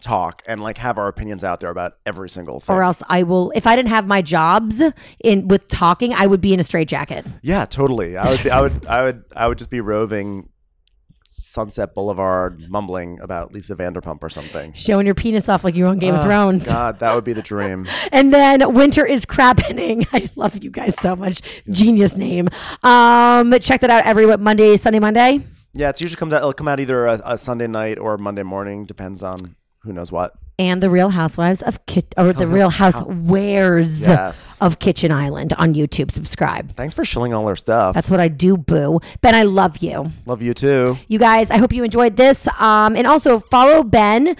talk 0.00 0.42
and 0.46 0.60
like 0.60 0.78
have 0.78 0.96
our 0.98 1.08
opinions 1.08 1.42
out 1.42 1.58
there 1.60 1.70
about 1.70 1.94
every 2.06 2.30
single 2.30 2.60
thing. 2.60 2.74
Or 2.76 2.82
else 2.82 3.02
I 3.08 3.24
will. 3.24 3.50
If 3.54 3.66
I 3.66 3.74
didn't 3.76 3.88
have 3.90 4.06
my 4.06 4.22
jobs 4.22 4.80
in 5.22 5.48
with 5.48 5.66
talking, 5.68 6.14
I 6.14 6.26
would 6.26 6.40
be 6.40 6.52
in 6.54 6.60
a 6.60 6.64
straitjacket. 6.64 7.26
Yeah, 7.42 7.64
totally. 7.64 8.16
I 8.16 8.30
would 8.30 8.42
be, 8.42 8.50
I 8.50 8.60
would 8.60 8.86
I 8.86 9.02
would 9.02 9.24
I 9.34 9.48
would 9.48 9.58
just 9.58 9.70
be 9.70 9.80
roving 9.80 10.48
Sunset 11.30 11.94
Boulevard 11.94 12.70
mumbling 12.70 13.20
about 13.20 13.52
Lisa 13.52 13.76
Vanderpump 13.76 14.22
or 14.22 14.30
something. 14.30 14.72
Showing 14.72 15.04
your 15.04 15.14
penis 15.14 15.46
off 15.48 15.62
like 15.62 15.74
you're 15.74 15.88
on 15.88 15.98
Game 15.98 16.14
of 16.14 16.20
Oh, 16.22 16.24
Thrones. 16.24 16.64
God, 16.64 16.98
that 17.00 17.14
would 17.14 17.24
be 17.24 17.34
the 17.34 17.42
dream. 17.42 17.86
And 18.12 18.32
then 18.32 18.72
winter 18.74 19.04
is 19.04 19.24
crappening. 19.26 20.06
I 20.12 20.30
love 20.34 20.64
you 20.64 20.70
guys 20.70 20.94
so 21.00 21.14
much. 21.14 21.42
Genius 21.70 22.16
name. 22.16 22.48
Um, 22.82 23.52
check 23.60 23.82
that 23.82 23.90
out 23.90 24.04
every 24.04 24.24
what, 24.24 24.40
Monday, 24.40 24.76
Sunday, 24.78 24.98
Monday. 24.98 25.44
Yeah, 25.74 25.90
it's 25.90 26.00
usually 26.00 26.18
comes 26.18 26.32
out. 26.32 26.38
It'll 26.38 26.52
come 26.54 26.66
out 26.68 26.80
either 26.80 27.06
a, 27.06 27.20
a 27.24 27.38
Sunday 27.38 27.66
night 27.66 27.98
or 27.98 28.16
Monday 28.16 28.42
morning. 28.42 28.86
Depends 28.86 29.22
on 29.22 29.54
who 29.82 29.92
knows 29.92 30.10
what. 30.10 30.32
And 30.60 30.82
the 30.82 30.90
Real 30.90 31.10
Housewives 31.10 31.62
of 31.62 31.84
Kit 31.86 32.12
or 32.16 32.32
the 32.32 32.48
Real 32.48 32.68
Housewares 32.70 34.06
Yes. 34.08 34.58
of 34.60 34.78
Kitchen 34.80 35.12
Island 35.12 35.52
on 35.52 35.72
YouTube. 35.74 36.10
Subscribe. 36.10 36.74
Thanks 36.74 36.94
for 36.96 37.04
shilling 37.04 37.32
all 37.32 37.46
our 37.46 37.54
stuff. 37.54 37.94
That's 37.94 38.10
what 38.10 38.18
I 38.18 38.26
do, 38.28 38.56
boo. 38.56 39.00
Ben, 39.20 39.34
I 39.36 39.44
love 39.44 39.78
you. 39.78 40.10
Love 40.26 40.42
you 40.42 40.54
too. 40.54 40.98
You 41.06 41.18
guys, 41.20 41.50
I 41.52 41.58
hope 41.58 41.72
you 41.72 41.84
enjoyed 41.84 42.16
this. 42.16 42.48
Um, 42.58 42.96
and 42.96 43.06
also 43.06 43.38
follow 43.38 43.84
Ben 43.84 44.28
and 44.28 44.36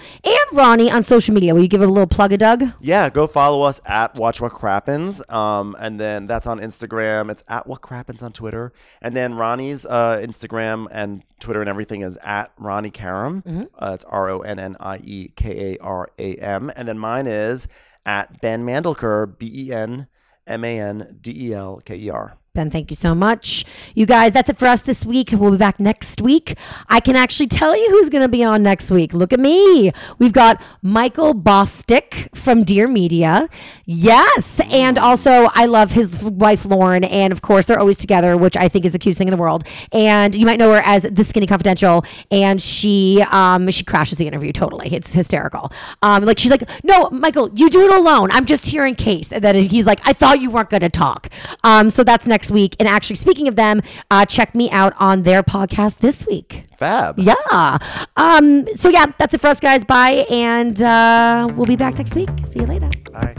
Ronnie 0.51 0.91
on 0.91 1.03
social 1.05 1.33
media. 1.33 1.53
Will 1.55 1.61
you 1.61 1.67
give 1.69 1.81
a 1.81 1.87
little 1.87 2.07
plug 2.07 2.33
a 2.33 2.37
Doug? 2.37 2.65
Yeah, 2.81 3.09
go 3.09 3.25
follow 3.25 3.61
us 3.61 3.79
at 3.85 4.17
Watch 4.19 4.41
What 4.41 4.51
Crappens. 4.51 5.21
Um, 5.33 5.75
and 5.79 5.99
then 5.99 6.25
that's 6.25 6.47
on 6.47 6.59
Instagram. 6.59 7.31
It's 7.31 7.43
at 7.47 7.65
What 7.65 7.81
Crappens 7.81 8.23
on 8.23 8.33
Twitter. 8.33 8.73
And 9.01 9.15
then 9.15 9.35
Ronnie's 9.35 9.85
uh, 9.85 10.17
Instagram 10.21 10.87
and 10.91 11.23
Twitter 11.39 11.61
and 11.61 11.69
everything 11.69 12.01
is 12.01 12.17
at 12.23 12.51
Ronnie 12.57 12.89
Karam. 12.91 13.43
Uh, 13.77 13.91
it's 13.93 14.03
R 14.05 14.29
O 14.29 14.39
N 14.41 14.59
N 14.59 14.75
I 14.79 14.97
E 14.97 15.31
K 15.35 15.73
A 15.73 15.77
R 15.83 16.09
A 16.17 16.35
M. 16.35 16.71
And 16.75 16.87
then 16.87 16.99
mine 16.99 17.27
is 17.27 17.67
at 18.05 18.41
Ben 18.41 18.65
Mandelker, 18.65 19.37
B 19.37 19.51
E 19.67 19.73
N 19.73 20.07
M 20.47 20.65
A 20.65 20.79
N 20.79 21.17
D 21.21 21.49
E 21.49 21.53
L 21.53 21.81
K 21.85 21.95
E 21.95 22.09
R. 22.09 22.38
Ben, 22.55 22.71
thank 22.71 22.89
you 22.89 22.95
so 22.95 23.13
much. 23.13 23.63
You 23.93 24.07
guys, 24.07 24.33
that's 24.33 24.49
it 24.49 24.57
for 24.57 24.65
us 24.65 24.81
this 24.81 25.05
week. 25.05 25.29
We'll 25.31 25.51
be 25.51 25.57
back 25.57 25.79
next 25.79 26.19
week. 26.19 26.57
I 26.87 26.99
can 26.99 27.15
actually 27.15 27.45
tell 27.45 27.77
you 27.77 27.89
who's 27.91 28.09
going 28.09 28.23
to 28.23 28.27
be 28.27 28.43
on 28.43 28.63
next 28.63 28.89
week. 28.89 29.13
Look 29.13 29.31
at 29.31 29.39
me. 29.39 29.91
We've 30.17 30.33
got 30.33 30.59
Michael 30.81 31.35
Bosstick 31.35 32.35
from 32.35 32.63
Dear 32.63 32.87
Media. 32.87 33.49
Yes. 33.85 34.59
And 34.71 34.97
also, 34.97 35.49
I 35.53 35.67
love 35.67 35.91
his 35.91 36.23
wife, 36.23 36.65
Lauren. 36.65 37.03
And 37.03 37.31
of 37.31 37.43
course, 37.43 37.67
they're 37.67 37.79
always 37.79 37.97
together, 37.97 38.35
which 38.35 38.57
I 38.57 38.67
think 38.67 38.83
is 38.83 38.93
the 38.93 38.99
cutest 38.99 39.19
thing 39.19 39.27
in 39.27 39.31
the 39.31 39.37
world. 39.37 39.63
And 39.91 40.33
you 40.33 40.45
might 40.45 40.57
know 40.57 40.73
her 40.73 40.81
as 40.83 41.03
The 41.03 41.23
Skinny 41.23 41.45
Confidential. 41.45 42.03
And 42.31 42.59
she 42.59 43.23
um, 43.29 43.69
she 43.69 43.83
crashes 43.83 44.17
the 44.17 44.25
interview 44.25 44.51
totally. 44.51 44.91
It's 44.91 45.13
hysterical. 45.13 45.71
Um, 46.01 46.25
like, 46.25 46.39
she's 46.39 46.51
like, 46.51 46.67
no, 46.83 47.09
Michael, 47.11 47.51
you 47.53 47.69
do 47.69 47.85
it 47.85 47.91
alone. 47.91 48.31
I'm 48.31 48.45
just 48.45 48.65
here 48.65 48.87
in 48.87 48.95
case. 48.95 49.31
And 49.31 49.43
then 49.43 49.55
he's 49.55 49.85
like, 49.85 49.99
I 50.03 50.13
thought 50.13 50.41
you 50.41 50.49
weren't 50.49 50.71
going 50.71 50.81
to 50.81 50.89
talk. 50.89 51.29
Um, 51.63 51.91
so 51.91 52.03
that's 52.03 52.25
next 52.39 52.51
week. 52.51 52.77
And 52.79 52.87
actually, 52.87 53.17
speaking 53.17 53.49
of 53.49 53.57
them, 53.57 53.81
uh, 54.09 54.25
check 54.25 54.55
me 54.55 54.69
out 54.71 54.93
on 54.97 55.23
their 55.23 55.43
podcast 55.43 55.97
this 55.97 56.25
week. 56.25 56.63
Fab. 56.77 57.19
Yeah. 57.19 57.77
Um, 58.15 58.65
so 58.77 58.87
yeah, 58.87 59.07
that's 59.17 59.33
it 59.33 59.41
for 59.41 59.47
us, 59.47 59.59
guys. 59.59 59.83
Bye, 59.83 60.25
and 60.29 60.81
uh, 60.81 61.51
we'll 61.53 61.65
be 61.65 61.75
back 61.75 61.97
next 61.97 62.15
week. 62.15 62.29
See 62.47 62.59
you 62.59 62.65
later. 62.65 62.89
Bye. 63.11 63.35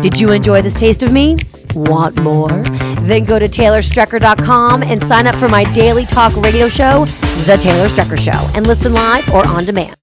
Did 0.00 0.18
you 0.18 0.32
enjoy 0.32 0.62
this 0.62 0.74
taste 0.74 1.04
of 1.04 1.12
me? 1.12 1.36
Want 1.76 2.20
more? 2.20 2.50
Then 3.06 3.24
go 3.24 3.38
to 3.38 3.46
TaylorStrecker.com 3.46 4.82
and 4.82 5.00
sign 5.04 5.28
up 5.28 5.36
for 5.36 5.48
my 5.48 5.70
daily 5.72 6.04
talk 6.04 6.34
radio 6.36 6.68
show, 6.68 7.04
The 7.46 7.56
Taylor 7.62 7.88
Strecker 7.88 8.18
Show, 8.18 8.50
and 8.56 8.66
listen 8.66 8.92
live 8.92 9.32
or 9.32 9.46
on 9.46 9.64
demand. 9.64 9.94